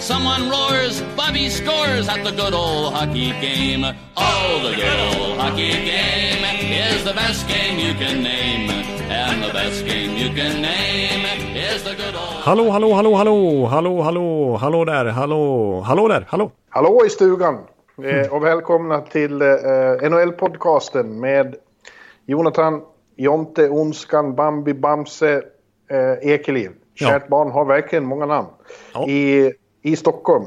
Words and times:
Someone 0.00 0.48
roars, 0.48 1.02
Bobby 1.14 1.50
scores 1.50 2.08
at 2.08 2.24
the 2.24 2.30
good 2.30 2.54
old 2.54 2.94
hockey 2.94 3.32
game. 3.42 3.84
Oh, 4.16 4.60
the 4.62 4.74
good 4.74 5.00
old 5.20 5.38
hockey 5.38 5.72
game 5.72 6.42
is 6.72 7.04
the 7.04 7.12
best 7.12 7.46
game 7.46 7.78
you 7.78 7.92
can 7.92 8.22
name. 8.22 8.70
And 9.10 9.42
the 9.44 9.52
best 9.52 9.84
game 9.84 10.16
you 10.16 10.30
can 10.34 10.62
name 10.62 11.26
is 11.54 11.82
the 11.82 11.94
good 11.94 12.14
old... 12.14 12.42
Hallå, 12.44 12.70
hallå, 12.70 12.94
hallå, 12.94 13.14
hallå, 13.14 13.66
hallå, 13.66 14.02
hallå, 14.02 14.56
hallå 14.56 14.84
där, 14.84 15.04
hallå, 15.04 15.80
hallå 15.80 16.08
där, 16.08 16.24
hallå. 16.28 16.50
Hallå 16.68 17.02
i 17.06 17.10
stugan 17.10 17.58
eh, 18.04 18.32
och 18.32 18.44
välkomna 18.44 19.00
till 19.00 19.42
eh, 19.42 19.48
NHL-podcasten 20.02 21.20
med 21.20 21.56
Jonathan, 22.26 22.82
Jonte, 23.16 23.68
Onskan, 23.68 24.34
Bambi, 24.34 24.74
Bamse, 24.74 25.42
eh, 25.90 26.30
Ekeliv. 26.30 26.70
Ja. 26.94 27.08
Kärt 27.08 27.28
barn 27.28 27.50
har 27.50 27.64
verkligen 27.64 28.04
många 28.04 28.26
namn. 28.26 28.48
Ja. 28.94 29.08
I, 29.08 29.52
I 29.82 29.96
Stockholm. 29.96 30.44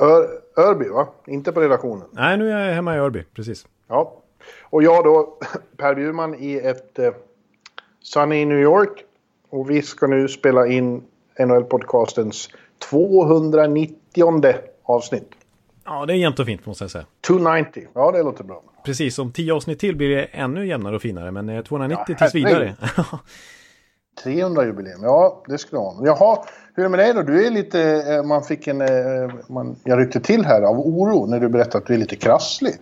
Ör, 0.00 0.28
Örby 0.56 0.88
va? 0.88 1.08
Inte 1.26 1.52
på 1.52 1.60
redaktionen. 1.60 2.06
Nej, 2.10 2.36
nu 2.36 2.52
är 2.52 2.66
jag 2.66 2.74
hemma 2.74 2.96
i 2.96 2.98
Örby, 2.98 3.24
precis. 3.34 3.66
Ja. 3.88 4.22
Och 4.62 4.82
jag 4.82 5.04
då, 5.04 5.38
Per 5.76 5.94
Bjurman 5.94 6.34
i 6.34 6.54
ett 6.56 6.98
eh, 6.98 7.12
Sunny 8.02 8.44
New 8.44 8.58
York. 8.58 9.04
Och 9.50 9.70
vi 9.70 9.82
ska 9.82 10.06
nu 10.06 10.28
spela 10.28 10.66
in 10.66 11.02
NHL-podcastens 11.38 12.50
290 12.90 13.94
avsnitt. 14.82 15.30
Ja, 15.84 16.06
det 16.06 16.12
är 16.12 16.16
jämnt 16.16 16.38
och 16.38 16.46
fint 16.46 16.66
måste 16.66 16.84
jag 16.84 16.90
säga. 16.90 17.06
290, 17.26 17.88
ja 17.94 18.12
det 18.12 18.22
låter 18.22 18.44
bra. 18.44 18.62
Precis, 18.84 19.18
om 19.18 19.32
tio 19.32 19.54
avsnitt 19.54 19.78
till 19.78 19.96
blir 19.96 20.16
det 20.16 20.24
ännu 20.24 20.66
jämnare 20.66 20.96
och 20.96 21.02
finare, 21.02 21.30
men 21.30 21.48
eh, 21.48 21.62
290 21.62 22.04
Ja, 22.08 22.16
tills 22.16 22.34
vidare. 22.34 22.74
300-jubileum, 24.24 25.02
ja 25.02 25.42
det 25.46 25.58
skulle 25.58 25.80
jag 25.80 25.90
ha. 25.90 26.06
Jaha, 26.06 26.44
hur 26.74 26.84
är 26.84 26.88
det 26.88 26.96
med 26.96 26.98
dig 26.98 27.14
då? 27.14 27.22
Du 27.22 27.46
är 27.46 27.50
lite, 27.50 27.80
eh, 27.82 28.22
man 28.22 28.42
fick 28.42 28.66
en, 28.66 28.80
eh, 28.80 29.34
man, 29.48 29.76
jag 29.84 30.00
ryckte 30.00 30.20
till 30.20 30.44
här 30.44 30.62
av 30.62 30.78
oro 30.80 31.26
när 31.26 31.40
du 31.40 31.48
berättade 31.48 31.78
att 31.78 31.86
du 31.86 31.94
är 31.94 31.98
lite 31.98 32.16
krasslig. 32.16 32.74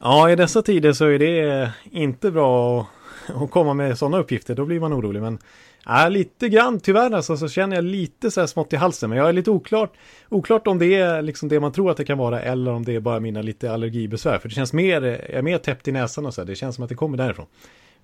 ja, 0.00 0.30
i 0.30 0.36
dessa 0.36 0.62
tider 0.62 0.92
så 0.92 1.04
är 1.04 1.18
det 1.18 1.62
eh, 1.62 1.68
inte 1.90 2.30
bra 2.30 2.80
att, 2.80 3.42
att 3.42 3.50
komma 3.50 3.74
med 3.74 3.98
sådana 3.98 4.18
uppgifter, 4.18 4.54
då 4.54 4.64
blir 4.64 4.80
man 4.80 4.92
orolig. 4.92 5.22
Men 5.22 5.38
ja, 5.86 6.08
lite 6.08 6.48
grann 6.48 6.80
tyvärr 6.80 7.10
alltså, 7.10 7.36
så 7.36 7.48
känner 7.48 7.76
jag 7.76 7.84
lite 7.84 8.30
så 8.30 8.40
här 8.40 8.46
smått 8.46 8.72
i 8.72 8.76
halsen. 8.76 9.10
Men 9.10 9.18
jag 9.18 9.28
är 9.28 9.32
lite 9.32 9.50
oklart, 9.50 9.92
oklart 10.28 10.66
om 10.66 10.78
det 10.78 10.94
är 10.94 11.22
liksom 11.22 11.48
det 11.48 11.60
man 11.60 11.72
tror 11.72 11.90
att 11.90 11.96
det 11.96 12.04
kan 12.04 12.18
vara 12.18 12.40
eller 12.40 12.72
om 12.72 12.84
det 12.84 12.94
är 12.94 13.00
bara 13.00 13.20
mina 13.20 13.42
lite 13.42 13.72
allergibesvär. 13.72 14.38
För 14.38 14.48
det 14.48 14.54
känns 14.54 14.72
mer, 14.72 15.02
jag 15.02 15.30
är 15.38 15.42
mer 15.42 15.58
täppt 15.58 15.88
i 15.88 15.92
näsan 15.92 16.26
och 16.26 16.34
så 16.34 16.40
här. 16.40 16.46
Det 16.46 16.54
känns 16.54 16.74
som 16.74 16.84
att 16.84 16.88
det 16.88 16.94
kommer 16.94 17.16
därifrån. 17.18 17.46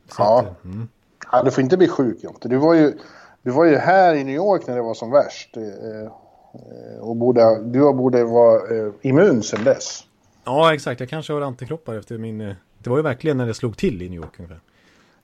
Så 0.08 0.22
Ja. 0.22 0.40
att, 0.40 0.64
mm. 0.64 0.88
Ja, 1.32 1.42
du 1.42 1.50
får 1.50 1.62
inte 1.64 1.76
bli 1.76 1.88
sjuk 1.88 2.24
Jonte. 2.24 2.48
Du 2.48 2.56
var 2.56 2.74
ju, 2.74 2.92
du 3.42 3.50
var 3.50 3.64
ju 3.64 3.76
här 3.76 4.14
i 4.14 4.24
New 4.24 4.34
York 4.34 4.66
när 4.66 4.76
det 4.76 4.82
var 4.82 4.94
som 4.94 5.10
värst. 5.10 5.56
eh, 5.56 5.62
eh, 5.62 7.00
Och 7.00 7.16
borde, 7.16 7.62
du 7.62 7.80
borde 7.92 8.24
vara 8.24 8.56
eh, 8.56 8.92
immun 9.02 9.42
sedan 9.42 9.64
dess. 9.64 10.04
Ja, 10.44 10.74
exakt. 10.74 11.00
Jag 11.00 11.08
kanske 11.08 11.32
har 11.32 11.40
antikroppar 11.40 11.94
efter 11.94 12.18
min... 12.18 12.38
Det 12.78 12.90
var 12.90 12.96
ju 12.96 13.02
verkligen 13.02 13.36
när 13.36 13.46
det 13.46 13.54
slog 13.54 13.76
till 13.76 14.02
i 14.02 14.08
New 14.08 14.20
York 14.20 14.34
ungefär. 14.38 14.60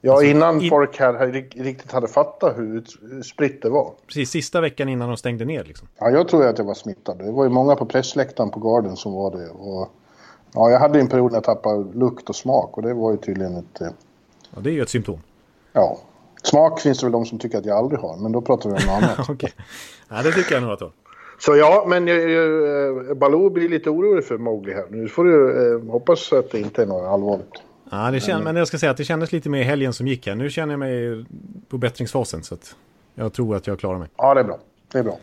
Ja, 0.01 0.13
Alltså, 0.13 0.27
innan 0.27 0.61
i- 0.63 0.69
folk 0.69 0.99
här 0.99 1.15
här 1.15 1.27
rik- 1.27 1.57
riktigt 1.63 1.93
hade 1.93 2.09
fattat 2.09 2.59
hur 2.59 2.85
spritt 3.23 3.63
det 3.63 3.69
var. 3.71 3.93
Precis 4.07 4.31
sista 4.31 4.61
veckan 4.61 4.89
innan 4.89 5.09
de 5.09 5.17
stängde 5.17 5.45
ner 5.45 5.65
liksom. 5.65 5.89
Ja, 5.99 6.11
jag 6.11 6.29
tror 6.29 6.47
att 6.47 6.59
jag 6.59 6.65
var 6.65 6.75
smittad. 6.75 7.19
Det 7.19 7.33
var 7.33 7.45
ju 7.45 7.51
många 7.51 7.77
på 7.77 7.87
pressläktaren 7.87 8.51
på 8.51 8.61
Garden 8.61 8.97
som 8.97 9.13
var 9.13 9.31
det. 9.37 9.49
Och, 9.51 9.89
ja, 10.55 10.71
jag 10.71 10.79
hade 10.81 11.01
en 11.01 11.09
period 11.09 11.33
när 11.33 11.37
jag 11.37 11.45
tappade 11.45 11.85
lukt 11.99 12.29
och 12.29 12.37
smak 12.37 12.77
och 12.77 12.83
det 12.83 12.95
var 12.95 13.11
ju 13.13 13.17
tydligen 13.17 13.57
ett... 13.57 13.81
Ja, 14.55 14.61
det 14.61 14.71
är 14.71 14.75
ju 14.75 14.83
ett 14.83 14.89
symptom. 14.91 15.19
Ja, 15.77 15.99
smak 16.43 16.81
finns 16.81 16.99
det 16.99 17.07
väl 17.07 17.13
de 17.13 17.27
som 17.27 17.39
tycker 17.39 17.59
att 17.59 17.67
jag 17.67 17.79
aldrig 17.79 18.01
har, 18.01 18.17
men 18.17 18.33
då 18.33 18.41
pratar 18.41 18.71
vi 18.71 18.77
om 18.77 18.83
något 18.87 19.03
annat. 19.03 19.29
Okej. 19.29 19.53
Ja, 20.09 20.23
det 20.23 20.33
tycker 20.33 20.55
jag 20.55 20.63
nog 20.63 20.73
att 20.73 20.81
var. 20.81 20.93
Så 21.39 21.57
ja, 21.57 21.85
men 21.89 22.07
jag, 22.07 22.31
jag, 22.31 23.09
eh, 23.11 23.15
Baloo 23.15 23.51
blir 23.51 23.69
lite 23.69 23.91
orolig 23.91 24.25
för 24.25 24.39
Mowgli 24.39 24.75
här. 24.75 24.85
Nu 24.91 25.09
får 25.09 25.25
du 25.25 25.67
eh, 25.75 25.93
hoppas 25.93 26.33
att 26.33 26.51
det 26.51 26.61
inte 26.61 26.83
är 26.83 26.87
något 26.87 27.09
allvarligt. 27.09 27.63
Ja, 27.91 28.11
det 28.11 28.21
känns, 28.21 28.45
men 28.45 28.57
jag 28.57 28.69
ska 28.69 28.79
säga 28.79 28.91
att 28.91 28.97
det 28.97 29.05
kändes 29.05 29.33
lite 29.33 29.49
mer 29.49 29.61
i 29.61 29.65
helgen 29.65 29.93
som 29.93 30.07
gick 30.07 30.27
här. 30.27 30.35
Nu 30.35 30.51
känner 30.51 30.73
jag 30.73 30.79
mig 30.79 31.25
på 31.69 31.79
bättringsfasen 31.79 32.43
så 32.43 32.55
att 32.55 32.77
jag 33.15 33.33
tror 33.33 33.57
att 33.57 33.67
jag 33.67 33.79
klarar 33.79 33.99
mig. 33.99 34.09
Ja, 34.17 34.35
det 34.35 34.41
är 34.41 34.45
bra. 34.45 34.59
Det 34.93 34.99
är 34.99 35.03
bra. 35.03 35.19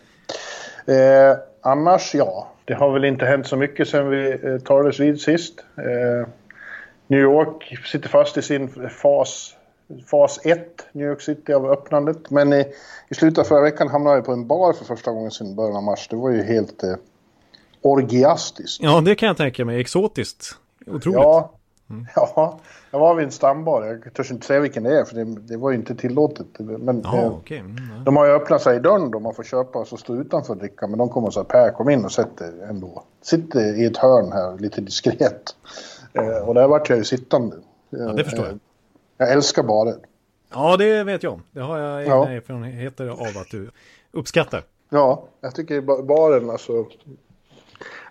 Eh, 0.95 1.37
annars, 1.61 2.15
ja. 2.15 2.47
Det 2.65 2.73
har 2.73 2.93
väl 2.93 3.05
inte 3.05 3.25
hänt 3.25 3.47
så 3.47 3.57
mycket 3.57 3.87
sen 3.87 4.09
vi 4.09 4.31
eh, 4.43 4.57
talades 4.57 4.99
vid 4.99 5.21
sist. 5.21 5.59
Eh, 5.77 6.27
New 7.07 7.19
York 7.19 7.77
sitter 7.85 8.09
fast 8.09 8.37
i 8.37 8.41
sin 8.41 8.89
fas, 8.89 9.55
fas 10.07 10.39
1, 10.43 10.87
New 10.91 11.07
York 11.07 11.21
City, 11.21 11.53
av 11.53 11.71
öppnandet. 11.71 12.29
Men 12.29 12.53
eh, 12.53 12.65
i 13.09 13.15
slutet 13.15 13.37
av 13.37 13.43
förra 13.43 13.61
veckan 13.61 13.87
hamnade 13.87 14.15
jag 14.15 14.25
på 14.25 14.31
en 14.31 14.47
bar 14.47 14.73
för 14.73 14.85
första 14.85 15.11
gången 15.11 15.31
sedan 15.31 15.55
början 15.55 15.75
av 15.75 15.83
mars. 15.83 16.07
Det 16.09 16.15
var 16.15 16.29
ju 16.29 16.43
helt 16.43 16.83
eh, 16.83 16.95
orgiastiskt. 17.81 18.83
Ja, 18.83 19.01
det 19.01 19.15
kan 19.15 19.27
jag 19.27 19.37
tänka 19.37 19.65
mig. 19.65 19.81
Exotiskt. 19.81 20.55
Otroligt. 20.87 21.19
Ja, 21.19 21.51
ja, 22.15 22.59
jag 22.91 22.99
var 22.99 23.15
vid 23.15 23.25
en 23.25 23.31
stambar. 23.31 23.83
Jag 23.83 24.13
törs 24.13 24.31
inte 24.31 24.45
säga 24.45 24.59
vilken 24.59 24.83
det 24.83 24.99
är 24.99 25.03
för 25.03 25.15
det, 25.15 25.23
det 25.23 25.57
var 25.57 25.71
ju 25.71 25.77
inte 25.77 25.95
tillåtet. 25.95 26.47
Men, 26.59 27.01
Ja, 27.03 27.17
eh, 27.17 27.31
okej. 27.31 27.57
Mm. 27.57 28.03
De 28.05 28.17
har 28.17 28.25
ju 28.25 28.31
öppnat 28.31 28.61
sig 28.61 28.75
i 28.75 28.79
dörren 28.79 29.11
då 29.11 29.19
man 29.19 29.33
får 29.33 29.43
köpa 29.43 29.79
och 29.79 29.87
så 29.87 29.97
stå 29.97 30.15
utanför 30.15 30.53
och 30.53 30.59
dricka. 30.59 30.87
Men 30.87 30.97
de 30.97 31.09
kommer 31.09 31.27
och 31.27 31.33
säger 31.33 31.45
Per 31.45 31.71
kom 31.71 31.89
in 31.89 32.05
och 32.05 32.11
sätt 32.11 32.37
dig 32.37 32.51
ändå. 32.69 33.03
Sitter 33.21 33.81
i 33.81 33.85
ett 33.85 33.97
hörn 33.97 34.31
här 34.31 34.57
lite 34.57 34.81
diskret. 34.81 35.55
Eh, 36.13 36.47
och 36.47 36.53
där 36.53 36.67
vart 36.67 36.89
jag 36.89 36.97
ju 36.97 37.03
sittande. 37.03 37.55
Ja, 37.89 37.97
det 37.97 38.23
förstår 38.23 38.45
jag. 38.45 38.59
Jag 39.21 39.31
älskar 39.31 39.63
barer. 39.63 39.95
ja, 40.53 40.77
det 40.77 41.03
vet 41.03 41.23
jag. 41.23 41.39
Det 41.51 41.59
har 41.59 41.79
jag 41.79 42.01
egna 42.01 42.13
Ja. 42.15 42.29
erfarenheter 42.29 43.07
av 43.07 43.19
att 43.41 43.49
du 43.51 43.69
uppskattar. 44.11 44.63
Ja, 44.89 45.23
jag 45.41 45.55
tycker 45.55 45.81
ba- 45.81 46.01
baren 46.03 46.49
alltså. 46.49 46.85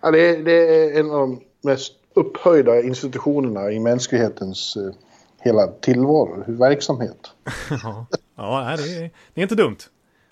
Ja, 0.02 0.10
det, 0.10 0.18
är, 0.28 0.42
det 0.44 0.52
är 0.52 1.00
en 1.00 1.10
av 1.10 1.18
de 1.18 1.40
mest 1.62 1.92
upphöjda 2.14 2.80
institutionerna 2.82 3.70
i 3.72 3.80
mänsklighetens 3.80 4.76
eh, 4.76 4.94
hela 5.40 5.66
tillvaro, 5.66 6.44
verksamhet. 6.46 7.18
ja, 7.82 8.06
ja 8.36 8.74
det, 8.76 8.96
är, 8.96 9.10
det 9.34 9.40
är 9.40 9.42
inte 9.42 9.54
dumt. 9.54 9.76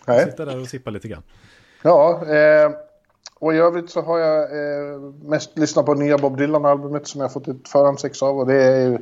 Nej. 0.06 0.24
Sitta 0.24 0.44
där 0.44 0.60
och 0.60 0.66
sippa 0.68 0.90
lite 0.90 1.08
grann. 1.08 1.22
Ja, 1.82 2.26
eh, 2.26 2.70
och 3.40 3.54
i 3.54 3.56
övrigt 3.58 3.90
så 3.90 4.00
har 4.02 4.18
jag 4.18 4.42
eh, 4.42 5.00
mest 5.22 5.58
lyssnat 5.58 5.86
på 5.86 5.94
nya 5.94 6.18
Bob 6.18 6.36
Dylan-albumet 6.38 7.06
som 7.06 7.20
jag 7.20 7.32
fått 7.32 7.48
ett 7.48 7.68
förhandsex 7.68 8.22
av. 8.22 8.38
Och 8.38 8.46
det 8.46 8.62
är 8.62 8.80
ju 8.90 8.98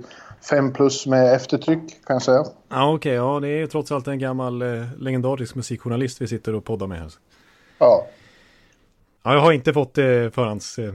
fem 0.50 0.72
plus 0.72 1.06
med 1.06 1.34
eftertryck 1.34 2.04
kan 2.06 2.14
jag 2.14 2.22
säga. 2.22 2.44
Ja, 2.68 2.94
okej. 2.94 3.14
ja, 3.14 3.40
det 3.40 3.48
är 3.48 3.58
ju 3.58 3.66
trots 3.66 3.92
allt 3.92 4.08
en 4.08 4.18
gammal 4.18 4.62
eh, 4.62 4.84
legendarisk 4.98 5.54
musikjournalist 5.54 6.20
vi 6.20 6.28
sitter 6.28 6.54
och 6.54 6.64
poddar 6.64 6.86
med 6.86 6.98
här. 6.98 7.12
Ja. 7.78 8.06
Ja, 9.22 9.34
jag 9.34 9.40
har 9.40 9.52
inte 9.52 9.72
fått 9.72 9.98
eh, 9.98 10.04
förhands... 10.04 10.78
Eh, 10.78 10.94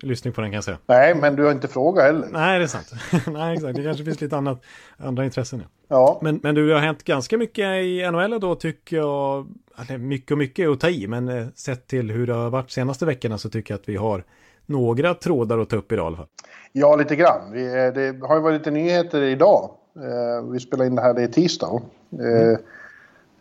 på 0.00 0.06
den 0.22 0.32
kan 0.32 0.52
jag 0.52 0.64
säga. 0.64 0.78
Nej, 0.86 1.14
men 1.14 1.36
du 1.36 1.44
har 1.44 1.52
inte 1.52 1.68
frågat 1.68 2.04
heller. 2.04 2.28
Nej, 2.32 2.58
det 2.58 2.64
är 2.64 2.68
sant. 2.68 2.92
Nej, 3.26 3.54
exakt. 3.54 3.76
Det 3.76 3.82
kanske 3.82 4.04
finns 4.04 4.20
lite 4.20 4.36
annat, 4.36 4.62
andra 4.96 5.24
intressen. 5.24 5.60
Ja. 5.60 5.66
Ja, 5.88 6.18
Men, 6.22 6.40
men 6.42 6.54
du, 6.54 6.68
det 6.68 6.74
har 6.74 6.80
hänt 6.80 7.04
ganska 7.04 7.38
mycket 7.38 7.64
i 7.64 8.10
NHL 8.10 8.40
då 8.40 8.54
tycker 8.54 8.96
jag. 8.96 9.48
Eller 9.78 9.98
mycket 9.98 10.30
och 10.30 10.38
mycket 10.38 10.68
att 10.68 10.80
ta 10.80 10.88
i, 10.88 11.06
men 11.06 11.28
eh, 11.28 11.46
sett 11.54 11.86
till 11.86 12.10
hur 12.10 12.26
det 12.26 12.34
har 12.34 12.50
varit 12.50 12.70
senaste 12.70 13.06
veckorna 13.06 13.38
så 13.38 13.50
tycker 13.50 13.74
jag 13.74 13.80
att 13.80 13.88
vi 13.88 13.96
har 13.96 14.24
några 14.68 15.14
trådar 15.14 15.58
att 15.58 15.68
ta 15.68 15.76
upp 15.76 15.92
idag 15.92 16.04
i 16.04 16.06
alla 16.06 16.16
fall. 16.16 16.26
ja 16.72 16.96
lite 16.96 17.16
grann. 17.16 17.52
Vi, 17.52 17.66
eh, 17.66 17.92
det 17.94 18.26
har 18.26 18.36
ju 18.36 18.42
varit 18.42 18.58
lite 18.58 18.70
nyheter 18.70 19.22
idag. 19.22 19.70
Eh, 19.96 20.50
vi 20.52 20.60
spelar 20.60 20.84
in 20.84 20.94
det 20.94 21.02
här, 21.02 21.14
det 21.14 21.22
är 21.22 21.28
tisdag. 21.28 21.82
Eh, 22.12 22.58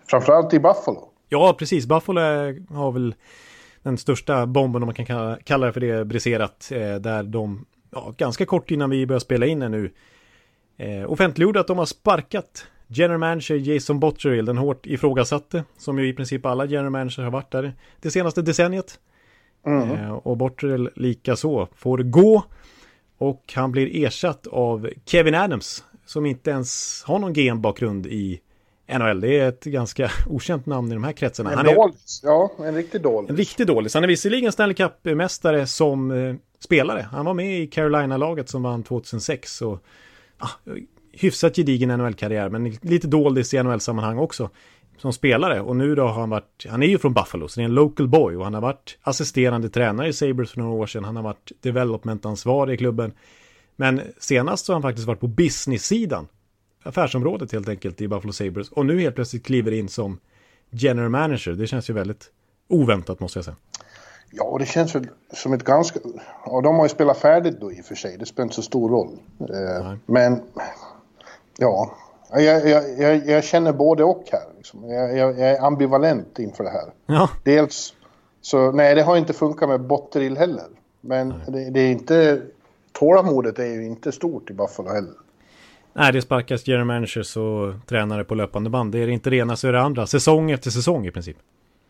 Framförallt 0.10 0.54
i 0.54 0.60
Buffalo. 0.60 1.10
Ja, 1.30 1.56
precis. 1.60 1.86
Buffalo 1.86 2.22
har 2.70 2.92
väl 2.92 3.16
den 3.84 3.98
största 3.98 4.46
bomben, 4.46 4.84
om 4.84 4.88
man 4.88 5.06
kan 5.06 5.38
kalla, 5.44 5.66
det 5.66 5.74
för 5.74 5.80
det, 5.80 6.06
briserat. 6.06 6.68
Där 7.00 7.24
de, 7.24 7.66
ja, 7.92 8.14
ganska 8.18 8.46
kort 8.46 8.72
innan 8.72 8.90
vi 8.90 9.08
börjar 9.08 9.20
spela 9.20 9.46
in 9.46 9.60
nu, 9.60 9.92
offentliggjorde 11.08 11.60
att 11.60 11.68
de 11.68 11.78
har 11.78 11.86
sparkat 11.86 12.66
general 12.88 13.18
manager 13.18 13.56
Jason 13.56 14.00
Botterill, 14.00 14.46
den 14.46 14.58
hårt 14.58 14.86
ifrågasatte, 14.86 15.64
som 15.78 16.00
ju 16.00 16.08
i 16.08 16.14
princip 16.14 16.46
alla 16.46 16.66
general 16.66 16.90
managers 16.90 17.18
har 17.18 17.32
varit 17.32 17.52
där 17.52 17.74
det 18.02 18.12
senaste 18.12 18.42
decenniet. 18.42 19.00
Eh, 19.68 20.12
och 20.12 20.38
Botterill 20.38 20.90
lika 20.96 21.36
så 21.36 21.68
får 21.76 21.98
gå. 21.98 22.44
Och 23.18 23.54
han 23.56 23.72
blir 23.72 24.06
ersatt 24.06 24.48
av 24.48 24.90
Kevin 25.06 25.36
Adams, 25.36 25.84
som 26.06 26.26
inte 26.26 26.50
ens 26.50 27.04
har 27.06 27.20
någon 27.20 27.34
GM-bakgrund 27.34 28.08
i 28.08 28.40
NHL. 29.00 29.22
Det 29.22 29.40
är 29.40 29.50
ett 29.50 29.64
ganska 29.64 30.12
okänt 30.28 30.66
namn 30.66 30.92
i 30.92 30.94
de 30.94 31.04
här 31.04 31.12
kretsarna. 31.12 31.52
En 31.52 31.58
Han 31.58 31.68
är 31.68 31.76
dålis. 31.76 32.22
Ja, 32.24 32.52
en 32.60 32.76
riktig 32.76 33.02
dålis. 33.02 33.30
en 33.30 33.38
riktig 33.38 33.68
dålig. 33.68 33.92
Han 33.94 34.04
är 34.04 34.08
visserligen 34.08 34.52
Stanley 34.52 34.76
Cup-mästare 34.76 35.66
som 35.66 36.12
eh, 36.12 36.36
spelare. 36.60 37.08
Han 37.12 37.26
var 37.26 37.34
med 37.34 37.62
i 37.62 37.68
Carolina-laget 37.68 38.50
som 38.50 38.64
vann 38.64 38.84
2006. 38.84 39.62
Och, 39.62 39.84
ah, 40.38 40.50
hyfsat 41.12 41.56
gedigen 41.56 41.90
NHL-karriär, 41.90 42.50
men 42.50 42.72
lite 42.82 43.08
doldis 43.08 43.54
i 43.54 43.64
NHL-sammanhang 43.64 44.18
också 44.18 44.50
som 44.98 45.14
spelare. 45.14 45.62
Och 45.62 45.76
nu 45.76 45.96
då 45.96 46.04
har 46.08 46.20
han 46.20 46.30
varit, 46.30 46.66
han 46.70 46.84
är 46.84 46.88
ju 46.88 46.98
från 46.98 47.14
Buffalo, 47.14 47.48
så 47.48 47.60
det 47.60 47.64
är 47.64 47.66
en 47.66 47.74
local 47.74 48.08
boy 48.08 48.36
och 48.36 48.44
han 48.44 48.54
har 48.54 48.62
varit 48.62 48.98
assisterande 49.02 49.70
tränare 49.70 50.08
i 50.08 50.14
Sabres 50.14 50.52
för 50.52 50.60
några 50.60 50.74
år 50.74 50.88
sedan. 50.88 51.04
Han 51.04 51.16
har 51.16 51.24
varit 51.24 51.52
development-ansvarig 51.62 52.74
i 52.74 52.78
klubben. 52.78 53.14
Men 53.76 54.02
senast 54.20 54.66
så 54.66 54.72
har 54.72 54.76
han 54.76 54.82
faktiskt 54.82 55.08
varit 55.08 55.20
på 55.20 55.28
business-sidan. 55.28 56.28
Affärsområdet 56.84 57.52
helt 57.52 57.70
enkelt 57.70 58.02
i 58.02 58.08
Buffalo 58.08 58.34
Sabres. 58.34 58.72
Och 58.72 58.86
nu 58.86 59.00
helt 59.00 59.16
plötsligt 59.16 59.46
kliver 59.46 59.72
in 59.72 59.90
som 59.90 60.20
general 60.70 61.10
manager. 61.10 61.52
Det 61.52 61.68
känns 61.68 61.90
ju 61.90 61.94
väldigt 61.94 62.32
oväntat 62.68 63.20
måste 63.20 63.38
jag 63.38 63.46
säga. 63.46 63.58
Ja, 64.32 64.44
och 64.44 64.60
det 64.60 64.66
känns 64.66 64.96
väl 64.96 65.08
som 65.34 65.54
ett 65.54 65.64
ganska... 65.64 66.00
Och 66.44 66.64
de 66.64 66.76
har 66.76 66.86
ju 66.86 66.90
spelat 66.90 67.18
färdigt 67.18 67.60
då 67.62 67.72
i 67.72 67.82
och 67.82 67.86
för 67.86 67.96
sig. 67.96 68.18
Det 68.18 68.26
spelar 68.26 68.44
inte 68.44 68.56
så 68.56 68.62
stor 68.62 68.90
roll. 68.90 69.20
Eh, 69.40 69.94
men... 70.06 70.42
Ja. 71.58 71.98
Jag, 72.30 72.70
jag, 72.70 73.00
jag, 73.00 73.28
jag, 73.28 73.44
känner 73.44 73.74
både 73.74 74.04
och 74.04 74.24
här. 74.32 74.42
Liksom. 74.58 74.90
Jag, 74.90 75.40
är 75.40 75.66
ambivalent 75.66 76.40
inför 76.40 76.64
det 76.64 76.70
här. 76.70 76.94
Ja. 77.06 77.30
Dels 77.44 77.94
så... 78.42 78.72
Nej, 78.72 78.96
det 78.96 79.02
har 79.02 79.18
inte 79.18 79.34
funkat 79.34 79.70
med 79.70 79.82
Botterill 79.82 80.38
heller. 80.38 80.66
Men 81.02 81.34
det, 81.48 81.70
det, 81.70 81.80
är 81.80 81.92
inte... 81.92 82.42
Tålamodet 82.92 83.60
är 83.60 83.66
ju 83.66 83.86
inte 83.86 84.12
stort 84.12 84.50
i 84.50 84.54
Buffalo 84.54 84.90
heller. 84.90 85.14
Nej, 85.94 86.14
det 86.14 86.22
sparkas 86.22 86.68
general 86.68 86.86
managers 86.86 87.38
och 87.38 87.74
tränare 87.86 88.24
på 88.24 88.36
löpande 88.36 88.70
band. 88.70 88.92
Det 88.92 89.00
är 89.00 89.08
inte 89.08 89.30
det 89.30 89.36
ena 89.36 89.56
så 89.56 89.68
är 89.68 89.72
det 89.72 89.82
andra. 89.82 90.08
Säsong 90.08 90.52
efter 90.52 90.70
säsong 90.70 91.08
i 91.08 91.12
princip. 91.12 91.38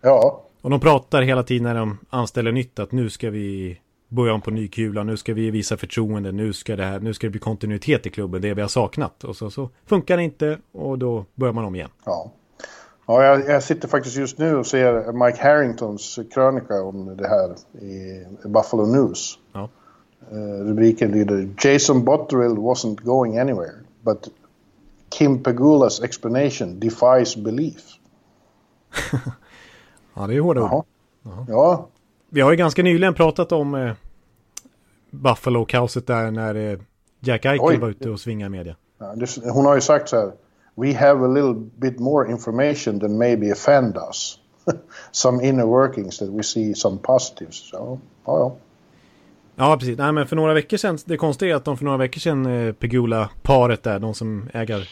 Ja. 0.01 0.43
Och 0.61 0.69
de 0.69 0.79
pratar 0.79 1.21
hela 1.21 1.43
tiden 1.43 1.63
när 1.63 1.75
de 1.75 1.97
anställer 2.09 2.51
nytt 2.51 2.79
att 2.79 2.91
nu 2.91 3.09
ska 3.09 3.29
vi 3.29 3.79
börja 4.09 4.33
om 4.33 4.41
på 4.41 4.51
ny 4.51 4.67
kula, 4.67 5.03
nu 5.03 5.17
ska 5.17 5.33
vi 5.33 5.51
visa 5.51 5.77
förtroende, 5.77 6.31
nu 6.31 6.53
ska 6.53 6.75
det 6.75 6.85
här, 6.85 6.99
nu 6.99 7.13
ska 7.13 7.27
det 7.27 7.31
bli 7.31 7.39
kontinuitet 7.39 8.05
i 8.05 8.09
klubben, 8.09 8.41
det 8.41 8.53
vi 8.53 8.61
har 8.61 8.69
saknat. 8.69 9.23
Och 9.23 9.35
så, 9.35 9.49
så 9.49 9.69
funkar 9.85 10.17
det 10.17 10.23
inte 10.23 10.59
och 10.71 10.99
då 10.99 11.25
börjar 11.35 11.53
man 11.53 11.65
om 11.65 11.75
igen. 11.75 11.89
Ja. 12.05 12.31
Ja, 13.09 13.23
jag, 13.23 13.49
jag, 13.49 13.63
sitter 13.63 13.87
faktiskt 13.87 14.17
just 14.17 14.37
nu 14.37 14.55
och 14.55 14.65
ser 14.65 15.25
Mike 15.25 15.43
Harringtons 15.43 16.19
krönika 16.33 16.81
om 16.83 17.17
det 17.17 17.27
här 17.27 17.55
i 17.85 18.25
Buffalo 18.47 18.85
News. 18.85 19.39
Ja. 19.53 19.69
Uh, 20.31 20.65
rubriken 20.65 21.11
lyder 21.11 21.49
Jason 21.63 22.05
Botterill 22.05 22.55
wasn't 22.57 23.03
going 23.03 23.37
anywhere, 23.37 23.73
but 24.01 24.27
Kim 25.09 25.43
Pegulas 25.43 26.01
explanation 26.01 26.79
defies 26.79 27.35
belief. 27.35 27.83
Ja, 30.13 30.27
det 30.27 30.35
är 30.35 30.39
hårda 30.39 30.61
ord. 30.61 30.85
Ja. 31.47 31.87
Vi 32.29 32.41
har 32.41 32.51
ju 32.51 32.57
ganska 32.57 32.83
nyligen 32.83 33.13
pratat 33.13 33.51
om 33.51 33.75
eh, 33.75 33.93
Buffalo-kaoset 35.11 36.07
där 36.07 36.31
när 36.31 36.55
eh, 36.55 36.79
Jack 37.19 37.45
Eichel 37.45 37.79
var 37.79 37.89
ute 37.89 38.09
och 38.09 38.19
svingade 38.19 38.49
media. 38.49 38.75
Hon 39.53 39.65
har 39.65 39.75
ju 39.75 39.81
sagt 39.81 40.09
så 40.09 40.15
här. 40.15 40.31
We 40.75 40.93
have 40.93 41.25
a 41.25 41.27
little 41.27 41.53
bit 41.75 41.99
more 41.99 42.31
information 42.31 42.99
than 42.99 43.17
maybe 43.17 43.51
offend 43.51 43.97
us. 43.97 44.39
some 45.11 45.47
inner 45.47 45.65
workings 45.65 46.17
that 46.17 46.29
we 46.29 46.43
see 46.43 46.73
some 46.75 46.97
positives. 46.97 47.69
Så, 47.69 47.99
ja, 48.25 48.39
ja. 48.39 48.55
Ja, 49.55 49.77
precis. 49.79 49.97
Nej, 49.97 50.11
men 50.11 50.27
för 50.27 50.35
några 50.35 50.53
veckor 50.53 50.77
sedan, 50.77 50.97
det 51.05 51.17
konstiga 51.17 51.51
är 51.51 51.55
att 51.55 51.65
de 51.65 51.77
för 51.77 51.85
några 51.85 51.97
veckor 51.97 52.19
sedan, 52.19 52.45
eh, 52.45 52.73
Pegula-paret 52.73 53.83
där, 53.83 53.99
de 53.99 54.13
som 54.13 54.49
äger, 54.53 54.89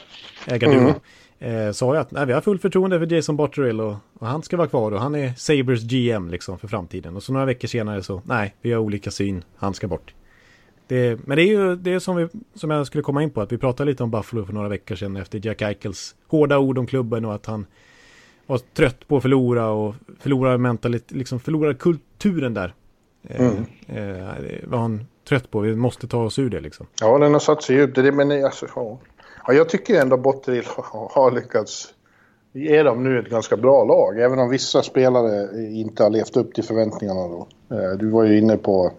äger 0.48 0.68
mm 0.68 0.94
eh, 1.40 1.72
sa 1.72 1.94
ju 1.94 2.00
att 2.00 2.12
nej, 2.12 2.26
vi 2.26 2.34
har 2.34 2.42
fullt 2.42 2.62
förtroende 2.62 3.00
för 3.00 3.14
Jason 3.14 3.36
Botterill 3.36 3.82
och, 3.82 3.96
och, 4.20 4.28
han 4.28 4.44
ska 4.44 4.58
vara 4.58 4.68
kvar 4.68 4.92
och 4.92 5.00
han 5.00 5.16
är 5.16 5.34
Sabres 5.38 5.84
GM 5.84 6.30
liksom 6.30 6.60
för 6.60 6.68
framtiden. 6.68 7.16
Och 7.16 7.24
så 7.24 7.34
några 7.34 7.46
veckor 7.46 7.68
senare 7.68 8.04
så 8.04 8.22
nej, 8.26 8.56
vi 8.62 8.72
har 8.72 8.80
olika 8.80 9.12
syn, 9.12 9.44
han 9.56 9.74
ska 9.74 9.88
bort. 9.88 10.14
Det, 10.88 11.20
men 11.26 11.38
det 11.38 11.44
är 11.44 11.48
ju 11.48 11.76
det 11.76 11.94
är 11.94 12.00
som, 12.00 12.16
vi, 12.16 12.28
som 12.54 12.72
jag 12.72 12.88
skulle 12.88 13.04
komma 13.04 13.24
in 13.24 13.30
på, 13.30 13.42
att 13.42 13.52
vi 13.52 13.58
pratade 13.58 13.92
lite 13.92 14.04
om 14.04 14.12
Buffalo 14.12 14.46
för 14.46 14.54
några 14.54 14.70
veckor 14.70 14.96
sedan 14.96 15.16
efter 15.16 15.46
Jack 15.46 15.62
Eichels 15.62 16.16
hårda 16.28 16.58
ord 16.58 16.78
om 16.78 16.88
klubben 16.88 17.26
och 17.26 17.36
att 17.36 17.46
han 17.46 17.66
var 18.46 18.58
trött 18.58 19.08
på 19.08 19.18
att 19.18 19.22
förlora 19.22 19.70
och 19.70 19.96
förlora 20.20 20.58
mentalitet, 20.58 21.12
liksom 21.12 21.40
förlora 21.40 21.74
kulturen 21.74 22.54
där. 22.54 22.74
Eh, 23.24 23.48
mm. 23.48 23.66
Eh, 23.88 24.30
eh, 24.30 24.68
var 24.68 24.80
han 24.80 25.06
trött 25.28 25.52
på, 25.52 25.60
vi 25.60 25.76
måste 25.76 26.08
ta 26.08 26.24
oss 26.24 26.40
ur 26.40 26.50
det 26.50 26.60
liksom. 26.60 26.88
Ja, 27.02 27.18
den 27.18 27.34
har 27.34 27.40
satt 27.40 27.64
sig 27.64 27.76
djupt, 27.76 27.98
men 27.98 28.46
alltså, 28.46 28.68
ja. 28.76 29.00
Ja, 29.48 29.54
jag 29.54 29.70
tycker 29.70 30.02
ändå 30.02 30.18
Botterill 30.18 30.66
har 30.92 31.32
lyckats 31.32 31.94
ge 32.54 32.84
dem 32.84 33.04
nu 33.04 33.20
ett 33.20 33.30
ganska 33.30 33.58
bra 33.58 33.84
lag. 33.84 34.20
Även 34.20 34.40
om 34.40 34.50
vissa 34.50 34.84
spelare 34.84 35.50
inte 35.72 36.04
har 36.04 36.10
levt 36.10 36.38
upp 36.38 36.54
till 36.54 36.64
förväntningarna. 36.64 37.28
Då. 37.28 37.48
Eh, 37.70 37.92
du 37.98 38.10
var 38.10 38.24
ju 38.24 38.38
inne 38.38 38.58
på 38.58 38.92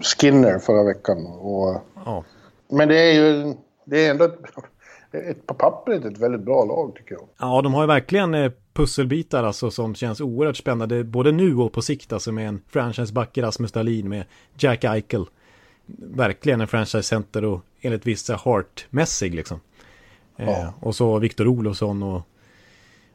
Skinner 0.00 0.58
förra 0.58 0.82
veckan. 0.82 1.26
Och... 1.26 1.76
Ja. 2.04 2.24
Men 2.68 2.88
det 2.88 2.98
är 2.98 3.12
ju 3.12 3.54
det 3.84 4.06
är 4.06 4.10
ändå 4.10 4.24
ett, 4.24 4.38
ett, 5.12 5.46
på 5.46 5.54
pappret 5.54 6.04
ett 6.04 6.18
väldigt 6.18 6.40
bra 6.40 6.64
lag 6.64 6.94
tycker 6.96 7.14
jag. 7.14 7.28
Ja, 7.38 7.62
de 7.62 7.74
har 7.74 7.82
ju 7.82 7.86
verkligen 7.86 8.34
eh, 8.34 8.52
pusselbitar 8.72 9.44
alltså 9.44 9.70
som 9.70 9.94
känns 9.94 10.20
oerhört 10.20 10.56
spännande. 10.56 11.04
Både 11.04 11.32
nu 11.32 11.56
och 11.56 11.72
på 11.72 11.82
sikt 11.82 12.12
alltså 12.12 12.32
med 12.32 12.48
en 12.48 12.60
franchiseback 12.68 13.38
Rasmus 13.38 13.72
Dahlin 13.72 14.08
med 14.08 14.24
Jack 14.58 14.84
Eichel. 14.84 15.26
Verkligen 15.96 16.60
en 16.60 16.68
franchise-center 16.68 17.44
och 17.44 17.60
enligt 17.80 18.06
vissa 18.06 18.36
Hart-mässig 18.36 19.34
liksom. 19.34 19.60
Ja. 20.36 20.44
Eh, 20.44 20.70
och 20.80 20.94
så 20.94 21.18
Viktor 21.18 21.46
Olofsson 21.46 22.02
och, 22.02 22.22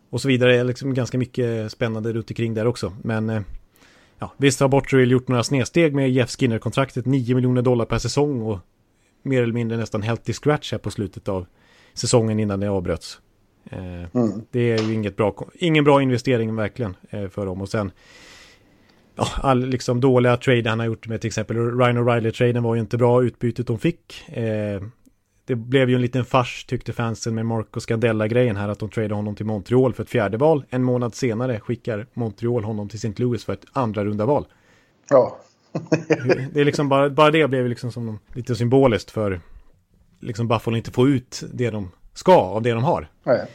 och 0.10 0.22
så 0.22 0.28
vidare. 0.28 0.64
Liksom 0.64 0.94
ganska 0.94 1.18
mycket 1.18 1.72
spännande 1.72 2.14
runt 2.14 2.32
omkring 2.32 2.54
där 2.54 2.68
också. 2.68 2.94
Men 3.04 3.30
eh, 3.30 3.42
ja, 4.20 4.34
visst 4.38 4.60
har 4.60 4.68
Botterill 4.68 5.12
gjort 5.12 5.28
några 5.28 5.44
snedsteg 5.44 5.96
med 5.96 6.12
Jeff 6.12 6.30
Skinner-kontraktet. 6.30 7.06
9 7.06 7.36
miljoner 7.36 7.62
dollar 7.62 7.86
per 7.86 7.98
säsong 7.98 8.42
och 8.42 8.60
mer 9.24 9.44
eller 9.44 9.54
mindre 9.54 9.78
nästan 9.78 10.02
healthy 10.02 10.34
scratch 10.34 10.72
här 10.72 10.80
på 10.80 10.92
slutet 10.92 11.28
av 11.28 11.46
säsongen 11.94 12.40
innan 12.40 12.60
det 12.60 12.70
avbröts. 12.70 13.20
Eh, 13.72 14.16
mm. 14.16 14.42
Det 14.52 14.72
är 14.72 14.84
ju 14.84 14.94
inget 14.94 15.16
bra, 15.16 15.36
ingen 15.54 15.84
bra 15.84 16.02
investering 16.02 16.56
verkligen 16.56 16.96
för 17.10 17.46
dem. 17.46 17.62
Och 17.62 17.70
sen 17.70 17.92
ja, 19.20 19.28
all 19.36 19.66
liksom 19.66 20.02
dåliga 20.02 20.38
trade 20.38 20.70
han 20.70 20.80
har 20.80 20.86
gjort 20.86 21.08
med 21.08 21.22
till 21.22 21.28
exempel 21.28 21.58
Ryan 21.58 21.98
O'Reilly-traden 21.98 22.64
var 22.64 22.76
ju 22.76 22.82
inte 22.82 22.98
bra. 22.98 23.24
Utbytet 23.24 23.68
de 23.68 23.80
fick. 23.80 24.30
Eh, 24.30 24.82
det 25.50 25.56
blev 25.56 25.90
ju 25.90 25.96
en 25.96 26.02
liten 26.02 26.26
fars 26.26 26.66
tyckte 26.66 26.94
fansen 26.94 27.36
med 27.36 27.46
Marco 27.46 27.80
Scandella-grejen 27.80 28.56
här 28.56 28.70
att 28.70 28.80
de 28.80 28.90
tradade 28.90 29.16
honom 29.16 29.36
till 29.36 29.46
Montreal 29.46 29.94
för 29.94 30.04
ett 30.04 30.10
fjärde 30.10 30.38
val. 30.38 30.66
En 30.70 30.84
månad 30.84 31.16
senare 31.16 31.60
skickar 31.60 32.08
Montreal 32.14 32.64
honom 32.64 32.90
till 32.90 32.98
St. 32.98 33.14
Louis 33.24 33.46
för 33.46 33.54
ett 33.54 33.66
andra 33.74 34.06
runda 34.06 34.26
val. 34.26 34.46
Ja. 35.10 35.40
det 36.54 36.62
är 36.62 36.66
liksom 36.66 36.90
bara, 36.90 37.10
bara 37.10 37.32
det 37.32 37.48
blev 37.48 37.68
liksom 37.68 37.92
som 37.92 38.20
lite 38.34 38.56
symboliskt 38.56 39.12
för 39.12 39.42
liksom 40.20 40.48
Buffalo 40.48 40.78
inte 40.78 40.92
få 40.92 41.08
ut 41.08 41.44
det 41.54 41.70
de 41.70 41.92
ska 42.14 42.36
av 42.36 42.62
det 42.62 42.72
de 42.72 42.84
har. 42.84 43.08
Nej. 43.24 43.46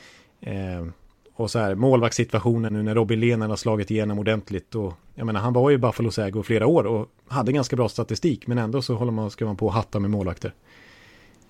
Eh, 0.40 0.86
och 1.34 1.50
så 1.50 1.58
här 1.58 1.74
målvaktssituationen 1.74 2.72
nu 2.72 2.82
när 2.82 2.94
Robin 2.94 3.20
Lehner 3.20 3.48
har 3.48 3.56
slagit 3.56 3.90
igenom 3.90 4.18
ordentligt 4.18 4.74
och 4.74 4.92
jag 5.14 5.26
menar 5.26 5.40
han 5.40 5.52
var 5.52 5.70
ju 5.70 5.78
Buffalos 5.78 6.18
ägo 6.18 6.42
flera 6.42 6.66
år 6.66 6.84
och 6.86 7.08
hade 7.28 7.52
ganska 7.52 7.76
bra 7.76 7.88
statistik 7.88 8.46
men 8.46 8.58
ändå 8.58 8.82
så 8.82 8.94
håller 8.94 9.12
man, 9.12 9.30
ska 9.30 9.44
man 9.44 9.56
på 9.56 9.68
att 9.68 9.74
hatta 9.74 10.00
med 10.00 10.10
målvakter. 10.10 10.54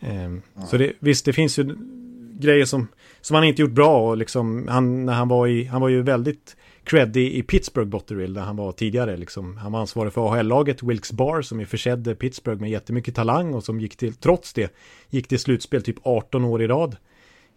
Mm. 0.05 0.43
Så 0.71 0.77
det, 0.77 0.93
visst, 0.99 1.25
det 1.25 1.33
finns 1.33 1.59
ju 1.59 1.77
grejer 2.41 2.65
som, 2.65 2.89
som 3.21 3.35
han 3.35 3.45
inte 3.45 3.63
gjort 3.63 3.71
bra 3.71 4.11
och 4.11 4.17
liksom, 4.17 4.69
han, 4.69 5.07
när 5.07 5.13
han 5.13 5.29
var 5.29 5.47
i, 5.47 5.65
han 5.65 5.81
var 5.81 5.89
ju 5.89 6.03
väldigt 6.03 6.57
creddig 6.85 7.33
i 7.33 7.43
Pittsburgh 7.43 7.89
Botterill 7.89 8.35
där 8.35 8.43
han 8.43 8.57
var 8.57 8.73
tidigare 8.73 9.17
liksom. 9.17 9.57
Han 9.57 9.73
var 9.73 9.81
ansvarig 9.81 10.13
för 10.13 10.29
AHL-laget 10.29 10.83
Wilkes 10.83 11.13
Bar 11.13 11.43
som 11.43 11.61
ju 11.61 11.67
försedde 11.67 12.15
Pittsburgh 12.15 12.61
med 12.61 12.71
jättemycket 12.71 13.15
talang 13.15 13.55
och 13.55 13.65
som 13.65 13.81
gick 13.81 13.97
till, 13.97 14.15
trots 14.15 14.53
det, 14.53 14.75
gick 15.11 15.29
till 15.29 15.39
slutspel 15.39 15.83
typ 15.83 15.97
18 16.03 16.45
år 16.45 16.63
i 16.63 16.67
rad. 16.67 16.97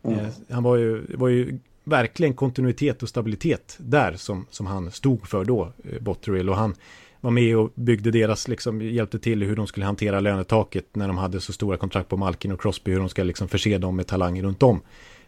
Mm. 0.03 0.19
Eh, 0.19 0.27
han 0.49 0.63
var 0.63 0.75
ju, 0.75 1.05
var 1.15 1.27
ju 1.27 1.59
verkligen 1.83 2.33
kontinuitet 2.33 3.03
och 3.03 3.09
stabilitet 3.09 3.77
där 3.79 4.13
som, 4.13 4.45
som 4.49 4.65
han 4.65 4.91
stod 4.91 5.27
för 5.27 5.45
då, 5.45 5.71
eh, 5.83 6.01
Botterill. 6.01 6.49
Och 6.49 6.55
han, 6.55 6.75
var 7.21 7.31
med 7.31 7.57
och 7.57 7.71
byggde 7.75 8.11
deras, 8.11 8.47
liksom 8.47 8.81
hjälpte 8.81 9.19
till 9.19 9.43
hur 9.43 9.55
de 9.55 9.67
skulle 9.67 9.85
hantera 9.85 10.19
lönetaket 10.19 10.95
när 10.95 11.07
de 11.07 11.17
hade 11.17 11.41
så 11.41 11.53
stora 11.53 11.77
kontrakt 11.77 12.09
på 12.09 12.17
Malkin 12.17 12.51
och 12.51 12.61
Crosby, 12.61 12.91
hur 12.91 12.99
de 12.99 13.09
ska 13.09 13.23
liksom 13.23 13.47
förse 13.47 13.77
dem 13.77 13.95
med 13.95 14.07
talanger 14.07 14.43
runt 14.43 14.63
om. 14.63 14.81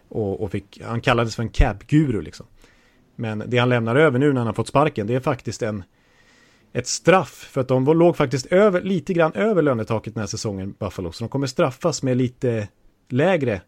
Och, 0.10 0.43
och 0.43 0.51
fick, 0.51 0.81
han 0.84 1.01
kallades 1.01 1.36
för 1.36 1.43
en 1.43 1.50
cap-guru 1.50 2.22
liksom. 2.22 2.46
Men 3.15 3.43
det 3.48 3.58
han 3.58 3.69
lämnar 3.69 3.96
över 3.96 4.19
nu 4.19 4.34
när 4.34 4.39
han 4.39 4.48
har 4.48 4.53
fått 4.53 4.67
sparken, 4.67 5.08
det 5.08 5.15
är 5.15 5.19
faktiskt 5.19 5.62
en, 5.62 5.84
ett 6.74 6.88
straff. 6.88 7.50
För 7.51 7.62
att 7.62 7.67
de 7.67 7.86
låg 7.86 8.17
faktiskt 8.17 8.46
över, 8.46 8.81
lite 8.81 9.13
grann 9.13 9.34
över 9.34 9.62
lönetaket 9.62 10.13
den 10.13 10.22
här 10.22 10.27
säsongen, 10.27 10.75
Buffalo. 10.79 11.12
Så 11.12 11.24
de 11.24 11.29
kommer 11.29 11.48
straffas 11.48 12.03
med 12.03 12.17
lite 12.17 12.67
lägre 13.10 13.62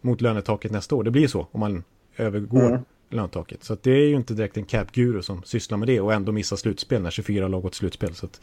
mot 0.00 0.20
lönetaket 0.20 0.72
nästa 0.72 0.94
år. 0.94 1.04
Det 1.04 1.10
blir 1.10 1.28
så 1.28 1.48
om 1.52 1.60
man 1.60 1.84
övergår 2.16 2.66
mm 2.68 2.82
löntaket. 3.12 3.64
Så 3.64 3.76
det 3.82 3.90
är 3.90 4.06
ju 4.06 4.14
inte 4.14 4.34
direkt 4.34 4.56
en 4.56 4.64
cap-guru 4.64 5.22
som 5.22 5.42
sysslar 5.42 5.78
med 5.78 5.88
det 5.88 6.00
och 6.00 6.12
ändå 6.12 6.32
missar 6.32 6.56
slutspel 6.56 7.02
när 7.02 7.10
24 7.10 7.48
lag 7.48 7.62
gått 7.62 7.74
slutspel. 7.74 8.14
Så 8.14 8.26
att, 8.26 8.40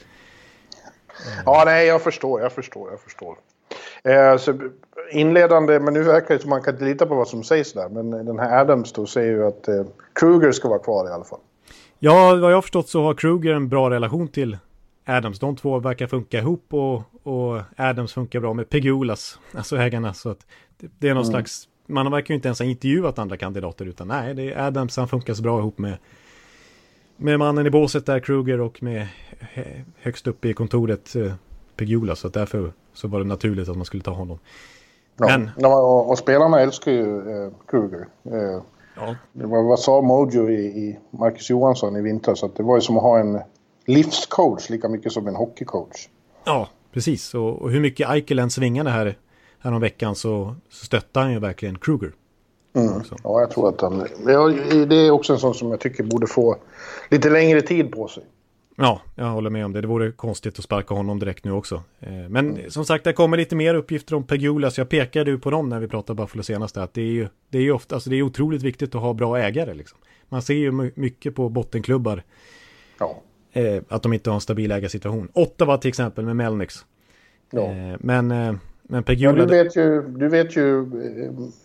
eh. 1.07 1.43
Ja, 1.45 1.63
nej, 1.65 1.88
jag 1.88 2.01
förstår, 2.01 2.41
jag 2.41 2.51
förstår, 2.51 2.91
jag 2.91 2.99
förstår. 2.99 3.38
Eh, 4.03 4.38
så 4.38 4.69
inledande, 5.11 5.79
men 5.79 5.93
nu 5.93 6.03
verkar 6.03 6.35
det 6.35 6.41
som 6.41 6.49
man 6.49 6.61
kan 6.61 6.73
inte 6.73 6.85
lita 6.85 7.05
på 7.05 7.15
vad 7.15 7.27
som 7.27 7.43
sägs 7.43 7.73
där. 7.73 7.89
Men 7.89 8.11
den 8.11 8.39
här 8.39 8.61
Adams 8.61 8.93
då 8.93 9.05
säger 9.05 9.31
ju 9.31 9.45
att 9.45 9.67
eh, 9.67 9.85
Kruger 10.13 10.51
ska 10.51 10.69
vara 10.69 10.79
kvar 10.79 11.09
i 11.09 11.11
alla 11.11 11.23
fall. 11.23 11.39
Ja, 11.99 12.35
vad 12.35 12.51
jag 12.51 12.57
har 12.57 12.61
förstått 12.61 12.89
så 12.89 13.03
har 13.03 13.13
Kruger 13.13 13.53
en 13.53 13.69
bra 13.69 13.89
relation 13.89 14.27
till 14.27 14.57
Adams. 15.05 15.39
De 15.39 15.55
två 15.55 15.79
verkar 15.79 16.07
funka 16.07 16.38
ihop 16.39 16.73
och, 16.73 17.01
och 17.23 17.61
Adams 17.77 18.13
funkar 18.13 18.39
bra 18.39 18.53
med 18.53 18.69
Pegulas, 18.69 19.39
alltså 19.55 19.77
ägarna. 19.77 20.13
Så 20.13 20.29
att 20.29 20.45
det, 20.77 20.88
det 20.99 21.09
är 21.09 21.13
någon 21.13 21.23
mm. 21.23 21.33
slags, 21.33 21.67
man 21.89 22.12
verkar 22.12 22.34
ju 22.34 22.36
inte 22.36 22.48
ens 22.48 22.60
ha 22.60 22.65
intervjuat 22.65 23.19
andra 23.19 23.38
kandidater 23.38 23.86
utan 23.86 24.08
nej, 24.08 24.34
det 24.34 24.53
är 24.53 24.67
Adams, 24.67 24.98
han 24.98 25.08
funkar 25.08 25.34
så 25.34 25.43
bra 25.43 25.60
ihop 25.60 25.77
med 25.77 25.98
med 27.22 27.39
mannen 27.39 27.67
i 27.67 27.69
båset 27.69 28.05
där, 28.05 28.19
Kruger, 28.19 28.62
och 28.62 28.84
med 28.84 29.08
högst 30.01 30.27
upp 30.27 30.46
i 30.46 30.53
kontoret 30.53 31.15
eh, 31.15 31.34
Pegula. 31.75 32.15
Så 32.15 32.27
att 32.27 32.34
därför 32.34 32.74
så 32.93 33.08
var 33.08 33.19
det 33.19 33.25
naturligt 33.25 33.69
att 33.69 33.75
man 33.75 33.86
skulle 33.86 34.03
ta 34.03 34.12
honom. 34.12 34.39
Ja, 35.17 35.38
Men... 35.38 35.65
och, 35.65 36.10
och 36.10 36.17
spelarna 36.17 36.60
älskar 36.60 36.91
ju 36.91 37.17
eh, 37.17 37.51
Kruger. 37.67 38.08
Eh, 38.24 38.62
ja. 38.96 39.15
det 39.34 39.46
var, 39.46 39.63
vad 39.63 39.79
sa 39.79 40.01
Mojo 40.01 40.50
i, 40.50 40.65
i 40.65 41.00
Marcus 41.12 41.50
Johansson 41.50 41.96
i 41.96 42.01
vintras? 42.01 42.43
Att 42.43 42.55
det 42.55 42.63
var 42.63 42.75
ju 42.75 42.81
som 42.81 42.98
att 42.98 43.03
ha 43.03 43.19
en 43.19 43.39
livscoach 43.86 44.69
lika 44.69 44.89
mycket 44.89 45.12
som 45.12 45.27
en 45.27 45.36
hockeycoach. 45.36 46.10
Ja, 46.43 46.69
precis. 46.93 47.34
Och, 47.34 47.62
och 47.62 47.72
hur 47.72 47.79
mycket 47.79 48.10
Eichel 48.10 48.39
än 48.39 48.50
svingade 48.50 48.89
här, 48.89 49.17
här 49.59 49.79
veckan 49.79 50.15
så, 50.15 50.55
så 50.69 50.85
stöttar 50.85 51.21
han 51.21 51.31
ju 51.31 51.39
verkligen 51.39 51.77
Kruger. 51.77 52.11
Mm. 52.73 53.01
Ja, 53.23 53.39
jag 53.39 53.51
tror 53.51 53.69
att 53.69 53.81
han... 53.81 54.07
Det 54.87 54.95
är 54.95 55.11
också 55.11 55.33
en 55.33 55.39
sån 55.39 55.53
som 55.53 55.71
jag 55.71 55.79
tycker 55.79 56.03
borde 56.03 56.27
få 56.27 56.57
lite 57.09 57.29
längre 57.29 57.61
tid 57.61 57.91
på 57.91 58.07
sig. 58.07 58.23
Ja, 58.81 59.01
jag 59.15 59.25
håller 59.25 59.49
med 59.49 59.65
om 59.65 59.73
det. 59.73 59.81
Det 59.81 59.87
vore 59.87 60.11
konstigt 60.11 60.59
att 60.59 60.65
sparka 60.65 60.93
honom 60.93 61.19
direkt 61.19 61.45
nu 61.45 61.51
också. 61.51 61.83
Eh, 61.99 62.11
men 62.11 62.49
mm. 62.49 62.71
som 62.71 62.85
sagt, 62.85 63.03
det 63.03 63.13
kommer 63.13 63.37
lite 63.37 63.55
mer 63.55 63.75
uppgifter 63.75 64.15
om 64.15 64.23
Pegula, 64.23 64.71
så 64.71 64.81
jag 64.81 64.89
pekade 64.89 65.31
ju 65.31 65.39
på 65.39 65.49
dem 65.49 65.69
när 65.69 65.79
vi 65.79 65.87
pratade 65.87 66.17
Buffalo 66.17 66.43
senast. 66.43 66.77
Att 66.77 66.93
det 66.93 67.01
är 67.01 67.05
ju, 67.05 67.27
det 67.49 67.57
är 67.57 67.61
ju 67.61 67.71
ofta, 67.71 67.95
alltså 67.95 68.09
det 68.09 68.15
är 68.15 68.21
otroligt 68.21 68.61
viktigt 68.61 68.95
att 68.95 69.01
ha 69.01 69.13
bra 69.13 69.37
ägare 69.37 69.73
liksom. 69.73 69.99
Man 70.29 70.41
ser 70.41 70.53
ju 70.53 70.91
mycket 70.95 71.35
på 71.35 71.49
bottenklubbar. 71.49 72.23
Ja. 72.99 73.21
Eh, 73.51 73.81
att 73.87 74.03
de 74.03 74.13
inte 74.13 74.29
har 74.29 74.35
en 74.35 74.41
stabil 74.41 74.71
ägarsituation. 74.71 75.29
Ottawa 75.33 75.77
till 75.77 75.89
exempel 75.89 76.25
med 76.25 76.35
Melnix. 76.35 76.85
Ja. 77.51 77.61
Eh, 77.61 77.97
men, 77.99 78.59
men 78.91 79.03
Pegula... 79.03 79.39
Ja, 79.39 79.46
du 79.46 79.63
vet 79.63 79.75
ju, 79.75 80.01
du 80.01 80.27
vet 80.27 80.55
ju 80.55 80.79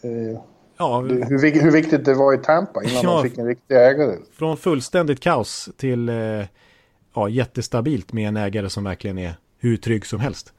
eh, 0.02 0.40
Ja, 0.76 1.00
hur, 1.00 1.62
hur, 1.62 1.70
viktigt 1.70 2.04
det 2.04 2.14
var 2.14 2.34
i 2.34 2.38
Tampa 2.38 2.82
innan 2.82 3.02
ja, 3.02 3.22
de 3.22 3.28
fick 3.28 3.38
en 3.38 3.46
riktig 3.46 3.74
ägare. 3.74 4.16
Från 4.32 4.56
fullständigt 4.56 5.20
kaos 5.20 5.68
till 5.76 6.08
eh, 6.08 6.14
ja, 7.14 7.28
jättestabilt 7.28 8.12
med 8.12 8.28
en 8.28 8.36
ägare 8.36 8.70
som 8.70 8.84
verkligen 8.84 9.18
är 9.18 9.34
hur 9.58 9.76
trygg 9.76 10.06
som 10.06 10.20
helst. 10.20 10.52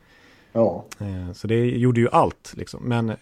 Ja. 0.53 0.85
Eh, 0.99 1.33
så 1.33 1.47
det 1.47 1.65
gjorde 1.65 1.99
ju 1.99 2.09
allt 2.09 2.53
liksom. 2.57 2.83
Men 2.83 3.09
eh, 3.09 3.15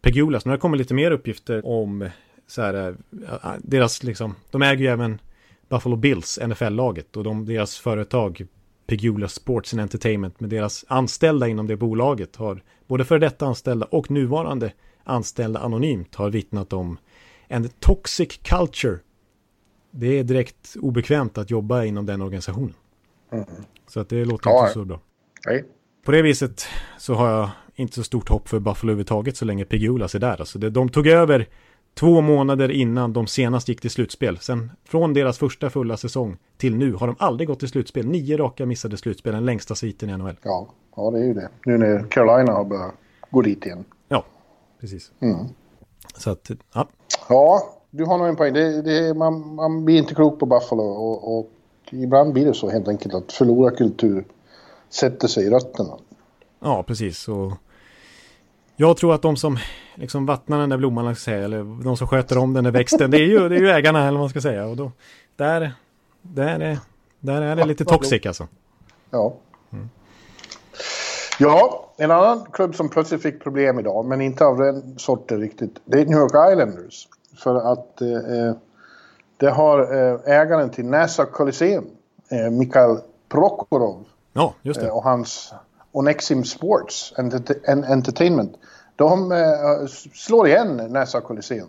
Pegulas, 0.00 0.44
nu 0.44 0.50
har 0.50 0.56
det 0.56 0.60
kommit 0.60 0.78
lite 0.78 0.94
mer 0.94 1.10
uppgifter 1.10 1.66
om 1.66 2.08
så 2.46 2.62
här, 2.62 2.88
eh, 3.12 3.52
deras 3.58 4.02
liksom, 4.02 4.34
de 4.50 4.62
äger 4.62 4.84
ju 4.84 4.86
även 4.86 5.20
Buffalo 5.68 5.96
Bills, 5.96 6.38
NFL-laget 6.46 7.16
och 7.16 7.24
de, 7.24 7.46
deras 7.46 7.78
företag 7.78 8.46
Pegula 8.92 9.28
Sports 9.28 9.74
and 9.74 9.80
Entertainment 9.80 10.40
med 10.40 10.50
deras 10.50 10.84
anställda 10.88 11.48
inom 11.48 11.66
det 11.66 11.76
bolaget 11.76 12.36
har 12.36 12.62
både 12.86 13.04
för 13.04 13.18
detta 13.18 13.46
anställda 13.46 13.86
och 13.86 14.10
nuvarande 14.10 14.72
anställda 15.04 15.60
anonymt 15.60 16.14
har 16.14 16.30
vittnat 16.30 16.72
om 16.72 16.98
en 17.48 17.68
toxic 17.68 18.40
culture. 18.42 18.98
Det 19.90 20.18
är 20.18 20.24
direkt 20.24 20.76
obekvämt 20.80 21.38
att 21.38 21.50
jobba 21.50 21.84
inom 21.84 22.06
den 22.06 22.22
organisationen. 22.22 22.74
Mm. 23.32 23.44
Så 23.86 24.00
att 24.00 24.08
det 24.08 24.24
låter 24.24 24.50
ja, 24.50 24.60
inte 24.60 24.72
så 24.72 24.84
bra. 24.84 25.00
Nej. 25.46 25.64
På 26.04 26.12
det 26.12 26.22
viset 26.22 26.66
så 26.98 27.14
har 27.14 27.30
jag 27.30 27.50
inte 27.74 27.94
så 27.94 28.04
stort 28.04 28.28
hopp 28.28 28.48
för 28.48 28.58
Buffalo 28.58 28.90
överhuvudtaget 28.90 29.36
så 29.36 29.44
länge 29.44 29.64
Pigulas 29.64 30.14
är 30.14 30.18
där. 30.18 30.40
Alltså 30.40 30.58
det, 30.58 30.70
de 30.70 30.88
tog 30.88 31.06
över 31.06 31.48
två 31.94 32.20
månader 32.20 32.70
innan 32.70 33.12
de 33.12 33.26
senast 33.26 33.68
gick 33.68 33.80
till 33.80 33.90
slutspel. 33.90 34.38
Sen 34.38 34.70
från 34.84 35.14
deras 35.14 35.38
första 35.38 35.70
fulla 35.70 35.96
säsong 35.96 36.36
till 36.56 36.76
nu 36.76 36.92
har 36.92 37.06
de 37.06 37.16
aldrig 37.18 37.48
gått 37.48 37.58
till 37.58 37.68
slutspel. 37.68 38.06
Nio 38.06 38.36
raka 38.36 38.66
missade 38.66 38.96
slutspel, 38.96 39.32
den 39.32 39.44
längsta 39.44 39.74
sviten 39.74 40.10
i 40.10 40.16
NHL. 40.16 40.36
Ja, 40.42 40.68
ja 40.96 41.10
det 41.10 41.18
är 41.18 41.24
ju 41.24 41.34
det. 41.34 41.48
Nu 41.66 41.78
när 41.78 42.06
Carolina 42.10 42.52
har 42.52 42.64
börjat 42.64 42.94
gå 43.30 43.42
dit 43.42 43.66
igen 43.66 43.84
precis. 44.82 45.12
Mm. 45.20 45.46
Så 46.16 46.30
att, 46.30 46.50
ja. 46.74 46.88
Ja, 47.28 47.62
du 47.90 48.04
har 48.04 48.18
nog 48.18 48.28
en 48.28 48.36
poäng. 48.36 48.52
Det, 48.52 48.82
det, 48.82 49.14
man, 49.14 49.54
man 49.54 49.84
blir 49.84 49.98
inte 49.98 50.14
klok 50.14 50.38
på 50.38 50.46
Buffalo 50.46 50.82
och, 50.82 51.38
och 51.38 51.50
ibland 51.90 52.32
blir 52.32 52.46
det 52.46 52.54
så 52.54 52.70
helt 52.70 52.88
enkelt 52.88 53.14
att 53.14 53.32
förlora 53.32 53.70
kultur 53.70 54.24
sätter 54.90 55.28
sig 55.28 55.46
i 55.46 55.50
rötterna. 55.50 55.98
Ja, 56.60 56.82
precis. 56.82 57.28
Och 57.28 57.52
jag 58.82 58.96
tror 58.96 59.14
att 59.14 59.22
de 59.22 59.36
som 59.36 59.58
liksom 59.94 60.26
vattnar 60.26 60.60
den 60.60 60.68
där 60.68 60.76
blomman, 60.76 61.16
säga, 61.16 61.44
eller 61.44 61.84
de 61.84 61.96
som 61.96 62.08
sköter 62.08 62.38
om 62.38 62.52
den 62.52 62.64
där 62.64 62.70
växten, 62.70 63.10
det 63.10 63.16
är 63.16 63.26
ju, 63.26 63.48
det 63.48 63.56
är 63.56 63.60
ju 63.60 63.70
ägarna 63.70 64.00
eller 64.00 64.10
vad 64.10 64.20
man 64.20 64.28
ska 64.28 64.40
säga. 64.40 64.66
Och 64.66 64.76
då, 64.76 64.92
där, 65.36 65.72
där, 66.22 66.60
är, 66.60 66.78
där 67.20 67.42
är 67.42 67.56
det 67.56 67.64
lite 67.64 67.84
toxic 67.84 68.26
alltså. 68.26 68.48
Ja. 69.10 69.34
Mm. 69.72 69.90
Ja, 71.38 71.90
en 71.96 72.10
annan 72.10 72.46
klubb 72.52 72.74
som 72.74 72.88
plötsligt 72.88 73.22
fick 73.22 73.42
problem 73.42 73.78
idag, 73.78 74.04
men 74.04 74.20
inte 74.20 74.44
av 74.44 74.58
den 74.58 74.98
sorten 74.98 75.40
riktigt, 75.40 75.80
det 75.84 76.00
är 76.00 76.06
New 76.06 76.18
York 76.18 76.52
Islanders. 76.52 77.08
För 77.36 77.72
att 77.72 78.00
eh, 78.00 78.08
eh 78.08 78.54
det 79.36 79.50
har 79.50 79.80
eh, 79.80 80.40
ägaren 80.40 80.70
till 80.70 80.86
NASA 80.86 81.24
Coliseum, 81.24 81.84
eh, 82.30 82.50
Mikael 82.50 82.98
Prokhorov, 83.28 84.04
ja, 84.32 84.54
just 84.62 84.80
det. 84.80 84.86
Eh, 84.86 84.96
och 84.96 85.02
hans 85.02 85.54
Onexim 85.92 86.44
Sports 86.44 87.12
Entertainment, 87.88 88.56
de 88.96 89.32
eh, 89.32 89.86
slår 90.14 90.48
igen 90.48 90.76
NASA 90.76 91.20
Coliseum. 91.20 91.68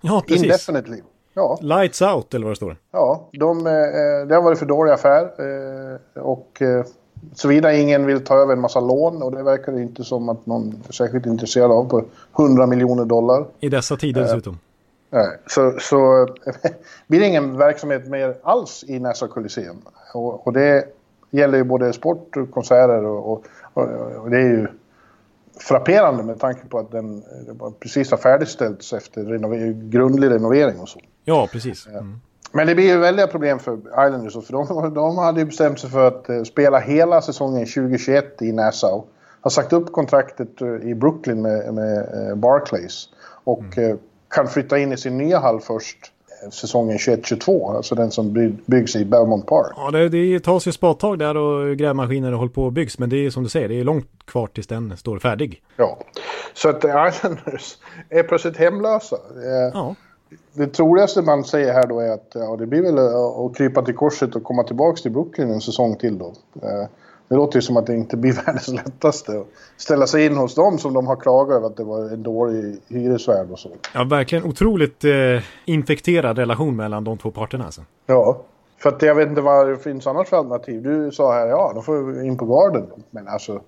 Ja, 0.00 0.22
precis. 0.26 0.42
Indefinitely. 0.42 1.02
Ja. 1.34 1.58
Lights 1.60 2.02
out 2.02 2.34
eller 2.34 2.44
vad 2.44 2.52
det 2.52 2.56
står. 2.56 2.76
Ja, 2.92 3.28
de, 3.32 3.64
det 4.28 4.34
har 4.34 4.42
varit 4.42 4.58
för 4.58 4.66
dålig 4.66 4.92
affär 4.92 5.30
och 6.14 6.62
Såvida 7.32 7.74
ingen 7.74 8.06
vill 8.06 8.24
ta 8.24 8.36
över 8.36 8.52
en 8.52 8.60
massa 8.60 8.80
lån 8.80 9.22
och 9.22 9.32
det 9.32 9.42
verkar 9.42 9.72
det 9.72 9.82
inte 9.82 10.04
som 10.04 10.28
att 10.28 10.46
någon 10.46 10.82
är 10.88 10.92
särskilt 10.92 11.26
intresserad 11.26 11.70
av 11.70 11.88
på 11.88 12.04
100 12.38 12.66
miljoner 12.66 13.04
dollar. 13.04 13.46
I 13.60 13.68
dessa 13.68 13.96
tider 13.96 14.20
eh, 14.20 14.26
dessutom. 14.26 14.58
Nej, 15.10 15.38
så, 15.46 15.72
så 15.80 16.28
blir 17.06 17.20
det 17.20 17.26
ingen 17.26 17.58
verksamhet 17.58 18.08
mer 18.08 18.36
alls 18.42 18.84
i 18.88 18.98
Nassau 18.98 19.28
Coliseum. 19.28 19.76
Och, 20.14 20.46
och, 20.46 20.52
det 20.52 20.84
gäller 21.34 21.58
ju 21.58 21.64
både 21.64 21.92
sport 21.92 22.36
och 22.36 22.50
konserter 22.50 23.04
och, 23.04 23.30
och, 23.32 23.44
och, 24.22 24.30
det 24.30 24.36
är 24.36 24.48
ju 24.48 24.66
frapperande 25.60 26.22
med 26.22 26.40
tanke 26.40 26.66
på 26.68 26.78
att 26.78 26.90
den 26.90 27.22
precis 27.80 28.10
har 28.10 28.18
färdigställts 28.18 28.92
efter 28.92 29.24
renover 29.24 29.90
grundlig 29.90 30.30
renovering 30.30 30.80
och 30.80 30.88
så. 30.88 31.00
Ja, 31.24 31.48
precis. 31.52 31.86
Mm. 31.86 32.20
Men 32.52 32.66
det 32.66 32.74
blir 32.74 32.84
ju 32.84 32.98
väldiga 32.98 33.26
problem 33.26 33.58
för 33.58 33.78
Islanders. 33.78 34.46
För 34.46 34.52
de, 34.52 34.94
de 34.94 35.18
hade 35.18 35.40
ju 35.40 35.46
bestämt 35.46 35.80
sig 35.80 35.90
för 35.90 36.08
att 36.08 36.28
eh, 36.28 36.42
spela 36.42 36.78
hela 36.78 37.22
säsongen 37.22 37.66
2021 37.66 38.42
i 38.42 38.52
Nassau. 38.52 39.04
Har 39.40 39.50
sagt 39.50 39.72
upp 39.72 39.92
kontraktet 39.92 40.60
eh, 40.60 40.68
i 40.68 40.94
Brooklyn 40.94 41.42
med, 41.42 41.74
med 41.74 41.98
eh, 41.98 42.34
Barclays. 42.34 43.08
Och 43.44 43.78
mm. 43.78 43.98
kan 44.28 44.48
flytta 44.48 44.78
in 44.78 44.92
i 44.92 44.96
sin 44.96 45.18
nya 45.18 45.38
hall 45.38 45.60
först 45.60 46.13
säsongen 46.50 46.98
21-22. 46.98 47.76
Alltså 47.76 47.94
den 47.94 48.10
som 48.10 48.56
byggs 48.66 48.96
i 48.96 49.04
Belmont 49.04 49.46
Park. 49.46 49.72
Ja, 49.76 49.90
det, 49.90 50.08
det 50.08 50.40
tas 50.40 50.66
ju 50.66 50.72
spadtag 50.72 51.18
där 51.18 51.36
och 51.36 51.76
grävmaskiner 51.76 52.32
och 52.32 52.38
håller 52.38 52.52
på 52.52 52.64
och 52.64 52.72
byggs. 52.72 52.98
Men 52.98 53.10
det 53.10 53.26
är 53.26 53.30
som 53.30 53.42
du 53.42 53.48
säger, 53.48 53.68
det 53.68 53.80
är 53.80 53.84
långt 53.84 54.10
kvar 54.24 54.46
tills 54.46 54.66
den 54.66 54.96
står 54.96 55.18
färdig. 55.18 55.62
Ja, 55.76 55.98
så 56.54 56.68
att 56.68 56.84
Islanders 57.08 57.78
är 58.08 58.22
plötsligt 58.22 58.56
hemlösa. 58.56 59.16
Ja 59.72 59.94
det 60.52 60.66
troligaste 60.66 61.22
man 61.22 61.44
säger 61.44 61.72
här 61.72 61.86
då 61.86 62.00
är 62.00 62.10
att 62.10 62.30
ja, 62.34 62.56
det 62.56 62.66
blir 62.66 62.82
väl 62.82 62.98
att 62.98 63.56
krypa 63.56 63.82
till 63.82 63.94
korset 63.94 64.36
och 64.36 64.44
komma 64.44 64.62
tillbaka 64.62 64.96
till 64.96 65.10
Brooklyn 65.10 65.50
en 65.50 65.60
säsong 65.60 65.96
till 65.96 66.18
då. 66.18 66.34
Det 67.34 67.38
låter 67.38 67.56
ju 67.56 67.62
som 67.62 67.76
att 67.76 67.86
det 67.86 67.94
inte 67.94 68.16
blir 68.16 68.32
världens 68.46 68.68
lättaste 68.68 69.32
att 69.32 69.46
ställa 69.76 70.06
sig 70.06 70.26
in 70.26 70.36
hos 70.36 70.54
dem 70.54 70.78
som 70.78 70.94
de 70.94 71.06
har 71.06 71.16
klagat 71.16 71.56
över 71.56 71.66
att 71.66 71.76
det 71.76 71.84
var 71.84 72.12
en 72.12 72.22
dålig 72.22 72.76
hyresvärd 72.88 73.50
och 73.50 73.58
så. 73.58 73.70
Ja, 73.94 74.04
verkligen 74.04 74.44
otroligt 74.44 75.04
eh, 75.04 75.42
infekterad 75.64 76.38
relation 76.38 76.76
mellan 76.76 77.04
de 77.04 77.18
två 77.18 77.30
parterna 77.30 77.64
alltså. 77.64 77.80
Ja, 78.06 78.42
för 78.78 78.88
att 78.88 79.02
jag 79.02 79.14
vet 79.14 79.28
inte 79.28 79.40
vad 79.40 79.68
det 79.68 79.76
finns 79.76 80.06
annars 80.06 80.28
för 80.28 80.36
alternativ. 80.36 80.82
Du 80.82 81.10
sa 81.12 81.32
här, 81.32 81.46
ja, 81.46 81.72
då 81.74 81.82
får 81.82 82.02
vi 82.02 82.26
in 82.26 82.38
på 82.38 82.46
Garden. 82.46 82.86
Men 83.10 83.28
alltså... 83.28 83.60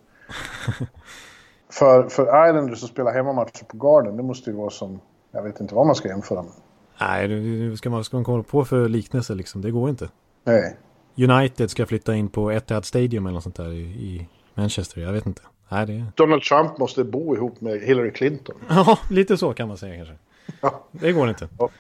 för, 1.71 2.09
för 2.09 2.49
Islanders 2.49 2.85
att 2.85 2.91
spela 2.91 3.11
hemmamatcher 3.11 3.65
på 3.69 3.77
Garden, 3.77 4.17
det 4.17 4.23
måste 4.23 4.51
ju 4.51 4.57
vara 4.57 4.71
som 4.71 5.01
jag 5.33 5.43
vet 5.43 5.61
inte 5.61 5.75
vad 5.75 5.87
man 5.87 5.95
ska 5.95 6.09
jämföra 6.09 6.43
med. 6.43 6.53
Nej, 7.01 7.29
nu 7.29 7.77
ska 7.77 7.91
man, 7.91 8.05
ska 8.05 8.17
man 8.17 8.25
komma 8.25 8.43
på 8.43 8.65
för 8.65 8.89
liknelse 8.89 9.35
liksom. 9.35 9.63
Det 9.63 9.71
går 9.71 9.89
inte. 9.89 10.09
Nej. 10.45 10.77
United 11.17 11.71
ska 11.71 11.87
flytta 11.87 12.15
in 12.15 12.29
på 12.29 12.51
Etihad 12.51 12.85
Stadium 12.85 13.27
eller 13.27 13.35
något 13.35 13.43
sånt 13.43 13.57
där 13.57 13.73
i, 13.73 13.81
i 13.81 14.29
Manchester. 14.55 15.01
Jag 15.01 15.13
vet 15.13 15.27
inte. 15.27 15.43
Nej, 15.69 15.87
det... 15.87 16.05
Donald 16.15 16.43
Trump 16.43 16.79
måste 16.79 17.05
bo 17.05 17.35
ihop 17.37 17.61
med 17.61 17.81
Hillary 17.81 18.11
Clinton. 18.11 18.57
Ja, 18.69 18.99
lite 19.11 19.37
så 19.37 19.55
kan 19.55 19.69
man 19.69 19.77
säga 19.77 19.97
kanske. 19.97 20.15
Ja. 20.61 20.85
Det 20.91 21.13
går 21.13 21.29
inte. 21.29 21.49
Ja. 21.59 21.71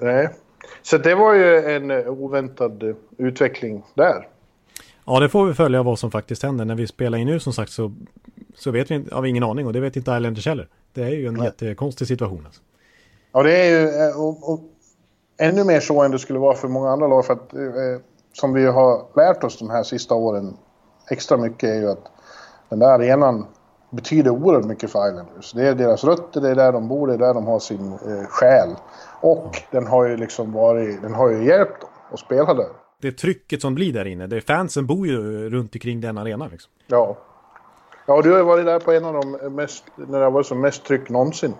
Nej. 0.00 0.28
Så 0.82 0.98
det 0.98 1.14
var 1.14 1.34
ju 1.34 1.56
en 1.56 1.90
eh, 1.90 2.08
oväntad 2.08 2.82
eh, 2.82 2.94
utveckling 3.18 3.82
där. 3.94 4.28
Ja, 5.04 5.20
det 5.20 5.28
får 5.28 5.46
vi 5.46 5.54
följa 5.54 5.82
vad 5.82 5.98
som 5.98 6.10
faktiskt 6.10 6.42
händer. 6.42 6.64
När 6.64 6.74
vi 6.74 6.86
spelar 6.86 7.18
in 7.18 7.26
nu 7.26 7.40
som 7.40 7.52
sagt 7.52 7.72
så, 7.72 7.92
så 8.54 8.70
vet 8.70 8.90
vi, 8.90 9.04
har 9.12 9.22
vi 9.22 9.28
ingen 9.28 9.42
aning 9.42 9.66
och 9.66 9.72
det 9.72 9.80
vet 9.80 9.96
inte 9.96 10.10
Islanders 10.10 10.46
heller. 10.46 10.68
Det 10.92 11.02
är 11.02 11.10
ju 11.10 11.26
en 11.26 11.34
Nej. 11.34 11.44
jättekonstig 11.44 12.08
situation. 12.08 12.46
Alltså. 12.46 12.60
Ja, 13.32 13.42
det 13.42 13.56
är 13.56 13.70
ju... 13.70 13.88
Eh, 13.88 14.20
och, 14.20 14.52
och, 14.52 14.60
ännu 15.36 15.64
mer 15.64 15.80
så 15.80 16.02
än 16.02 16.10
det 16.10 16.18
skulle 16.18 16.38
vara 16.38 16.56
för 16.56 16.68
många 16.68 16.90
andra 16.90 17.06
lag. 17.06 17.26
För 17.26 17.32
att 17.32 17.54
eh, 17.54 17.60
som 18.32 18.52
vi 18.52 18.66
har 18.66 19.06
lärt 19.16 19.44
oss 19.44 19.58
de 19.58 19.70
här 19.70 19.82
sista 19.82 20.14
åren 20.14 20.56
extra 21.10 21.36
mycket 21.36 21.68
är 21.68 21.74
ju 21.74 21.90
att 21.90 22.10
den 22.68 22.78
där 22.78 22.88
arenan 22.88 23.46
betyder 23.90 24.30
oerhört 24.30 24.64
mycket 24.64 24.90
för 24.90 25.08
Islanders. 25.08 25.52
Det 25.52 25.68
är 25.68 25.74
deras 25.74 26.04
rötter, 26.04 26.40
det 26.40 26.48
är 26.48 26.54
där 26.54 26.72
de 26.72 26.88
bor, 26.88 27.06
det 27.06 27.14
är 27.14 27.18
där 27.18 27.34
de 27.34 27.46
har 27.46 27.58
sin 27.58 27.92
eh, 27.92 28.26
själ. 28.28 28.68
Och 29.20 29.62
den 29.70 29.86
har 29.86 30.08
ju 30.08 30.16
liksom 30.16 30.52
varit, 30.52 31.02
den 31.02 31.14
har 31.14 31.30
ju 31.30 31.44
hjälpt 31.44 31.80
dem 31.80 31.90
att 32.12 32.20
spela 32.20 32.54
där. 32.54 32.68
Det 33.00 33.12
trycket 33.12 33.60
som 33.60 33.74
blir 33.74 33.92
där 33.92 34.04
inne, 34.04 34.26
det 34.26 34.36
är 34.36 34.40
fansen 34.40 34.86
bor 34.86 35.06
ju 35.06 35.50
runt 35.50 35.74
omkring 35.74 36.00
den 36.00 36.18
arenan 36.18 36.48
liksom. 36.50 36.72
Ja. 36.86 37.16
Ja, 38.06 38.22
du 38.22 38.30
har 38.30 38.38
ju 38.38 38.44
varit 38.44 38.66
där 38.66 38.78
på 38.78 38.92
en 38.92 39.04
av 39.04 39.14
de 39.14 39.54
mest, 39.54 39.84
när 39.96 40.18
det 40.18 40.24
har 40.24 40.30
varit 40.30 40.46
som 40.46 40.60
mest 40.60 40.84
tryck 40.84 41.08
någonsin. 41.08 41.54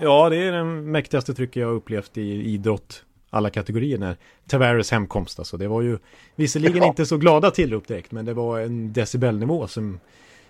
Ja, 0.00 0.28
det 0.28 0.36
är 0.36 0.52
den 0.52 0.90
mäktigaste 0.90 1.34
trycket 1.34 1.60
jag 1.60 1.68
har 1.68 1.74
upplevt 1.74 2.18
i 2.18 2.52
idrott 2.54 3.04
alla 3.30 3.50
kategorier 3.50 3.98
när 3.98 4.16
Tavares 4.46 4.90
hemkomst. 4.90 5.38
Alltså, 5.38 5.56
det 5.56 5.68
var 5.68 5.82
ju 5.82 5.98
visserligen 6.36 6.76
ja. 6.76 6.86
inte 6.86 7.06
så 7.06 7.16
glada 7.16 7.50
tillrop 7.50 7.86
direkt, 7.86 8.12
men 8.12 8.24
det 8.24 8.34
var 8.34 8.60
en 8.60 8.92
decibelnivå 8.92 9.66
som 9.66 10.00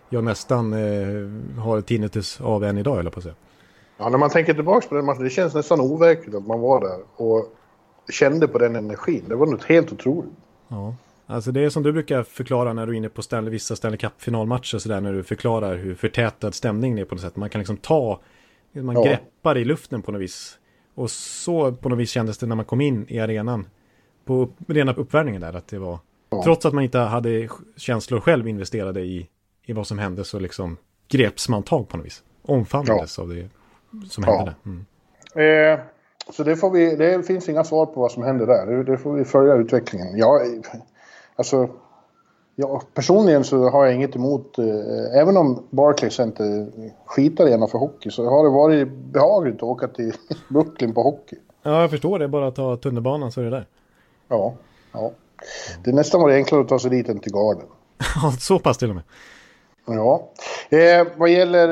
jag 0.09 0.25
nästan 0.25 0.73
eh, 0.73 1.61
har 1.63 1.81
tinnitus 1.81 2.41
av 2.41 2.65
än 2.65 2.79
idag, 2.79 3.01
eller 3.01 3.11
på 3.11 3.19
att 3.19 3.23
säga. 3.23 3.35
Ja, 3.99 4.09
när 4.09 4.19
man 4.19 4.31
tänker 4.31 4.55
tillbaka 4.55 4.89
på 4.89 4.95
den 4.95 5.05
matchen, 5.05 5.25
det 5.25 5.31
känns 5.31 5.55
nästan 5.55 5.81
overkligt 5.81 6.35
att 6.35 6.47
man 6.47 6.61
var 6.61 6.81
där 6.81 6.99
och 7.17 7.55
kände 8.13 8.49
på 8.49 8.59
den 8.59 8.77
energin. 8.77 9.25
Det 9.29 9.37
var 9.37 9.47
något 9.47 9.65
helt 9.65 9.93
otroligt. 9.93 10.33
Ja, 10.69 10.95
alltså 11.27 11.53
det 11.53 11.61
är 11.61 11.71
som 11.71 11.83
du 11.83 11.93
brukar 11.93 12.23
förklara 12.23 12.73
när 12.73 12.87
du 12.87 12.93
är 12.93 12.97
inne 12.97 13.09
på 13.09 13.23
Stanley, 13.23 13.51
vissa 13.51 13.77
Stanley 13.77 13.99
Cup-finalmatcher 13.99 14.79
sådär, 14.79 15.01
när 15.01 15.13
du 15.13 15.23
förklarar 15.23 15.77
hur 15.77 15.95
förtätad 15.95 16.53
stämningen 16.53 16.99
är 16.99 17.05
på 17.05 17.15
något 17.15 17.23
sätt. 17.23 17.37
Man 17.37 17.51
kan 17.51 17.59
liksom 17.59 17.77
ta, 17.77 18.21
man 18.73 18.95
ja. 18.95 19.05
greppar 19.05 19.59
i 19.59 19.65
luften 19.65 20.03
på 20.03 20.13
något 20.13 20.21
vis. 20.21 20.59
Och 20.99 21.11
så 21.11 21.73
på 21.73 21.89
något 21.89 21.99
vis 21.99 22.11
kändes 22.11 22.39
det 22.39 22.47
när 22.47 22.57
man 22.57 22.65
kom 22.65 22.81
in 22.81 23.07
i 23.09 23.21
arenan. 23.21 23.67
På 24.25 24.49
rena 24.67 24.93
uppvärmningen 24.93 25.41
där, 25.41 25.57
att 25.57 25.69
det 25.69 25.79
var... 25.79 25.99
Ja. 26.31 26.43
Trots 26.45 26.67
att 26.67 26.73
man 26.73 26.85
inte 26.85 26.99
hade 26.99 27.49
känslor 27.77 28.21
själv 28.21 28.49
investerade 28.49 29.01
i, 29.01 29.29
i 29.65 29.73
vad 29.73 29.87
som 29.87 29.99
hände 29.99 30.25
så 30.25 30.39
liksom 30.39 30.77
greps 31.09 31.49
man 31.49 31.63
tag 31.63 31.89
på 31.89 31.97
något 31.97 32.07
vis. 32.07 32.23
Omfamnades 32.43 33.19
ja. 33.19 33.25
av 33.25 33.29
det 33.29 33.49
som 34.09 34.25
hände 34.25 34.45
där. 34.45 34.55
Mm. 34.71 35.75
Eh, 35.75 35.85
så 36.31 36.45
det, 36.45 36.57
får 36.57 36.71
vi, 36.71 36.97
det 36.97 37.27
finns 37.27 37.49
inga 37.49 37.65
svar 37.65 37.87
på 37.87 38.01
vad 38.01 38.13
som 38.13 38.23
händer 38.23 38.47
där. 38.47 38.67
Det, 38.67 38.85
det 38.85 38.99
får 38.99 39.13
vi 39.13 39.25
följa 39.25 39.55
utvecklingen. 39.55 40.19
Ja, 40.19 40.41
alltså, 41.37 41.71
ja, 42.61 42.83
personligen 42.95 43.45
så 43.45 43.69
har 43.69 43.85
jag 43.85 43.95
inget 43.95 44.17
emot, 44.17 44.59
eh, 44.59 45.21
även 45.21 45.37
om 45.37 45.63
Barclays 45.71 46.21
inte 46.21 46.67
skitar 47.07 47.47
gärna 47.47 47.67
för 47.67 47.79
hockey, 47.79 48.11
så 48.11 48.31
har 48.31 48.45
det 48.45 48.51
varit 48.51 48.89
behagligt 48.89 49.57
att 49.57 49.63
åka 49.63 49.89
till 49.89 50.13
Brooklyn 50.49 50.95
på 50.95 51.03
hockey. 51.03 51.37
Ja, 51.63 51.81
jag 51.81 51.91
förstår 51.91 52.19
det. 52.19 52.29
Bara 52.29 52.49
att 52.49 52.55
ta 52.55 52.77
tunnelbanan 52.77 53.33
så 53.33 53.41
är 53.41 53.45
det 53.45 53.51
där. 53.51 53.67
Ja, 54.29 54.55
ja. 54.93 55.11
Det 55.85 55.91
är 55.91 55.95
nästan 55.95 56.21
varit 56.21 56.35
enklare 56.35 56.63
att 56.63 56.69
ta 56.69 56.79
sig 56.79 56.91
dit 56.91 57.09
än 57.09 57.19
till 57.19 57.33
Garden. 57.33 57.67
Ja, 58.23 58.33
så 58.39 58.59
pass 58.59 58.79
till 58.79 58.89
och 58.89 58.95
med. 58.95 59.05
Ja. 59.87 60.29
Eh, 60.71 61.07
vad 61.17 61.31
gäller 61.31 61.69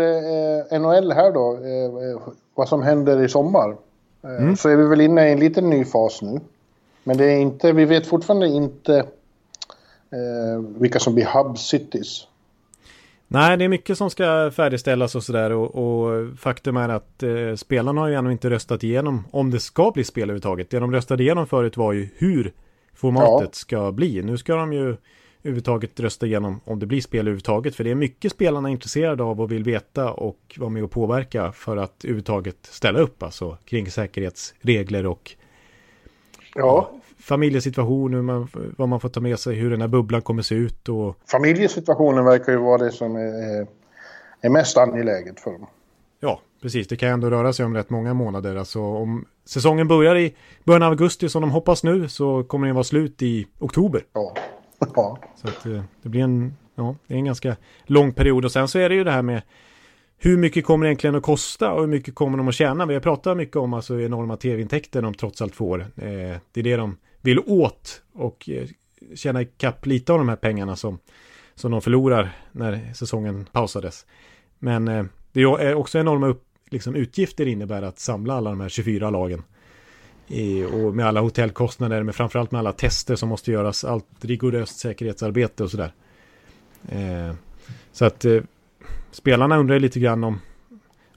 eh, 0.72 0.80
NHL 0.80 1.12
här 1.12 1.32
då, 1.32 1.52
eh, 1.52 2.18
vad 2.54 2.68
som 2.68 2.82
händer 2.82 3.24
i 3.24 3.28
sommar. 3.28 3.76
Eh, 4.24 4.30
mm. 4.30 4.56
Så 4.56 4.68
är 4.68 4.76
vi 4.76 4.86
väl 4.86 5.00
inne 5.00 5.28
i 5.28 5.32
en 5.32 5.40
liten 5.40 5.70
ny 5.70 5.84
fas 5.84 6.22
nu. 6.22 6.40
Men 7.04 7.16
det 7.16 7.24
är 7.24 7.38
inte, 7.38 7.72
vi 7.72 7.84
vet 7.84 8.06
fortfarande 8.06 8.48
inte 8.48 9.06
eh, 10.16 10.80
vilka 10.80 10.99
som 10.99 11.14
blir 11.14 11.26
hub 11.26 11.58
cities. 11.58 12.26
Nej, 13.28 13.56
det 13.56 13.64
är 13.64 13.68
mycket 13.68 13.99
som 13.99 14.11
ska 14.11 14.50
färdigställas 14.50 15.14
och 15.14 15.23
sådär 15.23 15.52
och, 15.52 15.75
och, 15.75 16.38
faktum 16.38 16.76
är 16.76 16.88
att 16.88 17.23
eh, 17.23 17.54
spelarna 17.56 18.00
har 18.00 18.08
ju 18.08 18.14
ännu 18.14 18.32
inte 18.32 18.50
röstat 18.50 18.85
igenom 18.85 19.25
om 19.30 19.50
det 19.50 19.61
ska 19.61 19.90
bli 19.90 20.04
spel 20.04 20.23
överhuvudtaget. 20.23 20.70
Det 20.70 20.78
de 20.78 20.92
röstade 20.92 21.23
igenom 21.23 21.46
förut 21.46 21.76
var 21.76 21.92
ju 21.92 22.08
hur 22.16 22.52
formatet 22.94 23.49
ja. 23.49 23.52
ska 23.52 23.92
bli. 23.92 24.23
Nu 24.23 24.38
ska 24.38 24.56
de 24.56 24.73
ju 24.73 24.96
överhuvudtaget 25.42 26.00
rösta 26.00 26.26
igenom 26.26 26.61
om 26.64 26.78
det 26.78 26.87
blir 26.87 27.00
spel 27.00 27.20
överhuvudtaget. 27.20 27.75
För 27.75 27.85
det 27.85 27.90
är 27.90 27.94
mycket 27.94 28.32
spelarna 28.32 28.68
är 28.68 28.73
intresserade 28.73 29.23
av 29.23 29.40
och 29.40 29.52
vill 29.52 29.64
veta 29.64 30.12
och 30.12 30.56
vara 30.58 30.70
med 30.70 30.85
och 30.85 30.90
påverka 30.90 31.52
för 31.52 31.76
att 31.76 32.04
överhuvudtaget 32.04 32.58
ställa 32.62 32.99
upp 32.99 33.23
alltså 33.23 33.58
kring 33.64 33.90
säkerhetsregler 33.90 35.06
och 35.06 35.37
ja. 36.56 36.90
familjesituation, 37.18 38.14
hur 38.14 38.22
man, 38.22 38.48
vad 38.76 38.88
man 38.88 39.00
får 39.00 39.08
ta 39.08 39.21
med 39.21 39.38
sig, 39.38 39.54
hur 39.54 39.71
den 39.71 39.80
här 39.80 39.88
bubblan 39.88 40.23
kommer 40.23 40.42
se 40.42 40.54
ut. 40.54 40.88
Och... 40.88 41.16
Familjesituationen 41.26 42.25
verkar 42.25 42.52
ju 42.52 42.58
vara 42.58 42.78
det 42.78 42.92
som 42.92 43.16
är, 43.16 43.66
är 44.40 44.49
mest 44.49 44.76
angeläget 44.76 45.40
för 45.40 45.50
dem. 45.52 45.66
Ja, 46.21 46.40
precis. 46.62 46.88
Det 46.88 46.97
kan 46.97 47.08
ändå 47.08 47.30
röra 47.30 47.52
sig 47.52 47.66
om 47.66 47.75
rätt 47.75 47.90
många 47.90 48.14
månader. 48.14 48.56
Alltså 48.56 48.80
om 48.80 49.25
säsongen 49.45 49.88
börjar 49.88 50.16
i 50.16 50.34
början 50.64 50.82
av 50.82 50.90
augusti 50.90 51.28
som 51.28 51.42
de 51.42 51.50
hoppas 51.50 51.84
nu 51.84 52.08
så 52.08 52.45
kommer 52.45 52.66
den 52.66 52.75
vara 52.75 52.84
slut 52.84 53.23
i 53.23 53.47
oktober. 53.58 54.04
Ja. 54.12 54.34
Ja. 54.95 55.19
Så 55.34 55.49
att 55.49 55.66
eh, 55.66 55.82
det 56.02 56.08
blir 56.08 56.21
en, 56.21 56.56
ja, 56.75 56.97
det 57.06 57.14
är 57.14 57.19
en 57.19 57.25
ganska 57.25 57.56
lång 57.84 58.12
period. 58.12 58.45
Och 58.45 58.52
sen 58.52 58.69
så 58.69 58.78
är 58.78 58.88
det 58.88 58.95
ju 58.95 59.04
det 59.04 59.10
här 59.10 59.23
med 59.23 59.42
hur 60.18 60.36
mycket 60.36 60.64
kommer 60.64 60.84
det 60.86 60.88
egentligen 60.88 61.14
att 61.14 61.22
kosta 61.22 61.72
och 61.72 61.80
hur 61.80 61.88
mycket 61.88 62.14
kommer 62.14 62.38
de 62.38 62.48
att 62.48 62.54
tjäna? 62.54 62.86
Vi 62.86 62.94
har 62.94 63.00
pratat 63.00 63.36
mycket 63.36 63.56
om 63.56 63.74
alltså 63.74 64.00
enorma 64.00 64.36
tv-intäkter 64.36 65.02
de 65.02 65.14
trots 65.14 65.42
allt 65.42 65.54
får. 65.54 65.80
Eh, 65.80 66.36
det 66.52 66.60
är 66.60 66.62
det 66.62 66.76
de 66.76 66.96
vill 67.20 67.38
åt 67.38 68.02
och 68.12 68.48
eh, 68.48 68.68
tjäna 69.14 69.42
ikapp 69.42 69.86
lite 69.86 70.12
av 70.12 70.18
de 70.18 70.28
här 70.28 70.36
pengarna 70.36 70.76
som, 70.76 70.98
som 71.54 71.70
de 71.70 71.80
förlorar 71.80 72.30
när 72.52 72.92
säsongen 72.94 73.46
pausades. 73.52 74.06
Men 74.58 74.88
eh, 74.88 75.04
det 75.32 75.42
är 75.42 75.74
också 75.74 75.98
enorma 75.98 76.26
upp, 76.26 76.44
liksom, 76.70 76.94
utgifter 76.94 77.46
innebär 77.46 77.82
att 77.82 77.98
samla 77.98 78.34
alla 78.34 78.50
de 78.50 78.60
här 78.60 78.68
24 78.68 79.10
lagen 79.10 79.42
och 80.72 80.94
med 80.94 81.06
alla 81.06 81.20
hotellkostnader, 81.20 82.02
men 82.02 82.14
framförallt 82.14 82.50
med 82.50 82.58
alla 82.58 82.72
tester 82.72 83.16
som 83.16 83.28
måste 83.28 83.52
göras, 83.52 83.84
allt 83.84 84.06
rigoröst 84.20 84.78
säkerhetsarbete 84.78 85.64
och 85.64 85.70
sådär. 85.70 85.92
Eh, 86.88 87.34
så 87.92 88.04
att 88.04 88.24
eh, 88.24 88.42
spelarna 89.16 89.58
undrar 89.58 89.78
lite 89.78 90.00
grann 90.00 90.24
om, 90.24 90.40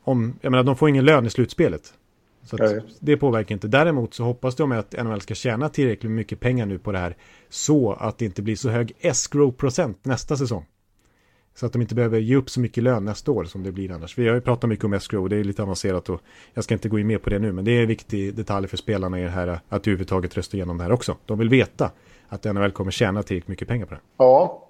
om, 0.01 0.35
jag 0.41 0.51
menar 0.51 0.63
de 0.63 0.75
får 0.75 0.89
ingen 0.89 1.05
lön 1.05 1.25
i 1.25 1.29
slutspelet. 1.29 1.93
Så 2.43 2.63
att 2.63 2.85
det 2.99 3.17
påverkar 3.17 3.55
inte. 3.55 3.67
Däremot 3.67 4.13
så 4.13 4.23
hoppas 4.23 4.55
de 4.55 4.71
att 4.71 5.03
NHL 5.03 5.21
ska 5.21 5.33
tjäna 5.35 5.69
tillräckligt 5.69 6.12
mycket 6.12 6.39
pengar 6.39 6.65
nu 6.65 6.79
på 6.79 6.91
det 6.91 6.97
här. 6.97 7.15
Så 7.49 7.93
att 7.93 8.17
det 8.17 8.25
inte 8.25 8.41
blir 8.41 8.55
så 8.55 8.69
hög 8.69 8.93
escrow-procent 8.99 10.05
nästa 10.05 10.38
säsong. 10.38 10.65
Så 11.55 11.65
att 11.65 11.73
de 11.73 11.81
inte 11.81 11.95
behöver 11.95 12.19
ge 12.19 12.35
upp 12.35 12.49
så 12.49 12.59
mycket 12.59 12.83
lön 12.83 13.05
nästa 13.05 13.31
år 13.31 13.43
som 13.43 13.63
det 13.63 13.71
blir 13.71 13.91
annars. 13.91 14.17
Vi 14.17 14.27
har 14.27 14.35
ju 14.35 14.41
pratat 14.41 14.69
mycket 14.69 14.85
om 14.85 14.93
escrow 14.93 15.29
det 15.29 15.35
är 15.35 15.43
lite 15.43 15.63
avancerat 15.63 16.09
och 16.09 16.21
jag 16.53 16.63
ska 16.63 16.73
inte 16.73 16.89
gå 16.89 16.99
in 16.99 17.07
mer 17.07 17.17
på 17.17 17.29
det 17.29 17.39
nu. 17.39 17.51
Men 17.51 17.65
det 17.65 17.71
är 17.71 17.81
en 17.81 17.88
viktig 17.88 18.35
detalj 18.35 18.67
för 18.67 18.77
spelarna 18.77 19.19
i 19.19 19.23
det 19.23 19.29
här 19.29 19.47
att 19.47 19.88
överhuvudtaget 19.88 20.38
rösta 20.38 20.57
igenom 20.57 20.77
det 20.77 20.83
här 20.83 20.91
också. 20.91 21.17
De 21.25 21.38
vill 21.38 21.49
veta 21.49 21.91
att 22.29 22.43
NHL 22.43 22.71
kommer 22.71 22.91
tjäna 22.91 23.23
tillräckligt 23.23 23.47
mycket 23.47 23.67
pengar 23.67 23.85
på 23.85 23.93
det. 23.93 24.01
Ja, 24.17 24.68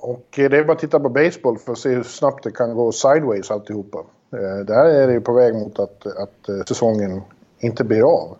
och 0.00 0.26
det 0.30 0.44
är 0.44 0.64
bara 0.64 0.72
att 0.72 0.78
titta 0.78 1.00
på 1.00 1.08
baseball 1.08 1.58
för 1.58 1.72
att 1.72 1.78
se 1.78 1.88
hur 1.88 2.02
snabbt 2.02 2.44
det 2.44 2.50
kan 2.50 2.74
gå 2.74 2.92
sideways 2.92 3.50
alltihopa. 3.50 3.98
Eh, 4.32 4.64
där 4.64 4.84
är 4.84 5.06
det 5.06 5.12
ju 5.12 5.20
på 5.20 5.32
väg 5.32 5.54
mot 5.54 5.78
att, 5.78 6.06
att 6.06 6.48
eh, 6.48 6.64
säsongen 6.68 7.22
inte 7.58 7.84
blir 7.84 8.02
av. 8.02 8.36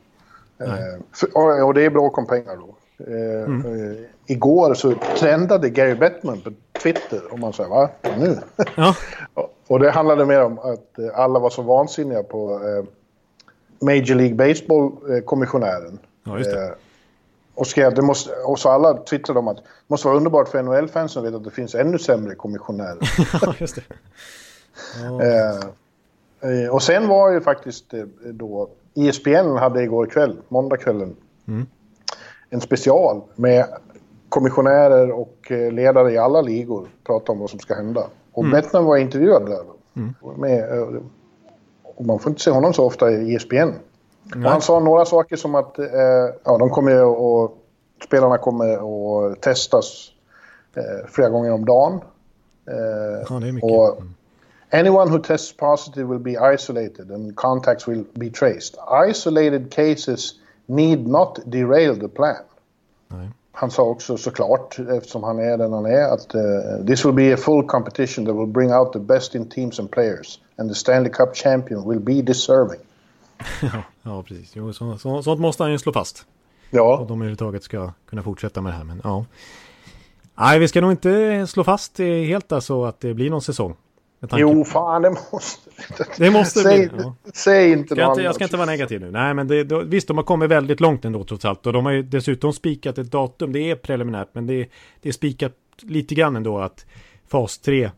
och 1.64 1.74
det 1.74 1.84
är 1.84 1.90
bråk 1.90 2.18
om 2.18 2.26
pengar 2.26 2.56
då. 2.56 2.74
Mm. 3.06 3.96
Igår 4.26 4.74
så 4.74 4.94
trendade 5.18 5.70
Gary 5.70 5.94
Bettman 5.94 6.40
på 6.40 6.52
Twitter 6.82 7.32
och 7.32 7.38
man 7.38 7.52
säger 7.52 7.70
va? 7.70 7.90
Nu? 8.18 8.38
Ja. 8.76 8.96
och 9.66 9.78
det 9.78 9.90
handlade 9.90 10.26
mer 10.26 10.42
om 10.42 10.58
att 10.58 10.98
eh, 10.98 11.18
alla 11.18 11.38
var 11.38 11.50
så 11.50 11.62
vansinniga 11.62 12.22
på 12.22 12.52
eh, 12.52 12.84
Major 13.86 14.14
League 14.14 14.34
Baseball-kommissionären. 14.34 15.98
Ja. 16.24 16.38
Eh, 16.38 16.70
och, 17.54 17.66
skrev, 17.66 17.94
det 17.94 18.02
måste, 18.02 18.30
och 18.46 18.58
så 18.58 18.68
alla 18.68 18.94
twittrade 18.94 19.38
om 19.38 19.48
att 19.48 19.56
det 19.56 19.62
måste 19.86 20.08
vara 20.08 20.16
underbart 20.16 20.48
för 20.48 20.62
NHL-fansen 20.62 21.20
att 21.20 21.26
veta 21.26 21.36
att 21.36 21.44
det 21.44 21.50
finns 21.50 21.74
ännu 21.74 21.98
sämre 21.98 22.34
kommissionärer. 22.34 22.98
ja, 23.42 23.54
just 23.58 23.74
det. 23.74 23.82
Ja. 25.02 25.22
Eh, 26.48 26.68
och 26.74 26.82
sen 26.82 27.08
var 27.08 27.30
ju 27.30 27.40
faktiskt 27.40 27.94
då... 28.24 28.68
ISBN 28.94 29.56
hade 29.56 29.82
igår 29.82 30.06
kväll, 30.06 30.36
måndagskvällen, 30.48 31.16
mm. 31.48 31.66
en 32.50 32.60
special 32.60 33.22
med 33.34 33.66
kommissionärer 34.28 35.10
och 35.10 35.52
eh, 35.52 35.72
ledare 35.72 36.12
i 36.12 36.18
alla 36.18 36.40
ligor 36.40 36.88
pratar 37.04 37.32
om 37.32 37.40
vad 37.40 37.50
som 37.50 37.58
ska 37.58 37.74
hända. 37.74 38.06
Och 38.32 38.44
mm. 38.44 38.52
Bettman 38.52 38.84
var 38.84 38.96
intervjuad 38.96 39.46
där. 39.46 39.64
Mm. 39.96 40.14
Med, 40.36 40.78
eh, 40.78 40.88
och 41.82 42.04
man 42.04 42.18
får 42.18 42.30
inte 42.30 42.42
se 42.42 42.50
honom 42.50 42.72
så 42.72 42.86
ofta 42.86 43.10
i 43.10 43.34
ESPN. 43.34 43.70
Mm. 44.34 44.44
Han 44.44 44.62
sa 44.62 44.80
några 44.80 45.04
saker 45.04 45.36
som 45.36 45.54
att 45.54 45.78
eh, 45.78 45.86
ja, 46.44 46.58
de 46.58 46.70
kommer 46.70 47.04
och 47.04 47.58
spelarna 48.04 48.38
kommer 48.38 48.74
att 49.32 49.40
testas 49.40 50.10
eh, 50.74 51.08
flera 51.08 51.28
gånger 51.28 51.52
om 51.52 51.64
dagen. 51.64 52.00
Eh, 52.66 53.24
ja, 53.28 53.40
det 53.40 53.48
är 53.48 53.52
mycket. 53.52 53.70
Och. 53.70 54.02
Anyone 54.74 55.10
who 55.10 55.18
tests 55.18 55.56
positive 55.56 56.08
will 56.08 56.18
be 56.18 56.54
isolated 56.54 57.10
and 57.10 57.36
contacts 57.36 57.88
will 57.88 58.04
be 58.14 58.30
traced. 58.30 58.78
Isolated 59.08 59.70
cases 59.70 60.32
need 60.66 61.06
not 61.06 61.38
derail 61.44 62.00
the 62.00 62.08
plan. 62.08 62.36
Nej 63.08 63.28
han 63.52 63.70
sa 63.70 63.82
också 63.82 64.16
såklart, 64.16 64.78
eftersom 64.78 65.22
han 65.22 65.38
är 65.38 65.58
den 65.58 65.72
han 65.72 65.86
är, 65.86 66.14
att 66.14 66.34
uh, 66.34 66.86
this 66.86 67.04
will 67.04 67.14
be 67.14 67.34
a 67.34 67.36
full 67.36 67.66
competition 67.66 68.26
that 68.26 68.34
will 68.34 68.46
bring 68.46 68.72
out 68.72 68.92
the 68.92 68.98
best 68.98 69.34
in 69.34 69.48
teams 69.48 69.78
and 69.78 69.90
players. 69.90 70.40
And 70.56 70.70
the 70.70 70.74
Stanley 70.74 71.10
Cup 71.10 71.34
champion 71.34 71.88
will 71.88 72.00
be 72.00 72.22
deserving. 72.22 72.80
Ja, 73.62 73.82
ja, 74.02 74.22
precis. 74.22 74.56
Jo, 74.56 74.72
så, 74.72 74.98
så, 74.98 75.22
sånt 75.22 75.40
måste 75.40 75.62
han 75.62 75.72
ju 75.72 75.78
slå 75.78 75.92
fast. 75.92 76.26
Ja. 76.70 76.98
Och 76.98 77.06
de 77.06 77.20
överhuvudtaget 77.20 77.62
ska 77.62 77.92
kunna 78.08 78.22
fortsätta 78.22 78.60
med 78.60 78.72
det 78.72 78.76
här. 78.76 78.84
Men 78.84 79.00
ja. 79.04 79.24
Nej, 80.34 80.58
vi 80.58 80.68
ska 80.68 80.80
nog 80.80 80.90
inte 80.90 81.46
slå 81.46 81.64
fast 81.64 81.98
helt 81.98 82.52
alltså 82.52 82.84
att 82.84 83.00
det 83.00 83.14
blir 83.14 83.30
någon 83.30 83.42
säsong. 83.42 83.76
Jo, 84.30 84.64
fan 84.64 85.02
det 85.02 85.10
måste 85.10 85.70
Det 86.16 86.30
måste 86.30 86.60
säg, 86.60 86.88
bli. 86.88 86.98
Ja. 87.02 87.14
Säg 87.34 87.72
inte 87.72 87.94
jag, 87.94 88.12
inte, 88.12 88.22
jag 88.22 88.34
ska 88.34 88.44
inte 88.44 88.56
vara 88.56 88.66
negativ 88.66 89.00
nu. 89.00 89.10
Nej, 89.10 89.34
men 89.34 89.48
det, 89.48 89.64
då, 89.64 89.80
visst, 89.80 90.08
de 90.08 90.16
har 90.16 90.24
kommit 90.24 90.50
väldigt 90.50 90.80
långt 90.80 91.04
ändå 91.04 91.24
trots 91.24 91.44
allt. 91.44 91.66
Och 91.66 91.72
de 91.72 91.84
har 91.84 91.92
ju 91.92 92.02
dessutom 92.02 92.52
spikat 92.52 92.98
ett 92.98 93.10
datum. 93.10 93.52
Det 93.52 93.70
är 93.70 93.74
preliminärt, 93.74 94.28
men 94.32 94.46
det, 94.46 94.68
det 95.00 95.08
är 95.08 95.12
spikat 95.12 95.52
lite 95.80 96.14
grann 96.14 96.36
ändå 96.36 96.58
att 96.58 96.86
fas 97.28 97.58
3 97.58 97.90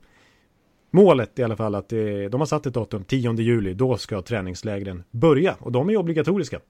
Målet 0.94 1.38
i 1.38 1.42
alla 1.42 1.56
fall 1.56 1.74
att 1.74 1.88
det, 1.88 2.28
de 2.28 2.40
har 2.40 2.46
satt 2.46 2.66
ett 2.66 2.74
datum, 2.74 3.04
10 3.04 3.32
juli, 3.32 3.74
då 3.74 3.96
ska 3.96 4.22
träningslägren 4.22 5.04
börja. 5.10 5.56
Och 5.58 5.72
de 5.72 5.90
är 5.90 5.96
obligatoriska. 5.96 6.60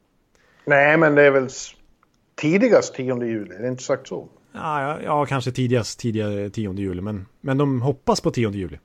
Nej, 0.65 0.97
men 0.97 1.15
det 1.15 1.23
är 1.23 1.31
väl 1.31 1.49
tidigast 2.35 2.95
10 2.95 3.25
juli, 3.25 3.55
är 3.55 3.63
det 3.63 3.69
inte 3.69 3.83
sagt 3.83 4.09
så? 4.09 4.29
Ja, 4.53 5.01
ja, 5.05 5.27
kanske 5.27 5.51
tidigast 5.53 6.01
tidigare 6.01 6.51
10 6.51 6.73
juli, 6.73 7.01
men, 7.01 7.27
men 7.41 7.59
de 7.59 7.83
hoppas 7.83 8.21
på 8.21 8.31
10 8.31 8.51
juli. 8.51 8.79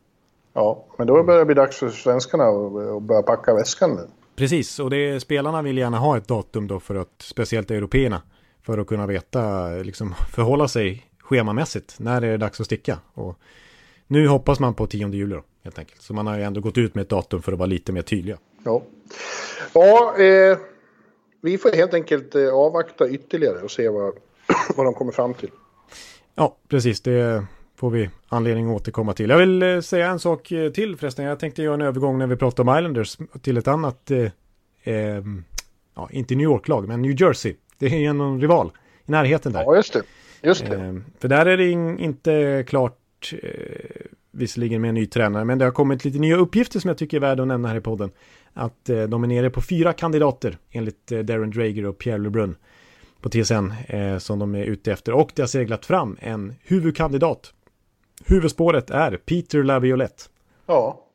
Ja, 0.53 0.85
men 0.97 1.07
då 1.07 1.23
börjar 1.23 1.39
det 1.39 1.45
bli 1.45 1.55
dags 1.55 1.77
för 1.79 1.89
svenskarna 1.89 2.43
att 2.43 3.03
börja 3.03 3.21
packa 3.21 3.53
väskan 3.53 3.95
nu. 3.95 4.07
Precis, 4.35 4.79
och 4.79 4.89
det, 4.89 5.19
spelarna 5.19 5.61
vill 5.61 5.77
gärna 5.77 5.97
ha 5.97 6.17
ett 6.17 6.27
datum 6.27 6.67
då 6.67 6.79
för 6.79 6.95
att, 6.95 7.15
speciellt 7.17 7.71
européerna, 7.71 8.21
för 8.61 8.77
att 8.77 8.87
kunna 8.87 9.07
veta, 9.07 9.67
liksom 9.69 10.13
förhålla 10.31 10.67
sig 10.67 11.03
schemamässigt 11.19 11.95
när 11.99 12.21
det 12.21 12.27
är 12.27 12.37
dags 12.37 12.59
att 12.59 12.65
sticka. 12.65 12.97
Och 13.13 13.39
nu 14.11 14.27
hoppas 14.27 14.59
man 14.59 14.73
på 14.73 14.87
10 14.87 15.09
juli 15.09 15.35
då, 15.35 15.43
helt 15.63 15.79
enkelt. 15.79 16.01
Så 16.01 16.13
man 16.13 16.27
har 16.27 16.37
ju 16.37 16.43
ändå 16.43 16.61
gått 16.61 16.77
ut 16.77 16.95
med 16.95 17.01
ett 17.01 17.09
datum 17.09 17.41
för 17.41 17.51
att 17.51 17.59
vara 17.59 17.67
lite 17.67 17.91
mer 17.91 18.01
tydliga. 18.01 18.37
Ja, 18.63 18.81
ja 19.73 20.17
eh, 20.17 20.57
vi 21.41 21.57
får 21.57 21.71
helt 21.71 21.93
enkelt 21.93 22.35
eh, 22.35 22.53
avvakta 22.53 23.09
ytterligare 23.09 23.61
och 23.61 23.71
se 23.71 23.89
vad, 23.89 24.13
vad 24.75 24.85
de 24.85 24.93
kommer 24.93 25.11
fram 25.11 25.33
till. 25.33 25.49
Ja, 26.35 26.57
precis. 26.67 27.01
Det 27.01 27.45
får 27.75 27.89
vi 27.89 28.09
anledning 28.29 28.69
att 28.69 28.75
återkomma 28.81 29.13
till. 29.13 29.29
Jag 29.29 29.37
vill 29.37 29.63
eh, 29.63 29.79
säga 29.79 30.07
en 30.07 30.19
sak 30.19 30.51
eh, 30.51 30.71
till 30.71 30.97
förresten. 30.97 31.25
Jag 31.25 31.39
tänkte 31.39 31.63
göra 31.63 31.73
en 31.73 31.81
övergång 31.81 32.17
när 32.17 32.27
vi 32.27 32.35
pratar 32.35 32.63
om 32.63 32.77
Islanders 32.77 33.17
till 33.41 33.57
ett 33.57 33.67
annat, 33.67 34.11
ja, 35.95 36.09
inte 36.11 36.35
New 36.35 36.43
York-lag, 36.43 36.87
men 36.87 37.01
New 37.01 37.21
Jersey. 37.21 37.55
Det 37.77 37.85
är 37.85 37.99
ju 37.99 38.05
en 38.05 38.41
rival 38.41 38.71
i 39.05 39.11
närheten 39.11 39.53
där. 39.53 39.63
Ja, 39.63 39.75
just 39.75 39.93
det. 39.93 40.01
Just 40.41 40.65
det. 40.65 41.01
För 41.19 41.27
där 41.27 41.45
är 41.45 41.57
det 41.57 41.69
in, 41.69 41.99
inte 41.99 42.63
klart, 42.67 42.98
eh, 43.43 44.05
visserligen 44.31 44.81
med 44.81 44.89
en 44.89 44.95
ny 44.95 45.05
tränare, 45.05 45.45
men 45.45 45.57
det 45.57 45.65
har 45.65 45.71
kommit 45.71 46.05
lite 46.05 46.19
nya 46.19 46.35
uppgifter 46.35 46.79
som 46.79 46.87
jag 46.87 46.97
tycker 46.97 47.17
är 47.17 47.21
värda 47.21 47.43
att 47.43 47.47
nämna 47.47 47.67
här 47.67 47.75
i 47.75 47.81
podden. 47.81 48.11
Att 48.53 48.89
eh, 48.89 49.03
de 49.03 49.23
är 49.23 49.27
nere 49.27 49.49
på 49.49 49.61
fyra 49.61 49.93
kandidater 49.93 50.57
enligt 50.71 51.11
eh, 51.11 51.19
Darren 51.19 51.51
Drager 51.51 51.85
och 51.85 51.97
Pierre 51.97 52.17
LeBrun 52.17 52.55
på 53.21 53.29
TSN 53.29 53.71
eh, 53.87 54.17
som 54.17 54.39
de 54.39 54.55
är 54.55 54.63
ute 54.63 54.91
efter. 54.91 55.13
Och 55.13 55.31
det 55.35 55.41
har 55.41 55.47
seglat 55.47 55.85
fram 55.85 56.17
en 56.19 56.55
huvudkandidat 56.63 57.53
Huvudspåret 58.25 58.89
är 58.89 59.17
Peter 59.17 59.63
Laviolette. 59.63 60.23
Ja. 60.65 61.05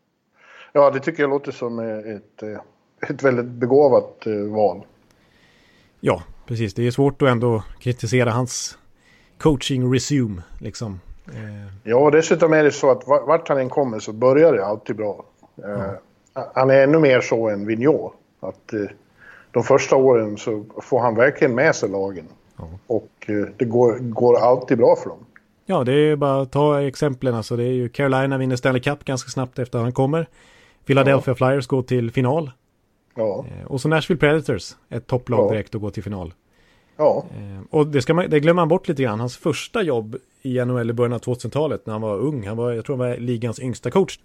Ja, 0.73 0.91
det 0.91 1.01
tycker 1.01 1.23
jag 1.23 1.31
låter 1.31 1.53
som 1.53 1.79
ett, 1.79 2.43
eh, 2.43 3.11
ett 3.11 3.23
väldigt 3.23 3.47
begåvat 3.47 4.27
eh, 4.27 4.55
val. 4.55 4.87
Ja, 6.01 6.23
precis. 6.47 6.75
Det 6.75 6.87
är 6.87 6.91
svårt 6.91 7.23
att 7.23 7.29
ändå 7.29 7.65
kritisera 7.79 8.31
hans 8.31 8.79
coaching 9.39 9.95
resume, 9.95 10.43
liksom. 10.61 11.01
Eh. 11.29 11.67
Ja, 11.83 12.11
dessutom 12.11 12.53
är 12.53 12.65
det 12.65 12.73
så 12.73 12.91
att 12.91 13.07
vart 13.07 13.49
han 13.49 13.59
än 13.59 13.69
kommer 13.69 13.99
så 13.99 14.13
börjar 14.13 14.53
det 14.53 14.67
alltid 14.67 14.97
bra. 14.97 15.25
Ja. 15.55 16.01
Han 16.55 16.71
är 16.71 16.83
ännu 16.83 16.99
mer 16.99 17.21
så 17.21 17.49
än 17.49 17.67
Vigneault. 17.67 18.13
Att 18.41 18.73
de 19.51 19.63
första 19.63 19.97
åren 19.97 20.37
så 20.37 20.65
får 20.83 21.01
han 21.01 21.15
verkligen 21.15 21.55
med 21.55 21.77
sig 21.77 21.89
lagen. 21.89 22.29
Ja. 22.57 22.69
Och 22.87 23.31
det 23.57 23.65
går, 23.65 23.99
går 23.99 24.39
alltid 24.39 24.79
bra 24.79 24.97
för 24.97 25.09
dem. 25.09 25.19
Ja, 25.67 25.85
det 25.85 25.93
är 25.93 26.17
bara 26.17 26.43
att 26.43 26.53
ta 26.53 26.83
exemplen. 26.83 27.35
Alltså, 27.35 27.57
det 27.57 27.65
är 27.65 27.73
ju 27.73 27.89
Carolina 27.89 28.39
vinner 28.39 28.57
Stanley 28.57 28.83
Cup 28.83 29.05
ganska 29.05 29.31
snabbt 29.31 29.59
efter 29.59 29.79
han 29.79 29.93
kommer. 29.93 30.27
Philadelphia 30.87 31.35
ja. 31.41 31.49
Flyers 31.49 31.67
går 31.67 31.83
till 31.83 32.11
final. 32.11 32.51
Ja. 33.15 33.45
Eh, 33.49 33.67
och 33.67 33.81
så 33.81 33.89
Nashville 33.89 34.21
Predators, 34.21 34.73
ett 34.89 35.07
topplag 35.07 35.53
direkt 35.53 35.75
och 35.75 35.81
går 35.81 35.91
till 35.91 36.03
final. 36.03 36.35
Ja. 36.97 37.25
Eh, 37.31 37.63
och 37.71 37.87
det, 37.87 38.03
ska 38.03 38.15
man, 38.15 38.31
det 38.31 38.41
glömmer 38.41 38.63
man 38.63 38.69
bort 38.69 38.89
lite 38.89 39.03
grann. 39.03 39.21
Hans 39.21 39.37
första 39.37 39.83
jobb 39.83 40.17
i 40.43 40.65
NHL 40.65 40.91
i 40.91 40.93
början 40.93 41.13
av 41.13 41.21
2000-talet 41.21 41.87
när 41.87 41.95
han 41.95 42.03
var 42.03 42.19
ung. 42.19 42.47
Han 42.47 42.57
var, 42.57 42.73
jag 42.73 42.85
tror 42.85 42.97
han 42.97 43.09
var 43.09 43.17
ligans 43.17 43.61
yngsta 43.61 43.91
coach. 43.91 44.19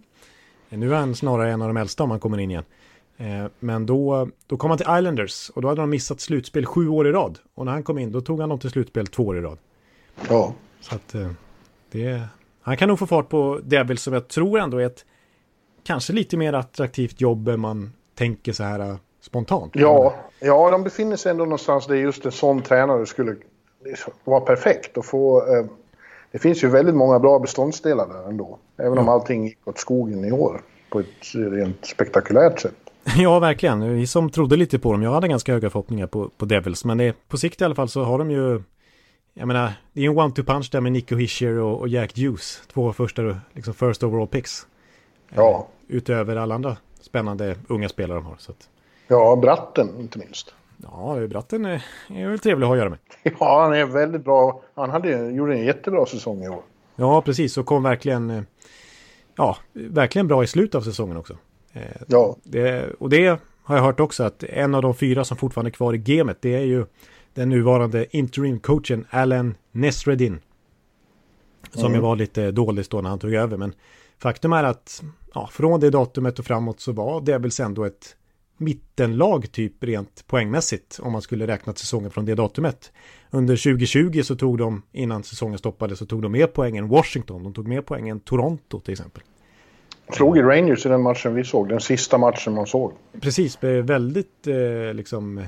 Eh, 0.70 0.80
nu 0.80 0.94
är 0.94 1.00
han 1.00 1.16
snarare 1.16 1.52
en 1.52 1.62
av 1.62 1.68
de 1.68 1.78
äldsta 1.78 2.04
om 2.04 2.12
han 2.12 2.20
kommer 2.20 2.38
in 2.38 2.52
igen. 2.52 2.64
Men 3.60 3.86
då, 3.86 4.30
då 4.48 4.58
kom 4.58 4.70
han 4.70 4.78
till 4.78 4.88
Islanders 4.90 5.50
och 5.50 5.62
då 5.62 5.68
hade 5.68 5.82
de 5.82 5.90
missat 5.90 6.22
slutspel 6.22 6.66
sju 6.66 6.88
år 6.88 7.08
i 7.08 7.12
rad. 7.12 7.40
Och 7.56 7.66
när 7.66 7.72
han 7.72 7.84
kom 7.84 7.98
in 7.98 8.12
då 8.12 8.22
tog 8.22 8.40
han 8.40 8.50
dem 8.50 8.60
till 8.60 8.70
slutspel 8.70 9.08
två 9.08 9.24
år 9.24 9.38
i 9.38 9.42
rad. 9.42 9.58
Ja. 10.30 10.54
Så 10.82 10.96
att 10.96 11.16
det... 11.92 12.22
Han 12.62 12.78
kan 12.78 12.90
nog 12.90 13.00
få 13.00 13.08
fart 13.08 13.30
på 13.30 13.60
Devil 13.64 13.98
som 13.98 14.14
jag 14.14 14.28
tror 14.28 14.60
ändå 14.60 14.78
är 14.78 14.86
ett 14.86 15.06
kanske 15.84 16.14
lite 16.14 16.38
mer 16.38 16.54
attraktivt 16.54 17.22
jobb 17.22 17.48
än 17.48 17.60
man 17.60 17.94
tänker 18.16 18.54
så 18.54 18.64
här 18.64 18.98
spontant. 19.22 19.72
Ja, 19.76 20.16
ja, 20.40 20.72
de 20.72 20.84
befinner 20.84 21.16
sig 21.16 21.32
ändå 21.32 21.44
någonstans 21.44 21.88
där 21.88 21.96
just 21.96 22.26
en 22.26 22.32
sån 22.32 22.62
tränare 22.62 23.06
skulle 23.06 23.36
vara 24.24 24.42
perfekt 24.42 24.98
och 24.98 25.06
få... 25.06 25.40
Eh, 25.40 25.66
det 26.32 26.40
finns 26.40 26.64
ju 26.64 26.68
väldigt 26.68 26.96
många 26.96 27.20
bra 27.20 27.40
beståndsdelar 27.40 28.08
där 28.08 28.30
ändå. 28.30 28.58
Även 28.78 28.94
ja. 28.94 29.02
om 29.02 29.10
allting 29.10 29.46
gick 29.46 29.68
åt 29.68 29.78
skogen 29.78 30.26
i 30.26 30.32
år 30.32 30.62
på 30.90 31.00
ett 31.00 31.34
rent 31.34 31.86
spektakulärt 31.86 32.60
sätt. 32.60 32.76
Ja, 33.18 33.40
verkligen. 33.40 33.94
Vi 33.94 34.08
som 34.08 34.30
trodde 34.30 34.56
lite 34.56 34.80
på 34.80 34.92
dem. 34.92 35.04
Jag 35.04 35.12
hade 35.12 35.28
ganska 35.28 35.54
höga 35.54 35.70
förhoppningar 35.70 36.08
på, 36.08 36.30
på 36.38 36.46
Devils. 36.46 36.86
Men 36.86 36.98
det, 36.98 37.16
på 37.28 37.38
sikt 37.38 37.62
i 37.62 37.64
alla 37.64 37.76
fall 37.76 37.90
så 37.90 38.04
har 38.04 38.20
de 38.20 38.32
ju 38.32 38.62
jag 39.34 39.48
menar, 39.48 39.74
det 39.94 40.02
är 40.02 40.10
en 40.10 40.18
one-two-punch 40.18 40.72
där 40.72 40.82
med 40.82 40.92
Nico 40.92 41.16
Hischer 41.16 41.60
och, 41.60 41.80
och 41.80 41.88
Jack 41.88 42.18
Hughes. 42.18 42.62
Två 42.74 42.94
första, 42.94 43.38
liksom 43.54 43.74
first 43.74 44.04
overall 44.04 44.28
picks. 44.28 44.68
Ja. 45.30 45.68
Eh, 45.90 45.96
utöver 45.96 46.36
alla 46.36 46.56
andra 46.56 46.78
spännande 47.02 47.56
unga 47.68 47.90
spelare 47.90 48.18
de 48.18 48.26
har. 48.26 48.36
Så 48.38 48.52
att... 48.52 48.70
Ja, 49.12 49.36
Bratten 49.36 50.00
inte 50.00 50.20
minst. 50.20 50.54
Ja, 50.78 51.28
Bratten 51.30 51.66
är, 51.66 51.86
är 52.10 52.28
väl 52.28 52.40
trevlig 52.40 52.66
att 52.66 52.68
ha 52.68 52.76
att 52.76 52.80
göra 52.80 52.90
med. 52.90 53.00
Ja, 53.40 53.62
han 53.62 53.74
är 53.74 53.86
väldigt 53.86 54.24
bra. 54.24 54.62
Han 54.76 54.90
hade, 54.90 55.32
gjorde 55.32 55.54
en 55.54 55.66
jättebra 55.66 56.06
säsong 56.06 56.44
i 56.44 56.50
år. 56.50 56.62
Ja, 56.96 57.22
precis. 57.22 57.58
Och 57.58 57.66
kom 57.66 57.84
verkligen, 57.84 58.30
eh, 58.30 58.44
ja, 59.36 59.58
verkligen 59.74 60.28
bra 60.28 60.44
i 60.44 60.48
slutet 60.48 60.76
av 60.76 60.82
säsongen 60.82 61.18
också. 61.18 61.38
Eh, 61.74 61.82
ja. 62.08 62.36
Det, 62.44 62.90
och 63.00 63.10
det 63.10 63.40
har 63.64 63.76
jag 63.76 63.84
hört 63.84 64.00
också 64.00 64.24
att 64.24 64.44
en 64.44 64.76
av 64.76 64.82
de 64.82 64.96
fyra 64.96 65.24
som 65.24 65.38
fortfarande 65.38 65.70
är 65.70 65.74
kvar 65.74 65.94
i 65.94 65.98
gamet, 65.98 66.38
det 66.42 66.56
är 66.56 66.66
ju 66.66 66.86
den 67.34 67.50
nuvarande 67.50 68.06
interim-coachen 68.06 69.06
Alan 69.10 69.56
Nesredin. 69.72 70.40
Som 71.72 71.86
mm. 71.86 71.96
ju 71.96 72.02
var 72.02 72.16
lite 72.16 72.52
dålig 72.52 72.86
då 72.90 73.02
när 73.02 73.10
han 73.10 73.20
tog 73.20 73.34
över. 73.34 73.58
Men 73.58 73.74
faktum 74.18 74.54
är 74.54 74.64
att 74.64 75.04
ja, 75.34 75.50
från 75.52 75.80
det 75.80 75.90
datumet 75.90 76.40
och 76.40 76.46
framåt 76.46 76.80
så 76.80 76.92
var 76.92 77.22
Devils 77.22 77.60
ändå 77.60 77.84
ett 77.84 78.16
mittenlag 78.60 79.52
typ 79.52 79.84
rent 79.84 80.28
poängmässigt 80.28 81.00
om 81.02 81.12
man 81.12 81.22
skulle 81.22 81.48
räkna 81.48 81.74
säsongen 81.74 82.12
från 82.12 82.26
det 82.26 82.36
datumet. 82.36 82.92
Under 83.30 83.56
2020 83.56 84.22
så 84.24 84.36
tog 84.36 84.58
de, 84.58 84.82
innan 84.92 85.24
säsongen 85.24 85.58
stoppade, 85.58 85.96
så 85.96 86.06
tog 86.06 86.22
de 86.22 86.32
mer 86.32 86.48
poäng 86.48 86.78
än 86.78 86.88
Washington. 86.88 87.44
De 87.44 87.54
tog 87.54 87.68
mer 87.68 87.82
poäng 87.82 88.10
än 88.10 88.20
Toronto 88.20 88.80
till 88.80 88.92
exempel. 88.92 89.24
Slog 90.14 90.38
i 90.38 90.42
Rangers 90.42 90.86
i 90.86 90.90
den 90.90 91.02
matchen 91.02 91.36
vi 91.36 91.44
såg, 91.44 91.70
den 91.70 91.80
sista 91.80 92.18
matchen 92.18 92.54
man 92.54 92.68
såg. 92.68 92.94
Precis, 93.22 93.64
väldigt 93.64 94.48
eh, 94.48 94.94
liksom 94.94 95.46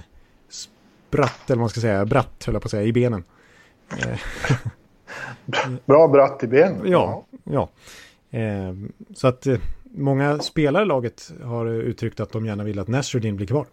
bratt, 1.11 1.43
eller 1.45 1.55
vad 1.55 1.59
man 1.59 1.69
ska 1.69 1.81
säga, 1.81 2.05
bratt 2.05 2.43
höll 2.45 2.55
jag 2.55 2.61
på 2.61 2.65
att 2.65 2.71
säga, 2.71 2.83
i 2.83 2.93
benen. 2.93 3.23
Bra 5.85 6.07
bratt 6.07 6.43
i 6.43 6.47
benen. 6.47 6.91
Ja, 6.91 7.25
ja. 7.43 7.69
Eh, 8.31 8.73
så 9.15 9.27
att 9.27 9.47
eh, 9.47 9.57
många 9.91 10.39
spelare 10.39 10.83
i 10.83 10.85
laget 10.85 11.31
har 11.43 11.65
uttryckt 11.65 12.19
att 12.19 12.31
de 12.31 12.45
gärna 12.45 12.63
vill 12.63 12.79
att 12.79 12.87
Nasruddin 12.87 13.35
blir 13.35 13.47
kvar. 13.47 13.65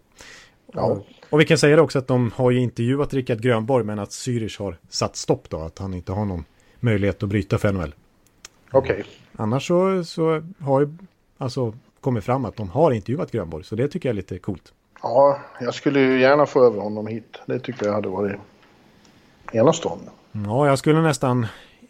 Ja. 0.73 1.03
Och 1.29 1.39
vi 1.39 1.45
kan 1.45 1.57
säga 1.57 1.75
det 1.75 1.81
också 1.81 1.99
att 1.99 2.07
de 2.07 2.31
har 2.35 2.51
ju 2.51 2.59
intervjuat 2.59 3.13
Rickard 3.13 3.41
Grönborg 3.41 3.85
men 3.85 3.99
att 3.99 4.09
Zürich 4.09 4.59
har 4.59 4.77
satt 4.89 5.15
stopp 5.15 5.49
då, 5.49 5.59
att 5.59 5.79
han 5.79 5.93
inte 5.93 6.11
har 6.11 6.25
någon 6.25 6.45
möjlighet 6.79 7.23
att 7.23 7.29
bryta 7.29 7.57
för 7.57 7.71
NHL. 7.71 7.95
Okej. 8.71 8.93
Okay. 8.93 9.03
Annars 9.35 9.67
så, 9.67 10.03
så 10.03 10.43
har 10.59 10.81
ju 10.81 10.89
alltså 11.37 11.73
kommit 12.01 12.23
fram 12.23 12.45
att 12.45 12.55
de 12.55 12.69
har 12.69 12.91
intervjuat 12.91 13.31
Grönborg, 13.31 13.63
så 13.63 13.75
det 13.75 13.87
tycker 13.87 14.09
jag 14.09 14.13
är 14.13 14.15
lite 14.15 14.39
coolt. 14.39 14.73
Ja, 15.01 15.39
jag 15.61 15.73
skulle 15.73 15.99
ju 15.99 16.19
gärna 16.19 16.45
få 16.45 16.65
över 16.65 16.81
honom 16.81 17.07
hit. 17.07 17.41
Det 17.45 17.59
tycker 17.59 17.85
jag 17.85 17.93
hade 17.93 18.09
varit 18.09 18.35
enastående. 19.53 20.11
Ja, 20.31 20.67
jag 20.67 20.79
skulle 20.79 21.01
nästan... 21.01 21.47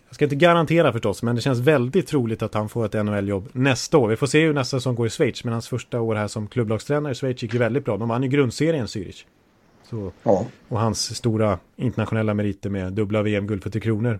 Jag 0.09 0.15
ska 0.15 0.25
inte 0.25 0.35
garantera 0.35 0.91
förstås, 0.93 1.23
men 1.23 1.35
det 1.35 1.41
känns 1.41 1.59
väldigt 1.59 2.07
troligt 2.07 2.41
att 2.41 2.53
han 2.53 2.69
får 2.69 2.85
ett 2.85 3.05
NHL-jobb 3.05 3.49
nästa 3.51 3.97
år. 3.97 4.07
Vi 4.07 4.15
får 4.15 4.27
se 4.27 4.45
hur 4.45 4.53
nästa 4.53 4.77
säsong 4.77 4.95
går 4.95 5.07
i 5.07 5.09
Schweiz, 5.09 5.43
men 5.43 5.53
hans 5.53 5.67
första 5.67 6.01
år 6.01 6.15
här 6.15 6.27
som 6.27 6.47
klubblagstränare 6.47 7.11
i 7.11 7.15
Schweiz 7.15 7.43
gick 7.43 7.53
ju 7.53 7.59
väldigt 7.59 7.85
bra. 7.85 7.97
De 7.97 8.09
vann 8.09 8.23
ju 8.23 8.29
grundserien 8.29 8.85
Zürich. 8.85 9.25
Så, 9.83 10.11
ja. 10.23 10.45
Och 10.67 10.79
hans 10.79 11.15
stora 11.15 11.59
internationella 11.75 12.33
meriter 12.33 12.69
med 12.69 12.93
dubbla 12.93 13.21
VM-guld 13.21 13.63
för 13.63 13.69
Tre 13.69 13.81
Kronor 13.81 14.19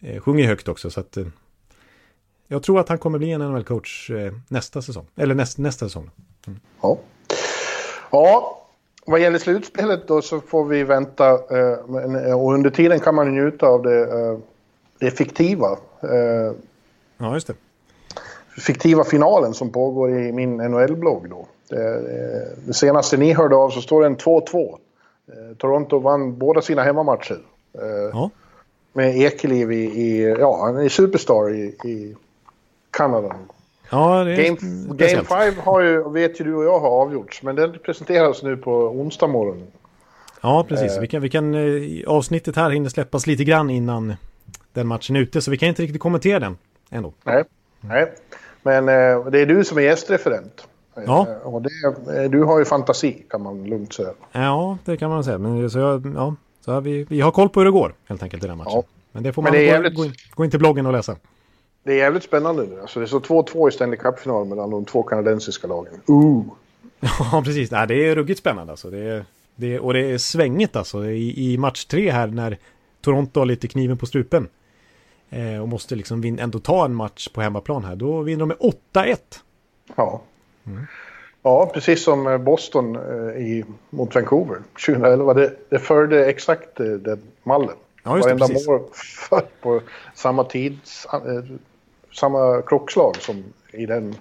eh, 0.00 0.20
sjunger 0.20 0.46
högt 0.46 0.68
också. 0.68 0.90
Så 0.90 1.00
att, 1.00 1.16
eh, 1.16 1.26
jag 2.48 2.62
tror 2.62 2.80
att 2.80 2.88
han 2.88 2.98
kommer 2.98 3.18
bli 3.18 3.30
en 3.30 3.42
NHL-coach 3.42 4.10
eh, 4.10 4.32
nästa 4.48 4.82
säsong. 4.82 5.06
Eller 5.16 5.34
näst, 5.34 5.58
nästa 5.58 5.86
säsong. 5.86 6.10
Mm. 6.46 6.60
Ja. 6.82 6.98
Ja, 8.10 8.60
vad 9.06 9.20
gäller 9.20 9.38
slutspelet 9.38 10.08
då 10.08 10.22
så 10.22 10.40
får 10.40 10.64
vi 10.64 10.84
vänta 10.84 11.30
eh, 11.30 12.38
och 12.40 12.54
under 12.54 12.70
tiden 12.70 13.00
kan 13.00 13.14
man 13.14 13.32
njuta 13.34 13.66
av 13.66 13.82
det, 13.82 14.00
eh, 14.00 14.38
det 15.04 15.10
fiktiva. 15.10 15.70
Eh, 16.02 16.52
ja, 17.18 17.34
just 17.34 17.46
det. 17.46 17.54
Fiktiva 18.60 19.04
finalen 19.04 19.54
som 19.54 19.70
pågår 19.70 20.10
i 20.10 20.32
min 20.32 20.56
NHL-blogg 20.56 21.30
då. 21.30 21.46
Det, 21.68 22.00
det, 22.66 22.74
senaste 22.74 23.16
ni 23.16 23.32
hörde 23.32 23.56
av 23.56 23.70
så 23.70 23.80
står 23.80 24.00
det 24.00 24.06
en 24.06 24.16
2-2. 24.16 24.78
Toronto 25.58 25.98
vann 25.98 26.38
båda 26.38 26.62
sina 26.62 26.82
hemmamatcher. 26.82 27.38
Ja. 28.12 28.30
Med 28.92 29.16
Ekeliv 29.16 29.72
i, 29.72 29.84
i, 29.84 30.36
ja, 30.38 30.66
han 30.66 30.76
är 30.76 30.88
superstar 30.88 31.50
i, 31.50 31.64
i 31.64 32.16
Kanada. 32.90 33.36
Ja, 33.90 34.24
Game, 34.24 34.56
Game 34.94 35.24
5 35.24 35.54
har 35.64 35.80
ju, 35.80 36.10
vet 36.10 36.40
ju 36.40 36.44
du 36.44 36.54
och 36.54 36.64
jag 36.64 36.80
har 36.80 36.90
avgjorts, 36.90 37.42
men 37.42 37.56
den 37.56 37.78
presenteras 37.78 38.42
nu 38.42 38.56
på 38.56 38.72
onsdag 38.72 39.26
morgon. 39.26 39.62
Ja, 40.40 40.64
precis. 40.68 40.96
Eh. 40.96 41.00
Vi 41.00 41.08
kan, 41.08 41.22
vi 41.22 41.30
kan, 41.30 41.54
eh, 41.54 42.08
avsnittet 42.08 42.56
här 42.56 42.70
hinner 42.70 42.88
släppas 42.88 43.26
lite 43.26 43.44
grann 43.44 43.70
innan 43.70 44.14
den 44.74 44.86
matchen 44.86 45.16
ute, 45.16 45.42
så 45.42 45.50
vi 45.50 45.58
kan 45.58 45.68
inte 45.68 45.82
riktigt 45.82 46.00
kommentera 46.00 46.38
den 46.38 46.56
ändå. 46.90 47.12
Nej, 47.24 47.44
nej. 47.80 48.12
men 48.62 48.88
eh, 48.88 49.26
det 49.30 49.40
är 49.40 49.46
du 49.46 49.64
som 49.64 49.78
är 49.78 49.82
gästreferent. 49.82 50.66
Ja. 50.94 51.26
Eh, 51.28 51.54
och 51.54 51.62
det, 51.62 52.28
du 52.28 52.42
har 52.42 52.58
ju 52.58 52.64
fantasi, 52.64 53.24
kan 53.30 53.42
man 53.42 53.64
lugnt 53.64 53.92
säga. 53.92 54.12
Ja, 54.32 54.78
det 54.84 54.96
kan 54.96 55.10
man 55.10 55.24
säga. 55.24 55.38
Men 55.38 55.70
så, 55.70 55.78
jag, 55.78 56.12
ja, 56.16 56.34
så 56.64 56.80
vi, 56.80 57.06
vi 57.08 57.20
har 57.20 57.30
koll 57.30 57.48
på 57.48 57.60
hur 57.60 57.64
det 57.64 57.70
går, 57.70 57.94
helt 58.06 58.22
enkelt, 58.22 58.44
i 58.44 58.46
den 58.46 58.58
matchen. 58.58 58.72
Ja. 58.74 58.82
Men 59.12 59.22
det 59.22 59.32
får 59.32 59.42
man 59.42 59.52
det 59.52 59.58
gå, 59.58 59.64
jävligt... 59.64 59.94
gå, 59.94 60.04
in, 60.04 60.12
gå 60.34 60.44
in 60.44 60.50
till 60.50 60.58
bloggen 60.58 60.86
och 60.86 60.92
läsa. 60.92 61.16
Det 61.82 61.92
är 61.92 61.96
jävligt 61.96 62.22
spännande 62.22 62.66
nu. 62.66 62.80
Alltså 62.80 63.00
det 63.00 63.06
står 63.06 63.20
2-2 63.20 63.68
i 63.68 63.72
Stanley 63.72 63.98
Cup-final 63.98 64.46
mellan 64.46 64.70
de 64.70 64.84
två 64.84 65.02
kanadensiska 65.02 65.66
lagen. 65.66 65.92
Ooh. 66.06 66.44
Ja, 67.32 67.42
precis. 67.44 67.70
Nej, 67.70 67.86
det 67.86 68.08
är 68.08 68.14
ruggigt 68.14 68.38
spännande 68.38 68.72
alltså. 68.72 68.90
Det 68.90 68.98
är, 68.98 69.24
det 69.56 69.74
är, 69.74 69.80
och 69.80 69.92
det 69.92 70.10
är 70.10 70.18
svängigt 70.18 70.76
alltså. 70.76 71.04
I, 71.04 71.52
i 71.52 71.58
match 71.58 71.84
tre 71.84 72.10
här 72.10 72.26
när 72.26 72.58
Toronto 73.00 73.40
har 73.40 73.46
lite 73.46 73.68
kniven 73.68 73.98
på 73.98 74.06
strupen. 74.06 74.48
Eh, 75.34 75.62
och 75.62 75.68
måste 75.68 75.94
liksom 75.94 76.36
ändå 76.38 76.58
ta 76.58 76.84
en 76.84 76.94
match 76.94 77.28
på 77.28 77.40
hemmaplan 77.40 77.84
här. 77.84 77.96
Då 77.96 78.20
vinner 78.20 78.40
de 78.40 78.48
med 78.48 78.56
8-1. 78.92 79.18
Ja. 79.96 80.22
Mm. 80.66 80.86
Ja, 81.42 81.70
precis 81.74 82.04
som 82.04 82.26
eh, 82.26 82.38
Boston 82.38 82.96
eh, 82.96 83.42
i, 83.42 83.64
mot 83.90 84.14
Vancouver 84.14 84.62
2011. 84.86 85.34
Det, 85.34 85.52
det 85.68 85.78
förde 85.78 86.26
exakt 86.26 86.80
eh, 86.80 86.86
den 86.86 87.22
mallen. 87.42 87.76
Ja, 88.02 88.16
just 88.16 88.28
det, 88.28 88.34
Varenda 88.34 88.48
precis. 88.48 88.68
mål 88.68 88.80
på 89.60 89.80
samma 90.14 90.44
tids... 90.44 91.06
Eh, 91.12 91.56
samma 92.12 92.62
klockslag 92.62 93.16
som 93.16 93.44
i 93.72 93.86
den 93.86 94.14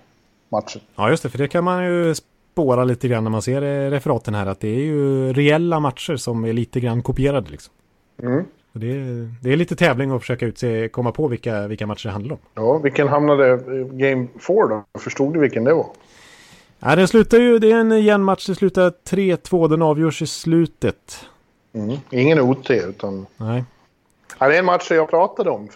matchen. 0.50 0.82
Ja, 0.96 1.10
just 1.10 1.24
det. 1.24 1.30
För 1.30 1.38
det 1.38 1.48
kan 1.48 1.64
man 1.64 1.86
ju 1.86 2.16
spåra 2.16 2.84
lite 2.84 3.08
grann 3.08 3.24
när 3.24 3.32
man 3.32 3.42
ser 3.42 3.92
referaten 3.92 4.36
här. 4.36 4.46
Att 4.46 4.60
det 4.60 4.68
är 4.68 4.82
ju 4.82 5.34
reella 5.34 5.80
matcher 5.80 6.16
som 6.16 6.46
är 6.46 6.54
lite 6.54 6.80
grann 6.80 7.04
kopierade 7.04 7.52
liksom. 7.52 7.74
Mm. 8.22 8.46
Det 8.76 8.92
är, 8.92 9.30
det 9.42 9.54
är 9.54 9.56
lite 9.56 9.76
tävling 9.76 10.12
att 10.12 10.22
försöka 10.22 10.46
utse, 10.46 10.90
komma 10.90 11.12
på 11.12 11.28
vilka, 11.28 11.68
vilka 11.68 11.88
matcher 11.88 12.08
det 12.08 12.14
handlar 12.14 12.34
om. 12.34 12.40
Ja, 12.54 12.78
vilken 12.78 13.08
hamnade 13.08 13.58
Game 13.92 14.28
4 14.48 14.56
då? 14.68 15.00
Förstod 15.00 15.34
du 15.34 15.40
vilken 15.40 15.64
det 15.64 15.74
var? 15.74 15.88
Ja, 16.80 16.96
den 16.96 17.08
slutar 17.08 17.38
ju, 17.38 17.60
det 17.60 17.72
är 17.72 17.76
en 17.76 18.04
jämn 18.04 18.24
match. 18.24 18.48
Det 18.48 18.56
slutar 18.56 18.94
3-2. 19.10 19.68
Den 19.70 19.82
avgörs 19.82 20.22
i 20.22 20.28
slutet. 20.28 21.26
Mm. 21.74 21.98
Ingen 22.10 22.40
OT 22.40 22.70
utan... 22.70 23.26
Nej. 23.38 23.64
Ja, 24.40 24.48
det 24.48 24.56
är 24.56 24.60
en 24.60 24.66
match 24.66 24.92
jag 24.92 25.10
pratade 25.10 25.50
om 25.50 25.70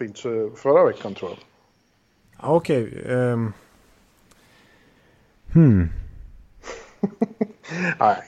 förra 0.55 0.85
veckan 0.85 1.13
tror 1.13 1.31
jag. 1.31 1.39
Okej. 2.55 2.83
Okay, 2.83 3.13
um... 3.13 3.43
Ehm. 3.43 3.53
Hmm. 5.53 5.89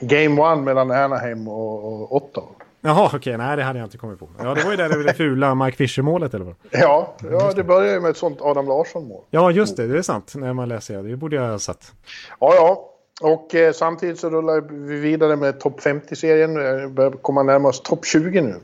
Game 0.00 0.42
one 0.42 0.62
mellan 0.62 0.90
Anaheim 0.90 1.48
och, 1.48 2.02
och 2.02 2.16
Ottawa. 2.16 2.46
Jaha, 2.80 3.06
okej. 3.06 3.18
Okay. 3.18 3.36
Nej, 3.36 3.56
det 3.56 3.62
hade 3.62 3.78
jag 3.78 3.86
inte 3.86 3.98
kommit 3.98 4.18
på. 4.18 4.28
Ja, 4.38 4.54
det 4.54 4.64
var 4.64 4.70
ju 4.70 4.76
där 4.76 5.04
det 5.04 5.14
fula 5.14 5.54
Mike 5.54 5.76
Fisher-målet, 5.76 6.34
eller 6.34 6.44
vad? 6.44 6.54
Ja, 6.70 7.14
ja 7.30 7.52
det 7.56 7.64
började 7.64 7.92
ju 7.94 8.00
med 8.00 8.10
ett 8.10 8.16
sånt 8.16 8.40
Adam 8.40 8.68
Larsson-mål. 8.68 9.24
Ja, 9.30 9.50
just 9.50 9.76
det. 9.76 9.86
Det 9.86 9.98
är 9.98 10.02
sant. 10.02 10.32
När 10.36 10.52
man 10.52 10.68
läser 10.68 11.02
det. 11.02 11.08
Det 11.08 11.16
borde 11.16 11.36
jag 11.36 11.50
ha 11.50 11.58
satt. 11.58 11.92
Ja, 12.40 12.54
ja. 12.54 12.86
Och 13.20 13.54
eh, 13.54 13.72
samtidigt 13.72 14.18
så 14.18 14.30
rullar 14.30 14.60
vi 14.60 15.00
vidare 15.00 15.36
med 15.36 15.60
topp 15.60 15.80
50-serien. 15.80 16.80
Vi 16.80 16.88
börjar 16.88 17.10
komma 17.10 17.42
närmare 17.42 17.70
oss 17.70 17.82
topp 17.82 18.04
20 18.04 18.40
nu. 18.40 18.54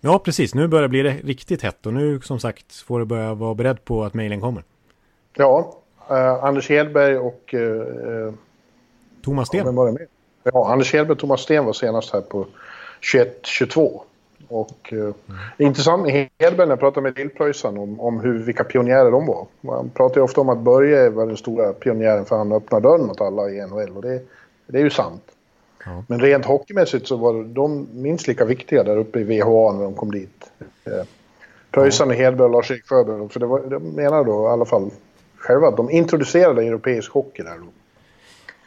Ja, 0.00 0.18
precis. 0.18 0.54
Nu 0.54 0.68
börjar 0.68 0.82
det 0.82 0.88
bli 0.88 1.02
riktigt 1.02 1.62
hett 1.62 1.86
och 1.86 1.92
nu 1.92 2.20
som 2.20 2.40
sagt 2.40 2.76
får 2.76 2.98
du 2.98 3.04
börja 3.04 3.34
vara 3.34 3.54
beredd 3.54 3.84
på 3.84 4.04
att 4.04 4.14
mejlen 4.14 4.40
kommer. 4.40 4.62
Ja, 5.36 5.74
uh, 6.10 6.44
Anders 6.44 6.68
Hedberg 6.68 7.18
och... 7.18 7.54
Uh, 7.54 8.32
Thomas 9.24 9.48
Sten. 9.48 9.98
Ja, 10.42 10.72
Anders 10.72 10.92
Hedberg 10.92 11.12
och 11.12 11.18
Thomas 11.18 11.40
Sten 11.40 11.64
var 11.64 11.72
senast 11.72 12.12
här 12.12 12.20
på 12.20 12.46
21-22. 13.00 14.00
Och 14.48 14.92
uh, 14.92 15.00
mm. 15.00 15.14
intressant 15.58 16.02
med 16.02 16.28
Hedberg 16.38 16.66
när 16.66 16.72
jag 16.72 16.80
pratar 16.80 17.00
med 17.00 17.18
Lillpröjsan 17.18 17.78
om, 17.78 18.00
om 18.00 18.20
hur, 18.20 18.38
vilka 18.38 18.64
pionjärer 18.64 19.10
de 19.10 19.26
var. 19.26 19.46
Man 19.60 19.90
pratar 19.90 20.16
ju 20.16 20.22
ofta 20.22 20.40
om 20.40 20.48
att 20.48 20.58
Börje 20.58 21.10
var 21.10 21.26
den 21.26 21.36
stora 21.36 21.72
pionjären 21.72 22.24
för 22.24 22.36
han 22.36 22.52
öppnade 22.52 22.88
dörren 22.88 23.10
åt 23.10 23.20
alla 23.20 23.50
i 23.50 23.66
NHL 23.66 23.96
och 23.96 24.02
det, 24.02 24.20
det 24.66 24.78
är 24.78 24.82
ju 24.82 24.90
sant. 24.90 25.22
Ja. 25.84 26.04
Men 26.08 26.20
rent 26.20 26.44
hockeymässigt 26.44 27.06
så 27.06 27.16
var 27.16 27.44
de 27.44 27.86
minst 27.92 28.26
lika 28.26 28.44
viktiga 28.44 28.82
där 28.82 28.96
uppe 28.96 29.20
i 29.20 29.24
VHA 29.24 29.72
när 29.72 29.82
de 29.82 29.94
kom 29.94 30.10
dit. 30.10 30.50
Eh, 30.84 31.06
Pröjsarn, 31.70 32.10
ja. 32.10 32.16
Hedberg 32.16 32.44
och 32.44 32.50
Lars-Erik 32.50 32.86
Sjöberg. 32.86 33.28
För 33.28 33.40
det 33.40 33.46
var, 33.46 33.60
de 33.60 33.82
menar 33.82 34.24
då 34.24 34.42
i 34.42 34.46
alla 34.46 34.64
fall 34.64 34.90
själva 35.36 35.68
att 35.68 35.76
de 35.76 35.90
introducerade 35.90 36.62
europeisk 36.62 37.12
hockey 37.12 37.42
där. 37.42 37.58
Då. 37.58 37.66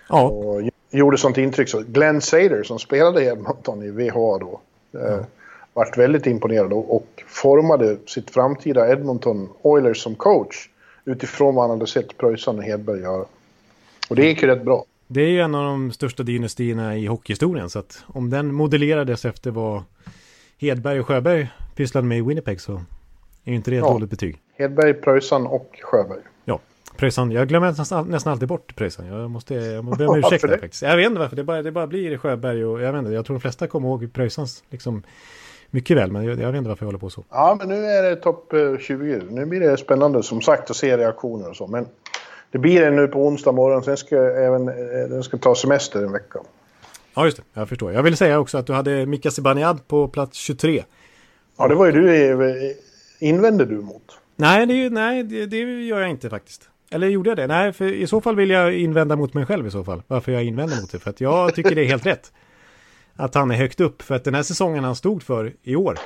Ja. 0.09 0.27
Och 0.27 0.61
gjorde 0.91 1.17
sånt 1.17 1.37
intryck 1.37 1.69
så 1.69 1.83
Glenn 1.87 2.21
Sader 2.21 2.63
som 2.63 2.79
spelade 2.79 3.23
i 3.23 3.27
Edmonton 3.27 3.83
i 3.83 3.89
VHA 3.91 4.37
då. 4.37 4.59
Eh, 4.93 5.01
ja. 5.01 5.25
vart 5.73 5.97
väldigt 5.97 6.27
imponerad 6.27 6.73
och, 6.73 7.23
formade 7.27 7.97
sitt 8.05 8.29
framtida 8.29 8.91
Edmonton 8.91 9.49
Oilers 9.61 10.03
som 10.03 10.15
coach 10.15 10.69
utifrån 11.05 11.55
vad 11.55 11.63
han 11.63 11.69
hade 11.69 11.87
sett 11.87 12.17
Pröjsarn 12.17 12.57
och 12.57 12.63
Hedberg 12.63 13.01
göra. 13.01 13.25
Och 14.09 14.15
det 14.15 14.25
gick 14.25 14.41
ju 14.41 14.47
rätt 14.47 14.63
bra. 14.63 14.85
Det 15.07 15.21
är 15.21 15.29
ju 15.29 15.39
en 15.39 15.55
av 15.55 15.63
de 15.63 15.91
största 15.91 16.23
dynastierna 16.23 16.97
i 16.97 17.05
hockeyhistorien. 17.05 17.69
Så 17.69 17.79
att 17.79 18.03
om 18.07 18.29
den 18.29 18.53
modellerades 18.53 19.25
efter 19.25 19.51
vad 19.51 19.83
Hedberg 20.57 20.99
och 20.99 21.07
Sjöberg 21.07 21.49
pysslade 21.75 22.07
med 22.07 22.17
i 22.17 22.21
Winnipeg 22.21 22.61
så 22.61 22.73
är 23.43 23.51
ju 23.51 23.55
inte 23.55 23.71
det 23.71 23.77
ett 23.77 23.83
ja. 23.83 23.93
dåligt 23.93 24.09
betyg. 24.09 24.37
Hedberg, 24.57 24.93
Pröjsan 24.93 25.47
och 25.47 25.79
Sjöberg. 25.81 26.19
Ja, 26.45 26.59
Pröjsan. 26.97 27.31
Jag 27.31 27.47
glömmer 27.47 27.71
nästan, 27.71 28.07
nästan 28.07 28.33
alltid 28.33 28.47
bort 28.47 28.75
Pröjsan. 28.75 29.05
Jag 29.07 29.31
måste, 29.31 29.53
jag 29.53 29.85
måste 29.85 30.03
be 30.03 30.07
om 30.07 30.17
ursäkt 30.19 30.41
där 30.41 30.57
faktiskt. 30.57 30.81
Jag 30.81 30.97
vet 30.97 31.05
inte 31.05 31.19
varför. 31.19 31.35
Det 31.35 31.43
bara, 31.43 31.61
det 31.61 31.71
bara 31.71 31.87
blir 31.87 32.17
Sjöberg 32.17 32.65
och 32.65 32.81
jag 32.81 32.93
vet 32.93 32.99
inte. 32.99 33.11
Jag 33.11 33.25
tror 33.25 33.35
de 33.35 33.41
flesta 33.41 33.67
kommer 33.67 33.87
ihåg 33.87 34.13
Pröjsans 34.13 34.63
liksom 34.69 35.03
mycket 35.69 35.97
väl. 35.97 36.11
Men 36.11 36.25
jag, 36.25 36.39
jag 36.39 36.51
vet 36.51 36.57
inte 36.57 36.69
varför 36.69 36.83
jag 36.83 36.87
håller 36.87 36.99
på 36.99 37.09
så. 37.09 37.23
Ja, 37.29 37.55
men 37.59 37.69
nu 37.69 37.85
är 37.85 38.03
det 38.03 38.15
topp 38.15 38.53
20. 38.79 39.15
Eh, 39.15 39.23
nu 39.29 39.45
blir 39.45 39.59
det 39.59 39.77
spännande 39.77 40.23
som 40.23 40.41
sagt 40.41 40.69
att 40.69 40.77
se 40.77 40.97
reaktioner 40.97 41.49
och 41.49 41.55
så. 41.55 41.67
Men 41.67 41.85
det 42.51 42.57
blir 42.57 42.81
det 42.81 42.91
nu 42.91 43.07
på 43.07 43.27
onsdag 43.27 43.51
morgon. 43.51 43.83
Sen 43.83 43.97
ska 43.97 44.15
även, 44.15 44.67
eh, 44.67 45.09
den 45.09 45.23
ska 45.23 45.37
ta 45.37 45.55
semester 45.55 46.03
en 46.03 46.11
vecka. 46.11 46.39
Ja, 47.13 47.25
just 47.25 47.37
det. 47.37 47.43
Jag 47.53 47.69
förstår. 47.69 47.93
Jag 47.93 48.03
vill 48.03 48.17
säga 48.17 48.39
också 48.39 48.57
att 48.57 48.67
du 48.67 48.73
hade 48.73 49.05
Mika 49.05 49.31
Zibanejad 49.31 49.87
på 49.87 50.07
plats 50.07 50.37
23. 50.37 50.83
Ja, 51.57 51.67
det 51.67 51.75
var 51.75 51.85
ju 51.85 51.91
du 51.91 52.75
invände 53.19 53.65
du 53.65 53.75
mot. 53.75 54.19
Nej, 54.35 54.65
det, 54.65 54.89
nej 54.89 55.23
det, 55.23 55.45
det, 55.45 55.57
gör 55.85 56.01
jag 56.01 56.09
inte 56.09 56.29
faktiskt. 56.29 56.69
Eller 56.91 57.07
gjorde 57.07 57.29
jag 57.29 57.37
det? 57.37 57.47
Nej, 57.47 57.73
för 57.73 57.93
i 57.93 58.07
så 58.07 58.21
fall 58.21 58.35
vill 58.35 58.49
jag 58.49 58.73
invända 58.73 59.15
mot 59.15 59.33
mig 59.33 59.45
själv 59.45 59.67
i 59.67 59.71
så 59.71 59.83
fall. 59.83 60.03
Varför 60.07 60.31
jag 60.31 60.43
invänder 60.43 60.81
mot 60.81 60.91
det. 60.91 60.99
För 60.99 61.09
att 61.09 61.21
jag 61.21 61.55
tycker 61.55 61.75
det 61.75 61.81
är 61.81 61.85
helt 61.85 62.05
rätt. 62.05 62.33
Att 63.15 63.35
han 63.35 63.51
är 63.51 63.55
högt 63.55 63.79
upp. 63.79 64.01
För 64.01 64.15
att 64.15 64.23
den 64.23 64.35
här 64.35 64.43
säsongen 64.43 64.83
han 64.83 64.95
stod 64.95 65.23
för 65.23 65.53
i 65.63 65.75
år. 65.75 65.99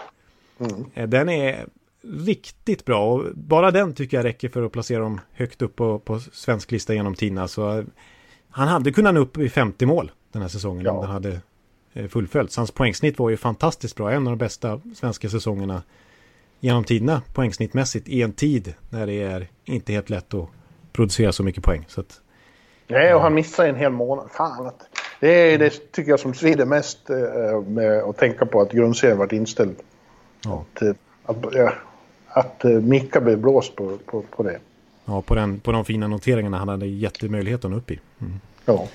Mm. 0.59 0.85
Eh, 0.93 1.07
den 1.07 1.29
är 1.29 1.65
riktigt 2.03 2.85
bra 2.85 3.13
och 3.13 3.25
bara 3.35 3.71
den 3.71 3.93
tycker 3.93 4.17
jag 4.17 4.23
räcker 4.23 4.49
för 4.49 4.63
att 4.63 4.71
placera 4.71 4.99
dem 4.99 5.19
högt 5.33 5.61
upp 5.61 5.75
på, 5.75 5.99
på 5.99 6.19
svensk 6.19 6.71
lista 6.71 6.93
genom 6.93 7.15
tiderna. 7.15 7.47
Så 7.47 7.77
eh, 7.77 7.85
han 8.49 8.67
hade 8.67 8.91
kunnat 8.91 9.13
nå 9.13 9.19
upp 9.19 9.37
i 9.37 9.49
50 9.49 9.85
mål 9.85 10.11
den 10.31 10.41
här 10.41 10.49
säsongen 10.49 10.85
ja. 10.85 10.91
om 10.91 11.01
den 11.01 11.11
hade 11.11 11.41
eh, 11.93 12.07
fullföljts. 12.07 12.57
Hans 12.57 12.71
poängsnitt 12.71 13.19
var 13.19 13.29
ju 13.29 13.37
fantastiskt 13.37 13.95
bra, 13.95 14.11
en 14.11 14.27
av 14.27 14.31
de 14.31 14.37
bästa 14.37 14.81
svenska 14.95 15.29
säsongerna 15.29 15.83
genom 16.59 16.83
tiderna 16.83 17.21
poängsnittmässigt 17.33 18.09
i 18.09 18.21
en 18.21 18.33
tid 18.33 18.73
när 18.89 19.07
det 19.07 19.21
är 19.21 19.47
inte 19.65 19.93
helt 19.93 20.09
lätt 20.09 20.33
att 20.33 20.49
producera 20.93 21.31
så 21.31 21.43
mycket 21.43 21.63
poäng. 21.63 21.85
Så 21.87 22.01
att, 22.01 22.21
Nej, 22.87 23.13
och 23.13 23.21
han 23.21 23.33
missade 23.33 23.69
en 23.69 23.75
hel 23.75 23.91
månad. 23.91 24.31
Fan, 24.31 24.67
att, 24.67 24.87
det 25.19 25.53
är 25.53 25.57
det 25.57 25.91
tycker 25.91 26.09
jag 26.09 26.19
som 26.19 26.33
svider 26.33 26.65
mest 26.65 27.09
eh, 27.09 27.61
med 27.61 28.03
att 28.03 28.17
tänka 28.17 28.45
på 28.45 28.61
att 28.61 28.71
grundserien 28.71 29.17
varit 29.17 29.31
inställd. 29.31 29.75
Ja. 30.43 30.65
Att, 30.73 30.83
att, 31.23 31.53
ja, 31.53 31.73
att 32.27 32.61
uh, 32.65 32.81
Micka 32.81 33.21
blev 33.21 33.37
blåst 33.37 33.75
på, 33.75 33.97
på, 34.05 34.21
på 34.21 34.43
det. 34.43 34.59
Ja, 35.05 35.21
på, 35.21 35.35
den, 35.35 35.59
på 35.59 35.71
de 35.71 35.85
fina 35.85 36.07
noteringarna 36.07 36.57
han 36.57 36.67
hade 36.67 36.85
jättemöjlighet 36.85 37.65
att 37.65 37.71
nå 37.71 37.77
upp 37.77 37.91
i. 37.91 37.99
Mm. 38.21 38.33
Ja. 38.65 38.87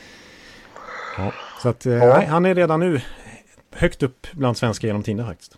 ja. 1.19 1.33
Så 1.63 1.69
att, 1.69 1.85
ja. 1.85 2.25
han 2.29 2.47
är 2.47 2.55
redan 2.55 2.81
nu 2.81 3.01
högt 3.71 4.03
upp 4.03 4.27
bland 4.33 4.57
svenska 4.57 4.87
genom 4.87 5.03
tiderna 5.03 5.29
faktiskt. 5.29 5.57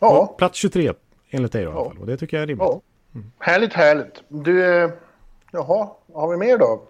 Ja. 0.00 0.26
På 0.26 0.34
plats 0.38 0.58
23 0.58 0.92
enligt 1.30 1.52
dig 1.52 1.64
då, 1.64 1.70
i 1.70 1.72
alla 1.74 1.84
fall. 1.84 1.98
Och 1.98 2.06
det 2.06 2.16
tycker 2.16 2.36
jag 2.36 2.42
är 2.42 2.46
rimligt. 2.46 2.68
Mm. 3.14 3.32
Härligt, 3.38 3.72
härligt. 3.72 4.22
Du, 4.28 4.82
eh, 4.82 4.90
jaha, 5.52 5.88
har 6.14 6.28
vi 6.30 6.36
mer 6.36 6.58
då? 6.58 6.82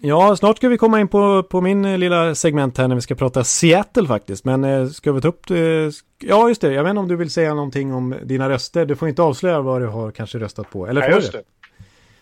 Ja, 0.00 0.36
snart 0.36 0.56
ska 0.56 0.68
vi 0.68 0.78
komma 0.78 1.00
in 1.00 1.08
på, 1.08 1.42
på 1.42 1.60
min 1.60 1.84
eh, 1.84 1.98
lilla 1.98 2.34
segment 2.34 2.78
här 2.78 2.88
när 2.88 2.94
vi 2.94 3.00
ska 3.00 3.14
prata 3.14 3.44
Seattle 3.44 4.06
faktiskt. 4.06 4.44
Men 4.44 4.64
eh, 4.64 4.86
ska 4.86 5.12
vi 5.12 5.20
ta 5.20 5.28
upp 5.28 5.48
det? 5.48 5.90
Ja, 6.18 6.48
just 6.48 6.60
det. 6.60 6.72
Jag 6.72 6.82
vet 6.82 6.90
inte 6.90 7.00
om 7.00 7.08
du 7.08 7.16
vill 7.16 7.30
säga 7.30 7.54
någonting 7.54 7.94
om 7.94 8.14
dina 8.22 8.48
röster. 8.48 8.86
Du 8.86 8.96
får 8.96 9.08
inte 9.08 9.22
avslöja 9.22 9.60
vad 9.60 9.80
du 9.80 9.86
har 9.86 10.10
kanske 10.10 10.38
röstat 10.38 10.70
på. 10.70 10.86
Eller 10.86 11.00
får 11.00 11.10
Ja, 11.10 11.16
just 11.16 11.32
det. 11.32 11.42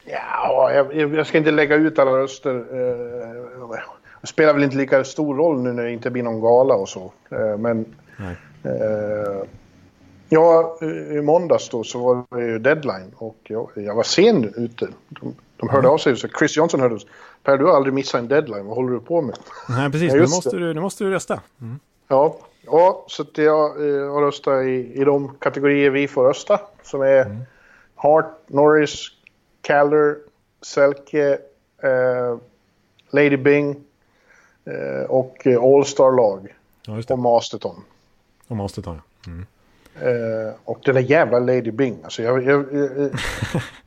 Ja, 0.05 0.73
jag, 0.73 1.15
jag 1.15 1.27
ska 1.27 1.39
inte 1.39 1.51
lägga 1.51 1.77
ut 1.77 1.99
alla 1.99 2.11
röster. 2.11 2.55
Eh, 2.55 3.69
Det 4.21 4.27
spelar 4.27 4.55
väl 4.55 4.63
inte 4.63 4.77
lika 4.77 5.05
stor 5.05 5.35
roll 5.37 5.61
nu 5.63 5.73
när 5.73 5.83
det 5.85 5.93
inte 5.93 6.11
blir 6.11 6.23
någon 6.23 6.41
gala 6.41 6.75
och 6.75 6.89
så. 6.89 7.13
Eh, 7.31 7.57
Men 7.59 7.85
eh, 8.63 9.43
ja, 10.29 10.79
i 11.11 11.21
måndags 11.23 11.69
då 11.69 11.85
så 11.85 11.99
var 11.99 12.39
det 12.41 12.47
ju 12.47 12.59
deadline 12.59 13.13
och 13.17 13.37
jag, 13.43 13.71
jag 13.75 13.95
var 13.95 14.03
sen 14.03 14.53
ute. 14.57 14.89
De, 15.09 15.35
de 15.61 15.69
hörde 15.69 15.89
av 15.89 15.99
sig, 15.99 16.17
så 16.17 16.29
Chris 16.29 16.57
Johnson 16.57 16.81
hörde 16.81 16.95
av 16.95 16.99
sig. 16.99 17.11
Per, 17.43 17.59
du 17.59 17.65
har 17.65 17.77
aldrig 17.77 17.95
missat 17.95 18.19
en 18.19 18.29
deadline. 18.29 18.67
Vad 18.67 18.77
håller 18.77 18.93
du 18.93 19.01
på 19.01 19.23
med? 19.23 19.37
Nej, 19.69 19.91
precis. 19.91 20.13
Nu, 20.13 20.21
måste 20.21 20.57
du, 20.57 20.75
nu 20.75 20.81
måste 20.81 21.05
du 21.05 21.11
rösta. 21.11 21.41
Ja, 22.09 22.37
ja 22.67 23.05
så 23.09 23.23
att 23.23 23.39
jag 23.39 23.67
eh, 23.67 24.13
har 24.13 24.23
röstat 24.23 24.65
i, 24.65 24.93
i 24.95 25.05
de 25.05 25.35
kategorier 25.39 25.91
vi 25.91 26.09
får 26.09 26.25
rösta. 26.25 26.61
Som 26.83 27.03
är 27.03 27.47
Hart, 27.95 28.39
Norris, 28.47 29.07
Calder, 29.63 30.17
Selke, 30.63 31.39
eh, 31.83 32.39
Lady 33.11 33.37
Bing 33.37 33.85
eh, 34.65 35.11
och 35.11 35.47
eh, 35.47 35.65
All-Star-lag 35.65 36.55
Ja, 36.87 37.03
och 37.09 37.19
Masterton. 37.19 37.85
Om 38.49 38.57
måste 38.57 38.83
ta 38.83 38.95
ja. 38.95 39.01
Eh, 39.95 40.55
och 40.65 40.81
den 40.85 40.95
där 40.95 41.03
jävla 41.03 41.39
Lady 41.39 41.71
Bing. 41.71 41.99
Alltså 42.05 42.23
jag, 42.23 42.45
jag, 42.45 42.67
jag, 42.73 42.91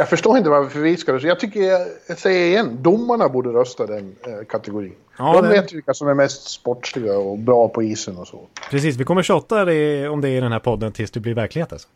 jag 0.00 0.08
förstår 0.08 0.38
inte 0.38 0.50
varför 0.50 0.80
vi 0.80 0.96
ska 0.96 1.12
rösta. 1.12 1.28
Jag 1.28 1.40
tycker, 1.40 1.60
jag, 2.06 2.18
säger 2.18 2.46
igen, 2.46 2.78
domarna 2.82 3.28
borde 3.28 3.50
rösta 3.50 3.86
den 3.86 4.16
eh, 4.26 4.44
kategorin. 4.48 4.94
Ja, 5.18 5.32
De 5.32 5.42
det- 5.42 5.48
vet 5.48 5.72
vilka 5.72 5.94
som 5.94 6.08
är 6.08 6.14
mest 6.14 6.50
sportsliga 6.50 7.18
och 7.18 7.38
bra 7.38 7.68
på 7.68 7.82
isen 7.82 8.16
och 8.16 8.26
så. 8.28 8.40
Precis, 8.70 8.96
vi 8.96 9.04
kommer 9.04 9.22
tjata 9.22 9.62
om 10.10 10.20
det 10.20 10.28
i 10.28 10.40
den 10.40 10.52
här 10.52 10.58
podden 10.58 10.92
tills 10.92 11.10
det 11.10 11.20
blir 11.20 11.34
verklighet 11.34 11.72
alltså. 11.72 11.88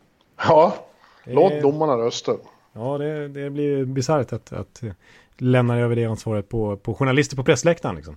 Ja, 0.49 0.75
låt 1.25 1.53
Eh. 1.53 1.63
domarna 1.63 1.93
rösta. 1.97 2.33
Ja, 2.73 2.99
det, 2.99 3.29
det 3.29 3.51
blir 3.51 3.85
bisarrt 3.85 4.33
att, 4.33 4.53
att 4.53 4.83
lämna 5.39 5.79
över 5.79 5.97
det 5.97 6.05
ansvaret 6.05 6.49
på, 6.49 6.77
på 6.77 6.95
journalister 6.95 7.37
på 7.37 7.45
pressläktaren 7.45 7.97
liksom. 7.97 8.17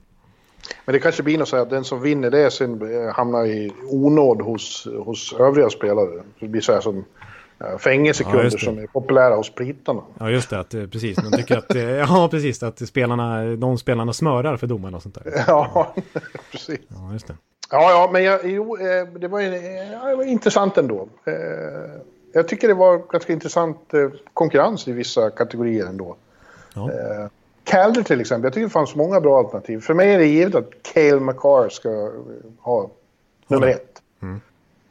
Men 0.86 0.94
det 0.94 1.00
kanske 1.00 1.24
blir 1.24 1.38
något 1.38 1.48
så 1.48 1.56
här 1.56 1.64
att 1.64 1.70
den 1.70 1.84
som 1.84 2.02
vinner 2.02 2.32
det 2.32 2.52
sen 2.52 3.02
eh, 3.06 3.14
hamnar 3.14 3.46
i 3.46 3.72
onåd 3.90 4.42
hos, 4.42 4.88
hos 5.06 5.34
övriga 5.40 5.70
spelare. 5.70 6.24
Det 6.40 6.48
blir 6.48 6.62
så 6.62 6.74
här 6.74 6.82
som 6.82 7.06
eh, 7.60 7.68
Ja, 7.72 7.78
fängelsekunder 7.78 8.44
det. 8.44 8.60
som 8.60 8.78
är 8.78 8.88
populära 8.88 9.36
hos 9.36 9.56
brittarna. 9.56 10.02
Ja, 10.20 10.30
just 10.30 10.50
det, 10.50 10.60
att, 10.60 10.74
eh, 10.74 10.86
precis. 10.88 11.24
Man 11.24 11.32
tycker 11.32 11.58
att, 11.58 11.76
eh, 11.76 11.82
ja, 11.90 12.28
precis, 12.32 12.64
att 12.64 12.88
spelarna, 12.88 13.44
de 13.56 13.78
spelarna 13.78 14.14
smörar 14.14 14.58
för 14.58 14.68
domarna 14.68 14.98
och 14.98 15.04
sånt 15.04 15.16
där. 15.24 15.34
Ja, 15.48 15.94
precis. 16.52 16.80
Ja, 16.88 17.14
just 17.14 17.28
det. 17.28 17.36
Ja, 17.72 17.92
ja, 17.92 18.10
men 18.14 18.24
jag, 18.24 18.40
jo, 18.44 18.78
eh, 18.78 19.08
det, 19.20 19.28
var, 19.28 19.40
ju- 19.42 19.56
ja, 19.92 20.06
det 20.10 20.16
var 20.16 20.24
intressant 20.24 20.78
ändå. 20.78 21.08
Eh, 21.26 21.34
Jag 22.34 22.48
tycker 22.48 22.68
det 22.68 22.74
var 22.74 23.12
ganska 23.12 23.34
intressant 23.34 23.94
eh, 23.94 24.10
konkurrens 24.34 24.88
i 24.88 24.92
vissa 24.92 25.30
kategorier 25.30 25.86
ändå. 25.86 26.16
Ja. 26.76 26.92
Eh, 26.92 27.28
Calder 27.64 28.04
till 28.04 28.22
exempel, 28.22 28.44
jag 28.44 28.54
tycker 28.54 28.66
det 28.66 28.70
fanns 28.72 28.96
många 28.96 29.22
bra 29.22 29.38
alternativ. 29.40 29.80
För 29.80 29.94
mig 29.94 30.14
är 30.14 30.18
det 30.20 30.26
givet 30.26 30.56
att 30.56 30.70
Cale 30.94 31.20
McCarr 31.20 31.70
ska 31.70 31.90
eh, 31.90 32.08
ha 32.60 32.90
nummer 33.48 33.68
ett. 33.68 34.02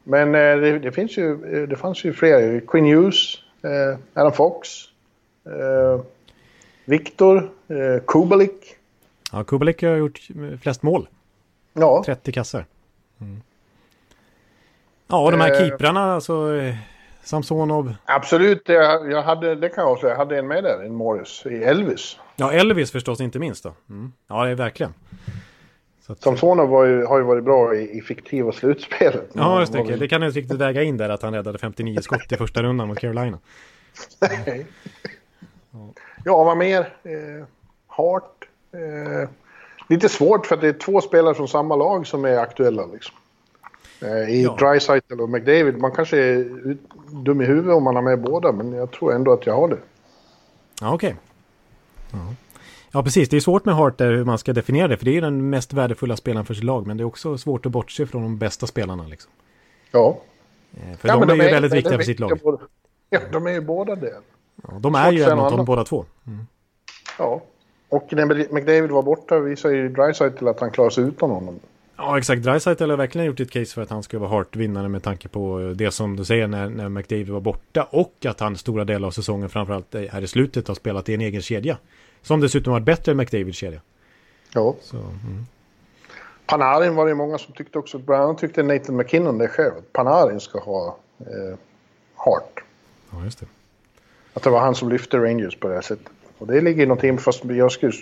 Men 0.09 0.35
eh, 0.35 0.57
det, 0.57 0.79
det, 0.79 0.91
finns 0.91 1.17
ju, 1.17 1.31
eh, 1.61 1.67
det 1.67 1.75
fanns 1.75 2.03
ju 2.03 2.13
fler. 2.13 2.59
Quinn 2.67 2.85
Hughes, 2.85 3.35
eh, 3.63 3.99
Adam 4.13 4.33
Fox, 4.33 4.69
Viktor, 6.85 7.49
Kubalik. 8.07 8.75
Ja, 9.31 9.43
Kubalik 9.43 9.81
har 9.83 9.95
gjort 9.95 10.19
flest 10.61 10.83
mål. 10.83 11.07
Ja, 11.73 12.03
30 12.05 12.31
kassar. 12.31 12.65
Mm. 13.21 13.41
Ja, 15.07 15.23
och 15.25 15.31
de 15.31 15.41
här 15.41 15.51
Eh. 15.51 15.57
keeprarna, 15.57 16.13
alltså 16.13 16.49
Samsonov. 17.23 17.95
absolut. 18.05 18.61
Jag, 18.69 19.11
jag 19.11 19.21
hade, 19.21 19.55
det 19.55 19.69
kan 19.69 19.83
jag 19.83 19.91
avslöja. 19.91 20.13
Jag 20.13 20.19
hade 20.19 20.37
en 20.37 20.47
med 20.47 20.63
där, 20.63 20.83
en 20.83 20.95
Morris, 20.95 21.43
i 21.45 21.63
Elvis. 21.63 22.17
Ja, 22.35 22.51
Elvis 22.51 22.91
förstås 22.91 23.21
inte 23.21 23.39
minst 23.39 23.63
då. 23.63 23.73
Mm. 23.89 24.11
Ja, 24.27 24.45
det 24.45 24.51
är 24.51 24.55
verkligen. 24.55 24.93
Att, 26.07 26.21
Samsonov 26.23 26.69
var 26.69 26.85
ju, 26.85 27.05
har 27.05 27.17
ju 27.17 27.23
varit 27.23 27.43
bra 27.43 27.75
i, 27.75 27.97
i 27.97 28.01
fiktiva 28.01 28.51
slutspelet. 28.51 29.29
ja, 29.33 29.59
just 29.59 29.73
Men 29.73 29.81
han 29.81 29.91
det. 29.91 29.97
Det 29.97 30.07
kan 30.07 30.21
jag 30.21 30.29
inte 30.29 30.39
riktigt 30.39 30.57
väga 30.59 30.83
in 30.83 30.97
där 30.97 31.09
att 31.09 31.21
han 31.21 31.33
räddade 31.33 31.57
59 31.57 31.99
skott 32.01 32.31
i 32.31 32.35
första 32.37 32.63
rundan 32.63 32.87
mot 32.87 32.99
Carolina. 32.99 33.39
var- 34.19 35.89
Ja, 36.25 36.43
vad 36.43 36.57
mer? 36.57 36.79
Eh, 37.03 37.45
Hart. 37.87 38.47
Eh, 38.73 39.29
lite 39.89 40.09
svårt 40.09 40.45
för 40.45 40.55
att 40.55 40.61
det 40.61 40.67
är 40.67 40.73
två 40.73 41.01
spelare 41.01 41.33
från 41.35 41.47
samma 41.47 41.75
lag 41.75 42.07
som 42.07 42.25
är 42.25 42.37
aktuella. 42.37 42.85
Liksom. 42.93 43.15
Eh, 44.01 44.29
I 44.29 44.43
Ja. 44.43 44.55
Dreisaitl 44.59 45.21
och 45.21 45.29
McDavid. 45.29 45.77
Man 45.77 45.91
kanske 45.91 46.17
är 46.17 46.45
dum 47.23 47.41
i 47.41 47.45
huvudet 47.45 47.75
om 47.75 47.83
man 47.83 47.95
har 47.95 48.01
med 48.03 48.21
båda, 48.21 48.51
men 48.51 48.73
jag 48.73 48.91
tror 48.91 49.13
ändå 49.13 49.33
att 49.33 49.45
jag 49.45 49.55
har 49.55 49.67
det. 49.67 49.77
Ja, 50.81 50.93
okej. 50.93 51.15
Ja. 52.11 52.17
Ja, 52.91 53.03
precis. 53.03 53.29
Det 53.29 53.37
är 53.37 53.41
svårt 53.41 53.65
med 53.65 53.75
Hart 53.75 53.97
där 53.97 54.11
hur 54.11 54.25
man 54.25 54.37
ska 54.37 54.53
definiera 54.53 54.87
det. 54.87 54.97
För 54.97 55.05
det 55.05 55.11
är 55.11 55.15
ju 55.15 55.21
den 55.21 55.49
mest 55.49 55.73
värdefulla 55.73 56.15
spelaren 56.15 56.45
för 56.45 56.53
sitt 56.53 56.63
lag. 56.63 56.87
Men 56.87 56.97
det 56.97 57.03
är 57.03 57.05
också 57.05 57.37
svårt 57.37 57.65
att 57.65 57.71
bortse 57.71 58.05
från 58.05 58.21
de 58.21 58.37
bästa 58.37 58.67
spelarna. 58.67 59.07
Liksom. 59.07 59.31
Ja. 59.91 60.17
Eh, 60.73 60.97
För 60.97 61.07
ja, 61.07 61.13
de 61.13 61.19
men 61.19 61.39
är 61.39 61.43
ju 61.43 61.51
väldigt 61.51 61.71
de 61.71 61.75
viktiga 61.75 61.93
är 61.93 61.97
för 61.97 62.05
sitt 62.05 62.19
lag. 62.19 62.39
Ja, 63.09 63.19
de 63.31 63.47
är 63.47 63.51
ju 63.51 63.61
båda 63.61 63.95
det. 63.95 64.13
Ja, 64.63 64.79
de 64.79 64.95
är 64.95 65.11
ju 65.11 65.23
en 65.23 65.39
av 65.39 65.57
dem 65.57 65.65
båda 65.65 65.83
två. 65.83 66.05
Ja. 67.17 67.41
Och 67.89 68.07
när 68.11 68.53
McDavid 68.53 68.91
var 68.91 69.01
borta 69.01 69.39
visar 69.39 69.69
ju 69.69 69.89
Dreisaitl 69.89 70.47
att 70.47 70.59
han 70.59 70.71
klarar 70.71 70.89
sig 70.89 71.03
utan 71.03 71.29
honom. 71.29 71.59
Ja, 71.97 72.17
exakt. 72.17 72.43
Dreisaitl 72.43 72.89
har 72.89 72.97
verkligen 72.97 73.27
gjort 73.27 73.39
ett 73.39 73.51
case 73.51 73.73
för 73.73 73.81
att 73.81 73.89
han 73.89 74.03
ska 74.03 74.19
vara 74.19 74.29
Hart-vinnare 74.29 74.89
med 74.89 75.03
tanke 75.03 75.27
på 75.27 75.73
det 75.75 75.91
som 75.91 76.15
du 76.15 76.25
säger 76.25 76.47
när, 76.47 76.69
när 76.69 76.89
McDavid 76.89 77.29
var 77.29 77.39
borta 77.39 77.87
och 77.91 78.25
att 78.25 78.39
han 78.39 78.57
stora 78.57 78.85
delar 78.85 79.07
av 79.07 79.11
säsongen, 79.11 79.49
framförallt 79.49 79.93
här 79.93 80.21
i 80.21 80.27
slutet, 80.27 80.67
har 80.67 80.75
spelat 80.75 81.09
i 81.09 81.13
en 81.13 81.21
egen 81.21 81.41
kedja. 81.41 81.77
Som 82.21 82.41
dessutom 82.41 82.73
varit 82.73 82.85
bättre 82.85 83.11
än 83.11 83.17
McDavids 83.17 83.57
kedja. 83.57 83.81
Ja. 84.53 84.75
Så, 84.81 84.97
mm. 84.97 85.45
Panarin 86.45 86.95
var 86.95 87.07
det 87.07 87.15
många 87.15 87.37
som 87.37 87.53
tyckte 87.53 87.79
också, 87.79 87.97
bland 87.97 88.23
annat 88.23 88.37
tyckte 88.37 88.63
Nathan 88.63 88.95
McKinnon 88.95 89.37
det 89.37 89.47
själv, 89.47 89.73
Panarin 89.91 90.39
ska 90.39 90.59
ha 90.59 90.97
eh, 91.19 91.57
Hart. 92.15 92.63
Ja, 93.11 93.23
just 93.23 93.39
det. 93.39 93.45
Att 94.33 94.43
det 94.43 94.49
var 94.49 94.59
han 94.59 94.75
som 94.75 94.89
lyfte 94.89 95.17
Rangers 95.17 95.55
på 95.59 95.67
det 95.67 95.73
här 95.73 95.81
sättet. 95.81 96.07
Och 96.37 96.47
det 96.47 96.61
ligger 96.61 96.87
någonting, 96.87 97.17
fast 97.17 97.45
jag 97.45 97.71
skulle, 97.71 97.93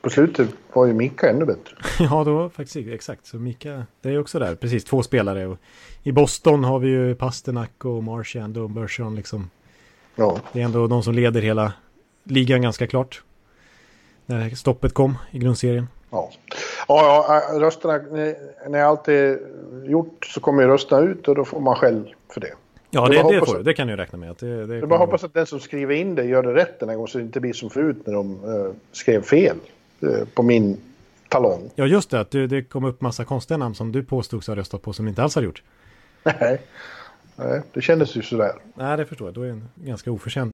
på 0.00 0.10
slutet 0.10 0.48
var 0.72 0.86
ju 0.86 0.92
Mika 0.92 1.30
ännu 1.30 1.44
bättre. 1.44 1.76
Ja, 2.10 2.24
då 2.24 2.50
faktiskt 2.50 2.88
exakt. 2.88 3.26
Så 3.26 3.36
Mika, 3.36 3.86
det 4.00 4.08
är 4.08 4.18
också 4.18 4.38
där. 4.38 4.54
Precis, 4.54 4.84
två 4.84 5.02
spelare. 5.02 5.46
Och 5.46 5.58
I 6.02 6.12
Boston 6.12 6.64
har 6.64 6.78
vi 6.78 6.88
ju 6.88 7.14
Pasternak 7.14 7.84
och 7.84 8.04
Marchand 8.04 8.58
och 8.58 8.70
Bergeron 8.70 9.16
liksom. 9.16 9.50
Ja, 10.16 10.40
Det 10.52 10.60
är 10.60 10.64
ändå 10.64 10.86
de 10.86 11.02
som 11.02 11.14
leder 11.14 11.42
hela 11.42 11.72
ligan 12.24 12.62
ganska 12.62 12.86
klart. 12.86 13.22
När 14.26 14.50
stoppet 14.50 14.94
kom 14.94 15.18
i 15.30 15.38
grundserien. 15.38 15.88
ja. 16.10 16.30
Ja, 16.88 17.42
ja, 17.52 17.60
rösterna, 17.60 17.98
när- 18.68 18.82
allt 18.82 19.08
är 19.08 19.38
gjort 19.84 20.26
så 20.26 20.40
kommer 20.40 20.62
ju 20.62 20.68
rösterna 20.68 21.02
ut 21.02 21.28
och 21.28 21.34
då 21.34 21.44
får 21.44 21.60
man 21.60 21.74
skäll 21.76 22.14
för 22.34 22.40
det. 22.40 22.52
Ja, 22.90 23.00
Jag 23.00 23.10
det, 23.10 23.16
det, 23.16 23.22
hoppas 23.22 23.48
får, 23.50 23.58
att- 23.58 23.64
det 23.64 23.74
kan 23.74 23.86
du 23.88 23.96
räkna 23.96 24.18
med. 24.18 24.30
Att 24.30 24.38
det, 24.38 24.66
det 24.66 24.76
Jag 24.78 24.88
bara 24.88 24.98
hoppas 24.98 25.24
att 25.24 25.34
den 25.34 25.46
som 25.46 25.60
skriver 25.60 25.94
in 25.94 26.14
det 26.14 26.24
gör 26.24 26.42
det 26.42 26.54
rätt 26.54 26.80
den 26.80 26.88
här 26.88 26.96
gången 26.96 27.08
så 27.08 27.18
det 27.18 27.24
inte 27.24 27.40
blir 27.40 27.52
som 27.52 27.70
förut 27.70 27.96
när 28.06 28.14
de 28.14 28.32
eh, 28.44 28.70
skrev 28.92 29.22
fel 29.22 29.56
eh, 30.00 30.28
på 30.34 30.42
min 30.42 30.76
talong. 31.28 31.70
Ja, 31.74 31.86
just 31.86 32.10
det. 32.10 32.20
Att 32.20 32.30
det, 32.30 32.46
det 32.46 32.62
kom 32.62 32.84
upp 32.84 33.00
massa 33.00 33.24
konstiga 33.24 33.58
namn 33.58 33.74
som 33.74 33.92
du 33.92 34.04
påstods 34.04 34.46
ha 34.48 34.56
röstat 34.56 34.82
på 34.82 34.92
som 34.92 35.08
inte 35.08 35.22
alls 35.22 35.34
har 35.34 35.42
gjort. 35.42 35.62
Nej, 36.22 36.60
Nej 37.36 37.62
det 37.72 37.80
kändes 37.80 38.16
ju 38.16 38.22
sådär. 38.22 38.52
Nej, 38.74 38.96
det 38.96 39.06
förstår 39.06 39.26
jag. 39.28 39.34
Då 39.34 39.42
är 39.42 39.46
det 39.46 39.52
en 39.52 39.68
ganska 39.76 40.10
oförtjänt. 40.10 40.53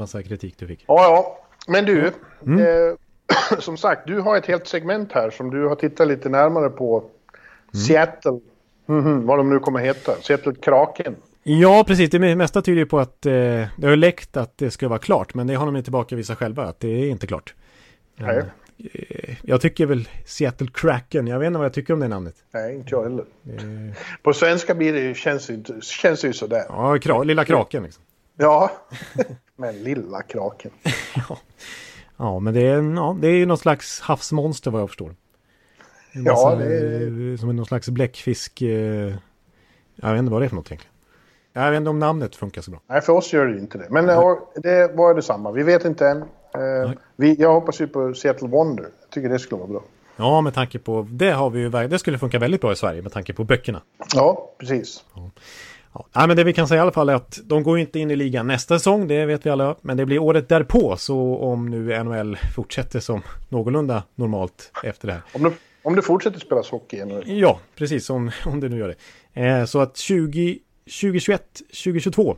Massa 0.00 0.22
kritik 0.22 0.54
du 0.58 0.66
fick. 0.66 0.84
Ja, 0.86 1.02
ja. 1.02 1.38
Men 1.68 1.84
du, 1.84 2.06
eh, 2.06 2.94
som 3.58 3.76
sagt, 3.76 4.06
du 4.06 4.20
har 4.20 4.36
ett 4.36 4.46
helt 4.46 4.66
segment 4.66 5.12
här 5.12 5.30
som 5.30 5.50
du 5.50 5.66
har 5.66 5.74
tittat 5.74 6.08
lite 6.08 6.28
närmare 6.28 6.70
på. 6.70 7.04
Seattle, 7.86 8.40
mhm, 8.86 9.26
vad 9.26 9.38
de 9.38 9.50
nu 9.50 9.58
kommer 9.58 9.80
heta. 9.80 10.12
Seattle 10.22 10.54
Kraken. 10.54 11.16
Ja, 11.42 11.84
precis. 11.86 12.10
Det 12.10 12.36
mesta 12.36 12.62
tyder 12.62 12.78
ju 12.78 12.86
på 12.86 12.98
att 12.98 13.26
eh, 13.26 13.32
det 13.76 13.86
har 13.86 13.96
läckt 13.96 14.36
att 14.36 14.58
det 14.58 14.70
ska 14.70 14.88
vara 14.88 14.98
klart, 14.98 15.34
men 15.34 15.46
det 15.46 15.54
har 15.54 15.66
de 15.66 15.76
inte 15.76 15.84
tillbakavisat 15.84 16.38
själva, 16.38 16.64
att 16.64 16.80
det 16.80 16.88
är 16.88 17.08
inte 17.10 17.26
klart. 17.26 17.54
Nej. 18.16 18.42
Eh, 18.92 19.36
jag 19.42 19.60
tycker 19.60 19.86
väl 19.86 20.08
Seattle 20.26 20.68
Kraken, 20.74 21.26
jag 21.26 21.38
vet 21.38 21.46
inte 21.46 21.58
vad 21.58 21.64
jag 21.66 21.72
tycker 21.72 21.94
om 21.94 22.00
det 22.00 22.08
namnet. 22.08 22.34
Nej, 22.50 22.74
inte 22.74 22.88
jag 22.90 23.02
heller. 23.02 23.24
Eh, 23.46 23.96
På 24.22 24.32
svenska 24.32 24.74
blir 24.74 24.92
det 24.92 25.14
känns, 25.16 25.50
känns 25.82 26.20
det 26.20 26.26
ju 26.26 26.32
sådär. 26.32 26.64
ja, 26.68 26.98
kra, 26.98 27.22
lilla 27.22 27.44
kraken 27.44 27.82
liksom. 27.82 28.02
Ja, 28.40 28.70
men 29.56 29.82
lilla 29.82 30.22
kraken. 30.22 30.70
Ja, 32.16 32.38
men 32.38 32.54
det 32.54 32.60
är, 32.60 32.94
ja, 32.96 33.16
det 33.20 33.28
är 33.28 33.32
ju 33.32 33.46
någon 33.46 33.58
slags 33.58 34.00
havsmonster 34.00 34.70
vad 34.70 34.82
jag 34.82 34.88
förstår. 34.88 35.14
En 36.12 36.24
Ja, 36.24 36.32
massa, 36.32 36.54
det 36.56 36.64
är- 36.78 37.32
eh, 37.32 37.36
Som 37.38 37.56
någon 37.56 37.66
slags 37.66 37.88
bläckfisk. 37.88 38.62
Eh, 38.62 39.14
jag 39.96 40.10
vet 40.12 40.18
inte 40.18 40.32
vad 40.32 40.42
det 40.42 40.46
är 40.46 40.48
för 40.48 40.56
något 40.56 40.66
egentligen. 40.68 40.94
Jag 41.52 41.70
vet 41.70 41.76
inte 41.78 41.90
om 41.90 41.98
namnet 41.98 42.36
funkar 42.36 42.62
så 42.62 42.70
bra. 42.70 42.80
Nej, 42.86 43.00
för 43.00 43.12
oss 43.12 43.32
gör 43.32 43.46
det 43.46 43.58
inte 43.58 43.78
det. 43.78 43.86
Men 43.90 44.08
ja, 44.08 44.50
det 44.56 44.92
var 44.96 45.14
detsamma. 45.14 45.50
Vi 45.52 45.62
vet 45.62 45.84
inte 45.84 46.08
än. 46.08 46.18
Eh, 46.54 46.90
vi, 47.16 47.34
jag 47.34 47.52
hoppas 47.52 47.80
ju 47.80 47.88
på 47.88 48.14
Seattle 48.14 48.48
Wonder. 48.48 48.82
Jag 49.00 49.10
tycker 49.10 49.28
det 49.28 49.38
skulle 49.38 49.58
vara 49.58 49.68
bra. 49.70 49.82
Ja, 50.16 50.40
med 50.40 50.54
tanke 50.54 50.78
på, 50.78 51.06
det 51.10 51.30
har 51.30 51.50
vi 51.50 51.60
ju, 51.60 51.68
det 51.70 51.98
skulle 51.98 52.18
funka 52.18 52.38
väldigt 52.38 52.60
bra 52.60 52.72
i 52.72 52.76
Sverige 52.76 53.02
med 53.02 53.12
tanke 53.12 53.32
på 53.32 53.44
böckerna. 53.44 53.82
Ja, 54.14 54.54
precis. 54.58 55.04
Ja, 55.14 55.30
nej, 55.92 56.28
men 56.28 56.36
det 56.36 56.44
vi 56.44 56.52
kan 56.52 56.68
säga 56.68 56.78
i 56.78 56.82
alla 56.82 56.92
fall 56.92 57.08
är 57.08 57.14
att 57.14 57.40
de 57.44 57.62
går 57.62 57.78
inte 57.78 57.98
in 57.98 58.10
i 58.10 58.16
ligan 58.16 58.46
nästa 58.46 58.78
säsong, 58.78 59.08
det 59.08 59.26
vet 59.26 59.46
vi 59.46 59.50
alla. 59.50 59.76
Men 59.80 59.96
det 59.96 60.06
blir 60.06 60.18
året 60.18 60.48
därpå, 60.48 60.96
så 60.96 61.36
om 61.36 61.66
nu 61.66 62.04
NHL 62.04 62.36
fortsätter 62.54 63.00
som 63.00 63.22
någorlunda 63.48 64.02
normalt 64.14 64.72
efter 64.84 65.06
det 65.06 65.12
här. 65.12 65.22
Om 65.32 65.42
det, 65.42 65.52
om 65.82 65.96
det 65.96 66.02
fortsätter 66.02 66.40
spelas 66.40 66.70
hockey 66.70 66.96
igen. 66.96 67.22
Ja, 67.26 67.60
precis, 67.74 68.10
om, 68.10 68.30
om 68.46 68.60
det 68.60 68.68
nu 68.68 68.78
gör 68.78 68.88
det. 69.34 69.46
Eh, 69.46 69.64
så 69.64 69.80
att 69.80 69.96
20, 69.96 70.58
2021, 70.84 71.42
2022, 71.84 72.36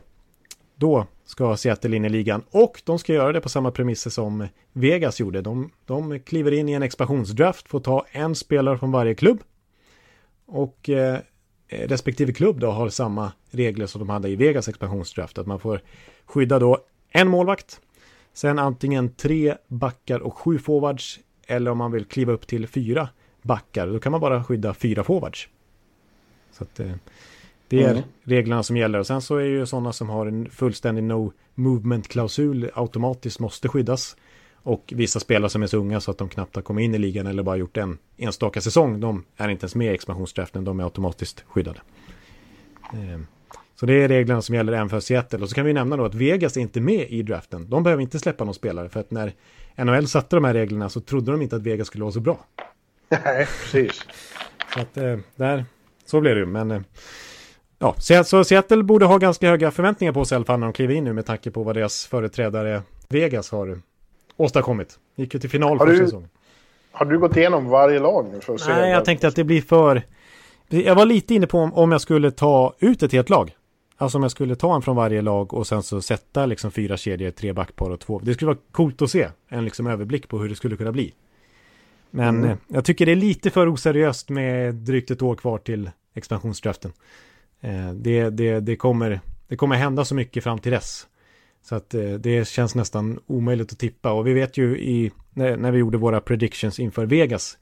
då 0.75 1.07
ska 1.25 1.57
Seattle 1.57 1.95
in 1.95 2.05
i 2.05 2.09
ligan. 2.09 2.43
Och 2.51 2.81
de 2.85 2.99
ska 2.99 3.13
göra 3.13 3.31
det 3.31 3.41
på 3.41 3.49
samma 3.49 3.71
premisser 3.71 4.09
som 4.09 4.47
Vegas 4.73 5.19
gjorde. 5.19 5.41
De, 5.41 5.71
de 5.85 6.19
kliver 6.19 6.51
in 6.51 6.69
i 6.69 6.73
en 6.73 6.83
expansionsdraft, 6.83 7.69
får 7.69 7.79
ta 7.79 8.05
en 8.11 8.35
spelare 8.35 8.77
från 8.77 8.91
varje 8.91 9.15
klubb. 9.15 9.39
Och 10.45 10.89
eh, 10.89 11.19
respektive 11.87 12.33
klubb 12.33 12.59
då 12.59 12.71
har 12.71 12.89
samma 12.89 13.31
regler 13.51 13.85
som 13.85 13.99
de 13.99 14.09
hade 14.09 14.29
i 14.29 14.35
Vegas 14.35 14.67
expansionsdraft. 14.67 15.37
Att 15.37 15.47
man 15.47 15.59
får 15.59 15.81
skydda 16.25 16.59
då 16.59 16.77
en 17.09 17.27
målvakt, 17.27 17.81
sen 18.33 18.59
antingen 18.59 19.09
tre 19.15 19.55
backar 19.67 20.19
och 20.19 20.37
sju 20.37 20.57
forwards. 20.57 21.19
Eller 21.47 21.71
om 21.71 21.77
man 21.77 21.91
vill 21.91 22.05
kliva 22.05 22.33
upp 22.33 22.47
till 22.47 22.67
fyra 22.67 23.09
backar, 23.41 23.87
då 23.87 23.99
kan 23.99 24.11
man 24.11 24.21
bara 24.21 24.43
skydda 24.43 24.73
fyra 24.73 25.03
forwards. 25.03 25.47
Så 26.51 26.63
att, 26.63 26.79
eh, 26.79 26.91
det 27.67 27.83
är 27.83 27.91
Mm. 27.91 28.03
reglerna 28.23 28.63
som 28.63 28.77
gäller. 28.77 28.99
Och 28.99 29.07
sen 29.07 29.21
så 29.21 29.35
är 29.37 29.45
ju 29.45 29.65
sådana 29.65 29.93
som 29.93 30.09
har 30.09 30.25
en 30.25 30.49
fullständig 30.49 31.03
no 31.03 31.33
movement-klausul 31.55 32.69
automatiskt 32.73 33.39
måste 33.39 33.69
skyddas. 33.69 34.15
Och 34.63 34.93
vissa 34.95 35.19
spelare 35.19 35.49
som 35.49 35.63
är 35.63 35.67
så 35.67 35.77
unga 35.77 35.99
så 36.01 36.11
att 36.11 36.17
de 36.17 36.29
knappt 36.29 36.55
har 36.55 36.63
kommit 36.63 36.83
in 36.83 36.95
i 36.95 36.97
ligan 36.97 37.27
eller 37.27 37.43
bara 37.43 37.55
gjort 37.55 37.77
en 37.77 37.97
enstaka 38.17 38.61
säsong, 38.61 38.99
de 38.99 39.23
är 39.37 39.49
inte 39.49 39.63
ens 39.63 39.75
med 39.75 39.91
i 39.91 39.95
expansionsdraften, 39.95 40.63
de 40.63 40.79
är 40.79 40.83
automatiskt 40.83 41.43
skyddade. 41.47 41.79
Eh, 42.93 43.19
Så 43.75 43.85
det 43.85 43.93
är 44.03 44.07
reglerna 44.07 44.41
som 44.41 44.55
gäller 44.55 44.73
även 44.73 44.89
för 44.89 44.99
Seattle. 44.99 45.39
Och 45.39 45.49
så 45.49 45.55
kan 45.55 45.65
vi 45.65 45.73
nämna 45.73 45.97
då 45.97 46.05
att 46.05 46.15
Vegas 46.15 46.57
är 46.57 46.61
inte 46.61 46.81
med 46.81 47.09
i 47.09 47.21
draften. 47.23 47.69
De 47.69 47.83
behöver 47.83 48.01
inte 48.03 48.19
släppa 48.19 48.43
någon 48.43 48.53
spelare 48.53 48.89
för 48.89 48.99
att 48.99 49.11
när 49.11 49.33
NHL 49.77 50.07
satte 50.07 50.35
de 50.35 50.43
här 50.43 50.53
reglerna 50.53 50.89
så 50.89 51.01
trodde 51.01 51.31
de 51.31 51.41
inte 51.41 51.55
att 51.55 51.61
Vegas 51.61 51.87
skulle 51.87 52.03
vara 52.03 52.11
så 52.11 52.19
bra. 52.19 52.45
Nej, 53.09 53.45
precis. 53.45 54.01
Så 54.73 54.79
att 54.79 54.97
eh, 54.97 55.17
där, 55.35 55.65
så 56.05 56.21
blev 56.21 56.35
det 56.35 56.39
ju. 56.39 56.45
Men 56.45 56.71
eh, 56.71 56.81
ja, 57.79 57.95
så 58.23 58.43
Seattle 58.43 58.83
borde 58.83 59.05
ha 59.05 59.17
ganska 59.17 59.49
höga 59.49 59.71
förväntningar 59.71 60.13
på 60.13 60.25
sig 60.25 60.35
i 60.35 60.37
alla 60.37 60.45
fall 60.45 60.59
när 60.59 60.67
de 60.67 60.73
kliver 60.73 60.93
in 60.93 61.03
nu 61.03 61.13
med 61.13 61.25
tanke 61.25 61.51
på 61.51 61.63
vad 61.63 61.75
deras 61.75 62.05
företrädare 62.05 62.81
Vegas 63.09 63.51
har 63.51 63.81
åstadkommit. 64.37 64.99
Gick 65.15 65.33
ju 65.33 65.39
till 65.39 65.49
final 65.49 65.77
Har 65.79 65.85
för 65.85 65.93
du- 65.93 65.99
säsongen. 65.99 66.29
Har 66.91 67.05
du 67.05 67.19
gått 67.19 67.37
igenom 67.37 67.69
varje 67.69 67.99
lag 67.99 68.27
nu 68.33 68.41
för 68.41 68.53
att 68.53 68.61
se? 68.61 68.71
Nej, 68.73 68.91
jag 68.91 69.05
tänkte 69.05 69.27
att 69.27 69.35
det 69.35 69.43
blir 69.43 69.61
för... 69.61 70.01
Jag 70.69 70.95
var 70.95 71.05
lite 71.05 71.35
inne 71.35 71.47
på 71.47 71.57
om, 71.59 71.73
om 71.73 71.91
jag 71.91 72.01
skulle 72.01 72.31
ta 72.31 72.73
ut 72.79 73.03
ett 73.03 73.11
helt 73.11 73.29
lag. 73.29 73.55
Alltså 73.97 74.17
om 74.17 74.21
jag 74.23 74.31
skulle 74.31 74.55
ta 74.55 74.75
en 74.75 74.81
från 74.81 74.95
varje 74.95 75.21
lag 75.21 75.53
och 75.53 75.67
sen 75.67 75.83
så 75.83 76.01
sätta 76.01 76.45
liksom 76.45 76.71
fyra 76.71 76.97
kedjor, 76.97 77.31
tre 77.31 77.53
backpar 77.53 77.89
och 77.89 77.99
två. 77.99 78.19
Det 78.23 78.33
skulle 78.33 78.47
vara 78.47 78.57
coolt 78.71 79.01
att 79.01 79.09
se 79.11 79.27
en 79.49 79.65
liksom 79.65 79.87
överblick 79.87 80.27
på 80.29 80.39
hur 80.39 80.49
det 80.49 80.55
skulle 80.55 80.75
kunna 80.77 80.91
bli. 80.91 81.13
Men 82.11 82.37
Mm. 82.37 82.49
eh, 82.49 82.57
jag 82.67 82.85
tycker 82.85 83.05
det 83.05 83.11
är 83.11 83.15
lite 83.15 83.49
för 83.49 83.73
oseriöst 83.73 84.29
med 84.29 84.75
drygt 84.75 85.11
ett 85.11 85.21
år 85.21 85.35
kvar 85.35 85.57
till 85.57 85.89
expansionsdraften. 86.13 86.91
Eh, 87.61 87.91
det, 87.93 88.29
det, 88.29 88.59
det, 88.59 88.75
kommer, 88.75 89.19
det 89.47 89.55
kommer 89.55 89.75
hända 89.75 90.05
så 90.05 90.15
mycket 90.15 90.43
fram 90.43 90.59
till 90.59 90.71
dess. 90.71 91.07
Så 91.63 91.75
att 91.75 91.93
eh, 91.93 92.01
det 92.13 92.47
känns 92.47 92.75
nästan 92.75 93.19
omöjligt 93.27 93.71
att 93.71 93.79
tippa. 93.79 94.11
Och 94.11 94.27
vi 94.27 94.33
vet 94.33 94.57
ju 94.57 94.79
i, 94.79 95.11
när, 95.33 95.57
när 95.57 95.71
vi 95.71 95.79
gjorde 95.79 95.97
våra 95.97 96.21
predictions 96.21 96.79
inför 96.79 97.05
Vegas 97.05 97.57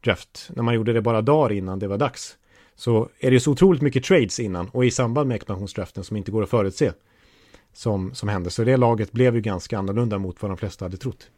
draft, 0.00 0.50
när 0.54 0.62
man 0.62 0.74
gjorde 0.74 0.92
det 0.92 1.00
bara 1.00 1.22
dagar 1.22 1.52
innan 1.52 1.78
det 1.78 1.88
var 1.88 1.98
dags, 1.98 2.36
så 2.74 3.08
är 3.20 3.30
det 3.30 3.40
så 3.40 3.50
otroligt 3.52 3.82
mycket 3.82 4.04
trades 4.04 4.40
innan 4.40 4.68
och 4.68 4.84
i 4.84 4.90
samband 4.90 5.28
med 5.28 5.34
expansionsdraften 5.34 6.04
som 6.04 6.16
inte 6.16 6.30
går 6.30 6.42
att 6.42 6.50
förutse 6.50 6.92
som, 7.72 8.14
som 8.14 8.28
hände. 8.28 8.50
Så 8.50 8.64
det 8.64 8.76
laget 8.76 9.12
blev 9.12 9.34
ju 9.34 9.40
ganska 9.40 9.78
annorlunda 9.78 10.18
mot 10.18 10.42
vad 10.42 10.50
de 10.50 10.56
flesta 10.56 10.84
hade 10.84 10.96
trott. 10.96 11.30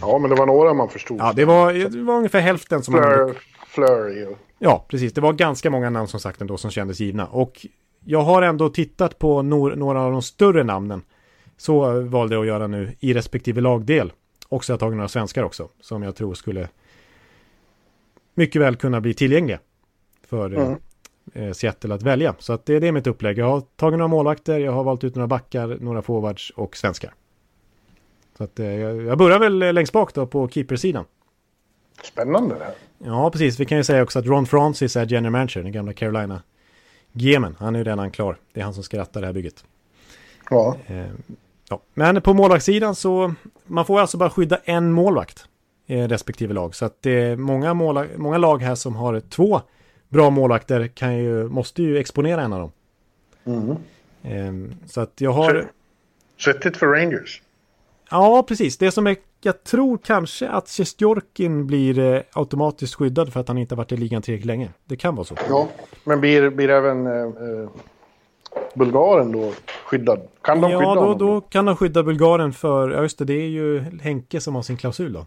Ja, 0.00 0.18
men 0.18 0.30
det 0.30 0.36
var 0.36 0.46
några 0.46 0.74
man 0.74 0.88
förstod. 0.88 1.20
Ja, 1.20 1.32
det 1.36 1.44
var, 1.44 1.72
det 1.72 2.02
var 2.02 2.16
ungefär 2.16 2.40
hälften 2.40 2.82
som 2.82 2.94
hade 2.94 3.34
Flurry 3.66 4.24
och... 4.24 4.38
Ja, 4.58 4.86
precis. 4.88 5.12
Det 5.12 5.20
var 5.20 5.32
ganska 5.32 5.70
många 5.70 5.90
namn 5.90 6.08
som 6.08 6.20
sagt 6.20 6.40
ändå 6.40 6.56
som 6.56 6.70
kändes 6.70 7.00
givna. 7.00 7.26
Och 7.26 7.66
jag 8.04 8.22
har 8.22 8.42
ändå 8.42 8.68
tittat 8.68 9.18
på 9.18 9.42
nor- 9.42 9.76
några 9.76 10.02
av 10.02 10.12
de 10.12 10.22
större 10.22 10.64
namnen. 10.64 11.02
Så 11.60 12.00
valde 12.00 12.34
jag 12.34 12.40
att 12.42 12.46
göra 12.46 12.66
nu 12.66 12.94
i 13.00 13.14
respektive 13.14 13.60
lagdel. 13.60 14.12
Och 14.48 14.64
så 14.64 14.72
har 14.72 14.74
jag 14.74 14.80
tagit 14.80 14.96
några 14.96 15.08
svenskar 15.08 15.42
också. 15.42 15.68
Som 15.80 16.02
jag 16.02 16.16
tror 16.16 16.34
skulle 16.34 16.68
mycket 18.34 18.62
väl 18.62 18.76
kunna 18.76 19.00
bli 19.00 19.14
tillgängliga. 19.14 19.58
För 20.26 20.54
eh, 20.58 20.62
Mm. 20.66 20.78
eh, 21.48 21.52
Seattle 21.52 21.94
att 21.94 22.02
välja. 22.02 22.34
Så 22.38 22.52
att 22.52 22.66
det, 22.66 22.78
det 22.78 22.88
är 22.88 22.92
mitt 22.92 23.06
upplägg. 23.06 23.38
Jag 23.38 23.46
har 23.50 23.60
tagit 23.60 23.98
några 23.98 24.08
målvakter, 24.08 24.58
jag 24.58 24.72
har 24.72 24.84
valt 24.84 25.04
ut 25.04 25.14
några 25.14 25.26
backar, 25.26 25.78
några 25.80 26.02
forwards 26.02 26.50
och 26.50 26.76
svenskar. 26.76 27.14
Så 28.38 28.44
att 28.44 28.58
eh, 28.60 28.66
jag, 28.80 29.18
börjar 29.18 29.38
väl 29.38 29.62
eh, 29.62 29.72
längst 29.72 29.92
bak 29.92 30.14
då 30.14 30.26
på 30.26 30.48
keepersidan. 30.48 31.04
Spännande 32.04 32.54
det 32.58 32.64
här. 32.64 32.74
Ja, 32.98 33.30
precis. 33.30 33.60
Vi 33.60 33.64
kan 33.64 33.78
ju 33.78 33.84
säga 33.84 34.02
också 34.02 34.18
att 34.18 34.26
Ron 34.26 34.46
Francis 34.46 34.96
är 34.96 35.06
general 35.06 35.32
manager, 35.32 35.62
den 35.62 35.72
gamla 35.72 35.92
Carolina 35.92 36.42
GMen. 37.12 37.56
Han 37.58 37.74
är 37.74 37.78
ju 37.78 37.84
redan 37.84 38.10
klar. 38.10 38.36
Det 38.52 38.60
är 38.60 38.64
han 38.64 38.74
som 38.74 38.82
ska 38.82 38.98
ratta 38.98 39.20
det 39.20 39.26
här 39.26 39.32
bygget. 39.34 39.64
Ja. 40.50 40.76
Ja. 41.70 41.82
Men 41.94 42.22
på 42.22 42.34
målvaktssidan 42.34 42.94
så, 42.94 43.34
man 43.66 43.86
får 43.86 44.00
alltså 44.00 44.16
bara 44.16 44.30
skydda 44.30 44.58
en 44.64 44.92
målvakt 44.92 45.46
i 45.86 45.96
respektive 46.06 46.54
lag. 46.54 46.74
Så 46.74 46.84
att 46.84 47.02
det 47.02 47.10
är 47.10 47.36
många, 47.36 47.74
måla, 47.74 48.06
många 48.16 48.38
lag 48.38 48.62
här 48.62 48.74
som 48.74 48.96
har 48.96 49.20
två 49.20 49.60
bra 50.08 50.30
målvakter 50.30 50.86
kan 50.86 51.16
ju, 51.16 51.48
måste 51.48 51.82
ju 51.82 51.98
exponera 51.98 52.42
en 52.42 52.52
av 52.52 52.60
dem. 52.60 52.72
Mm. 53.44 53.76
Eh, 54.22 54.76
så 54.86 55.00
att 55.00 55.12
jag 55.20 55.32
har... 55.32 55.70
Svettigt 56.38 56.76
för 56.76 56.86
Rangers. 56.86 57.42
Ja, 58.10 58.44
precis. 58.48 58.76
Det 58.76 58.90
som 58.90 59.06
är, 59.06 59.16
jag 59.42 59.64
tror 59.64 59.98
kanske 59.98 60.48
att 60.48 60.68
Sjestjorkin 60.68 61.66
blir 61.66 61.98
eh, 61.98 62.22
automatiskt 62.32 62.94
skyddad 62.94 63.32
för 63.32 63.40
att 63.40 63.48
han 63.48 63.58
inte 63.58 63.74
har 63.74 63.76
varit 63.76 63.92
i 63.92 63.96
ligan 63.96 64.22
tillräckligt 64.22 64.46
länge. 64.46 64.68
Det 64.84 64.96
kan 64.96 65.14
vara 65.14 65.24
så. 65.24 65.36
Ja. 65.48 65.68
Men 66.04 66.20
blir, 66.20 66.50
blir 66.50 66.68
även 66.70 67.06
eh, 67.06 67.12
eh, 67.12 67.68
Bulgaren 68.74 69.32
då 69.32 69.52
skyddad? 69.84 70.20
Kan 70.42 70.60
de 70.60 70.70
skydda 70.70 70.82
Ja, 70.82 70.94
då, 70.94 71.00
honom? 71.00 71.18
då 71.18 71.40
kan 71.40 71.64
de 71.64 71.76
skydda 71.76 72.02
Bulgaren 72.02 72.52
för, 72.52 72.90
ja 72.90 73.02
just 73.02 73.18
det, 73.18 73.24
det 73.24 73.34
är 73.34 73.48
ju 73.48 73.84
Henke 74.02 74.40
som 74.40 74.54
har 74.54 74.62
sin 74.62 74.76
klausul 74.76 75.12
då. 75.12 75.18
Eh, 75.20 75.26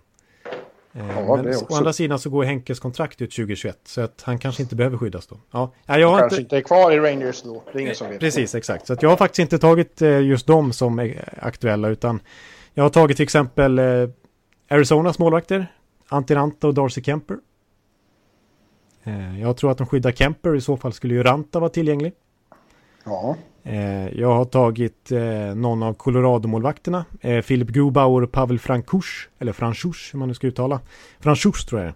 Ja, 1.28 1.36
men 1.36 1.56
å 1.70 1.76
andra 1.76 1.94
sidan 1.94 2.20
så 2.20 2.30
går 2.30 2.44
Henkes 2.44 2.80
kontrakt 2.80 3.22
ut 3.22 3.32
2021, 3.32 3.80
så 3.84 4.02
att 4.02 4.22
han 4.26 4.40
kanske 4.40 4.64
inte 4.64 4.76
behöver 4.76 4.98
skyddas 4.98 5.28
då. 5.28 5.38
Ja, 5.52 5.72
jag 5.86 6.10
har 6.10 6.20
Kanske 6.20 6.36
inte... 6.42 6.56
inte 6.56 6.58
är 6.58 6.62
kvar 6.62 6.92
i 6.92 7.00
Rangers 7.00 7.42
då. 7.42 7.64
Det 7.72 7.78
är 7.80 7.82
ingen 7.82 7.96
som 7.96 8.10
vet. 8.10 8.20
Precis, 8.20 8.56
exakt. 8.56 8.88
Så 8.88 8.94
att 8.94 9.02
jag 9.02 9.10
har 9.10 9.18
faktiskt 9.18 9.40
inte 9.40 9.60
tagit 9.60 10.02
eh, 10.02 10.20
just 10.22 10.48
dem 10.48 10.74
som 10.74 11.00
är 11.00 11.30
aktuella, 11.42 11.88
utan 11.90 12.20
jag 12.74 12.84
har 12.84 12.90
tagit 12.90 13.18
till 13.18 13.24
exempel 13.24 13.80
eh, 13.80 13.86
Arizonas 14.70 15.20
målvakter, 15.20 15.68
Antti 16.10 16.36
Ranta 16.36 16.68
och 16.68 16.74
Darcy 16.74 17.04
Kemper. 17.04 17.38
Jag 19.42 19.58
tror 19.58 19.72
att 19.72 19.78
de 19.78 19.88
skyddar 19.88 20.12
Kemper, 20.12 20.56
i 20.56 20.62
så 20.62 20.78
fall 20.78 20.94
skulle 20.94 21.14
ju 21.14 21.24
Ranta 21.24 21.60
vara 21.60 21.70
tillgänglig. 21.70 22.14
Ja. 23.04 23.36
Eh, 23.64 24.20
jag 24.20 24.34
har 24.34 24.46
tagit 24.46 25.12
eh, 25.12 25.56
någon 25.56 25.84
av 25.84 25.94
Colorado-målvakterna. 25.94 27.06
Eh, 27.22 27.42
Philip 27.42 27.68
Grubauer 27.68 28.24
och 28.24 28.32
Pavel 28.32 28.60
Frankush. 28.60 29.28
Eller 29.40 29.54
Franchush, 29.54 30.12
hur 30.12 30.20
man 30.20 30.28
nu 30.28 30.34
ska 30.34 30.48
uttala. 30.48 30.80
Franchush 31.20 31.68
tror 31.68 31.82
jag 31.82 31.88
det 31.90 31.94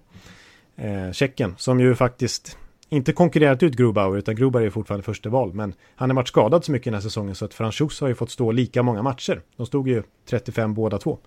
är. 0.83 1.13
Tjecken, 1.13 1.55
som 1.57 1.79
ju 1.79 1.95
faktiskt 1.95 2.57
inte 2.89 3.13
konkurrerat 3.13 3.63
ut 3.63 3.75
Grubauer, 3.75 4.17
utan 4.17 4.35
Grubauer 4.35 4.65
är 4.65 4.69
fortfarande 4.69 5.03
första 5.03 5.29
val. 5.29 5.53
Men 5.53 5.73
han 5.95 6.09
har 6.09 6.15
varit 6.15 6.27
skadad 6.27 6.65
så 6.65 6.71
mycket 6.71 6.85
den 6.85 6.93
här 6.93 7.01
säsongen 7.01 7.35
så 7.35 7.45
att 7.45 7.53
Franchus 7.53 8.01
har 8.01 8.07
ju 8.07 8.15
fått 8.15 8.31
stå 8.31 8.51
lika 8.51 8.83
många 8.83 9.01
matcher. 9.01 9.41
De 9.55 9.65
stod 9.65 9.87
ju 9.87 10.03
35 10.29 10.73
båda 10.73 10.97
två. 10.97 11.17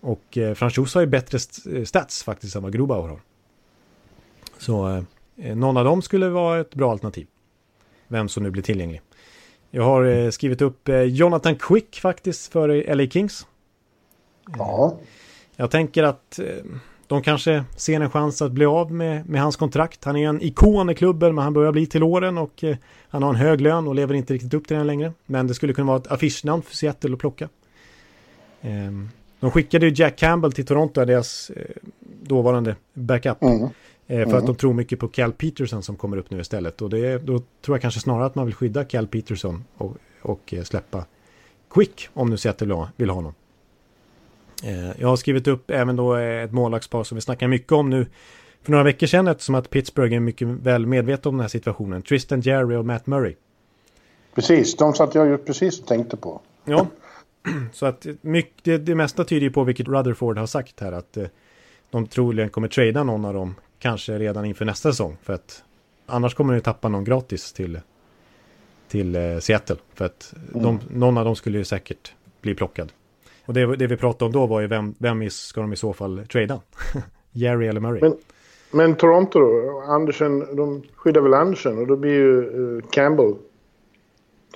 Och 0.00 0.38
eh, 0.38 0.54
Franchus 0.54 0.94
har 0.94 1.00
ju 1.00 1.06
bättre 1.06 1.38
stats 1.84 2.22
faktiskt 2.22 2.56
än 2.56 2.62
vad 2.62 2.72
Grubauer 2.72 3.08
har. 3.08 3.20
Så 4.58 5.04
någon 5.54 5.76
av 5.76 5.84
dem 5.84 6.02
skulle 6.02 6.28
vara 6.28 6.60
ett 6.60 6.74
bra 6.74 6.90
alternativ. 6.90 7.26
Vem 8.08 8.28
som 8.28 8.42
nu 8.42 8.50
blir 8.50 8.62
tillgänglig. 8.62 9.00
Jag 9.74 9.82
har 9.82 10.04
eh, 10.04 10.30
skrivit 10.30 10.62
upp 10.62 10.88
eh, 10.88 11.02
Jonathan 11.02 11.54
Quick 11.54 12.00
faktiskt 12.00 12.52
för 12.52 12.94
LA 12.94 13.06
Kings. 13.06 13.46
Ja. 14.58 14.96
Jag 15.56 15.70
tänker 15.70 16.02
att 16.02 16.38
eh, 16.38 16.46
de 17.06 17.22
kanske 17.22 17.64
ser 17.76 18.00
en 18.00 18.10
chans 18.10 18.42
att 18.42 18.52
bli 18.52 18.64
av 18.64 18.92
med, 18.92 19.28
med 19.28 19.42
hans 19.42 19.56
kontrakt. 19.56 20.04
Han 20.04 20.16
är 20.16 20.28
en 20.28 20.42
ikon 20.42 20.90
i 20.90 20.94
klubben 20.94 21.34
men 21.34 21.44
han 21.44 21.52
börjar 21.52 21.72
bli 21.72 21.86
till 21.86 22.02
åren 22.02 22.38
och 22.38 22.64
eh, 22.64 22.76
han 23.08 23.22
har 23.22 23.30
en 23.30 23.36
hög 23.36 23.60
lön 23.60 23.88
och 23.88 23.94
lever 23.94 24.14
inte 24.14 24.34
riktigt 24.34 24.54
upp 24.54 24.68
till 24.68 24.76
den 24.76 24.86
längre. 24.86 25.12
Men 25.26 25.46
det 25.46 25.54
skulle 25.54 25.72
kunna 25.72 25.86
vara 25.86 25.98
ett 25.98 26.12
affischnamn 26.12 26.62
för 26.62 26.76
Seattle 26.76 27.12
att 27.12 27.18
plocka. 27.18 27.48
Eh, 28.60 28.70
de 29.40 29.50
skickade 29.50 29.86
ju 29.86 29.92
Jack 29.96 30.16
Campbell 30.16 30.52
till 30.52 30.66
Toronto, 30.66 31.04
deras 31.04 31.50
eh, 31.50 31.62
dåvarande 32.22 32.76
backup. 32.94 33.42
Mm. 33.42 33.68
Eh, 34.06 34.28
för 34.28 34.38
att 34.38 34.46
de 34.46 34.56
tror 34.56 34.74
mycket 34.74 34.98
på 34.98 35.08
Cal 35.08 35.32
Peterson 35.32 35.82
som 35.82 35.96
kommer 35.96 36.16
upp 36.16 36.30
nu 36.30 36.40
istället. 36.40 36.82
Och 36.82 36.90
det, 36.90 37.18
då 37.18 37.38
tror 37.38 37.76
jag 37.76 37.82
kanske 37.82 38.00
snarare 38.00 38.26
att 38.26 38.34
man 38.34 38.46
vill 38.46 38.54
skydda 38.54 38.84
Cal 38.84 39.06
Peterson 39.06 39.64
och, 39.76 39.96
och 40.22 40.54
eh, 40.54 40.62
släppa 40.62 41.04
Quick 41.70 42.08
om 42.14 42.30
nu 42.30 42.36
Seattle 42.36 42.86
vill 42.96 43.10
ha 43.10 43.14
honom. 43.14 43.34
Eh, 44.64 45.00
jag 45.00 45.08
har 45.08 45.16
skrivit 45.16 45.48
upp 45.48 45.70
även 45.70 45.96
då 45.96 46.14
ett 46.14 46.52
målvaktspar 46.52 47.04
som 47.04 47.14
vi 47.14 47.20
snackar 47.20 47.48
mycket 47.48 47.72
om 47.72 47.90
nu 47.90 48.06
för 48.62 48.70
några 48.70 48.84
veckor 48.84 49.06
sedan 49.06 49.28
eftersom 49.28 49.54
att 49.54 49.70
Pittsburgh 49.70 50.16
är 50.16 50.20
mycket 50.20 50.48
väl 50.48 50.86
medvetna 50.86 51.28
om 51.28 51.34
den 51.34 51.40
här 51.40 51.48
situationen. 51.48 52.02
Tristan 52.02 52.40
Jerry 52.40 52.76
och 52.76 52.86
Matt 52.86 53.06
Murray. 53.06 53.34
Precis, 54.34 54.76
de 54.76 54.94
satt 54.94 55.14
jag 55.14 55.28
just 55.28 55.46
precis 55.46 55.80
och 55.80 55.86
tänkte 55.86 56.16
på. 56.16 56.40
Ja, 56.64 56.86
så 57.72 57.86
att 57.86 58.06
mycket, 58.20 58.64
det, 58.64 58.78
det 58.78 58.94
mesta 58.94 59.24
tyder 59.24 59.42
ju 59.42 59.50
på 59.50 59.64
vilket 59.64 59.88
Rutherford 59.88 60.38
har 60.38 60.46
sagt 60.46 60.80
här 60.80 60.92
att 60.92 61.18
de 61.90 62.06
troligen 62.06 62.50
kommer 62.50 62.68
trada 62.68 63.04
någon 63.04 63.24
av 63.24 63.34
dem 63.34 63.54
kanske 63.82 64.18
redan 64.18 64.44
inför 64.44 64.64
nästa 64.64 64.90
säsong 64.90 65.16
för 65.22 65.32
att 65.32 65.64
annars 66.06 66.34
kommer 66.34 66.54
de 66.54 66.60
tappa 66.60 66.88
någon 66.88 67.04
gratis 67.04 67.52
till 67.52 67.80
till 68.88 69.16
eh, 69.16 69.38
Seattle 69.38 69.76
för 69.94 70.04
att 70.04 70.34
mm. 70.54 70.62
de, 70.62 70.80
någon 70.90 71.18
av 71.18 71.24
dem 71.24 71.36
skulle 71.36 71.58
ju 71.58 71.64
säkert 71.64 72.12
bli 72.40 72.54
plockad. 72.54 72.92
Och 73.46 73.54
det, 73.54 73.76
det 73.76 73.86
vi 73.86 73.96
pratade 73.96 74.24
om 74.24 74.32
då 74.32 74.46
var 74.46 74.60
ju 74.60 74.66
vem, 74.66 74.94
vem 74.98 75.30
ska 75.30 75.60
de 75.60 75.72
i 75.72 75.76
så 75.76 75.92
fall 75.92 76.26
trada? 76.32 76.60
Jerry 77.32 77.66
eller 77.66 77.80
Murray? 77.80 78.00
Men, 78.00 78.16
men, 78.70 78.94
Toronto 78.94 79.38
då? 79.38 79.80
Andersen, 79.88 80.56
de 80.56 80.82
skyddar 80.94 81.20
väl 81.20 81.34
Andersen 81.34 81.78
och 81.78 81.86
då 81.86 81.96
blir 81.96 82.12
ju 82.12 82.42
uh, 82.42 82.82
Campbell 82.90 83.34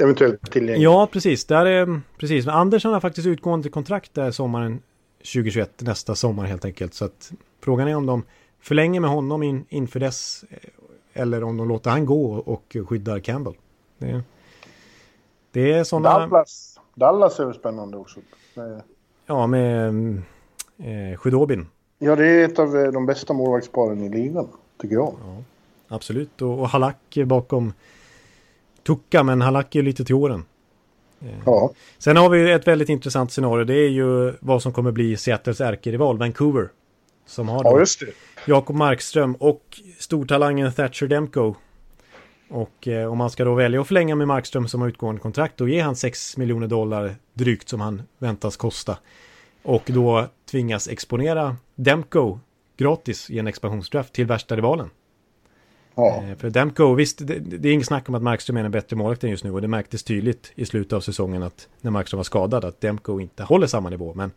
eventuellt 0.01 0.53
tillgänglig. 0.53 0.85
Ja, 0.85 1.09
precis. 1.13 1.45
Där 1.45 1.67
är, 1.67 2.01
precis. 2.19 2.47
Men 2.47 2.55
Andersen 2.55 2.93
har 2.93 3.01
faktiskt 3.01 3.27
utgående 3.27 3.69
kontrakt 3.69 4.15
där 4.15 4.31
sommaren 4.31 4.83
2021, 5.19 5.83
nästa 5.83 6.15
sommar 6.15 6.45
helt 6.45 6.65
enkelt. 6.65 6.95
Så 6.95 7.05
att 7.05 7.33
frågan 7.61 7.89
är 7.89 7.97
om 7.97 8.07
de 8.07 8.23
förlänger 8.61 9.01
med 9.01 9.11
honom 9.11 9.43
in, 9.43 9.65
inför 9.69 10.01
dess 10.01 10.45
eh, 10.51 10.59
eller 11.23 11.45
om 11.45 11.57
de 11.57 11.69
låter 11.69 11.91
han 11.91 12.07
gå 12.07 12.35
och 12.35 12.77
skyddar 12.89 13.19
Campbell. 13.19 13.55
Det, 13.99 14.23
det 15.51 15.73
är 15.73 15.85
sådana... 15.85 16.19
Dallas, 16.19 16.81
Dallas 16.95 17.41
är 17.41 17.53
spännande 17.53 17.97
också. 17.97 18.21
Ja, 19.27 19.47
med 19.47 19.89
eh, 20.79 21.17
Sjudobin. 21.17 21.67
Ja, 21.99 22.17
det 22.17 22.27
är 22.27 22.45
ett 22.45 22.59
av 22.59 22.77
eh, 22.77 22.93
de 22.93 23.07
bästa 23.07 23.33
målvaktsparen 23.33 24.03
i 24.03 24.09
ligan, 24.09 24.49
tycker 24.81 24.95
jag. 24.95 25.15
Ja, 25.25 25.43
absolut, 25.89 26.43
och, 26.43 26.61
och 26.61 26.69
Halak 26.69 27.19
bakom 27.27 27.73
Tucka, 28.87 29.23
men 29.23 29.43
Halak 29.43 29.75
är 29.75 29.83
lite 29.83 30.05
till 30.05 30.15
åren. 30.15 30.45
Eh, 31.21 31.39
ja. 31.47 31.71
Sen 31.99 32.17
har 32.17 32.29
vi 32.29 32.53
ett 32.53 32.67
väldigt 32.67 32.89
intressant 32.89 33.33
scenario. 33.33 33.65
Det 33.65 33.75
är 33.75 33.89
ju 33.89 34.35
vad 34.41 34.63
som 34.63 34.73
kommer 34.73 34.93
bli 34.93 35.17
Seattles 35.17 35.61
ärkerival, 35.61 36.19
Vancouver. 36.19 36.69
Som 37.27 37.49
har 37.49 37.65
ja, 37.65 37.79
just 37.79 38.01
det. 38.01 38.07
Jakob 38.47 38.77
Markström 38.77 39.35
och 39.35 39.81
stortalangen 39.99 40.73
Thatcher 40.73 41.07
Demko. 41.07 41.55
Och 42.49 42.89
eh, 42.89 43.13
om 43.13 43.19
man 43.19 43.31
ska 43.31 43.45
då 43.45 43.55
välja 43.55 43.81
att 43.81 43.87
förlänga 43.87 44.15
med 44.15 44.29
Markström 44.29 44.69
som 44.69 44.81
har 44.81 44.89
utgående 44.89 45.21
kontrakt 45.21 45.61
och 45.61 45.69
ge 45.69 45.81
han 45.81 45.97
6 45.97 46.37
miljoner 46.37 46.67
dollar 46.67 47.15
drygt 47.35 47.69
som 47.69 47.81
han 47.81 48.03
väntas 48.19 48.57
kosta. 48.57 48.99
Och 49.63 49.83
då 49.87 50.27
tvingas 50.51 50.89
exponera 50.89 51.57
Demko 51.75 52.39
gratis 52.77 53.31
i 53.31 53.39
en 53.39 53.47
expansionsdraft 53.47 54.13
till 54.13 54.27
värsta 54.27 54.57
rivalen. 54.57 54.91
Ja. 55.95 56.23
Eh, 56.23 56.37
för 56.37 56.51
Demko, 56.51 56.95
visst, 56.95 57.27
det, 57.27 57.39
det 57.39 57.69
är 57.69 57.73
inget 57.73 57.87
snack 57.87 58.09
om 58.09 58.15
att 58.15 58.23
Markström 58.23 58.57
är 58.57 58.65
en 58.65 58.71
bättre 58.71 58.97
målvakt 58.97 59.25
än 59.25 59.31
just 59.31 59.45
nu 59.45 59.53
och 59.53 59.63
det 59.63 59.69
märktes 59.69 60.03
tydligt 60.03 60.53
i 60.55 60.67
slutet 60.67 60.93
av 60.93 61.01
säsongen 61.01 61.43
att 61.43 61.69
när 61.81 61.91
Markström 61.91 62.17
var 62.17 62.25
skadad 62.25 62.65
att 62.65 62.81
Demko 62.81 63.21
inte 63.21 63.43
håller 63.43 63.67
samma 63.67 63.91
nivå. 63.91 64.15
Men 64.15 64.31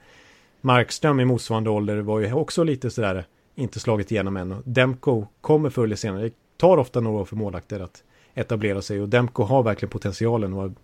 Markström 0.61 1.19
i 1.19 1.25
motsvarande 1.25 1.69
ålder 1.69 1.97
var 1.97 2.19
ju 2.19 2.33
också 2.33 2.63
lite 2.63 2.89
sådär 2.89 3.25
inte 3.55 3.79
slagit 3.79 4.11
igenom 4.11 4.37
än. 4.37 4.51
Och 4.51 4.63
Demko 4.65 5.25
kommer 5.41 5.69
förr 5.69 5.83
eller 5.83 5.95
senare. 5.95 6.23
Det 6.23 6.33
tar 6.57 6.77
ofta 6.77 6.99
några 6.99 7.21
år 7.21 7.25
för 7.25 7.35
målvakter 7.35 7.79
att 7.79 8.03
etablera 8.33 8.81
sig 8.81 9.01
och 9.01 9.09
Demko 9.09 9.43
har 9.43 9.63
verkligen 9.63 9.89
potentialen 9.89 10.75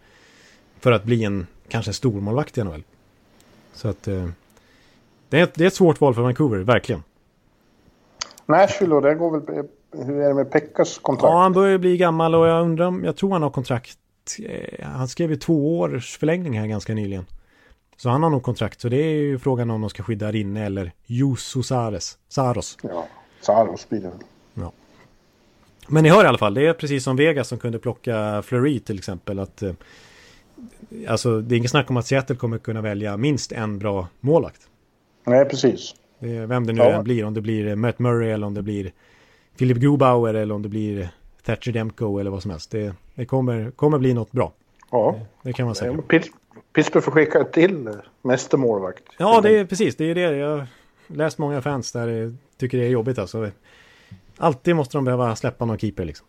för 0.79 0.91
att 0.91 1.03
bli 1.03 1.23
en 1.23 1.47
kanske 1.67 1.89
en 1.89 1.93
stormålvakt 1.93 2.57
i 2.57 2.63
NHL. 2.63 2.83
Så 3.73 3.87
att 3.87 4.07
eh, 4.07 4.27
det, 5.29 5.39
är 5.39 5.43
ett, 5.43 5.53
det 5.53 5.63
är 5.63 5.67
ett 5.67 5.73
svårt 5.73 6.01
val 6.01 6.13
för 6.13 6.21
Vancouver, 6.21 6.57
verkligen. 6.57 7.03
Nashville 8.45 8.95
då, 8.95 9.01
det 9.01 9.15
går 9.15 9.39
väl... 9.39 9.65
Hur 10.05 10.21
är 10.21 10.27
det 10.27 10.33
med 10.33 10.51
Pekkas 10.51 10.99
kontrakt? 10.99 11.31
Ja, 11.31 11.41
han 11.41 11.53
börjar 11.53 11.77
bli 11.77 11.97
gammal 11.97 12.35
och 12.35 12.47
jag 12.47 12.61
undrar 12.61 12.85
om, 12.85 13.03
jag 13.03 13.15
tror 13.15 13.31
han 13.31 13.43
har 13.43 13.49
kontrakt. 13.49 13.97
Eh, 14.39 14.85
han 14.85 15.07
skrev 15.07 15.29
ju 15.29 15.35
två 15.35 15.79
års 15.79 16.17
förlängning 16.17 16.59
här 16.59 16.67
ganska 16.67 16.93
nyligen. 16.93 17.25
Så 17.97 18.09
han 18.09 18.23
har 18.23 18.29
nog 18.29 18.43
kontrakt, 18.43 18.81
så 18.81 18.89
det 18.89 18.97
är 18.97 19.13
ju 19.13 19.39
frågan 19.39 19.69
om 19.69 19.81
de 19.81 19.89
ska 19.89 20.03
skydda 20.03 20.31
Rinne 20.31 20.65
eller 20.65 20.91
Jusso 21.05 21.63
Sares. 21.63 22.17
Saros. 22.27 22.77
Ja, 22.81 23.07
Saros 23.41 23.89
blir 23.89 23.99
det 23.99 24.07
väl. 24.07 24.17
Ja. 24.53 24.71
Men 25.87 26.03
ni 26.03 26.09
hör 26.09 26.23
i 26.23 26.27
alla 26.27 26.37
fall, 26.37 26.53
det 26.53 26.67
är 26.67 26.73
precis 26.73 27.03
som 27.03 27.15
Vegas 27.15 27.47
som 27.47 27.57
kunde 27.57 27.79
plocka 27.79 28.41
Fleury 28.41 28.79
till 28.79 28.97
exempel. 28.97 29.39
Att, 29.39 29.61
eh, 29.61 29.73
alltså, 31.07 31.41
det 31.41 31.55
är 31.55 31.57
inget 31.57 31.71
snack 31.71 31.89
om 31.89 31.97
att 31.97 32.07
Seattle 32.07 32.35
kommer 32.35 32.57
kunna 32.57 32.81
välja 32.81 33.17
minst 33.17 33.51
en 33.51 33.79
bra 33.79 34.07
målvakt. 34.19 34.61
Nej, 35.25 35.45
precis. 35.45 35.95
Det, 36.19 36.45
vem 36.45 36.67
det 36.67 36.73
nu 36.73 36.81
ja. 36.81 36.91
än 36.91 37.03
blir, 37.03 37.25
om 37.25 37.33
det 37.33 37.41
blir 37.41 37.75
Matt 37.75 37.99
Murray 37.99 38.29
eller 38.29 38.47
om 38.47 38.53
det 38.53 38.61
blir 38.61 38.91
Philip 39.57 39.77
Grubauer 39.77 40.33
eller 40.33 40.55
om 40.55 40.61
det 40.61 40.69
blir 40.69 41.09
Thatcher 41.43 41.71
Demko 41.71 42.19
eller 42.19 42.31
vad 42.31 42.41
som 42.41 42.51
helst. 42.51 42.71
Det, 42.71 42.93
det 43.15 43.25
kommer, 43.25 43.71
kommer 43.71 43.97
bli 43.97 44.13
något 44.13 44.31
bra. 44.31 44.51
Ja. 44.91 45.15
Det, 45.17 45.49
det 45.49 45.53
kan 45.53 45.65
man 45.65 45.75
säga. 45.75 45.97
Pittsburgh 46.73 47.05
får 47.05 47.11
skicka 47.11 47.43
till 47.43 47.89
mästermålvakt. 48.21 49.03
Ja, 49.17 49.41
det 49.41 49.57
är 49.57 49.65
precis. 49.65 49.95
Det 49.95 50.05
är 50.05 50.15
det. 50.15 50.21
Jag 50.37 50.57
har 50.57 50.67
läst 51.07 51.37
många 51.37 51.61
fans 51.61 51.91
där 51.91 52.33
tycker 52.57 52.77
det 52.77 52.85
är 52.85 52.89
jobbigt 52.89 53.19
alltså. 53.19 53.51
Alltid 54.37 54.75
måste 54.75 54.97
de 54.97 55.05
behöva 55.05 55.35
släppa 55.35 55.65
någon 55.65 55.77
keeper 55.77 56.05
liksom. 56.05 56.27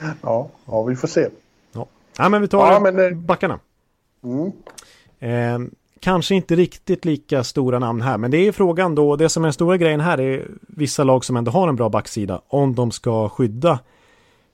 ja, 0.22 0.50
ja, 0.66 0.82
vi 0.82 0.96
får 0.96 1.08
se. 1.08 1.28
Ja, 1.72 1.86
ja 2.18 2.28
men 2.28 2.42
vi 2.42 2.48
tar 2.48 2.72
ja, 2.72 2.80
men, 2.80 2.98
eh, 2.98 3.10
backarna. 3.18 3.58
Mm. 4.24 4.52
Eh, 5.18 5.70
kanske 6.00 6.34
inte 6.34 6.56
riktigt 6.56 7.04
lika 7.04 7.44
stora 7.44 7.78
namn 7.78 8.00
här, 8.00 8.18
men 8.18 8.30
det 8.30 8.48
är 8.48 8.52
frågan 8.52 8.94
då. 8.94 9.16
Det 9.16 9.28
som 9.28 9.42
är 9.42 9.46
den 9.46 9.52
stora 9.52 9.76
grejen 9.76 10.00
här 10.00 10.20
är 10.20 10.46
vissa 10.60 11.04
lag 11.04 11.24
som 11.24 11.36
ändå 11.36 11.50
har 11.50 11.68
en 11.68 11.76
bra 11.76 11.88
backsida. 11.88 12.42
Om 12.48 12.74
de 12.74 12.90
ska 12.90 13.28
skydda 13.28 13.78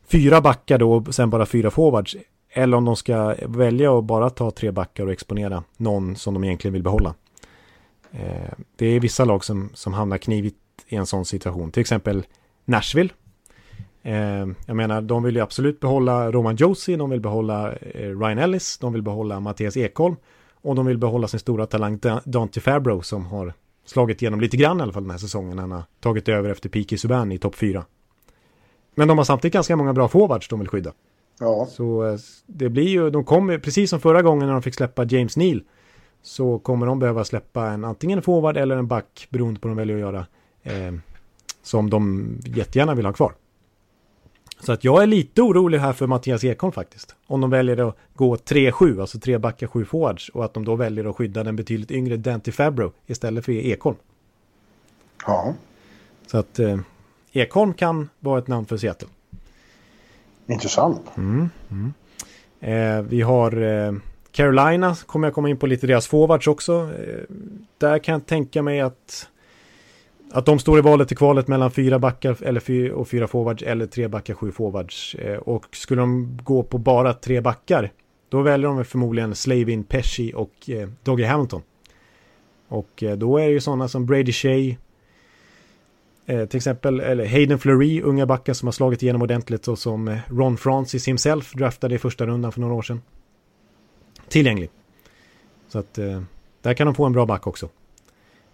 fyra 0.06 0.40
backar 0.40 0.78
då 0.78 0.92
och 0.92 1.14
sen 1.14 1.30
bara 1.30 1.46
fyra 1.46 1.70
forwards. 1.70 2.16
Eller 2.56 2.76
om 2.76 2.84
de 2.84 2.96
ska 2.96 3.34
välja 3.42 3.98
att 3.98 4.04
bara 4.04 4.30
ta 4.30 4.50
tre 4.50 4.70
backar 4.70 5.06
och 5.06 5.12
exponera 5.12 5.64
någon 5.76 6.16
som 6.16 6.34
de 6.34 6.44
egentligen 6.44 6.72
vill 6.72 6.82
behålla. 6.82 7.14
Eh, 8.10 8.52
det 8.76 8.86
är 8.86 9.00
vissa 9.00 9.24
lag 9.24 9.44
som, 9.44 9.70
som 9.74 9.92
hamnar 9.92 10.18
knivigt 10.18 10.56
i 10.88 10.96
en 10.96 11.06
sån 11.06 11.24
situation. 11.24 11.72
Till 11.72 11.80
exempel 11.80 12.26
Nashville. 12.64 13.10
Eh, 14.02 14.46
jag 14.66 14.76
menar, 14.76 15.02
de 15.02 15.22
vill 15.22 15.36
ju 15.36 15.40
absolut 15.40 15.80
behålla 15.80 16.32
Roman 16.32 16.56
Josie, 16.56 16.96
de 16.96 17.10
vill 17.10 17.20
behålla 17.20 17.72
eh, 17.72 18.18
Ryan 18.18 18.38
Ellis, 18.38 18.78
de 18.78 18.92
vill 18.92 19.02
behålla 19.02 19.40
Mattias 19.40 19.76
Ekholm 19.76 20.16
och 20.62 20.74
de 20.74 20.86
vill 20.86 20.98
behålla 20.98 21.28
sin 21.28 21.40
stora 21.40 21.66
talang 21.66 22.00
Dante 22.24 22.60
Fabro 22.60 23.02
som 23.02 23.26
har 23.26 23.52
slagit 23.84 24.22
igenom 24.22 24.40
lite 24.40 24.56
grann 24.56 24.80
i 24.80 24.82
alla 24.82 24.92
fall 24.92 25.02
den 25.02 25.10
här 25.10 25.18
säsongen. 25.18 25.58
Han 25.58 25.72
har 25.72 25.82
tagit 26.00 26.28
över 26.28 26.50
efter 26.50 26.68
Piki 26.68 26.98
Subban 26.98 27.32
i 27.32 27.38
topp 27.38 27.54
4. 27.54 27.84
Men 28.94 29.08
de 29.08 29.18
har 29.18 29.24
samtidigt 29.24 29.54
ganska 29.54 29.76
många 29.76 29.92
bra 29.92 30.08
forwards 30.08 30.48
de 30.48 30.58
vill 30.58 30.68
skydda. 30.68 30.92
Ja. 31.38 31.66
Så 31.70 32.06
eh, 32.06 32.18
det 32.46 32.68
blir 32.68 32.88
ju, 32.88 33.10
de 33.10 33.24
kommer, 33.24 33.58
precis 33.58 33.90
som 33.90 34.00
förra 34.00 34.22
gången 34.22 34.46
när 34.46 34.52
de 34.52 34.62
fick 34.62 34.74
släppa 34.74 35.04
James 35.04 35.36
Neal, 35.36 35.62
så 36.22 36.58
kommer 36.58 36.86
de 36.86 36.98
behöva 36.98 37.24
släppa 37.24 37.66
en 37.66 37.84
antingen 37.84 38.18
en 38.18 38.22
forward 38.22 38.56
eller 38.56 38.76
en 38.76 38.86
back 38.86 39.26
beroende 39.30 39.60
på 39.60 39.68
vad 39.68 39.76
de 39.76 39.78
väljer 39.78 39.96
att 39.96 40.00
göra. 40.00 40.26
Eh, 40.62 40.94
som 41.62 41.90
de 41.90 42.28
jättegärna 42.44 42.94
vill 42.94 43.06
ha 43.06 43.12
kvar. 43.12 43.32
Så 44.60 44.72
att 44.72 44.84
jag 44.84 45.02
är 45.02 45.06
lite 45.06 45.42
orolig 45.42 45.78
här 45.78 45.92
för 45.92 46.06
Mattias 46.06 46.44
Ekholm 46.44 46.72
faktiskt. 46.72 47.14
Om 47.26 47.40
de 47.40 47.50
väljer 47.50 47.88
att 47.88 47.96
gå 48.14 48.36
3-7, 48.36 49.00
alltså 49.00 49.18
tre 49.18 49.38
backar, 49.38 49.66
sju 49.66 49.84
forwards. 49.84 50.28
Och 50.28 50.44
att 50.44 50.54
de 50.54 50.64
då 50.64 50.74
väljer 50.74 51.04
att 51.04 51.16
skydda 51.16 51.44
den 51.44 51.56
betydligt 51.56 51.90
yngre 51.90 52.16
Dante 52.16 52.52
Fabro 52.52 52.92
istället 53.06 53.44
för 53.44 53.52
Ekholm. 53.52 53.96
Ja. 55.26 55.54
Så 56.26 56.38
att 56.38 56.58
eh, 56.58 56.78
Ekholm 57.32 57.74
kan 57.74 58.08
vara 58.20 58.38
ett 58.38 58.48
namn 58.48 58.66
för 58.66 58.76
Seattle. 58.76 59.08
Intressant. 60.46 61.02
Mm, 61.16 61.48
mm. 61.70 61.92
Eh, 62.60 63.02
vi 63.02 63.20
har 63.22 63.62
eh, 63.62 63.92
Carolina, 64.32 64.96
kommer 65.06 65.26
jag 65.26 65.34
komma 65.34 65.48
in 65.48 65.56
på 65.56 65.66
lite 65.66 65.86
deras 65.86 66.06
forwards 66.06 66.46
också. 66.46 66.72
Eh, 66.72 67.36
där 67.78 67.98
kan 67.98 68.12
jag 68.12 68.26
tänka 68.26 68.62
mig 68.62 68.80
att 68.80 69.28
att 70.34 70.46
de 70.46 70.58
står 70.58 70.78
i 70.78 70.80
valet 70.80 71.08
till 71.08 71.16
kvalet 71.16 71.48
mellan 71.48 71.70
fyra 71.70 71.98
backar 71.98 72.42
eller 72.42 72.60
fy, 72.60 72.90
och 72.90 73.08
fyra 73.08 73.26
forwards 73.26 73.62
eller 73.62 73.86
tre 73.86 74.08
backar, 74.08 74.34
sju 74.34 74.52
forwards. 74.52 75.14
Eh, 75.14 75.38
och 75.38 75.66
skulle 75.72 76.02
de 76.02 76.38
gå 76.44 76.62
på 76.62 76.78
bara 76.78 77.12
tre 77.12 77.40
backar, 77.40 77.90
då 78.28 78.42
väljer 78.42 78.68
de 78.68 78.84
förmodligen 78.84 79.34
Slavin, 79.34 79.84
Pesci 79.84 80.32
och 80.34 80.70
eh, 80.70 80.88
Doggy 81.02 81.24
Hamilton. 81.24 81.62
Och 82.68 83.02
eh, 83.02 83.16
då 83.16 83.38
är 83.38 83.46
det 83.46 83.52
ju 83.52 83.60
sådana 83.60 83.88
som 83.88 84.06
Brady 84.06 84.32
Shea, 84.32 84.76
eh, 86.26 86.46
till 86.46 86.56
exempel, 86.56 87.00
eller 87.00 87.26
Hayden 87.26 87.58
Fleury, 87.58 88.02
unga 88.02 88.26
backar 88.26 88.52
som 88.52 88.66
har 88.66 88.72
slagit 88.72 89.02
igenom 89.02 89.22
ordentligt 89.22 89.68
och 89.68 89.78
som 89.78 90.08
eh, 90.08 90.18
Ron 90.28 90.56
Francis 90.56 91.08
himself 91.08 91.52
draftade 91.52 91.94
i 91.94 91.98
första 91.98 92.26
rundan 92.26 92.52
för 92.52 92.60
några 92.60 92.74
år 92.74 92.82
sedan. 92.82 93.02
Tillgänglig. 94.28 94.70
Så 95.68 95.78
att 95.78 95.98
eh, 95.98 96.22
där 96.62 96.74
kan 96.74 96.86
de 96.86 96.94
få 96.94 97.04
en 97.04 97.12
bra 97.12 97.26
back 97.26 97.46
också. 97.46 97.68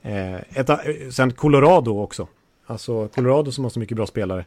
Eh, 0.02 0.34
ett, 0.34 0.70
sen 1.14 1.32
Colorado 1.32 2.02
också. 2.02 2.28
Alltså 2.66 3.08
Colorado 3.08 3.52
som 3.52 3.64
har 3.64 3.70
så 3.70 3.80
mycket 3.80 3.96
bra 3.96 4.06
spelare. 4.06 4.44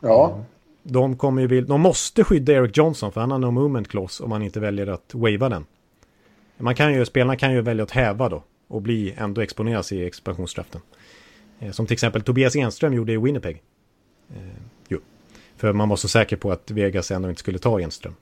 Ja. 0.00 0.30
Eh, 0.30 0.42
de, 0.82 1.16
kommer 1.16 1.42
ju, 1.42 1.60
de 1.60 1.80
måste 1.80 2.24
skydda 2.24 2.52
Eric 2.52 2.76
Johnson 2.76 3.12
för 3.12 3.20
han 3.20 3.30
har 3.30 3.38
no 3.38 3.50
movement 3.50 3.88
clause 3.88 4.24
om 4.24 4.30
man 4.30 4.42
inte 4.42 4.60
väljer 4.60 4.86
att 4.86 5.14
wava 5.14 5.48
den. 5.48 5.66
Man 6.58 6.74
kan 6.74 6.94
ju, 6.94 7.04
spelarna 7.04 7.36
kan 7.36 7.52
ju 7.52 7.60
välja 7.60 7.84
att 7.84 7.90
häva 7.90 8.28
då 8.28 8.42
och 8.68 8.82
bli 8.82 9.14
ändå 9.16 9.40
exponeras 9.40 9.92
i 9.92 10.06
expansionsdraften. 10.06 10.80
Eh, 11.64 11.70
som 11.70 11.86
till 11.86 11.94
exempel 11.94 12.22
Tobias 12.22 12.56
Enström 12.56 12.94
gjorde 12.94 13.12
i 13.12 13.16
Winnipeg. 13.16 13.62
Eh, 14.30 14.42
jo. 14.88 14.98
För 15.56 15.72
man 15.72 15.88
var 15.88 15.96
så 15.96 16.08
säker 16.08 16.36
på 16.36 16.52
att 16.52 16.70
Vegas 16.70 17.10
ändå 17.10 17.28
inte 17.28 17.38
skulle 17.38 17.58
ta 17.58 17.80
Enström. 17.80 18.14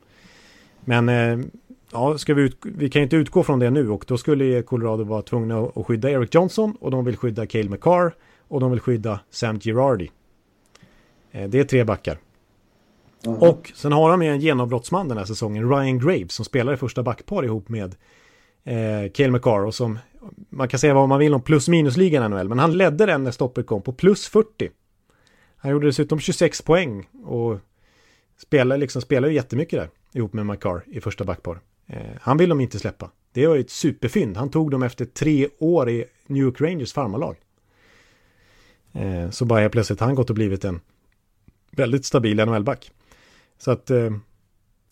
Men 0.81 1.09
eh, 1.09 1.47
ja, 1.93 2.19
ska 2.19 2.35
vi, 2.35 2.43
ut, 2.43 2.57
vi 2.63 2.91
kan 2.91 3.03
inte 3.03 3.17
utgå 3.17 3.43
från 3.43 3.59
det 3.59 3.71
nu 3.71 3.91
och 3.91 4.05
då 4.09 4.19
skulle 4.19 4.63
Colorado 4.63 5.05
vara 5.05 5.23
tvungna 5.23 5.61
att 5.61 5.87
skydda 5.87 6.11
Eric 6.11 6.35
Johnson 6.35 6.77
och 6.81 6.91
de 6.91 7.05
vill 7.05 7.17
skydda 7.17 7.47
Cale 7.47 7.69
McCarr 7.69 8.15
och 8.49 8.61
de 8.61 8.71
vill 8.71 8.81
skydda 8.81 9.21
Sam 9.31 9.61
Girardi. 9.61 10.11
Det 11.31 11.55
är 11.55 11.65
tre 11.65 11.85
backar. 11.85 12.19
Mm. 13.27 13.39
Och 13.39 13.73
sen 13.75 13.93
har 13.93 14.11
de 14.11 14.23
ju 14.23 14.29
en 14.29 14.41
genombrottsman 14.41 15.09
den 15.09 15.19
här 15.19 15.25
säsongen, 15.25 15.69
Ryan 15.69 15.99
Graves, 15.99 16.33
som 16.33 16.45
spelar 16.45 16.73
i 16.73 16.77
första 16.77 17.03
backpar 17.03 17.45
ihop 17.45 17.69
med 17.69 17.95
eh, 18.65 19.11
Cale 19.13 19.31
McCarr 19.31 19.65
och 19.65 19.75
som 19.75 19.99
man 20.51 20.69
kan 20.69 20.81
säga 20.81 20.95
vad 20.95 21.09
man 21.09 21.19
vill 21.19 21.35
om 21.35 21.43
plus 21.43 21.69
minus-ligan 21.69 22.31
NHL, 22.31 22.49
men 22.49 22.59
han 22.59 22.77
ledde 22.77 23.07
den 23.07 23.25
när 23.25 23.31
stoppet 23.31 23.67
kom 23.67 23.83
på 23.83 23.93
plus 23.93 24.29
40. 24.29 24.71
Han 25.57 25.71
gjorde 25.71 25.87
dessutom 25.87 26.21
26 26.21 26.63
poäng 26.63 27.09
och 27.25 27.59
spelade, 28.37 28.81
liksom, 28.81 29.03
spelade 29.03 29.33
jättemycket 29.33 29.81
där 29.81 29.89
ihop 30.13 30.33
med 30.33 30.47
McCar 30.47 30.83
i 30.87 31.01
första 31.01 31.25
backpar. 31.25 31.61
Eh, 31.87 32.03
han 32.21 32.37
vill 32.37 32.49
de 32.49 32.61
inte 32.61 32.79
släppa. 32.79 33.11
Det 33.33 33.47
var 33.47 33.55
ju 33.55 33.61
ett 33.61 33.71
superfynd. 33.71 34.37
Han 34.37 34.51
tog 34.51 34.71
dem 34.71 34.83
efter 34.83 35.05
tre 35.05 35.49
år 35.59 35.91
i 35.91 36.05
New 36.27 36.43
York 36.43 36.61
Rangers 36.61 36.93
farmarlag. 36.93 37.37
Eh, 38.93 39.31
så 39.31 39.45
bara 39.45 39.61
helt 39.61 39.73
plötsligt 39.73 40.01
har 40.01 40.07
han 40.07 40.15
gått 40.15 40.31
och 40.31 40.35
blivit 40.35 40.65
en 40.65 40.81
väldigt 41.71 42.05
stabil 42.05 42.37
NHL-back. 42.37 42.91
Så 43.59 43.71
att 43.71 43.91
eh, 43.91 44.11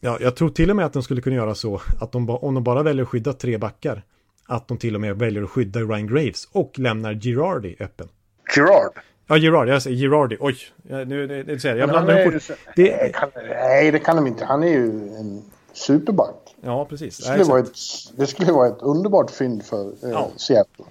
ja, 0.01 0.19
jag 0.21 0.37
tror 0.37 0.51
till 0.51 0.71
och 0.71 0.77
med 0.77 0.87
att 0.87 0.93
de 0.93 1.03
skulle 1.03 1.21
kunna 1.21 1.37
göra 1.37 1.55
så 1.55 1.81
att 2.01 2.13
de, 2.13 2.31
om 2.31 2.55
de 2.55 2.65
bara 2.65 2.83
väljer 2.83 3.03
att 3.03 3.09
skydda 3.09 3.33
tre 3.33 3.59
backar 3.59 4.05
att 4.51 4.69
de 4.69 4.79
till 4.79 4.95
och 4.95 5.01
med 5.01 5.19
väljer 5.19 5.43
att 5.43 5.51
skydda 5.51 5.81
Ryan 5.81 6.07
Graves 6.07 6.49
och 6.53 6.79
lämnar 6.79 7.15
Girardi 7.15 7.77
öppen. 7.81 8.09
Girard? 8.55 8.93
Ja, 9.27 9.37
Girard. 9.37 9.69
Jag 9.69 9.83
säger 9.83 9.97
Girardi. 9.97 10.37
Oj, 10.41 10.57
nu, 10.83 11.27
det, 11.27 11.43
det, 11.43 11.63
det, 11.63 11.77
jag 11.77 11.89
blandar 11.89 12.21
ihop. 12.21 12.43
Det, 12.77 13.15
kan, 13.15 13.31
nej, 13.49 13.91
det 13.91 13.99
kan 13.99 14.17
de 14.17 14.27
inte. 14.27 14.45
Han 14.45 14.63
är 14.63 14.69
ju 14.69 14.85
en 15.19 15.43
superback. 15.73 16.57
Ja, 16.61 16.85
precis. 16.85 17.19
Det 17.19 17.25
skulle, 17.25 17.45
vara, 17.45 17.61
ett, 17.61 17.77
det 18.17 18.27
skulle 18.27 18.53
vara 18.53 18.69
ett 18.69 18.83
underbart 18.83 19.31
fynd 19.31 19.65
för 19.65 19.87
eh, 19.87 20.11
ja. 20.11 20.31
Seattle. 20.37 20.85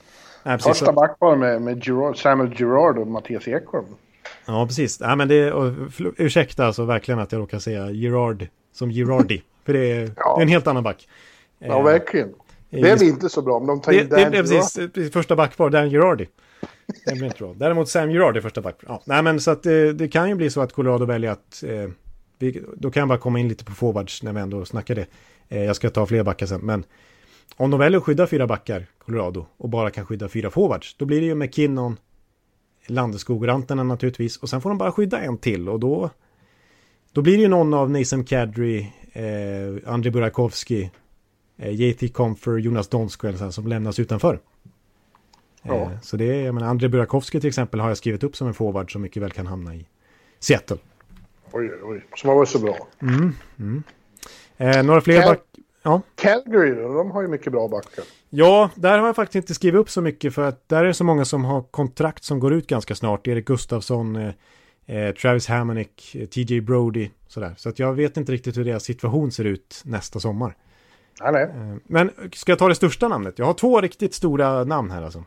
Nej, 0.43 0.59
Första 0.59 0.93
backpar 0.93 1.35
med, 1.35 1.61
med 1.61 1.83
Girard, 1.83 2.21
Samuel 2.21 2.53
Girard 2.53 2.97
och 2.97 3.07
Mattias 3.07 3.47
Ekholm. 3.47 3.85
Ja, 4.45 4.65
precis. 4.67 4.99
Ja, 4.99 5.15
men 5.15 5.27
det, 5.27 5.51
och, 5.51 5.73
ursäkta 6.17 6.65
alltså 6.65 6.85
verkligen 6.85 7.19
att 7.19 7.31
jag 7.31 7.39
råkar 7.39 7.59
säga 7.59 7.91
Girard 7.91 8.47
som 8.73 8.91
Girardi. 8.91 9.43
För 9.65 9.73
det 9.73 9.91
är, 9.91 10.11
ja. 10.15 10.35
det 10.35 10.41
är 10.41 10.43
en 10.43 10.49
helt 10.49 10.67
annan 10.67 10.83
back. 10.83 11.07
Ja, 11.59 11.77
eh, 11.77 11.83
verkligen. 11.83 12.33
Det 12.69 12.97
blir 12.97 13.03
inte 13.03 13.29
så 13.29 13.41
bra 13.41 13.53
om 13.55 13.67
de 13.67 13.81
tar 13.81 13.91
in 13.91 14.09
Dan 14.09 14.31
det, 14.31 14.41
precis, 14.41 14.73
precis, 14.73 15.13
första 15.13 15.35
backpar, 15.35 15.69
Dan 15.69 15.89
Girardi. 15.89 16.27
Det 17.05 17.13
blir 17.13 17.25
inte 17.25 17.37
bra. 17.37 17.53
Däremot 17.57 17.89
Sam 17.89 18.09
Girardi 18.09 18.41
första 18.41 18.61
backpar. 18.61 18.87
Ja, 18.89 19.01
nej 19.05 19.23
men 19.23 19.39
så 19.41 19.51
att 19.51 19.63
det, 19.63 19.87
eh, 19.87 19.93
det, 19.93 20.07
kan 20.07 20.29
ju 20.29 20.35
bli 20.35 20.49
så 20.49 20.61
att 20.61 20.73
Colorado 20.73 21.05
väljer 21.05 21.31
att... 21.31 21.63
Eh, 21.63 21.89
vi, 22.37 22.63
då 22.77 22.91
kan 22.91 23.01
jag 23.01 23.07
bara 23.07 23.17
komma 23.17 23.39
in 23.39 23.47
lite 23.47 23.65
på 23.65 23.71
forwards 23.71 24.23
när 24.23 24.33
vi 24.33 24.39
ändå 24.39 24.65
snackar 24.65 24.95
det. 24.95 25.05
Eh, 25.49 25.63
jag 25.63 25.75
ska 25.75 25.89
ta 25.89 26.05
fler 26.05 26.23
backar 26.23 26.45
sen, 26.45 26.61
men... 26.61 26.83
Om 27.57 27.71
de 27.71 27.79
väljer 27.79 27.97
att 27.97 28.03
skydda 28.03 28.27
fyra 28.27 28.47
backar, 28.47 28.85
Colorado, 28.97 29.45
och 29.57 29.69
bara 29.69 29.89
kan 29.89 30.05
skydda 30.05 30.29
fyra 30.29 30.49
forwards, 30.49 30.95
då 30.97 31.05
blir 31.05 31.21
det 31.21 31.25
ju 31.25 31.35
McKinnon, 31.35 31.97
Landeskog 32.87 33.41
och 33.41 33.47
Rantanen 33.47 33.87
naturligtvis, 33.87 34.37
och 34.37 34.49
sen 34.49 34.61
får 34.61 34.69
de 34.69 34.77
bara 34.77 34.91
skydda 34.91 35.19
en 35.19 35.37
till, 35.37 35.69
och 35.69 35.79
då... 35.79 36.09
Då 37.11 37.21
blir 37.21 37.37
det 37.37 37.41
ju 37.41 37.47
någon 37.47 37.73
av 37.73 37.91
Nathan 37.91 38.25
Kadri, 38.25 38.93
eh, 39.13 39.91
Andrei 39.93 40.11
Burakovsky, 40.11 40.89
JT 41.59 42.13
Comfer, 42.13 42.57
Jonas 42.57 42.87
Donskoj 42.87 43.51
som 43.51 43.67
lämnas 43.67 43.99
utanför. 43.99 44.39
Ja. 45.61 45.73
Eh, 45.73 45.89
så 46.01 46.17
det 46.17 46.25
är, 46.25 46.45
jag 46.45 46.55
menar, 46.55 46.67
Andrei 46.67 46.89
Burakovsky 46.89 47.39
till 47.39 47.47
exempel 47.47 47.79
har 47.79 47.87
jag 47.87 47.97
skrivit 47.97 48.23
upp 48.23 48.35
som 48.35 48.47
en 48.47 48.53
forward 48.53 48.91
som 48.91 49.01
mycket 49.01 49.23
väl 49.23 49.31
kan 49.31 49.47
hamna 49.47 49.75
i 49.75 49.85
Seattle. 50.39 50.77
Oj, 51.51 51.71
oj, 51.83 52.05
som 52.15 52.29
har 52.29 52.35
varit 52.35 52.49
så 52.49 52.59
bra. 52.59 52.77
Mm, 53.01 53.35
mm. 53.59 53.83
Eh, 54.57 54.83
några 54.83 55.01
fler 55.01 55.21
Cal 55.21 55.29
back... 55.29 55.41
Ja. 55.83 56.01
Calgary, 56.15 56.75
de 56.75 57.11
har 57.11 57.21
ju 57.21 57.27
mycket 57.27 57.51
bra 57.51 57.67
backar. 57.67 58.03
Ja, 58.29 58.69
där 58.75 58.99
har 58.99 59.05
jag 59.05 59.15
faktiskt 59.15 59.35
inte 59.35 59.53
skrivit 59.53 59.79
upp 59.79 59.89
så 59.89 60.01
mycket 60.01 60.33
för 60.33 60.41
att 60.47 60.69
där 60.69 60.83
är 60.83 60.87
det 60.87 60.93
så 60.93 61.03
många 61.03 61.25
som 61.25 61.45
har 61.45 61.61
kontrakt 61.61 62.23
som 62.23 62.39
går 62.39 62.53
ut 62.53 62.67
ganska 62.67 62.95
snart. 62.95 63.27
Erik 63.27 63.45
Gustafsson, 63.45 64.15
eh, 64.15 64.33
eh 64.85 65.13
Travis 65.13 65.47
Hammonick, 65.47 66.15
eh, 66.15 66.25
TJ 66.25 66.61
Brody, 66.61 67.09
sådär. 67.27 67.53
Så 67.57 67.69
att 67.69 67.79
jag 67.79 67.93
vet 67.93 68.17
inte 68.17 68.31
riktigt 68.31 68.57
hur 68.57 68.65
deras 68.65 68.83
situation 68.83 69.31
ser 69.31 69.45
ut 69.45 69.81
nästa 69.85 70.19
sommar. 70.19 70.55
Nej, 71.21 71.31
nej. 71.31 71.43
Eh, 71.43 71.77
men 71.83 72.11
ska 72.33 72.51
jag 72.51 72.59
ta 72.59 72.67
det 72.67 72.75
största 72.75 73.07
namnet? 73.07 73.39
Jag 73.39 73.45
har 73.45 73.53
två 73.53 73.81
riktigt 73.81 74.13
stora 74.13 74.63
namn 74.63 74.91
här 74.91 75.03
alltså. 75.03 75.23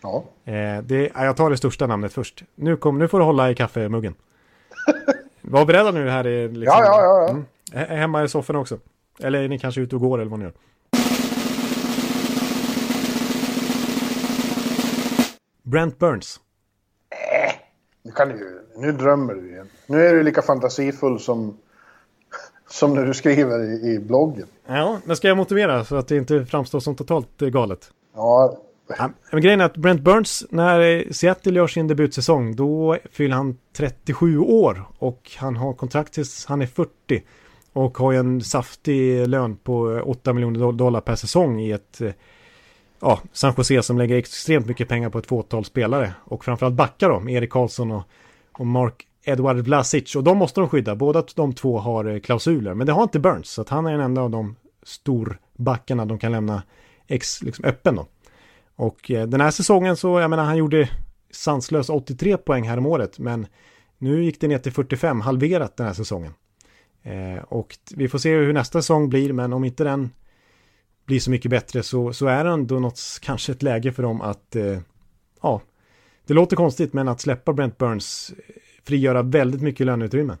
Ja. 0.00 0.24
Eh, 0.44 0.82
det, 0.82 1.12
jag 1.14 1.36
tar 1.36 1.50
det 1.50 1.56
största 1.56 1.86
namnet 1.86 2.12
först. 2.12 2.44
Nu, 2.54 2.76
kom, 2.76 2.98
nu 2.98 3.08
får 3.08 3.18
du 3.18 3.24
hålla 3.24 3.50
i 3.50 3.54
kaffemuggen. 3.54 4.14
Var 5.40 5.64
beredda 5.64 5.90
nu 5.90 6.08
här 6.08 6.26
i... 6.26 6.48
Liksom, 6.48 6.78
ja, 6.78 6.84
ja, 6.84 7.02
ja. 7.02 7.42
ja. 7.72 7.80
Mm, 7.80 7.98
hemma 7.98 8.24
i 8.24 8.28
soffan 8.28 8.56
också. 8.56 8.78
Eller 9.20 9.42
är 9.42 9.48
ni 9.48 9.58
kanske 9.58 9.80
ute 9.80 9.96
och 9.96 10.00
går 10.00 10.18
eller 10.18 10.30
vad 10.30 10.38
ni 10.38 10.44
gör. 10.44 10.54
Brent 15.62 15.98
Burns. 15.98 16.40
Äh, 17.10 17.54
nu, 18.02 18.12
kan 18.12 18.28
du, 18.28 18.66
nu 18.76 18.92
drömmer 18.92 19.34
du 19.34 19.50
igen. 19.50 19.68
Nu 19.86 20.06
är 20.06 20.14
du 20.14 20.22
lika 20.22 20.42
fantasifull 20.42 21.20
som 21.20 21.58
som 22.68 22.94
när 22.94 23.06
du 23.06 23.14
skriver 23.14 23.64
i, 23.64 23.94
i 23.94 23.98
bloggen. 23.98 24.46
Ja, 24.66 25.00
men 25.04 25.16
ska 25.16 25.28
jag 25.28 25.36
motivera 25.36 25.84
så 25.84 25.96
att 25.96 26.08
det 26.08 26.16
inte 26.16 26.44
framstår 26.44 26.80
som 26.80 26.94
totalt 26.94 27.42
eh, 27.42 27.48
galet? 27.48 27.90
Ja. 28.14 28.58
ja 28.98 29.10
men 29.30 29.42
grejen 29.42 29.60
är 29.60 29.64
att 29.64 29.76
Brent 29.76 30.00
Burns, 30.00 30.46
när 30.50 31.12
Seattle 31.12 31.52
gör 31.52 31.66
sin 31.66 31.88
debutsäsong, 31.88 32.56
då 32.56 32.98
fyller 33.10 33.36
han 33.36 33.58
37 33.76 34.38
år 34.38 34.82
och 34.98 35.30
han 35.36 35.56
har 35.56 35.72
kontrakt 35.72 36.12
tills 36.12 36.46
han 36.46 36.62
är 36.62 36.66
40. 36.66 36.90
Och 37.72 37.98
har 37.98 38.12
en 38.12 38.40
saftig 38.40 39.28
lön 39.28 39.56
på 39.56 40.02
8 40.04 40.32
miljoner 40.32 40.72
dollar 40.72 41.00
per 41.00 41.14
säsong 41.14 41.60
i 41.60 41.72
ett 41.72 42.00
eh, 42.00 42.10
ja, 43.00 43.20
San 43.32 43.54
Jose 43.56 43.82
som 43.82 43.98
lägger 43.98 44.16
extremt 44.16 44.66
mycket 44.66 44.88
pengar 44.88 45.10
på 45.10 45.18
ett 45.18 45.26
fåtal 45.26 45.64
spelare. 45.64 46.12
Och 46.24 46.44
framförallt 46.44 46.74
backar 46.74 47.08
då, 47.08 47.30
Erik 47.30 47.50
Karlsson 47.50 47.90
och, 47.92 48.02
och 48.52 48.66
Mark 48.66 49.06
Edward 49.28 49.56
Vlasic 49.56 50.16
och 50.16 50.24
de 50.24 50.38
måste 50.38 50.60
de 50.60 50.68
skydda. 50.68 50.96
Båda 50.96 51.24
de 51.34 51.52
två 51.52 51.78
har 51.78 52.04
eh, 52.04 52.20
klausuler, 52.20 52.74
men 52.74 52.86
det 52.86 52.92
har 52.92 53.02
inte 53.02 53.18
Burns. 53.18 53.50
Så 53.50 53.62
att 53.62 53.68
han 53.68 53.86
är 53.86 53.92
den 53.92 54.00
enda 54.00 54.20
av 54.22 54.30
de 54.30 54.56
storbackarna 54.82 56.04
de 56.04 56.18
kan 56.18 56.32
lämna 56.32 56.62
ex, 57.06 57.42
liksom 57.42 57.64
öppen 57.64 57.94
då. 57.94 58.06
Och 58.76 59.10
eh, 59.10 59.26
den 59.26 59.40
här 59.40 59.50
säsongen 59.50 59.96
så, 59.96 60.20
jag 60.20 60.30
menar, 60.30 60.44
han 60.44 60.56
gjorde 60.56 60.90
sanslös 61.30 61.88
83 61.88 62.36
poäng 62.36 62.68
här 62.68 62.78
om 62.78 62.86
året, 62.86 63.18
men 63.18 63.46
nu 63.98 64.24
gick 64.24 64.40
det 64.40 64.48
ner 64.48 64.58
till 64.58 64.72
45, 64.72 65.20
halverat 65.20 65.76
den 65.76 65.86
här 65.86 65.94
säsongen. 65.94 66.32
Eh, 67.02 67.42
och 67.42 67.76
vi 67.94 68.08
får 68.08 68.18
se 68.18 68.36
hur 68.36 68.52
nästa 68.52 68.82
säsong 68.82 69.08
blir, 69.08 69.32
men 69.32 69.52
om 69.52 69.64
inte 69.64 69.84
den 69.84 70.10
blir 71.06 71.20
så 71.20 71.30
mycket 71.30 71.50
bättre 71.50 71.82
så, 71.82 72.12
så 72.12 72.26
är 72.26 72.44
det 72.44 72.50
ändå 72.50 72.78
något, 72.78 73.00
kanske 73.22 73.52
ett 73.52 73.62
läge 73.62 73.92
för 73.92 74.02
dem 74.02 74.20
att, 74.20 74.56
eh, 74.56 74.78
ja, 75.42 75.60
det 76.26 76.34
låter 76.34 76.56
konstigt, 76.56 76.92
men 76.92 77.08
att 77.08 77.20
släppa 77.20 77.52
Brent 77.52 77.78
Burns 77.78 78.34
frigöra 78.86 79.22
väldigt 79.22 79.62
mycket 79.62 79.86
löneutrymme. 79.86 80.36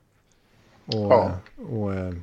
Och, 0.86 0.94
ja. 1.12 1.30
Och, 1.70 1.94
äh, 1.94 2.14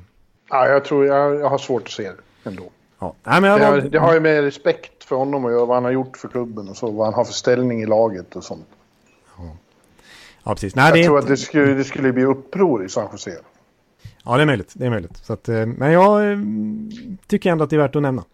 ja, 0.50 0.68
jag 0.68 0.84
tror 0.84 1.06
jag, 1.06 1.34
jag 1.34 1.48
har 1.48 1.58
svårt 1.58 1.82
att 1.82 1.90
se 1.90 2.02
det 2.02 2.48
ändå. 2.48 2.70
Ja. 2.98 3.14
Nej, 3.22 3.40
men 3.40 3.50
jag 3.50 3.60
det, 3.60 3.66
har, 3.66 3.80
det 3.80 3.98
har 3.98 4.14
ju 4.14 4.20
med 4.20 4.42
respekt 4.42 5.04
för 5.04 5.16
honom 5.16 5.44
göra, 5.44 5.64
vad 5.64 5.76
han 5.76 5.84
har 5.84 5.90
gjort 5.90 6.16
för 6.16 6.28
klubben 6.28 6.68
och 6.68 6.76
så, 6.76 6.90
vad 6.90 7.06
han 7.06 7.14
har 7.14 7.24
för 7.24 7.32
ställning 7.32 7.82
i 7.82 7.86
laget 7.86 8.36
och 8.36 8.44
sånt. 8.44 8.66
Ja, 9.38 9.56
ja 10.44 10.54
precis. 10.54 10.74
Nej, 10.74 10.84
jag 10.84 10.94
det 10.94 11.04
tror 11.04 11.18
inte... 11.18 11.24
att 11.24 11.28
det 11.28 11.36
skulle, 11.36 11.74
det 11.74 11.84
skulle 11.84 12.12
bli 12.12 12.24
uppror 12.24 12.84
i 12.84 12.88
San 12.88 13.08
Jose. 13.12 13.38
Ja, 14.24 14.36
det 14.36 14.42
är 14.42 14.46
möjligt. 14.46 14.72
Det 14.74 14.86
är 14.86 14.90
möjligt. 14.90 15.16
Så 15.16 15.32
att, 15.32 15.48
eh, 15.48 15.66
men 15.66 15.92
jag 15.92 16.32
eh, 16.32 16.38
tycker 17.26 17.50
ändå 17.50 17.64
att 17.64 17.70
det 17.70 17.76
är 17.76 17.80
värt 17.80 17.96
att 17.96 18.02
nämna. 18.02 18.24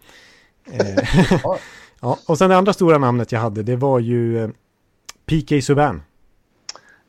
ja. 1.43 1.59
ja, 2.01 2.19
och 2.27 2.39
sen 2.39 2.51
det 2.51 2.57
andra 2.57 2.73
stora 2.73 2.99
namnet 2.99 3.33
jag 3.33 3.41
hade, 3.41 3.63
det 3.63 3.77
var 3.77 3.99
ju 3.99 4.53
PK 5.27 5.63
Subban. 5.63 6.03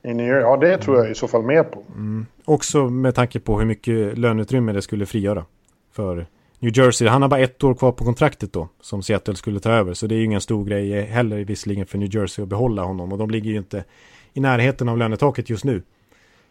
I 0.04 0.14
New 0.14 0.28
York. 0.28 0.43
Ja, 0.43 0.58
det 0.58 0.78
tror 0.78 0.97
jag 0.97 1.12
i 1.12 1.16
så 1.16 1.28
fall 1.28 1.43
mer 1.43 1.64
på. 1.64 1.84
Mm. 1.95 2.26
Också 2.45 2.89
med 2.89 3.16
tanke 3.16 3.39
på 3.39 3.60
hur 3.60 3.66
mycket 3.66 4.18
löneutrymme 4.18 4.74
det 4.74 4.82
skulle 4.82 5.06
frigöra 5.06 5.45
för 5.91 6.28
New 6.60 6.78
Jersey. 6.78 7.08
Han 7.08 7.22
har 7.22 7.30
bara 7.30 7.39
ett 7.39 7.64
år 7.64 7.74
kvar 7.74 7.91
på 7.91 8.06
kontraktet 8.06 8.54
då, 8.54 8.68
som 8.82 9.04
Seattle 9.04 9.36
skulle 9.36 9.60
ta 9.60 9.72
över. 9.72 9.93
Så 9.93 10.08
det 10.08 10.16
är 10.16 10.18
ju 10.18 10.26
ingen 10.26 10.41
stor 10.41 10.66
grej 10.66 11.02
heller 11.02 11.38
visserligen 11.45 11.86
för 11.86 11.97
New 11.97 12.16
Jersey 12.16 12.43
att 12.43 12.49
behålla 12.49 12.84
honom. 12.84 13.12
Och 13.12 13.18
de 13.18 13.30
ligger 13.30 13.52
ju 13.52 13.58
inte 13.58 13.84
i 14.34 14.39
närheten 14.39 14.89
av 14.89 14.97
lönetaket 14.97 15.49
just 15.49 15.64
nu. 15.64 15.82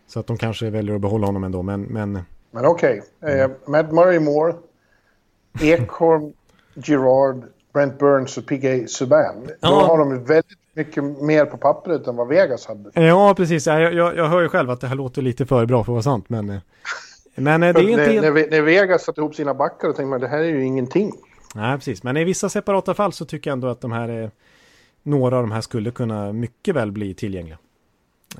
Så 0.07 0.21
att 0.21 0.27
de 0.27 0.37
kanske 0.37 0.71
väljer 0.71 0.95
att 0.95 1.01
behålla 1.01 1.27
honom 1.27 1.45
ändå, 1.45 1.63
men... 1.63 1.83
Men, 1.83 2.19
men 2.51 2.67
okej. 2.67 3.03
Okay. 3.21 3.39
Eh, 3.39 3.51
Matt 3.67 3.93
Murray 3.93 4.21
Moore, 4.21 4.55
Ekholm, 5.61 6.33
Girard, 6.75 7.45
Brent 7.73 7.99
Burns 7.99 8.39
och 8.39 8.47
PK 8.47 8.87
Subban. 8.89 9.49
Ja. 9.61 9.71
Då 9.71 9.75
har 9.75 9.99
de 9.99 10.25
väldigt 10.25 10.60
mycket 10.75 11.05
mer 11.05 11.45
på 11.45 11.57
pappret 11.57 12.07
än 12.07 12.17
vad 12.17 12.29
Vegas 12.29 12.67
hade. 12.67 13.07
Ja, 13.07 13.35
precis. 13.37 13.67
Jag, 13.67 13.95
jag, 13.95 14.17
jag 14.17 14.29
hör 14.29 14.43
ju 14.43 14.49
själv 14.49 14.71
att 14.71 14.81
det 14.81 14.87
här 14.87 14.95
låter 14.95 15.23
lite 15.23 15.47
för 15.47 15.67
bra 15.67 15.85
för 15.85 15.93
att 15.93 15.95
vara 15.95 16.03
sant, 16.03 16.29
men... 16.29 16.51
Eh, 16.51 16.61
men 17.35 17.63
eh, 17.63 17.75
det 17.75 17.81
är 17.81 17.89
inte... 17.89 18.21
När, 18.21 18.33
när, 18.33 18.51
när 18.51 18.63
Vegas 18.63 19.05
satte 19.05 19.21
ihop 19.21 19.35
sina 19.35 19.55
backar 19.55 19.89
och 19.89 19.97
tänkte 19.97 20.11
man 20.11 20.21
det 20.21 20.29
här 20.29 20.39
är 20.39 20.49
ju 20.49 20.65
ingenting. 20.65 21.13
Nej, 21.55 21.77
precis. 21.77 22.03
Men 22.03 22.17
i 22.17 22.25
vissa 22.25 22.49
separata 22.49 22.95
fall 22.95 23.13
så 23.13 23.25
tycker 23.25 23.51
jag 23.51 23.53
ändå 23.53 23.69
att 23.69 23.81
de 23.81 23.93
här... 23.93 24.09
Är, 24.09 24.31
några 25.03 25.37
av 25.37 25.43
de 25.43 25.53
här 25.53 25.61
skulle 25.61 25.91
kunna 25.91 26.33
mycket 26.33 26.75
väl 26.75 26.93
bli 26.93 27.15
tillgängliga. 27.15 27.59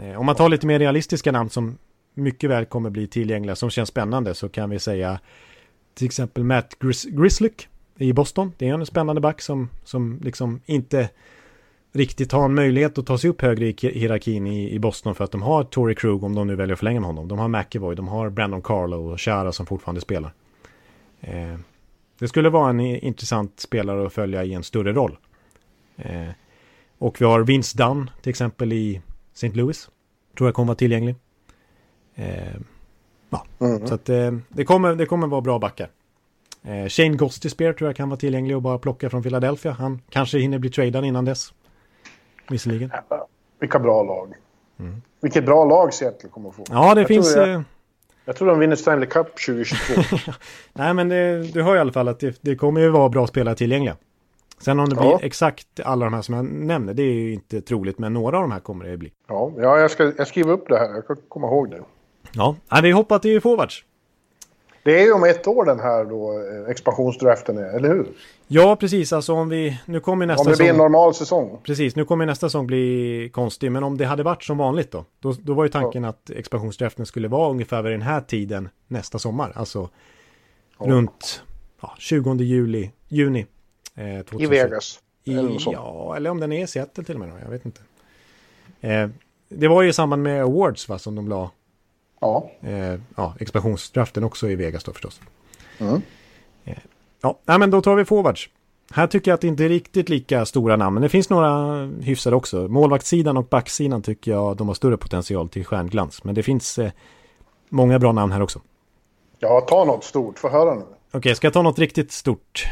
Eh, 0.03 0.21
om 0.21 0.27
man 0.27 0.35
tar 0.35 0.49
lite 0.49 0.67
mer 0.67 0.79
realistiska 0.79 1.33
namn 1.33 1.51
som 1.51 1.79
mycket 2.15 2.51
väl 2.51 2.65
kommer 2.65 2.91
bli 2.91 3.07
tillgängliga, 3.07 3.57
som 3.57 3.71
känns 3.71 3.89
spännande, 3.89 4.35
så 4.35 4.49
kan 4.49 4.71
vi 4.71 4.79
säga 4.79 5.21
till 5.95 6.07
exempel 6.07 6.45
Matt 6.45 6.79
Gris 6.79 7.05
Grislick 7.05 7.69
i 7.97 8.13
Boston. 8.13 8.53
Det 8.59 8.69
är 8.69 8.75
en 8.75 8.87
spännande 8.87 9.21
back 9.21 9.41
som, 9.41 9.69
som 9.85 10.21
liksom 10.23 10.61
inte 10.67 11.09
riktigt 11.93 12.33
har 12.33 12.45
en 12.45 12.55
möjlighet 12.55 12.99
att 12.99 13.07
ta 13.07 13.19
sig 13.19 13.31
upp 13.31 13.43
högre 13.43 13.67
i 13.67 13.77
hierarkin 13.81 14.47
i, 14.47 14.71
i 14.75 14.79
Boston 14.79 15.15
för 15.15 15.25
att 15.25 15.33
de 15.33 15.43
har 15.43 15.65
Tory 15.65 15.95
Krug 15.95 16.25
om 16.25 16.35
de 16.35 16.47
nu 16.47 16.57
väljer 16.57 16.73
att 16.73 16.79
förlänga 16.79 17.01
med 17.01 17.07
honom. 17.07 17.29
De 17.29 17.39
har 17.39 17.49
McEvoy, 17.49 17.95
de 17.95 18.09
har 18.09 18.31
Brandon 18.31 18.63
Carlo 18.63 19.13
och 19.13 19.21
Chara 19.21 19.53
som 19.53 19.67
fortfarande 19.67 20.01
spelar. 20.01 20.33
Eh, 21.21 21.57
det 22.19 22.29
skulle 22.29 22.51
vara 22.51 22.71
en 22.71 22.81
intressant 22.81 23.61
spelare 23.61 24.07
att 24.07 24.13
följa 24.13 24.45
i 24.45 24.55
en 24.55 24.63
större 24.63 24.93
roll. 24.93 25.17
Eh, 25.97 26.29
och 26.99 27.21
vi 27.21 27.25
har 27.25 27.41
Vince 27.41 27.79
Dunn 27.79 28.11
till 28.23 28.31
exempel 28.31 28.73
i 28.73 29.01
St. 29.33 29.49
Louis. 29.49 29.91
Tror 30.39 30.49
jag 30.49 30.55
kommer 30.55 30.67
vara 30.67 30.77
tillgänglig. 30.77 31.15
Eh, 32.15 32.55
ja, 33.31 33.45
mm. 33.61 33.87
så 33.87 33.95
att 33.95 34.09
eh, 34.09 34.33
det, 34.49 34.65
kommer, 34.65 34.95
det 34.95 35.07
kommer 35.07 35.27
vara 35.27 35.41
bra 35.41 35.59
backar. 35.59 35.91
Eh, 36.63 36.89
Shane 36.89 37.17
Gostisbehere 37.17 37.75
tror 37.75 37.89
jag 37.89 37.97
kan 37.97 38.09
vara 38.09 38.21
tillgänglig 38.21 38.57
och 38.57 38.63
bara 38.63 38.79
plocka 38.79 39.11
från 39.11 39.23
Philadelphia. 39.23 39.73
Han 39.73 40.03
kanske 40.11 40.39
hinner 40.39 40.59
bli 40.59 40.71
tradad 40.71 41.05
innan 41.05 41.25
dess. 41.25 41.53
Visserligen. 42.51 42.93
Vilka 43.61 43.79
bra 43.79 44.03
lag. 44.03 44.35
Mm. 44.79 45.03
Vilket 45.21 45.45
bra 45.45 45.65
lag 45.65 45.95
Seattle 45.95 46.29
kommer 46.29 46.49
att 46.49 46.55
få. 46.55 46.65
Ja, 46.71 46.95
det 46.95 47.01
jag 47.01 47.09
finns... 47.09 47.35
Tror 47.35 47.47
jag, 47.47 47.55
eh, 47.55 47.63
jag 48.25 48.37
tror 48.37 48.49
de 48.49 48.59
vinner 48.59 48.77
Stanley 48.77 49.09
Cup 49.09 49.27
2022. 49.47 50.33
Nej, 50.73 50.95
men 50.95 51.09
det, 51.09 51.53
du 51.53 51.63
hör 51.63 51.77
i 51.77 51.79
alla 51.79 51.93
fall 51.93 52.09
att 52.09 52.21
det, 52.21 52.39
det 52.41 52.57
kommer 52.57 52.81
ju 52.81 52.89
vara 52.89 53.09
bra 53.09 53.27
spelare 53.27 53.55
tillgängliga. 53.55 53.97
Sen 54.59 54.81
om 54.81 54.89
det 54.89 54.97
blir 54.97 55.25
exakt 55.25 55.67
alla 55.85 56.05
de 56.05 56.15
här 56.15 56.23
som 56.23 56.35
jag 56.35 56.45
nämner, 56.45 56.95
det 56.95 57.03
är 57.03 57.13
ju 57.13 57.33
inte 57.33 57.61
troligt, 57.61 57.99
men 57.99 58.13
några 58.13 58.37
av 58.37 58.43
de 58.43 58.53
här 58.53 58.61
kommer 58.61 58.85
det 58.85 58.97
bli. 58.97 59.13
Ja, 59.29 59.53
ja 59.57 59.79
jag 59.79 59.91
ska 59.91 60.13
jag 60.19 60.29
skriver 60.29 60.53
upp 60.53 60.69
det 60.69 60.79
här, 60.79 61.03
jag 61.09 61.19
komma 61.29 61.47
ihåg 61.47 61.71
det. 61.71 61.81
Ja, 62.33 62.57
vi 62.83 62.91
hoppar 62.91 63.19
till 63.19 63.41
forwards. 63.41 63.85
Det 64.83 65.01
är 65.01 65.05
ju 65.05 65.13
om 65.13 65.25
ett 65.25 65.47
år 65.47 65.65
den 65.65 65.81
här 65.81 66.05
då 66.05 66.39
eh, 66.39 66.71
expansionsdraften 66.71 67.59
är, 67.59 67.77
eller 67.77 67.89
hur? 67.89 68.07
Ja, 68.47 68.77
precis. 68.77 69.13
Alltså 69.13 69.33
om 69.33 69.49
vi... 69.49 69.81
Nu 69.87 70.01
kommer 70.01 70.27
nästa. 70.27 70.43
Om 70.43 70.51
det 70.51 70.57
blir 70.57 70.71
en 70.71 70.77
normal 70.77 71.15
säsong. 71.15 71.59
Precis, 71.63 71.97
nu 71.97 72.05
kommer 72.05 72.27
nästa 72.27 72.49
säsong 72.49 72.67
bli 72.67 73.31
konstig. 73.33 73.73
Men 73.73 73.83
om 73.83 73.99
det 73.99 74.05
hade 74.05 74.23
varit 74.23 74.43
som 74.43 74.59
vanligt 74.59 74.91
då? 74.91 75.05
Då, 75.21 75.35
då 75.43 75.55
var 75.55 75.65
ju 75.65 75.71
tanken 75.71 76.03
ja. 76.03 76.09
att 76.09 76.31
expansionsdraften 76.31 77.07
skulle 77.07 77.29
vara 77.29 77.51
ungefär 77.51 77.83
vid 77.83 77.93
den 77.93 78.03
här 78.03 78.21
tiden 78.21 78.69
nästa 78.87 79.19
sommar. 79.19 79.53
Alltså 79.55 79.89
ja. 80.79 80.87
runt 80.87 81.43
ja, 81.81 81.95
20 81.99 82.35
juli, 82.35 82.91
juni. 83.09 83.47
Eh, 83.95 84.43
I 84.43 84.47
Vegas? 84.47 85.01
I, 85.25 85.35
eller 85.35 85.73
ja, 85.73 86.17
eller 86.17 86.31
om 86.31 86.41
den 86.41 86.53
är 86.53 86.65
i 86.65 86.67
Seattle 86.67 87.05
till 87.05 87.15
och 87.15 87.21
med. 87.21 87.29
Då, 87.29 87.35
jag 87.43 87.51
vet 87.51 87.65
inte. 87.65 87.81
Eh, 88.81 89.09
det 89.49 89.69
var 89.69 89.83
ju 89.83 89.89
i 89.89 89.93
samband 89.93 90.23
med 90.23 90.43
Awards 90.43 90.89
va, 90.89 90.99
som 90.99 91.15
de 91.15 91.29
la 91.29 91.51
Ja. 92.21 92.51
Eh, 92.61 93.01
ja, 93.17 93.35
expansionsdraften 93.41 94.25
också 94.25 94.49
i 94.49 94.57
Vegas 94.57 94.85
då 94.85 94.93
förstås. 94.93 95.21
Mm. 95.79 96.03
Eh, 96.65 96.79
ja, 97.23 97.59
men 97.59 97.71
då 97.71 97.83
tar 97.83 97.95
vi 97.95 98.05
forwards. 98.05 98.49
Här 98.93 99.07
tycker 99.07 99.31
jag 99.31 99.35
att 99.35 99.41
det 99.41 99.47
inte 99.47 99.65
är 99.65 99.69
riktigt 99.69 100.09
lika 100.09 100.47
stora 100.47 100.77
namn, 100.77 100.95
men 100.95 101.03
det 101.03 101.09
finns 101.09 101.31
några 101.31 101.85
hyfsade 101.87 102.37
också. 102.37 102.69
Målvaktssidan 102.69 103.37
och 103.37 103.45
backsidan 103.45 104.03
tycker 104.03 104.31
jag 104.31 104.57
de 104.57 104.69
har 104.69 104.75
större 104.75 104.97
potential 104.97 105.49
till 105.49 105.65
stjärnglans, 105.65 106.25
men 106.25 106.35
det 106.35 106.43
finns 106.43 106.79
eh, 106.79 106.91
många 107.69 107.99
bra 107.99 108.13
namn 108.13 108.33
här 108.33 108.43
också. 108.43 108.61
Ja, 109.39 109.61
ta 109.61 109.85
något 109.85 110.05
stort, 110.05 110.39
få 110.39 110.49
höra 110.49 110.75
nu. 110.75 110.81
Okej, 110.81 111.19
okay, 111.19 111.35
ska 111.35 111.47
jag 111.47 111.55
ta 111.55 111.63
något 111.63 111.79
riktigt 111.79 112.13
stort? 112.13 112.65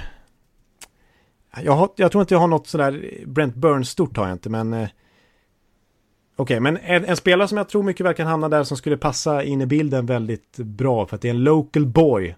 Jag, 1.62 1.72
har, 1.72 1.88
jag 1.96 2.12
tror 2.12 2.22
inte 2.22 2.34
jag 2.34 2.40
har 2.40 2.48
något 2.48 2.66
sådär 2.66 3.24
Brent 3.26 3.54
Burns-stort 3.54 4.16
har 4.16 4.24
jag 4.24 4.34
inte, 4.34 4.50
men 4.50 4.72
eh, 4.72 4.88
Okej, 6.40 6.60
men 6.60 6.76
en, 6.76 7.04
en, 7.04 7.16
spelare 7.16 7.48
som 7.48 7.58
jag 7.58 7.68
tror 7.68 7.82
mycket 7.82 8.06
väl 8.06 8.14
kan 8.14 8.26
hamna 8.26 8.48
där 8.48 8.64
som 8.64 8.76
skulle 8.76 8.96
passa 8.96 9.42
in 9.42 9.60
i 9.60 9.66
bilden 9.66 10.06
väldigt 10.06 10.56
bra 10.56 11.06
för 11.06 11.16
att 11.16 11.22
det 11.22 11.28
är 11.28 11.34
en 11.34 11.44
local 11.44 11.86
boy. 11.86 12.36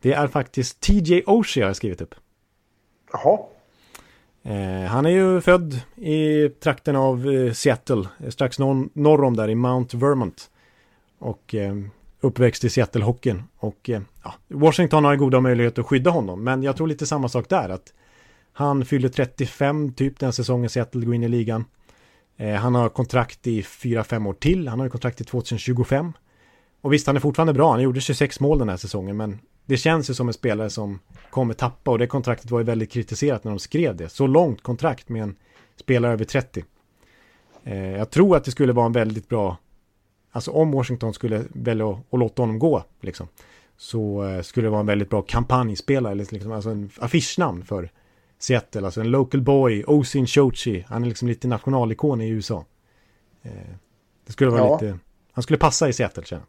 Det 0.00 0.12
är 0.12 0.26
faktiskt 0.26 0.80
TJ 0.80 1.22
Oshie 1.26 1.62
har 1.62 1.68
jag 1.68 1.76
skrivit 1.76 2.00
upp. 2.00 2.14
Jaha. 3.12 3.38
Eh, 4.42 4.88
han 4.88 5.06
är 5.06 5.10
ju 5.10 5.40
född 5.40 5.80
i 5.96 6.48
trakten 6.48 6.96
av 6.96 7.30
eh, 7.30 7.52
Seattle, 7.52 8.08
strax 8.28 8.58
norr, 8.58 8.88
norr 8.92 9.24
om 9.24 9.36
där 9.36 9.50
i 9.50 9.54
Mount 9.54 9.96
Vermont. 9.96 10.50
Och 11.18 11.54
eh, 11.54 11.74
uppväxt 12.20 12.64
i 12.64 12.68
Seattle-hockeyn. 12.68 13.42
Och 13.56 13.90
eh, 13.90 14.00
ja, 14.24 14.34
Washington 14.48 15.04
har 15.04 15.16
goda 15.16 15.40
möjligheter 15.40 15.82
att 15.82 15.88
skydda 15.88 16.10
honom, 16.10 16.44
men 16.44 16.62
jag 16.62 16.76
tror 16.76 16.86
lite 16.86 17.06
samma 17.06 17.28
sak 17.28 17.48
där. 17.48 17.68
att 17.68 17.92
Han 18.52 18.84
fyller 18.84 19.08
35 19.08 19.92
typ 19.92 20.18
den 20.18 20.32
säsongen 20.32 20.70
Seattle 20.70 21.04
går 21.04 21.14
in 21.14 21.22
i 21.22 21.28
ligan. 21.28 21.64
Eh, 22.40 22.54
han 22.54 22.74
har 22.74 22.88
kontrakt 22.88 23.46
i 23.46 23.62
4-5 23.62 24.28
år 24.28 24.32
till. 24.32 24.68
Han 24.68 24.78
har 24.78 24.86
ju 24.86 24.90
kontrakt 24.90 25.20
i 25.20 25.24
2025. 25.24 26.12
Och 26.80 26.92
visst, 26.92 27.06
han 27.06 27.16
är 27.16 27.20
fortfarande 27.20 27.52
bra. 27.52 27.70
Han 27.70 27.82
gjorde 27.82 28.00
26 28.00 28.40
mål 28.40 28.58
den 28.58 28.68
här 28.68 28.76
säsongen, 28.76 29.16
men 29.16 29.38
det 29.66 29.76
känns 29.76 30.10
ju 30.10 30.14
som 30.14 30.28
en 30.28 30.34
spelare 30.34 30.70
som 30.70 30.98
kommer 31.30 31.54
tappa 31.54 31.90
och 31.90 31.98
det 31.98 32.06
kontraktet 32.06 32.50
var 32.50 32.58
ju 32.58 32.64
väldigt 32.64 32.90
kritiserat 32.90 33.44
när 33.44 33.50
de 33.52 33.58
skrev 33.58 33.96
det. 33.96 34.08
Så 34.08 34.26
långt 34.26 34.62
kontrakt 34.62 35.08
med 35.08 35.22
en 35.22 35.36
spelare 35.76 36.12
över 36.12 36.24
30. 36.24 36.64
Eh, 37.64 37.90
jag 37.90 38.10
tror 38.10 38.36
att 38.36 38.44
det 38.44 38.50
skulle 38.50 38.72
vara 38.72 38.86
en 38.86 38.92
väldigt 38.92 39.28
bra, 39.28 39.56
alltså 40.32 40.50
om 40.50 40.70
Washington 40.70 41.14
skulle 41.14 41.44
välja 41.48 41.88
att, 41.88 42.18
låta 42.18 42.42
honom 42.42 42.58
gå, 42.58 42.84
liksom, 43.00 43.28
så 43.76 44.24
eh, 44.24 44.42
skulle 44.42 44.66
det 44.66 44.70
vara 44.70 44.80
en 44.80 44.86
väldigt 44.86 45.10
bra 45.10 45.22
kampanjspelare, 45.22 46.14
liksom, 46.14 46.52
alltså 46.52 46.70
en 46.70 46.90
affischnamn 46.98 47.64
för 47.64 47.90
Seattle, 48.40 48.84
alltså 48.84 49.00
en 49.00 49.10
local 49.10 49.40
boy, 49.40 49.84
Osin 49.84 50.26
Shochi. 50.26 50.84
Han 50.88 51.04
är 51.04 51.08
liksom 51.08 51.28
lite 51.28 51.48
nationalikon 51.48 52.20
i 52.20 52.28
USA. 52.28 52.64
Eh, 53.42 53.50
det 54.26 54.32
skulle 54.32 54.50
vara 54.50 54.60
ja. 54.60 54.78
lite, 54.80 54.98
han 55.32 55.42
skulle 55.42 55.58
passa 55.58 55.88
i 55.88 55.92
Seattle 55.92 56.24
känner 56.24 56.44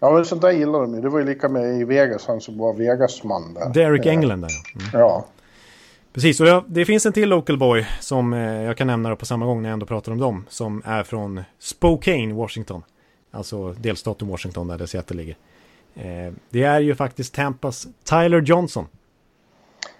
Ja, 0.00 0.10
men 0.10 0.24
sånt 0.24 0.42
där 0.42 0.50
gillar 0.50 0.80
de 0.80 0.94
ju. 0.94 1.00
Det 1.00 1.08
var 1.08 1.18
ju 1.18 1.24
lika 1.24 1.48
med 1.48 1.80
i 1.80 1.84
Vegas, 1.84 2.26
han 2.26 2.40
som 2.40 2.58
var 2.58 2.74
Vegas-man 2.74 3.54
där. 3.54 3.70
Derek 3.74 4.06
eh, 4.06 4.12
England 4.12 4.40
där 4.40 4.50
mm. 4.74 5.00
Ja. 5.00 5.26
Precis, 6.12 6.40
och 6.40 6.46
det, 6.46 6.64
det 6.66 6.84
finns 6.84 7.06
en 7.06 7.12
till 7.12 7.28
local 7.28 7.58
boy 7.58 7.86
som 8.00 8.32
eh, 8.32 8.62
jag 8.62 8.76
kan 8.76 8.86
nämna 8.86 9.16
på 9.16 9.26
samma 9.26 9.46
gång 9.46 9.62
när 9.62 9.68
jag 9.68 9.72
ändå 9.72 9.86
pratar 9.86 10.12
om 10.12 10.18
dem. 10.18 10.46
Som 10.48 10.82
är 10.84 11.02
från 11.02 11.42
Spokane, 11.58 12.34
Washington. 12.34 12.82
Alltså 13.30 13.72
delstaten 13.72 14.28
Washington 14.28 14.68
där 14.68 14.78
det 14.78 14.86
Seattle 14.86 15.16
ligger. 15.16 15.36
Eh, 15.94 16.32
det 16.50 16.62
är 16.62 16.80
ju 16.80 16.94
faktiskt 16.94 17.34
Tampas 17.34 17.86
Tyler 18.04 18.42
Johnson. 18.42 18.86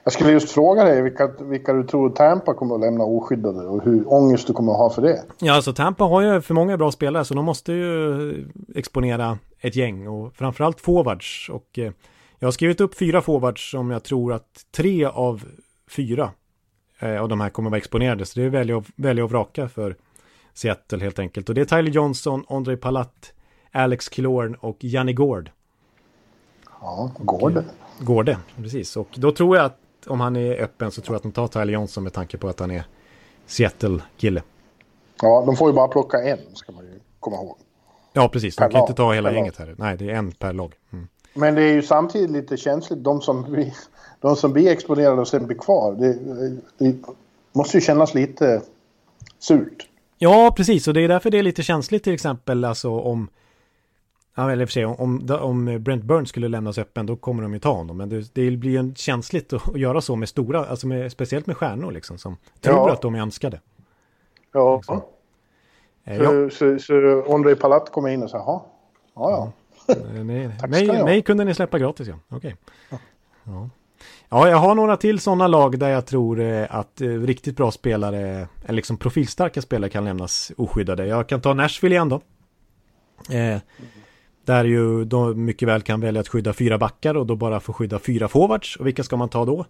Jag 0.09 0.12
skulle 0.12 0.30
just 0.30 0.50
fråga 0.50 0.84
dig 0.84 1.02
vilka, 1.02 1.30
vilka 1.40 1.72
du 1.72 1.84
tror 1.84 2.11
Tampa 2.11 2.54
kommer 2.54 2.74
att 2.74 2.80
lämna 2.80 3.04
oskyddade 3.04 3.66
och 3.66 3.84
hur 3.84 4.12
ångest 4.12 4.46
du 4.46 4.52
kommer 4.52 4.72
att 4.72 4.78
ha 4.78 4.90
för 4.90 5.02
det. 5.02 5.22
Ja, 5.38 5.54
alltså 5.54 5.72
Tampa 5.72 6.04
har 6.04 6.20
ju 6.20 6.40
för 6.40 6.54
många 6.54 6.76
bra 6.76 6.92
spelare 6.92 7.24
så 7.24 7.34
de 7.34 7.44
måste 7.44 7.72
ju 7.72 8.48
exponera 8.74 9.38
ett 9.61 9.76
gäng 9.76 10.09
och 10.09 10.34
framförallt 10.34 10.80
forwards. 10.80 11.50
Och 11.52 11.78
eh, 11.78 11.92
jag 12.38 12.46
har 12.46 12.52
skrivit 12.52 12.80
upp 12.80 12.94
fyra 12.98 13.22
forwards 13.22 13.70
som 13.70 13.90
jag 13.90 14.02
tror 14.02 14.32
att 14.32 14.66
tre 14.76 15.04
av 15.04 15.44
fyra 15.90 16.30
eh, 16.98 17.22
av 17.22 17.28
de 17.28 17.40
här 17.40 17.50
kommer 17.50 17.68
att 17.68 17.70
vara 17.70 17.78
exponerade. 17.78 18.26
Så 18.26 18.40
det 18.40 18.46
är 18.46 18.50
välja, 18.50 18.84
välja 18.96 19.24
och 19.24 19.30
vraka 19.30 19.68
för 19.68 19.96
Seattle 20.54 20.98
helt 20.98 21.18
enkelt. 21.18 21.48
Och 21.48 21.54
det 21.54 21.61
är 21.61 21.64
Tyler 21.64 21.90
Johnson, 21.90 22.44
Andrei 22.48 22.76
Palat, 22.76 23.32
Alex 23.72 24.09
Killorn 24.09 24.54
och 24.54 24.76
Janni 24.80 25.12
Gård. 25.12 25.50
Ja, 26.80 27.11
Gård. 27.18 27.64
Gårde, 28.00 28.38
precis. 28.56 28.96
Och 28.96 29.09
då 29.14 29.32
tror 29.32 29.56
jag 29.56 29.66
att 29.66 29.78
om 30.09 30.20
han 30.20 30.36
är 30.36 30.62
öppen 30.62 30.90
så 30.90 31.00
tror 31.00 31.14
jag 31.14 31.16
att 31.16 31.22
de 31.22 31.32
tar 31.32 31.48
Tyler 31.48 31.72
Johnson 31.72 32.04
med 32.04 32.12
tanke 32.12 32.38
på 32.38 32.48
att 32.48 32.61
han 32.61 32.70
är 32.70 32.84
Seattle-kille. 33.46 34.42
Ja, 35.22 35.42
de 35.46 35.56
får 35.56 35.70
ju 35.70 35.74
bara 35.74 35.88
plocka 35.88 36.22
en, 36.22 36.38
ska 36.54 36.72
man 36.72 36.84
ju 36.84 37.00
komma 37.20 37.36
ihåg. 37.36 37.56
Ja, 38.12 38.28
precis. 38.28 38.56
De 38.56 38.61
per 38.61 38.70
kan 38.70 38.80
lag. 38.80 38.88
inte 38.88 38.96
ta 38.96 39.12
hela 39.12 39.28
per 39.28 39.36
gänget 39.36 39.56
här. 39.56 39.74
Nej, 39.78 39.96
det 39.96 40.11
är 40.11 40.14
en 40.14 40.32
per 40.32 40.52
lag. 40.52 40.74
Mm. 40.92 41.09
Men 41.34 41.54
det 41.54 41.62
är 41.62 41.72
ju 41.72 41.82
samtidigt 41.82 42.30
lite 42.30 42.56
känsligt, 42.56 43.04
de 43.04 43.20
som 43.20 43.42
blir, 43.42 43.74
de 44.20 44.36
som 44.36 44.52
blir 44.52 44.68
exponerade 44.68 45.20
och 45.20 45.28
sen 45.28 45.46
blir 45.46 45.59
kvar. 45.59 45.92
Det, 45.92 46.18
det 46.78 46.96
måste 47.52 47.76
ju 47.76 47.80
kännas 47.80 48.14
lite 48.14 48.62
surt. 49.38 49.88
Ja, 50.18 50.54
precis. 50.56 50.88
Och 50.88 50.94
det 50.94 51.00
är 51.00 51.09
därför 51.09 51.30
det 51.30 51.38
är 51.38 51.42
lite 51.42 51.62
känsligt 51.62 52.04
till 52.04 52.14
exempel 52.14 52.64
alltså 52.64 52.90
om 52.90 53.28
Ja, 54.39 54.53
eller 54.53 54.66
för 54.66 54.72
sig, 54.72 54.86
om, 54.86 55.28
om 55.41 55.82
Brent 55.82 56.05
Burns 56.05 56.28
skulle 56.28 56.49
lämnas 56.49 56.78
öppen 56.78 57.07
då 57.07 57.16
kommer 57.16 57.43
de 57.43 57.55
ju 57.55 57.59
ta 57.59 57.72
honom. 57.72 57.97
Men 57.97 58.09
det, 58.09 58.34
det 58.34 58.51
blir 58.51 58.70
ju 58.70 58.95
känsligt 58.95 59.53
att, 59.53 59.76
göra 59.76 60.01
så 60.01 60.16
med 60.16 60.28
stora, 60.28 60.66
alltså 60.66 60.86
med, 60.86 61.12
speciellt 61.12 61.47
med 61.47 61.57
stjärnor 61.57 61.93
liksom, 61.93 62.18
som 62.18 62.36
tror 62.61 62.76
ja. 62.76 62.93
att 62.93 63.03
de 63.03 63.14
är 63.14 63.20
önskade. 63.20 63.61
Ja. 64.53 64.76
Liksom. 64.76 65.03
Eh, 66.05 66.18
så, 66.18 66.24
ja. 66.24 66.51
så, 66.51 66.78
så, 66.78 67.34
Andrei 67.34 67.55
Palat 67.55 67.93
kommer 67.93 68.09
in 68.09 68.22
och 68.22 68.30
säger, 68.30 68.45
ja, 68.45 68.66
ja. 69.14 69.53
ja. 69.86 69.95
nej, 70.12 70.24
mig, 70.68 71.05
mig 71.05 71.22
kunde 71.22 71.45
ni 71.45 71.55
släppa 71.55 71.78
gratis, 71.78 72.09
ja. 72.09 72.14
Okej. 72.28 72.57
Okay. 72.91 72.99
Ja. 73.45 73.68
ja, 74.28 74.49
jag 74.49 74.57
har 74.57 74.74
några 74.74 74.97
till 74.97 75.20
sådana 75.20 75.47
lag 75.47 75.78
där 75.78 75.89
jag 75.89 76.07
tror 76.07 76.41
eh, 76.41 76.66
att 76.70 77.01
eh, 77.01 77.07
riktigt 77.09 77.57
bra 77.57 77.70
spelare, 77.70 78.49
eller 78.64 78.74
liksom 78.74 78.97
profilstarka 78.97 79.62
spelare 79.62 79.91
kan 79.91 80.05
lämnas 80.05 80.53
oskyddade. 80.57 81.07
Jag 81.07 81.28
kan 81.28 81.41
ta 81.41 81.55
Nashville 81.55 81.95
igen 81.95 82.09
då. 82.09 82.20
Eh, 83.34 83.59
där 84.49 84.64
ju 84.64 85.05
de 85.05 85.44
mycket 85.44 85.68
väl 85.68 85.82
kan 85.82 86.01
välja 86.01 86.20
att 86.20 86.28
skydda 86.28 86.53
fyra 86.53 86.78
backar 86.78 87.14
och 87.14 87.26
då 87.26 87.36
bara 87.36 87.61
få 87.61 87.72
skydda 87.72 87.99
fyra 87.99 88.28
forwards. 88.28 88.76
Och 88.76 88.86
vilka 88.86 89.03
ska 89.03 89.16
man 89.16 89.28
ta 89.28 89.44
då? 89.44 89.64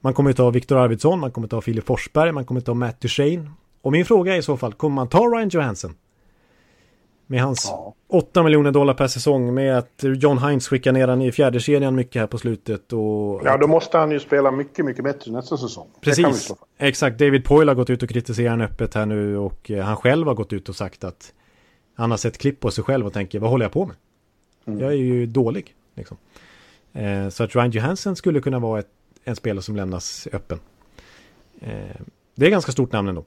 Man 0.00 0.14
kommer 0.14 0.32
ta 0.32 0.50
Viktor 0.50 0.76
Arvidsson, 0.76 1.20
man 1.20 1.30
kommer 1.30 1.48
ta 1.48 1.60
Filip 1.60 1.86
Forsberg, 1.86 2.32
man 2.32 2.44
kommer 2.44 2.60
ta 2.60 2.74
Matt 2.74 3.00
Duchene. 3.00 3.50
Och 3.82 3.92
min 3.92 4.04
fråga 4.04 4.34
är 4.34 4.38
i 4.38 4.42
så 4.42 4.56
fall, 4.56 4.72
kommer 4.72 4.94
man 4.94 5.08
ta 5.08 5.18
Ryan 5.18 5.48
Johansson? 5.48 5.94
Med 7.26 7.42
hans 7.42 7.66
ja. 7.70 7.94
8 8.08 8.42
miljoner 8.42 8.72
dollar 8.72 8.94
per 8.94 9.06
säsong 9.06 9.54
med 9.54 9.78
att 9.78 10.04
John 10.16 10.38
Hines 10.38 10.68
skickar 10.68 10.92
ner 10.92 11.08
han 11.08 11.22
i 11.22 11.32
fjärde 11.32 11.60
kedjan 11.60 11.94
mycket 11.94 12.20
här 12.20 12.26
på 12.26 12.38
slutet. 12.38 12.92
Och... 12.92 13.40
Ja, 13.44 13.56
då 13.56 13.66
måste 13.66 13.98
han 13.98 14.10
ju 14.10 14.20
spela 14.20 14.50
mycket, 14.50 14.84
mycket 14.84 15.04
bättre 15.04 15.32
nästa 15.32 15.56
säsong. 15.56 15.86
Precis, 16.00 16.52
exakt. 16.78 17.18
David 17.18 17.44
Poyle 17.44 17.70
har 17.70 17.74
gått 17.74 17.90
ut 17.90 18.02
och 18.02 18.08
kritiserat 18.08 18.50
honom 18.50 18.66
öppet 18.66 18.94
här 18.94 19.06
nu 19.06 19.38
och 19.38 19.70
eh, 19.70 19.84
han 19.84 19.96
själv 19.96 20.26
har 20.26 20.34
gått 20.34 20.52
ut 20.52 20.68
och 20.68 20.76
sagt 20.76 21.04
att 21.04 21.32
han 21.96 22.10
har 22.10 22.18
sett 22.18 22.38
klipp 22.38 22.60
på 22.60 22.70
sig 22.70 22.84
själv 22.84 23.06
och 23.06 23.12
tänker, 23.12 23.38
vad 23.38 23.50
håller 23.50 23.64
jag 23.64 23.72
på 23.72 23.86
med? 23.86 23.96
Mm. 24.66 24.80
Jag 24.80 24.92
är 24.92 24.96
ju 24.96 25.26
dålig. 25.26 25.74
Liksom. 25.94 26.16
Eh, 26.92 27.28
så 27.28 27.44
att 27.44 27.56
Ryan 27.56 27.70
Johansson 27.70 28.16
skulle 28.16 28.40
kunna 28.40 28.58
vara 28.58 28.80
ett, 28.80 28.90
en 29.24 29.36
spelare 29.36 29.62
som 29.62 29.76
lämnas 29.76 30.28
öppen. 30.32 30.60
Eh, 31.60 32.00
det 32.34 32.46
är 32.46 32.50
ganska 32.50 32.72
stort 32.72 32.92
namn 32.92 33.08
ändå. 33.08 33.24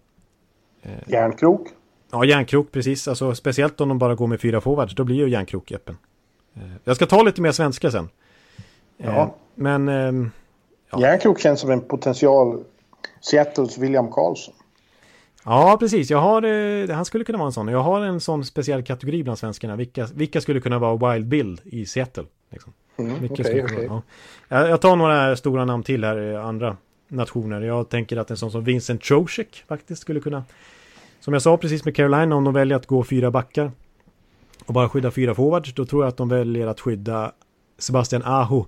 Eh, 0.82 0.92
järnkrok? 1.08 1.68
Ja, 2.12 2.26
järnkrok 2.26 2.72
precis. 2.72 3.08
Alltså, 3.08 3.36
speciellt 3.36 3.82
om 3.82 3.90
de 3.90 3.98
bara 3.98 4.16
går 4.16 4.28
med 4.28 4.42
fyra 4.42 4.62
forwards, 4.62 4.96
då 4.96 5.04
blir 5.04 5.16
ju 5.16 5.30
järnkrok 5.30 5.72
öppen. 5.72 5.98
Eh, 6.54 6.62
jag 6.84 6.96
ska 6.96 7.06
ta 7.06 7.24
lite 7.24 7.42
mer 7.42 7.52
svenska 7.52 7.92
sen. 7.92 8.10
Eh, 8.98 9.06
ja. 9.06 9.36
Men... 9.56 9.90
Ehm, 9.90 10.32
ja. 10.92 11.02
Järnkrok 11.02 11.40
känns 11.40 11.60
som 11.60 11.72
en 11.72 11.82
potential 11.82 12.64
Seattles 13.22 13.78
William 13.78 14.12
Karlsson. 14.12 14.54
Ja, 15.46 15.78
precis. 15.80 16.10
Jag 16.10 16.22
har, 16.22 16.44
eh, 16.44 16.96
han 16.96 17.06
skulle 17.06 17.24
kunna 17.24 17.38
vara 17.38 17.48
en 17.48 17.54
sån. 17.54 17.68
Jag 17.68 17.84
har 17.84 18.02
en 18.02 18.20
sån 18.20 18.46
speciell 18.46 18.84
kategori 18.84 19.24
bland 19.24 19.40
svenskarna. 19.40 19.76
Vilka, 19.76 20.08
vilka 20.14 20.42
skulle 20.42 20.60
kunna 20.60 20.80
vara 20.80 21.14
Wild 21.14 21.28
Bill 21.28 21.62
i 21.64 21.86
Seattle? 21.86 22.26
Liksom. 22.50 22.74
Mm, 22.98 23.26
okay, 23.32 23.64
okay. 23.64 23.90
Ja. 24.48 24.68
Jag 24.68 24.82
tar 24.82 24.96
några 24.96 25.36
stora 25.36 25.66
namn 25.66 25.84
till 25.84 26.04
här, 26.04 26.34
eh, 26.34 26.46
andra 26.46 26.78
nationer. 27.08 27.62
Jag 27.62 27.90
tänker 27.90 28.18
att 28.18 28.32
en 28.32 28.38
sån 28.38 28.52
som 28.52 28.64
Vincent 28.64 29.02
Trocek 29.02 29.64
faktiskt 29.68 30.02
skulle 30.02 30.20
kunna... 30.20 30.44
Som 31.20 31.34
jag 31.34 31.42
sa 31.42 31.58
precis 31.58 31.86
med 31.86 31.96
Carolina, 31.96 32.36
om 32.36 32.44
de 32.44 32.54
väljer 32.54 32.78
att 32.78 32.86
gå 32.86 33.04
fyra 33.04 33.32
backar 33.32 33.72
och 34.66 34.74
bara 34.74 34.90
skydda 34.90 35.12
fyra 35.12 35.36
forwards, 35.36 35.74
då 35.74 35.86
tror 35.86 36.04
jag 36.04 36.10
att 36.10 36.18
de 36.18 36.30
väljer 36.30 36.68
att 36.68 36.80
skydda 36.80 37.32
Sebastian 37.78 38.24
Aho, 38.24 38.66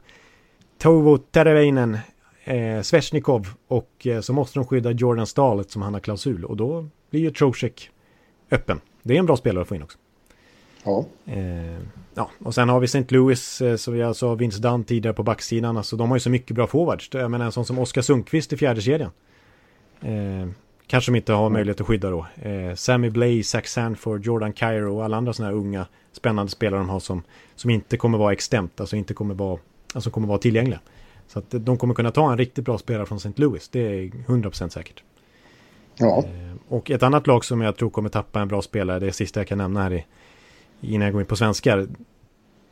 Tovo 0.78 1.18
Tereveinen, 1.18 1.98
eh, 2.44 2.82
Sveshnikov 2.82 3.48
och 3.68 4.08
eh, 4.08 4.22
så 4.22 4.34
måste 4.34 4.60
de 4.60 4.66
skydda 4.66 4.92
Jordan 4.92 5.28
Stahl 5.28 5.66
som 5.66 5.82
han 5.82 5.94
har 5.94 6.02
klausul 6.02 6.46
och 6.46 6.58
då 6.58 6.88
blir 7.10 7.22
ju 7.22 7.32
Trocek 7.32 7.90
öppen. 8.52 8.82
Det 9.04 9.16
är 9.16 9.20
en 9.20 9.26
bra 9.26 9.38
spelare 9.38 9.62
att 9.62 9.68
få 9.68 9.76
in 9.76 9.84
också. 9.84 9.98
Ja. 10.84 11.06
Eh, 11.26 11.80
ja, 12.14 12.30
och 12.40 12.56
sen 12.56 12.70
har 12.70 12.80
vi 12.80 12.86
St. 12.86 13.06
Louis, 13.10 13.62
eh, 13.62 13.76
som 13.76 13.98
jag 13.98 14.16
sa, 14.16 14.36
Vince 14.36 14.60
Dunn 14.60 14.84
tidigare 14.84 15.14
på 15.14 15.24
backsidan. 15.24 15.78
Alltså 15.78 15.96
de 15.96 16.10
har 16.10 16.16
ju 16.16 16.20
så 16.20 16.30
mycket 16.30 16.56
bra 16.56 16.68
forwards. 16.68 17.10
Jag 17.12 17.32
menar 17.32 17.46
en 17.46 17.52
sån 17.52 17.66
som 17.66 17.80
Oskar 17.80 18.02
Sundqvist 18.02 18.54
i 18.54 18.58
fjärde 18.58 18.82
kedjan. 18.82 19.12
Eh, 20.02 20.50
kanske 20.88 21.12
de 21.12 21.18
inte 21.18 21.34
har 21.34 21.50
möjlighet 21.50 21.82
att 21.82 21.88
skydda 21.88 22.10
då. 22.10 22.26
Eh, 22.42 22.76
Sammy 22.76 23.10
Blay, 23.10 23.44
Zach 23.44 23.68
Sanford, 23.68 24.26
Jordan 24.26 24.54
Cairo 24.54 24.96
och 24.96 25.06
alla 25.06 25.18
andra 25.18 25.34
sådana 25.34 25.52
här 25.52 25.60
unga 25.60 25.86
spännande 26.12 26.52
spelare 26.52 26.80
de 26.80 26.90
har 26.90 27.00
som, 27.00 27.24
som 27.56 27.70
inte 27.70 27.98
kommer 27.98 28.18
vara 28.18 28.34
extemt, 28.34 28.80
alltså 28.82 28.96
inte 28.96 29.14
kommer 29.14 29.36
vara, 29.36 29.60
alltså 29.94 30.10
kommer 30.10 30.28
vara 30.28 30.38
tillgängliga. 30.38 30.80
Så 31.34 31.40
att 31.40 31.46
de 31.50 31.78
kommer 31.78 31.94
kunna 31.94 32.12
ta 32.12 32.32
en 32.32 32.38
riktigt 32.38 32.66
bra 32.66 32.78
spelare 32.78 33.06
från 33.06 33.18
St. 33.18 33.32
Louis. 33.36 33.70
Det 33.70 33.80
är 33.80 34.04
100% 34.08 34.70
säkert. 34.70 35.04
Ja. 35.98 36.24
Eh, 36.26 36.56
och 36.68 36.92
ett 36.92 37.04
annat 37.04 37.28
lag 37.28 37.46
som 37.46 37.62
jag 37.62 37.78
tror 37.78 37.90
kommer 37.90 38.10
tappa 38.10 38.42
en 38.42 38.48
bra 38.48 38.62
spelare, 38.62 39.00
det 39.00 39.08
är 39.08 39.12
sista 39.12 39.40
jag 39.40 39.48
kan 39.48 39.58
nämna 39.58 39.84
här 39.84 39.94
i, 39.94 40.06
innan 40.82 41.06
jag 41.06 41.14
går 41.14 41.22
in 41.22 41.28
på 41.28 41.36
svenskar. 41.36 41.88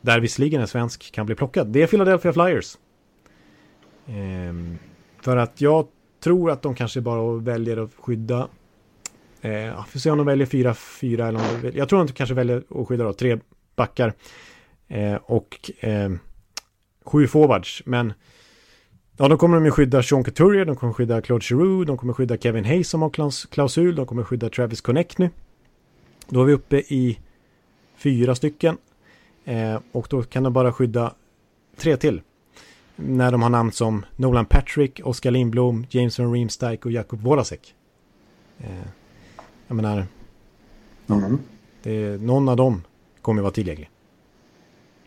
Där 0.00 0.20
visserligen 0.20 0.60
en 0.60 0.68
svensk 0.68 1.12
kan 1.12 1.26
bli 1.26 1.34
plockad. 1.34 1.66
Det 1.66 1.82
är 1.82 1.86
Philadelphia 1.86 2.32
Flyers. 2.32 2.78
Ehm, 4.06 4.78
för 5.20 5.36
att 5.36 5.60
jag 5.60 5.86
tror 6.20 6.50
att 6.50 6.62
de 6.62 6.74
kanske 6.74 7.00
bara 7.00 7.38
väljer 7.38 7.76
att 7.76 7.94
skydda 7.94 8.48
eh, 9.40 9.84
får 9.84 9.98
se 9.98 10.10
om 10.10 10.18
de 10.18 10.26
väljer 10.26 10.46
4-4 10.46 11.28
eller 11.28 11.38
om 11.38 11.62
de, 11.62 11.78
Jag 11.78 11.88
tror 11.88 12.00
att 12.00 12.08
de 12.08 12.14
kanske 12.14 12.34
väljer 12.34 12.62
att 12.80 12.88
skydda 12.88 13.04
då, 13.04 13.12
tre 13.12 13.38
backar 13.76 14.12
eh, 14.88 15.14
och 15.14 15.70
eh, 15.80 16.10
sju 17.04 17.26
forwards. 17.26 17.82
Men 17.86 18.12
Ja, 19.22 19.28
då 19.28 19.36
kommer 19.36 19.56
de 19.56 19.64
ju 19.64 19.70
skydda 19.70 20.02
Sean 20.02 20.24
Couturier, 20.24 20.64
de 20.64 20.76
kommer 20.76 20.92
skydda 20.92 21.20
Claude 21.20 21.44
Giroux, 21.44 21.86
de 21.86 21.96
kommer 21.98 22.12
skydda 22.12 22.36
Kevin 22.36 22.64
Hayes 22.64 22.88
som 22.88 23.02
har 23.02 23.10
klausul, 23.50 23.94
de 23.94 24.06
kommer 24.06 24.24
skydda 24.24 24.48
Travis 24.48 24.80
Connectny. 24.80 25.30
Då 26.28 26.40
är 26.40 26.44
vi 26.44 26.52
uppe 26.52 26.76
i 26.76 27.18
fyra 27.96 28.34
stycken. 28.34 28.78
Eh, 29.44 29.80
och 29.92 30.06
då 30.10 30.22
kan 30.22 30.42
de 30.42 30.52
bara 30.52 30.72
skydda 30.72 31.14
tre 31.76 31.96
till. 31.96 32.22
När 32.96 33.32
de 33.32 33.42
har 33.42 33.50
namn 33.50 33.72
som 33.72 34.04
Nolan 34.16 34.44
Patrick, 34.44 35.00
Oskar 35.04 35.30
Lindblom, 35.30 35.86
Jameson 35.90 36.32
Reemstike 36.32 36.84
och 36.84 36.92
Jakub 36.92 37.20
Vorasek. 37.20 37.74
Eh, 38.58 38.86
jag 39.66 39.74
menar, 39.74 40.06
mm. 41.06 41.38
det, 41.82 42.22
någon 42.22 42.48
av 42.48 42.56
dem 42.56 42.82
kommer 43.22 43.42
vara 43.42 43.52
tillgänglig. 43.52 43.90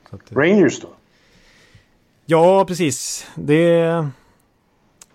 Att, 0.09 0.32
Rangers 0.32 0.82
då? 0.82 0.89
Ja, 2.26 2.65
precis. 2.65 3.28
Det... 3.36 4.07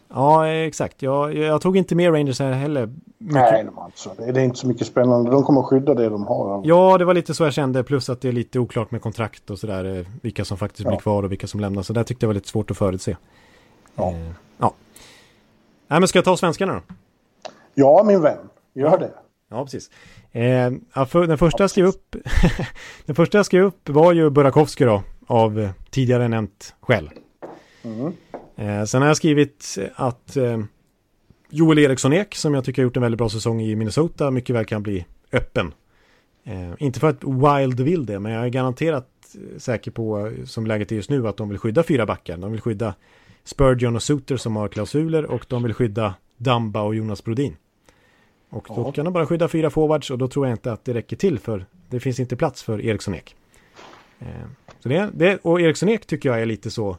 Ja, 0.08 0.48
exakt. 0.48 1.02
Jag, 1.02 1.36
jag 1.36 1.60
tog 1.60 1.76
inte 1.76 1.94
med 1.94 2.12
Rangers 2.14 2.40
här 2.40 2.52
heller. 2.52 2.86
Mycket. 3.18 3.34
Nej, 3.34 3.66
alltså, 3.76 4.10
det 4.16 4.40
är 4.40 4.44
inte 4.44 4.58
så 4.58 4.66
mycket 4.66 4.86
spännande. 4.86 5.30
De 5.30 5.42
kommer 5.42 5.60
att 5.60 5.66
skydda 5.66 5.94
det 5.94 6.08
de 6.08 6.26
har. 6.26 6.62
Ja, 6.64 6.98
det 6.98 7.04
var 7.04 7.14
lite 7.14 7.34
så 7.34 7.44
jag 7.44 7.52
kände. 7.52 7.84
Plus 7.84 8.10
att 8.10 8.20
det 8.20 8.28
är 8.28 8.32
lite 8.32 8.58
oklart 8.58 8.90
med 8.90 9.02
kontrakt 9.02 9.50
och 9.50 9.58
sådär. 9.58 9.98
Eh, 9.98 10.06
vilka 10.22 10.44
som 10.44 10.56
faktiskt 10.58 10.84
ja. 10.84 10.90
blir 10.90 10.98
kvar 10.98 11.22
och 11.22 11.32
vilka 11.32 11.46
som 11.46 11.60
lämnar. 11.60 11.82
Så 11.82 11.92
där 11.92 12.04
tyckte 12.04 12.24
jag 12.24 12.28
var 12.28 12.34
lite 12.34 12.48
svårt 12.48 12.70
att 12.70 12.76
förutse. 12.76 13.16
Ja. 13.94 14.10
Eh, 14.10 14.30
ja. 14.58 14.72
Nej, 15.88 16.00
men 16.00 16.08
ska 16.08 16.18
jag 16.18 16.24
ta 16.24 16.36
svenskarna 16.36 16.74
då? 16.74 16.80
Ja, 17.74 18.02
min 18.06 18.22
vän. 18.22 18.38
Gör 18.74 18.98
det. 18.98 19.10
Ja, 19.50 19.64
precis. 19.64 19.90
Eh, 20.32 21.04
för, 21.06 21.26
den 21.26 21.38
första 21.38 21.62
jag 21.62 21.70
skrev 21.70 21.86
upp 21.86 22.16
Den 23.06 23.16
första 23.16 23.38
jag 23.38 23.46
skrev 23.46 23.64
upp 23.64 23.88
var 23.88 24.12
ju 24.12 24.30
Burakovsky 24.30 24.84
då 24.84 25.02
av 25.26 25.60
eh, 25.60 25.70
tidigare 25.90 26.28
nämnt 26.28 26.74
skäl. 26.80 27.10
Mm. 27.82 28.12
Eh, 28.56 28.84
sen 28.84 29.02
har 29.02 29.08
jag 29.08 29.16
skrivit 29.16 29.78
att 29.94 30.36
eh, 30.36 30.58
Joel 31.50 31.78
Eriksson 31.78 32.12
Ek, 32.12 32.34
som 32.34 32.54
jag 32.54 32.64
tycker 32.64 32.82
har 32.82 32.84
gjort 32.84 32.96
en 32.96 33.02
väldigt 33.02 33.18
bra 33.18 33.28
säsong 33.28 33.62
i 33.62 33.76
Minnesota, 33.76 34.30
mycket 34.30 34.56
väl 34.56 34.64
kan 34.64 34.82
bli 34.82 35.06
öppen. 35.32 35.74
Eh, 36.44 36.72
inte 36.78 37.00
för 37.00 37.08
att 37.08 37.24
Wild 37.24 37.80
vill 37.80 38.06
det, 38.06 38.18
men 38.18 38.32
jag 38.32 38.44
är 38.44 38.48
garanterat 38.48 39.08
eh, 39.34 39.58
säker 39.58 39.90
på, 39.90 40.32
som 40.44 40.66
läget 40.66 40.92
är 40.92 40.96
just 40.96 41.10
nu, 41.10 41.28
att 41.28 41.36
de 41.36 41.48
vill 41.48 41.58
skydda 41.58 41.82
fyra 41.82 42.06
backar. 42.06 42.36
De 42.36 42.52
vill 42.52 42.60
skydda 42.60 42.94
Spurgeon 43.44 43.96
och 43.96 44.02
Suter 44.02 44.36
som 44.36 44.56
har 44.56 44.68
klausuler 44.68 45.24
och 45.24 45.44
de 45.48 45.62
vill 45.62 45.74
skydda 45.74 46.14
Damba 46.36 46.82
och 46.82 46.94
Jonas 46.94 47.24
Brodin. 47.24 47.56
Och 48.50 48.66
då 48.68 48.82
ja. 48.86 48.92
kan 48.92 49.04
de 49.04 49.14
bara 49.14 49.26
skydda 49.26 49.48
fyra 49.48 49.70
forwards 49.70 50.10
och 50.10 50.18
då 50.18 50.28
tror 50.28 50.46
jag 50.46 50.54
inte 50.54 50.72
att 50.72 50.84
det 50.84 50.94
räcker 50.94 51.16
till 51.16 51.38
för 51.38 51.66
det 51.90 52.00
finns 52.00 52.20
inte 52.20 52.36
plats 52.36 52.62
för 52.62 52.80
Eriksson 52.80 53.14
Ek. 53.14 53.36
Eh, 54.18 54.26
så 54.80 54.88
det, 54.88 55.10
det, 55.14 55.38
och 55.42 55.60
Eriksson 55.60 55.88
Ek 55.88 56.06
tycker 56.06 56.28
jag 56.28 56.40
är 56.40 56.46
lite 56.46 56.70
så 56.70 56.96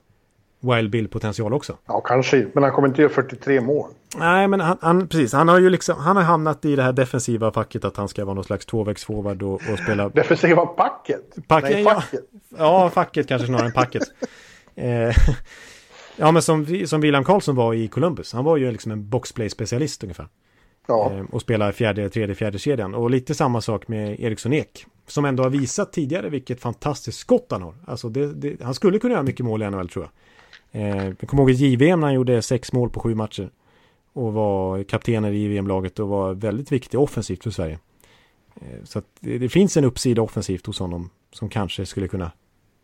Wild 0.60 0.90
Bill-potential 0.90 1.54
också. 1.54 1.78
Ja, 1.86 2.02
kanske. 2.02 2.48
Men 2.54 2.64
han 2.64 2.72
kommer 2.72 2.88
inte 2.88 3.02
göra 3.02 3.12
43 3.12 3.62
mål. 3.62 3.90
Nej, 4.18 4.48
men 4.48 4.60
han, 4.60 4.78
han, 4.82 5.08
precis. 5.08 5.34
Han 5.34 5.48
har 5.48 5.60
ju 5.60 5.70
liksom, 5.70 6.00
han 6.00 6.16
har 6.16 6.24
hamnat 6.24 6.66
i 6.66 6.76
det 6.76 6.84
här 6.84 6.94
defensiva 6.94 7.52
facket 7.52 7.86
att 7.86 7.98
han 7.98 8.08
ska 8.08 8.26
vara 8.26 8.36
någon 8.36 8.44
slags 8.44 8.66
tvåvägsforward 8.66 9.44
och, 9.44 9.54
och 9.54 9.80
spela... 9.84 10.10
Defensiva 10.14 10.66
packet? 10.66 11.48
Pack, 11.48 11.64
Nej, 11.64 11.84
facket. 11.84 12.22
Ja, 12.32 12.58
ja, 12.58 12.90
facket 12.90 13.28
kanske 13.28 13.48
snarare 13.48 13.66
än 13.66 13.72
packet. 13.72 14.04
eh, 14.76 15.16
ja, 16.16 16.32
men 16.32 16.42
som, 16.42 16.86
som 16.86 17.02
William 17.02 17.24
Karlsson 17.24 17.56
var 17.56 17.74
i 17.74 17.88
Columbus. 17.88 18.34
Han 18.34 18.46
var 18.46 18.58
ju 18.58 18.72
liksom 18.72 18.92
en 18.92 19.10
boxplay-specialist 19.10 20.04
ungefär. 20.04 20.28
Ja. 20.88 21.12
Eh, 21.14 21.26
och 21.32 21.42
spelar 21.42 21.72
fjärde, 21.72 22.10
tredje, 22.10 22.36
fjärde 22.36 22.60
kedjan. 22.60 22.96
Och 22.96 23.10
lite 23.10 23.36
samma 23.36 23.62
sak 23.62 23.88
med 23.88 24.20
Eriksson 24.20 24.54
Ek. 24.54 24.86
Som 25.08 25.26
ändå 25.26 25.44
har 25.44 25.50
visat 25.50 25.94
tidigare 25.94 26.30
vilket 26.30 26.62
fantastiskt 26.62 27.18
skott 27.18 27.48
han 27.50 27.62
har. 27.62 27.76
Alltså 27.86 28.10
det, 28.10 28.34
det, 28.34 28.62
han 28.62 28.74
skulle 28.74 29.00
kunna 29.00 29.14
göra 29.14 29.24
mycket 29.24 29.46
mål 29.46 29.64
i 29.64 29.70
NHL 29.70 29.90
tror 29.90 30.06
jag. 30.06 30.12
Eh, 30.82 31.06
jag 31.20 31.30
kommer 31.30 31.44
ihåg 31.44 31.52
i 31.52 31.54
JVM 31.54 32.00
när 32.00 32.08
han 32.08 32.14
gjorde 32.14 32.42
sex 32.42 32.74
mål 32.74 32.90
på 32.90 33.00
sju 33.00 33.16
matcher. 33.16 33.50
och 34.14 34.34
var 34.34 34.84
kaptener 34.84 35.32
i 35.32 35.48
VM-laget 35.48 36.00
och 36.00 36.08
var 36.08 36.34
väldigt 36.34 36.72
viktig 36.72 37.00
offensivt 37.00 37.44
för 37.44 37.52
Sverige. 37.52 37.80
Eh, 38.56 38.84
så 38.84 39.00
att 39.00 39.06
det, 39.20 39.38
det, 39.38 39.50
finns 39.50 39.78
en 39.78 39.86
uppsida 39.86 40.22
offensivt 40.22 40.66
hos 40.66 40.80
honom 40.80 41.10
som 41.32 41.50
kanske 41.50 41.86
skulle 41.86 42.08
kunna 42.08 42.32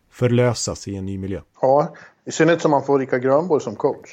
förlösas 0.10 0.88
i 0.88 0.96
en 0.96 1.06
ny 1.06 1.18
miljö. 1.18 1.42
Ja, 1.62 1.96
i 2.26 2.32
synnerhet 2.32 2.62
som 2.62 2.72
man 2.72 2.84
får 2.84 3.00
Rickard 3.00 3.22
Grönborg 3.22 3.62
som 3.62 3.76
coach. 3.76 4.10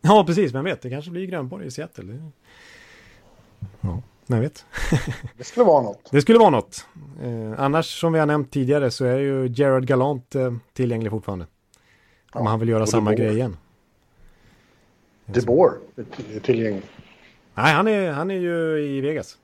Ja, 0.00 0.24
precis. 0.26 0.54
Vem 0.54 0.64
vet, 0.64 0.82
det 0.82 0.90
kanske 0.90 1.10
blir 1.10 1.26
Grönborg 1.26 1.66
i 1.66 1.70
Seattle. 1.70 2.30
Ja, 3.80 4.02
vem 4.26 4.40
vet. 4.40 4.64
det 5.38 5.44
skulle 5.44 5.66
vara 5.66 5.82
något. 5.82 6.08
Det 6.10 6.20
skulle 6.20 6.38
vara 6.38 6.50
något. 6.50 6.86
Eh, 7.22 7.60
annars, 7.60 8.00
som 8.00 8.12
vi 8.12 8.18
har 8.18 8.26
nämnt 8.26 8.52
tidigare, 8.52 8.90
så 8.90 9.04
är 9.04 9.18
ju 9.18 9.48
Gerard 9.48 9.86
Galant 9.86 10.34
eh, 10.34 10.52
tillgänglig 10.72 11.10
fortfarande. 11.10 11.46
Ja, 12.34 12.40
om 12.40 12.46
han 12.46 12.60
vill 12.60 12.68
göra 12.68 12.86
samma 12.86 13.14
grej 13.14 13.34
igen. 13.34 13.56
De 15.26 15.40
Boer 15.40 15.72
är 16.34 16.40
tillgänglig. 16.40 16.82
Nej, 17.54 17.74
han 17.74 17.88
är, 17.88 18.12
han 18.12 18.30
är 18.30 18.38
ju 18.38 18.78
i 18.78 19.00
Vegas. 19.00 19.38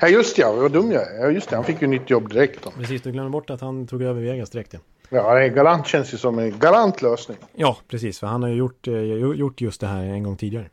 Ja, 0.00 0.08
just 0.08 0.38
ja. 0.38 0.52
Vad 0.52 0.72
dum 0.72 0.92
jag 0.92 1.02
är. 1.02 1.20
Ja, 1.20 1.30
just 1.30 1.50
det. 1.50 1.56
Han 1.56 1.64
fick 1.64 1.82
ju 1.82 1.88
nytt 1.88 2.10
jobb 2.10 2.28
direkt. 2.28 2.64
Då. 2.64 2.70
Precis, 2.70 3.02
du 3.02 3.12
glömde 3.12 3.30
bort 3.30 3.50
att 3.50 3.60
han 3.60 3.86
tog 3.86 4.02
över 4.02 4.20
Vegas 4.20 4.50
direkt. 4.50 4.72
Ja. 4.72 4.80
Ja, 5.12 5.48
Galant 5.48 5.86
känns 5.86 6.14
ju 6.14 6.18
som 6.18 6.38
en 6.38 6.58
galant 6.58 7.02
lösning. 7.02 7.38
Ja, 7.54 7.76
precis. 7.88 8.18
För 8.18 8.26
han 8.26 8.42
har 8.42 8.48
ju 8.50 8.56
gjort, 8.56 8.88
eh, 8.88 8.94
gjort 8.94 9.60
just 9.60 9.80
det 9.80 9.86
här 9.86 10.02
en 10.02 10.22
gång 10.22 10.36
tidigare. 10.36 10.70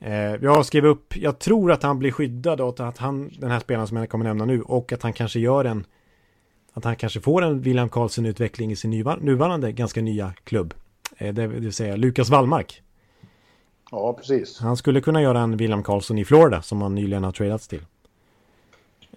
Eh, 0.00 0.12
jag 0.14 0.54
har 0.54 0.62
skrivit 0.62 0.88
upp, 0.88 1.16
jag 1.16 1.38
tror 1.38 1.72
att 1.72 1.82
han 1.82 1.98
blir 1.98 2.10
skyddad 2.10 2.60
och 2.60 2.80
att 2.80 2.98
han, 2.98 3.30
den 3.38 3.50
här 3.50 3.60
spelaren 3.60 3.88
som 3.88 3.96
jag 3.96 4.08
kommer 4.08 4.24
nämna 4.24 4.44
nu, 4.44 4.62
och 4.62 4.92
att 4.92 5.02
han 5.02 5.12
kanske 5.12 5.40
gör 5.40 5.64
en, 5.64 5.86
att 6.72 6.84
han 6.84 6.96
kanske 6.96 7.20
får 7.20 7.42
en 7.42 7.60
William 7.60 7.88
Karlsson-utveckling 7.88 8.72
i 8.72 8.76
sin 8.76 8.90
nuvarande 9.20 9.72
ganska 9.72 10.02
nya 10.02 10.32
klubb. 10.44 10.74
Eh, 11.16 11.34
det 11.34 11.46
vill 11.46 11.72
säga 11.72 11.96
Lukas 11.96 12.30
Wallmark. 12.30 12.82
Ja, 13.90 14.12
precis. 14.12 14.58
Han 14.60 14.76
skulle 14.76 15.00
kunna 15.00 15.22
göra 15.22 15.40
en 15.40 15.56
William 15.56 15.82
Karlsson 15.82 16.18
i 16.18 16.24
Florida 16.24 16.62
som 16.62 16.82
han 16.82 16.94
nyligen 16.94 17.24
har 17.24 17.32
tradats 17.32 17.68
till. 17.68 17.82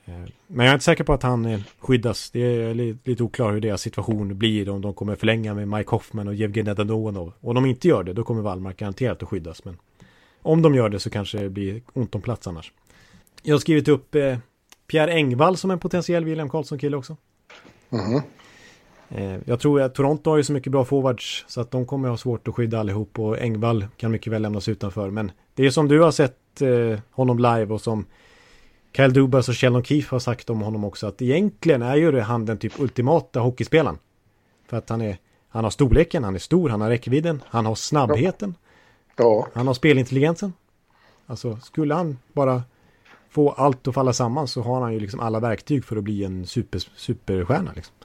Eh, 0.05 0.13
men 0.47 0.65
jag 0.65 0.71
är 0.71 0.73
inte 0.73 0.85
säker 0.85 1.03
på 1.03 1.13
att 1.13 1.23
han 1.23 1.63
skyddas. 1.79 2.31
Det 2.31 2.39
är 2.39 2.73
lite 2.73 3.23
oklart 3.23 3.53
hur 3.53 3.61
deras 3.61 3.81
situation 3.81 4.37
blir. 4.37 4.69
Om 4.69 4.81
de 4.81 4.93
kommer 4.93 5.15
förlänga 5.15 5.53
med 5.53 5.67
Mike 5.67 5.89
Hoffman 5.89 6.27
och 6.27 6.35
Jevgenij 6.35 6.75
Dadonov. 6.75 7.33
Om 7.41 7.55
de 7.55 7.65
inte 7.65 7.87
gör 7.87 8.03
det, 8.03 8.13
då 8.13 8.23
kommer 8.23 8.41
Wallmark 8.41 8.77
garanterat 8.77 9.23
att 9.23 9.29
skyddas. 9.29 9.65
Men 9.65 9.77
om 10.41 10.61
de 10.61 10.75
gör 10.75 10.89
det 10.89 10.99
så 10.99 11.09
kanske 11.09 11.37
det 11.37 11.49
blir 11.49 11.81
ont 11.93 12.15
om 12.15 12.21
plats 12.21 12.47
annars. 12.47 12.71
Jag 13.43 13.55
har 13.55 13.59
skrivit 13.59 13.87
upp 13.87 14.15
eh, 14.15 14.37
Pierre 14.87 15.11
Engvall 15.13 15.57
som 15.57 15.71
en 15.71 15.79
potentiell 15.79 16.25
William 16.25 16.49
Karlsson-kille 16.49 16.97
också. 16.97 17.17
Mm. 17.89 19.41
jag 19.45 19.59
tror 19.59 19.81
att 19.81 19.95
Toronto 19.95 20.29
har 20.29 20.37
ju 20.37 20.43
så 20.43 20.53
mycket 20.53 20.71
bra 20.71 20.85
forwards 20.85 21.45
så 21.47 21.61
att 21.61 21.71
de 21.71 21.85
kommer 21.85 22.09
ha 22.09 22.17
svårt 22.17 22.47
att 22.47 22.55
skydda 22.55 22.79
allihop 22.79 23.19
och 23.19 23.39
Engvall 23.39 23.85
kan 23.97 24.11
mycket 24.11 24.33
väl 24.33 24.41
lämnas 24.41 24.67
utanför. 24.67 25.09
Men 25.09 25.31
det 25.55 25.65
är 25.65 25.69
som 25.69 25.87
du 25.87 25.99
har 25.99 26.11
sett 26.11 26.37
honom 27.11 27.39
live 27.39 27.73
och 27.73 27.81
som 27.81 28.05
Kyle 28.93 29.13
Dubas 29.13 29.49
och 29.49 29.57
Sheldon 29.57 29.83
Keefe 29.83 30.15
har 30.15 30.19
sagt 30.19 30.49
om 30.49 30.61
honom 30.61 30.83
också 30.83 31.07
att 31.07 31.21
egentligen 31.21 31.81
är 31.81 31.95
ju 31.95 32.19
han 32.19 32.45
den 32.45 32.57
typ 32.57 32.79
ultimata 32.79 33.39
hockeyspelaren. 33.39 33.97
För 34.69 34.77
att 34.77 34.89
han 34.89 35.01
är, 35.01 35.17
han 35.49 35.63
har 35.63 35.71
storleken, 35.71 36.23
han 36.23 36.35
är 36.35 36.39
stor, 36.39 36.69
han 36.69 36.81
har 36.81 36.89
räckvidden, 36.89 37.43
han 37.47 37.65
har 37.65 37.75
snabbheten. 37.75 38.55
Ja. 38.57 38.70
Han 39.53 39.67
har 39.67 39.73
spelintelligensen. 39.73 40.53
Alltså 41.27 41.59
skulle 41.61 41.93
han 41.93 42.17
bara 42.33 42.63
få 43.29 43.49
allt 43.49 43.87
att 43.87 43.93
falla 43.93 44.13
samman 44.13 44.47
så 44.47 44.61
har 44.61 44.81
han 44.81 44.93
ju 44.93 44.99
liksom 44.99 45.19
alla 45.19 45.39
verktyg 45.39 45.85
för 45.85 45.95
att 45.95 46.03
bli 46.03 46.23
en 46.23 46.45
super, 46.45 46.79
superstjärna. 46.95 47.71
Liksom. 47.75 47.95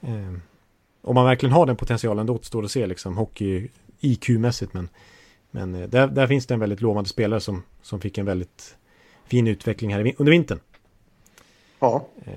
Eh, 0.00 0.34
om 1.02 1.14
man 1.14 1.24
verkligen 1.24 1.52
har 1.52 1.66
den 1.66 1.76
potentialen, 1.76 2.26
då 2.26 2.34
återstår 2.34 2.64
att 2.64 2.70
se 2.70 2.86
liksom 2.86 3.16
hockey 3.16 3.68
IQ-mässigt. 4.00 4.74
Men, 4.74 4.88
men 5.50 5.74
eh, 5.74 5.88
där, 5.88 6.06
där 6.06 6.26
finns 6.26 6.46
det 6.46 6.54
en 6.54 6.60
väldigt 6.60 6.80
lovande 6.80 7.10
spelare 7.10 7.40
som, 7.40 7.62
som 7.82 8.00
fick 8.00 8.18
en 8.18 8.26
väldigt 8.26 8.76
fin 9.24 9.46
utveckling 9.46 9.94
här 9.94 10.14
under 10.18 10.30
vintern. 10.32 10.58
Ja. 11.78 12.06
Eh, 12.24 12.32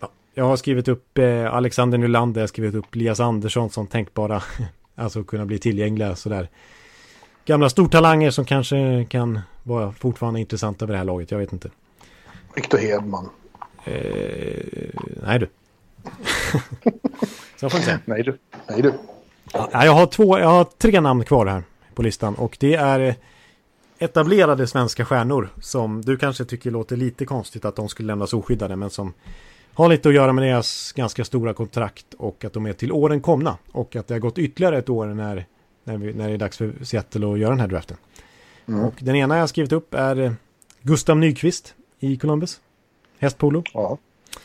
ja. 0.00 0.08
Jag 0.34 0.44
har 0.44 0.56
skrivit 0.56 0.88
upp 0.88 1.18
eh, 1.18 1.54
Alexander 1.54 1.98
Nylander, 1.98 2.40
jag 2.40 2.42
har 2.42 2.48
skrivit 2.48 2.74
upp 2.74 2.94
Elias 2.94 3.20
Andersson 3.20 3.70
som 3.70 3.86
tänkbara, 3.86 4.42
alltså 4.94 5.24
kunna 5.24 5.46
bli 5.46 5.58
tillgängliga 5.58 6.16
sådär. 6.16 6.48
Gamla 7.46 7.68
stortalanger 7.68 8.30
som 8.30 8.44
kanske 8.44 9.04
kan 9.04 9.40
vara 9.62 9.92
fortfarande 9.92 10.40
intressanta 10.40 10.86
vid 10.86 10.94
det 10.94 10.98
här 10.98 11.04
laget, 11.04 11.30
jag 11.30 11.38
vet 11.38 11.52
inte. 11.52 11.70
Viktor 12.54 12.78
Hedman. 12.78 13.28
Eh, 13.84 13.94
nej 15.22 15.38
du. 15.38 15.48
Så 17.56 17.70
får 17.70 17.78
inte 17.78 17.86
säga. 17.86 17.98
Nej 18.04 18.22
du. 18.22 18.38
Nej 18.68 18.82
du. 18.82 18.92
Ja, 19.52 19.84
jag 19.84 19.92
har 19.92 20.06
två, 20.06 20.38
jag 20.38 20.48
har 20.48 20.64
tre 20.64 21.00
namn 21.00 21.24
kvar 21.24 21.46
här 21.46 21.62
på 21.94 22.02
listan 22.02 22.34
och 22.34 22.56
det 22.60 22.74
är 22.74 23.14
etablerade 23.98 24.66
svenska 24.66 25.04
stjärnor 25.04 25.48
som 25.60 26.02
du 26.02 26.16
kanske 26.16 26.44
tycker 26.44 26.70
låter 26.70 26.96
lite 26.96 27.24
konstigt 27.24 27.64
att 27.64 27.76
de 27.76 27.88
skulle 27.88 28.06
lämnas 28.06 28.32
oskyddade 28.32 28.76
men 28.76 28.90
som 28.90 29.12
har 29.74 29.88
lite 29.88 30.08
att 30.08 30.14
göra 30.14 30.32
med 30.32 30.44
deras 30.44 30.92
ganska 30.92 31.24
stora 31.24 31.54
kontrakt 31.54 32.14
och 32.18 32.44
att 32.44 32.52
de 32.52 32.66
är 32.66 32.72
till 32.72 32.92
åren 32.92 33.20
komna 33.20 33.56
och 33.72 33.96
att 33.96 34.06
det 34.06 34.14
har 34.14 34.18
gått 34.18 34.38
ytterligare 34.38 34.78
ett 34.78 34.88
år 34.88 35.06
när, 35.06 35.46
när, 35.84 35.96
vi, 35.96 36.12
när 36.12 36.28
det 36.28 36.34
är 36.34 36.38
dags 36.38 36.58
för 36.58 36.72
Seattle 36.82 37.32
att 37.32 37.38
göra 37.38 37.50
den 37.50 37.60
här 37.60 37.68
draften. 37.68 37.96
Mm. 38.68 38.84
Och 38.84 38.94
den 38.98 39.16
ena 39.16 39.34
jag 39.34 39.42
har 39.42 39.46
skrivit 39.46 39.72
upp 39.72 39.94
är 39.94 40.20
eh, 40.20 40.32
Gustav 40.82 41.18
Nyqvist 41.18 41.74
i 42.00 42.16
Columbus. 42.16 42.60
Hästpolo. 43.18 43.62
Ja. 43.72 43.98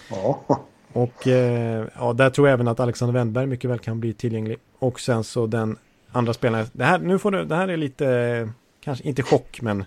ja. 0.09 0.43
Och 0.93 1.27
eh, 1.27 1.87
ja, 1.95 2.13
där 2.13 2.29
tror 2.29 2.47
jag 2.47 2.53
även 2.53 2.67
att 2.67 2.79
Alexander 2.79 3.13
Wennberg 3.13 3.47
mycket 3.47 3.69
väl 3.69 3.79
kan 3.79 3.99
bli 3.99 4.13
tillgänglig. 4.13 4.57
Och 4.79 4.99
sen 4.99 5.23
så 5.23 5.47
den 5.47 5.77
andra 6.11 6.33
spelaren. 6.33 6.67
Det 6.71 6.83
här, 6.83 6.99
nu 6.99 7.19
får 7.19 7.31
du, 7.31 7.45
det 7.45 7.55
här 7.55 7.67
är 7.67 7.77
lite 7.77 8.49
Kanske 8.81 9.03
inte 9.03 9.23
chock, 9.23 9.61
men... 9.61 9.85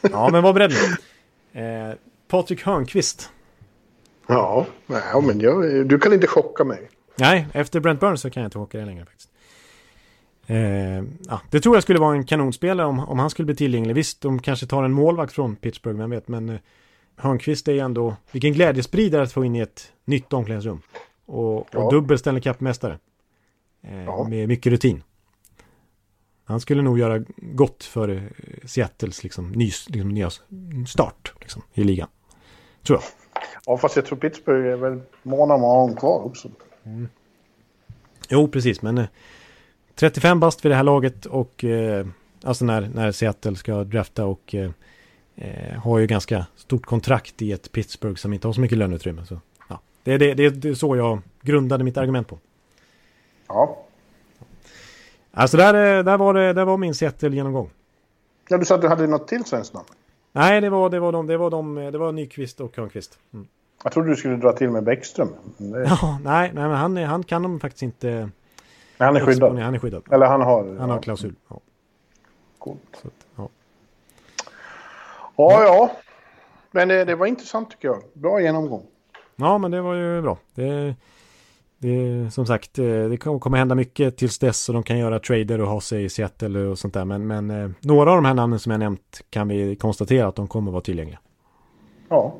Ja, 0.02 0.28
men 0.32 0.42
var 0.42 0.52
beredd 0.52 0.72
nu. 1.52 1.60
Eh, 1.60 1.94
Patrik 2.28 2.62
Hörnqvist. 2.62 3.30
Ja, 4.26 4.66
ja 4.86 5.20
men 5.20 5.40
jag, 5.40 5.88
du 5.88 5.98
kan 5.98 6.12
inte 6.12 6.26
chocka 6.26 6.64
mig. 6.64 6.90
Nej, 7.16 7.46
efter 7.52 7.80
Brent 7.80 8.00
Burns 8.00 8.20
så 8.20 8.30
kan 8.30 8.42
jag 8.42 8.46
inte 8.48 8.58
chocka 8.58 8.78
dig 8.78 8.86
längre 8.86 9.04
faktiskt. 9.04 9.29
Eh, 10.50 11.04
ja, 11.28 11.40
det 11.50 11.60
tror 11.60 11.76
jag 11.76 11.82
skulle 11.82 11.98
vara 11.98 12.16
en 12.16 12.24
kanonspelare 12.24 12.86
om, 12.86 12.98
om 12.98 13.18
han 13.18 13.30
skulle 13.30 13.46
bli 13.46 13.56
tillgänglig. 13.56 13.94
Visst, 13.94 14.20
de 14.20 14.38
kanske 14.38 14.66
tar 14.66 14.84
en 14.84 14.92
målvakt 14.92 15.32
från 15.32 15.56
Pittsburgh, 15.56 15.98
vem 15.98 16.10
vet. 16.10 16.28
Men 16.28 16.48
eh, 16.48 16.60
Hörnqvist 17.16 17.68
är 17.68 17.72
ju 17.72 17.78
ändå, 17.78 18.16
vilken 18.32 18.52
glädjespridare 18.52 19.22
att 19.22 19.32
få 19.32 19.44
in 19.44 19.56
i 19.56 19.60
ett 19.60 19.92
nytt 20.04 20.32
omklädningsrum. 20.32 20.80
Och, 21.26 21.56
och 21.56 21.66
ja. 21.72 21.90
dubbel 21.90 22.18
Stanley 22.18 22.42
Cup-mästare. 22.42 22.98
Eh, 23.82 24.04
ja. 24.04 24.26
Med 24.28 24.48
mycket 24.48 24.72
rutin. 24.72 25.02
Han 26.44 26.60
skulle 26.60 26.82
nog 26.82 26.98
göra 26.98 27.24
gott 27.36 27.84
för 27.84 28.08
eh, 28.08 28.22
Seattles 28.64 29.22
liksom, 29.22 29.52
ny, 29.52 29.70
liksom, 29.88 30.08
nya 30.08 30.30
start 30.88 31.34
liksom, 31.40 31.62
i 31.74 31.84
ligan. 31.84 32.08
Tror 32.86 32.98
jag. 32.98 33.04
Ja, 33.66 33.76
fast 33.76 33.96
jag 33.96 34.06
tror 34.06 34.18
Pittsburgh 34.18 34.68
är 34.68 34.76
väl 34.76 35.00
måna 35.22 35.54
om 35.54 35.60
att 35.60 35.68
ha 35.68 35.80
honom 35.80 35.96
kvar 35.96 36.24
också. 36.24 36.50
Mm. 36.84 37.08
Jo, 38.28 38.48
precis, 38.48 38.82
men 38.82 38.98
eh, 38.98 39.06
35 40.00 40.40
bast 40.40 40.64
vid 40.64 40.72
det 40.72 40.76
här 40.76 40.84
laget 40.84 41.26
och 41.26 41.64
eh, 41.64 42.06
alltså 42.44 42.64
när, 42.64 42.90
när 42.94 43.12
Seattle 43.12 43.56
ska 43.56 43.84
drafta 43.84 44.26
och 44.26 44.54
eh, 44.54 44.70
eh, 45.36 45.78
har 45.78 45.98
ju 45.98 46.06
ganska 46.06 46.46
stort 46.56 46.86
kontrakt 46.86 47.42
i 47.42 47.52
ett 47.52 47.72
Pittsburgh 47.72 48.16
som 48.16 48.32
inte 48.32 48.48
har 48.48 48.52
så 48.52 48.60
mycket 48.60 48.78
löneutrymme. 48.78 49.26
Så, 49.26 49.40
ja. 49.68 49.80
det, 50.02 50.18
det, 50.18 50.34
det, 50.34 50.50
det 50.50 50.68
är 50.68 50.74
så 50.74 50.96
jag 50.96 51.20
grundade 51.42 51.84
mitt 51.84 51.96
argument 51.96 52.28
på. 52.28 52.38
Ja, 53.48 53.78
Alltså 55.32 55.56
där, 55.56 55.98
eh, 55.98 56.04
där, 56.04 56.18
var, 56.18 56.34
det, 56.34 56.52
där 56.52 56.64
var 56.64 56.76
min 56.76 56.94
Seattle-genomgång. 56.94 57.70
Ja, 58.48 58.58
du 58.58 58.64
sa 58.64 58.74
att 58.74 58.80
du 58.80 58.88
hade 58.88 59.06
något 59.06 59.28
till 59.28 59.44
svenskt 59.44 59.74
namn. 59.74 59.86
Nej, 60.32 60.60
det 60.60 60.70
var, 60.70 60.90
det 60.90 61.00
var, 61.00 61.12
de, 61.12 61.26
det 61.26 61.36
var, 61.36 61.50
de, 61.50 61.74
det 61.74 61.98
var 61.98 62.12
Nyqvist 62.12 62.60
och 62.60 62.76
Hörnqvist. 62.76 63.18
Mm. 63.34 63.46
Jag 63.84 63.92
trodde 63.92 64.08
du 64.08 64.16
skulle 64.16 64.36
dra 64.36 64.52
till 64.52 64.70
med 64.70 64.84
Bäckström. 64.84 65.28
Det... 65.56 65.84
Ja, 66.02 66.18
nej, 66.24 66.50
nej, 66.54 66.68
men 66.68 66.76
han, 66.76 66.96
han 66.96 67.22
kan 67.22 67.42
de 67.42 67.60
faktiskt 67.60 67.82
inte... 67.82 68.30
Nej, 69.00 69.06
han 69.06 69.16
är 69.16 69.20
skyddad. 69.20 69.58
Han 69.58 69.74
är 69.74 69.78
skyddad. 69.78 70.02
Eller 70.10 70.26
han 70.26 70.40
har... 70.40 70.64
Han 70.64 70.88
ja. 70.88 70.94
har 70.94 71.02
klausul. 71.02 71.34
Ja. 71.48 71.60
Coolt. 72.58 72.80
Så, 73.02 73.08
ja. 73.36 73.48
ja, 75.36 75.64
ja. 75.64 75.90
Men 76.70 76.88
det, 76.88 77.04
det, 77.04 77.14
var 77.14 77.26
intressant 77.26 77.70
tycker 77.70 77.88
jag. 77.88 78.02
Bra 78.12 78.40
genomgång. 78.40 78.82
Ja, 79.36 79.58
men 79.58 79.70
det 79.70 79.80
var 79.80 79.94
ju 79.94 80.22
bra. 80.22 80.38
Det, 80.54 80.94
det, 81.78 82.30
som 82.30 82.46
sagt, 82.46 82.78
eh, 82.78 82.84
det 82.84 83.16
kommer 83.16 83.58
hända 83.58 83.74
mycket 83.74 84.16
tills 84.16 84.38
dess 84.38 84.68
och 84.68 84.74
de 84.74 84.82
kan 84.82 84.98
göra 84.98 85.18
trader 85.18 85.60
och 85.60 85.68
ha 85.68 85.80
sig 85.80 86.04
i 86.04 86.08
Seattle 86.08 86.60
och 86.60 86.78
sånt 86.78 86.94
där. 86.94 87.04
Men, 87.04 87.26
men 87.26 87.50
eh, 87.50 87.70
några 87.80 88.10
av 88.10 88.16
de 88.16 88.24
här 88.24 88.34
namnen 88.34 88.58
som 88.58 88.70
jag 88.70 88.78
nämnt 88.78 89.20
kan 89.30 89.48
vi 89.48 89.76
konstatera 89.76 90.28
att 90.28 90.36
de 90.36 90.48
kommer 90.48 90.72
vara 90.72 90.82
tillgängliga. 90.82 91.18
Ja. 92.08 92.34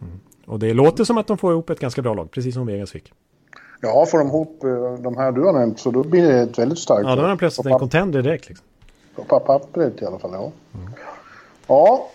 Mm. 0.00 0.20
Och 0.46 0.58
det 0.58 0.74
låter 0.74 1.04
som 1.04 1.18
att 1.18 1.26
de 1.26 1.38
får 1.38 1.52
ihop 1.52 1.70
ett 1.70 1.80
ganska 1.80 2.02
bra 2.02 2.14
lag, 2.14 2.30
precis 2.30 2.54
som 2.54 2.66
Vegas 2.66 2.90
fick. 2.90 3.12
Ja, 3.80 4.06
får 4.06 4.18
de 4.18 4.28
ihop 4.28 4.64
eh, 4.64 5.02
de 5.02 5.16
här 5.16 5.32
du 5.32 5.44
har 5.44 5.52
nämnt 5.52 5.80
så 5.80 5.90
då 5.90 6.02
blir 6.02 6.22
det 6.22 6.40
ett 6.40 6.58
väldigt 6.58 6.78
starkt. 6.78 7.02
Ja, 7.08 7.16
då 7.16 7.22
är 7.22 7.28
de 7.28 7.38
plötsligt 7.38 7.66
en 7.66 7.78
contender 7.78 8.22
direkt. 8.22 8.48
Liksom. 8.48 8.66
På 9.28 9.40
pappret 9.40 10.02
i 10.02 10.06
alla 10.06 10.18
fall, 10.18 10.30
ja. 10.32 10.52
Mm. 10.74 10.92
Ja, 11.66 12.08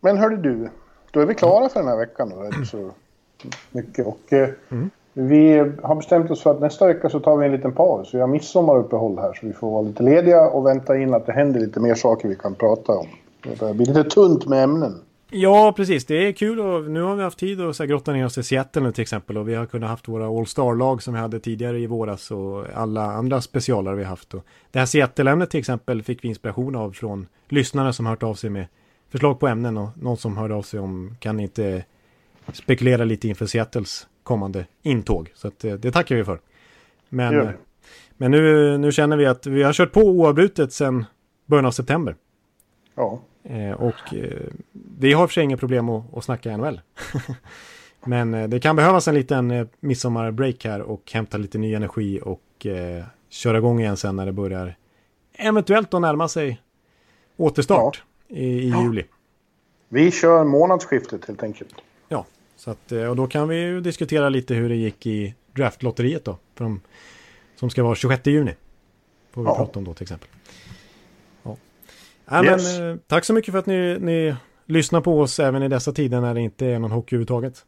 men 0.00 0.18
hörde 0.18 0.36
du, 0.36 0.68
då 1.10 1.20
är 1.20 1.26
vi 1.26 1.34
klara 1.34 1.68
för 1.68 1.80
den 1.80 1.88
här 1.88 1.96
veckan. 1.96 2.30
Då, 2.30 2.64
så 2.64 2.90
mycket. 3.70 4.06
Och, 4.06 4.32
mm 4.68 4.90
Vi 5.12 5.58
har 5.82 5.94
bestämt 5.94 6.30
oss 6.30 6.42
för 6.42 6.50
att 6.50 6.60
nästa 6.60 6.86
vecka 6.86 7.08
så 7.08 7.20
tar 7.20 7.36
vi 7.36 7.46
en 7.46 7.52
liten 7.52 7.72
paus. 7.72 8.14
Vi 8.14 8.20
har 8.20 8.26
midsommaruppehåll 8.26 9.18
här 9.18 9.32
så 9.32 9.46
vi 9.46 9.52
får 9.52 9.70
vara 9.70 9.82
lite 9.82 10.02
lediga 10.02 10.48
och 10.48 10.66
vänta 10.66 10.98
in 10.98 11.14
att 11.14 11.26
det 11.26 11.32
händer 11.32 11.60
lite 11.60 11.80
mer 11.80 11.94
saker 11.94 12.28
vi 12.28 12.36
kan 12.36 12.54
prata 12.54 12.92
om. 12.92 13.06
Det 13.42 13.58
börjar 13.58 13.74
bli 13.74 13.84
lite 13.84 14.04
tunt 14.04 14.46
med 14.46 14.64
ämnen. 14.64 15.00
Ja, 15.30 15.72
precis. 15.76 16.04
Det 16.04 16.28
är 16.28 16.32
kul 16.32 16.60
och 16.60 16.90
nu 16.90 17.02
har 17.02 17.16
vi 17.16 17.22
haft 17.22 17.38
tid 17.38 17.60
att 17.60 17.76
så 17.76 17.82
här, 17.82 17.88
grotta 17.88 18.12
ner 18.12 18.26
oss 18.26 18.38
i 18.38 18.42
Seattle 18.42 18.82
nu 18.82 18.92
till 18.92 19.02
exempel 19.02 19.38
och 19.38 19.48
vi 19.48 19.54
har 19.54 19.66
kunnat 19.66 19.90
haft 19.90 20.08
våra 20.08 20.26
All-Star-lag 20.26 21.02
som 21.02 21.14
vi 21.14 21.20
hade 21.20 21.40
tidigare 21.40 21.80
i 21.80 21.86
våras 21.86 22.30
och 22.30 22.66
alla 22.74 23.02
andra 23.02 23.40
specialare 23.40 23.96
vi 23.96 24.04
haft. 24.04 24.34
Och 24.34 24.44
det 24.70 24.78
här 24.78 24.86
Seattle-ämnet 24.86 25.50
till 25.50 25.60
exempel 25.60 26.02
fick 26.02 26.24
vi 26.24 26.28
inspiration 26.28 26.76
av 26.76 26.92
från 26.92 27.26
lyssnare 27.48 27.92
som 27.92 28.06
hört 28.06 28.22
av 28.22 28.34
sig 28.34 28.50
med 28.50 28.66
förslag 29.10 29.40
på 29.40 29.48
ämnen 29.48 29.76
och 29.76 29.88
någon 30.02 30.16
som 30.16 30.36
hörde 30.36 30.54
av 30.54 30.62
sig 30.62 30.80
om 30.80 31.16
kan 31.20 31.40
inte 31.40 31.84
spekulera 32.52 33.04
lite 33.04 33.28
inför 33.28 33.46
Seattles 33.46 34.06
kommande 34.22 34.66
intåg. 34.82 35.32
Så 35.34 35.48
att, 35.48 35.58
det 35.58 35.92
tackar 35.92 36.16
vi 36.16 36.24
för. 36.24 36.40
Men, 37.08 37.32
Gör 37.32 37.46
vi. 37.46 37.52
men 38.16 38.30
nu, 38.30 38.78
nu 38.78 38.92
känner 38.92 39.16
vi 39.16 39.26
att 39.26 39.46
vi 39.46 39.62
har 39.62 39.72
kört 39.72 39.92
på 39.92 40.00
oavbrutet 40.00 40.72
sedan 40.72 41.04
början 41.46 41.66
av 41.66 41.70
september. 41.70 42.16
Ja. 42.94 43.20
Eh, 43.48 43.72
och 43.72 44.14
eh, 44.14 44.40
vi 44.98 45.12
har 45.12 45.26
för 45.26 45.32
sig 45.34 45.44
inga 45.44 45.56
problem 45.56 45.88
att, 45.88 46.16
att 46.16 46.24
snacka 46.24 46.56
NHL. 46.56 46.80
Men 48.04 48.34
eh, 48.34 48.48
det 48.48 48.60
kan 48.60 48.76
behövas 48.76 49.08
en 49.08 49.14
liten 49.14 49.50
eh, 49.50 49.66
midsommarbreak 49.80 50.64
här 50.64 50.80
och 50.80 51.10
hämta 51.12 51.38
lite 51.38 51.58
ny 51.58 51.74
energi 51.74 52.20
och 52.22 52.66
köra 53.28 53.58
igång 53.58 53.80
igen 53.80 53.96
sen 53.96 54.16
när 54.16 54.26
det 54.26 54.32
börjar 54.32 54.76
eventuellt 55.32 55.94
att 55.94 56.00
närma 56.00 56.28
sig 56.28 56.60
återstart 57.36 58.02
i, 58.28 58.44
i 58.44 58.68
juli. 58.82 59.04
Vi 59.88 60.10
kör 60.10 60.44
månadsskiftet 60.44 61.24
helt 61.24 61.42
enkelt. 61.42 61.74
Ja, 62.08 62.26
så 62.56 62.70
att, 62.70 62.92
och 62.92 63.16
då 63.16 63.26
kan 63.26 63.48
vi 63.48 63.56
ju 63.56 63.80
diskutera 63.80 64.28
lite 64.28 64.54
hur 64.54 64.68
det 64.68 64.74
gick 64.76 65.06
i 65.06 65.34
draftlotteriet 65.52 66.24
då. 66.24 66.38
För 66.54 66.64
de, 66.64 66.80
som 67.56 67.70
ska 67.70 67.82
vara 67.82 67.94
26 67.94 68.26
juni. 68.26 68.54
Får 69.32 69.42
vi 69.42 69.48
Ja. 69.48 69.56
prata 69.56 69.78
om 69.78 69.84
då 69.84 69.94
till 69.94 70.02
exempel. 70.02 70.28
Ja. 72.30 72.44
Yes. 72.44 72.78
men, 72.78 72.90
eh, 72.90 72.96
tack 73.06 73.24
så 73.24 73.32
mycket 73.32 73.52
för 73.52 73.58
att 73.58 73.66
ni, 73.66 73.98
ni 74.00 74.36
lyssnar 74.66 75.00
på 75.00 75.20
oss 75.20 75.40
även 75.40 75.62
i 75.62 75.68
dessa 75.68 75.92
tider 75.92 76.20
när 76.20 76.34
det 76.34 76.40
inte 76.40 76.66
är 76.66 76.78
någon 76.78 76.90
hockey 76.90 77.16
överhuvudtaget. 77.16 77.64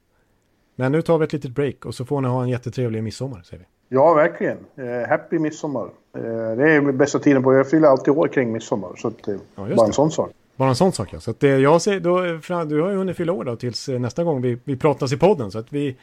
Men 0.76 0.92
nu 0.92 1.02
tar 1.02 1.18
vi 1.18 1.24
ett 1.24 1.32
litet 1.32 1.50
break 1.50 1.84
och 1.84 1.94
så 1.94 2.04
får 2.04 2.20
ni 2.20 2.28
ha 2.28 2.42
en 2.42 2.48
jättetrevlig 2.48 3.02
midsommar 3.02 3.42
säger 3.42 3.62
vi. 3.62 3.66
Ja, 3.96 4.14
verkligen. 4.14 4.58
Eh, 4.76 5.08
happy 5.08 5.38
midsommar. 5.38 5.84
Eh, 6.16 6.22
det 6.56 6.72
är 6.72 6.92
bästa 6.92 7.18
tiden 7.18 7.42
på 7.42 7.54
Jag 7.54 7.70
fyller 7.70 7.88
alltid 7.88 8.14
år 8.14 8.28
kring 8.28 8.52
midsommar. 8.52 8.90
Så 8.96 9.08
att, 9.08 9.28
eh, 9.28 9.34
Ja, 9.34 9.40
bara 9.56 9.74
det. 9.74 9.82
en 9.82 9.92
sån 9.92 10.10
sak. 10.10 10.30
Bara 10.56 10.68
en 10.68 10.76
sån 10.76 10.92
sak 10.92 11.08
ja. 11.12 11.20
Så 11.20 11.30
att, 11.30 11.42
eh, 11.42 11.50
jag 11.50 11.82
säger, 11.82 12.00
då, 12.00 12.24
eh, 12.24 12.66
du 12.66 12.82
har 12.82 12.90
ju 12.90 12.96
hunnit 12.96 13.16
fylla 13.16 13.32
år 13.32 13.44
då 13.44 13.56
tills 13.56 13.88
nästa 13.88 14.24
gång 14.24 14.42
vi, 14.42 14.58
vi 14.64 14.76
pratas 14.76 15.12
i 15.12 15.16
podden. 15.16 15.50
Så 15.50 15.58
att 15.58 15.72
vi, 15.72 15.96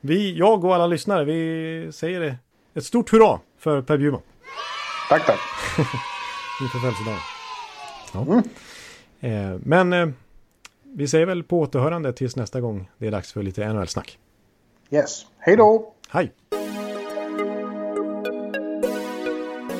vi, 0.00 0.38
jag 0.38 0.64
och 0.64 0.74
alla 0.74 0.86
lyssnare, 0.86 1.24
vi 1.24 1.92
säger 1.92 2.20
det. 2.20 2.36
Ett 2.74 2.84
stort 2.84 3.12
hurra 3.12 3.40
för 3.58 3.82
Per 3.82 3.96
Bjurman. 3.96 4.20
Tack, 5.08 5.26
tack. 5.26 5.38
inför 6.62 6.78
födelsedagen. 6.78 7.39
Ja. 8.12 8.42
Eh, 9.20 9.56
men 9.62 9.92
eh, 9.92 10.08
vi 10.82 11.08
säger 11.08 11.26
väl 11.26 11.42
på 11.42 11.60
återhörande 11.60 12.12
tills 12.12 12.36
nästa 12.36 12.60
gång 12.60 12.90
det 12.98 13.06
är 13.06 13.10
dags 13.10 13.32
för 13.32 13.42
lite 13.42 13.72
NHL-snack. 13.72 14.18
Yes. 14.90 15.26
Hej 15.38 15.56
då! 15.56 15.94
Hej! 16.08 16.32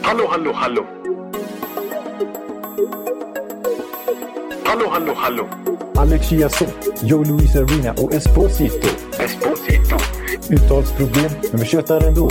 Hallå, 0.02 0.26
hallå, 0.30 0.52
hallå. 0.54 0.86
Hallå, 4.64 4.88
hallå, 4.90 5.12
hallå. 5.16 5.48
Alex 5.96 6.28
Chiazot, 6.28 6.74
Joe 7.02 7.24
Luis 7.24 7.56
Arena 7.56 7.92
och 7.92 8.14
Esposito. 8.14 8.88
Esposito. 9.18 9.96
Uttalsproblem, 10.50 11.30
men 11.50 11.60
vi 11.60 11.66
tjötar 11.66 12.08
ändå. 12.08 12.30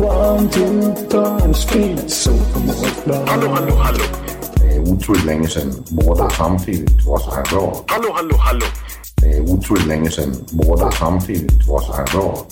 One, 0.00 0.48
two, 0.48 0.94
time, 1.10 1.52
speed, 1.52 2.10
so 2.10 2.30
Hallå, 3.26 3.48
hallå, 3.48 3.74
hallå. 3.74 4.04
Det 4.54 4.74
är 4.74 4.80
otroligt 4.80 5.24
länge 5.24 5.48
sedan 5.48 5.84
båda 5.90 6.30
samtidigt 6.30 7.04
var 7.06 7.18
så 7.18 7.30
här 7.30 7.44
bra. 7.50 7.84
Hallå, 7.86 8.08
hallå, 8.14 8.36
hallå. 8.36 8.66
Det 9.16 9.26
är 9.26 9.40
otroligt 9.40 9.86
länge 9.86 10.10
sedan 10.10 10.36
båda 10.50 10.90
samtidigt 10.90 11.66
var 11.68 11.80
så 11.80 11.92
här 11.92 12.06
bra. 12.12 12.46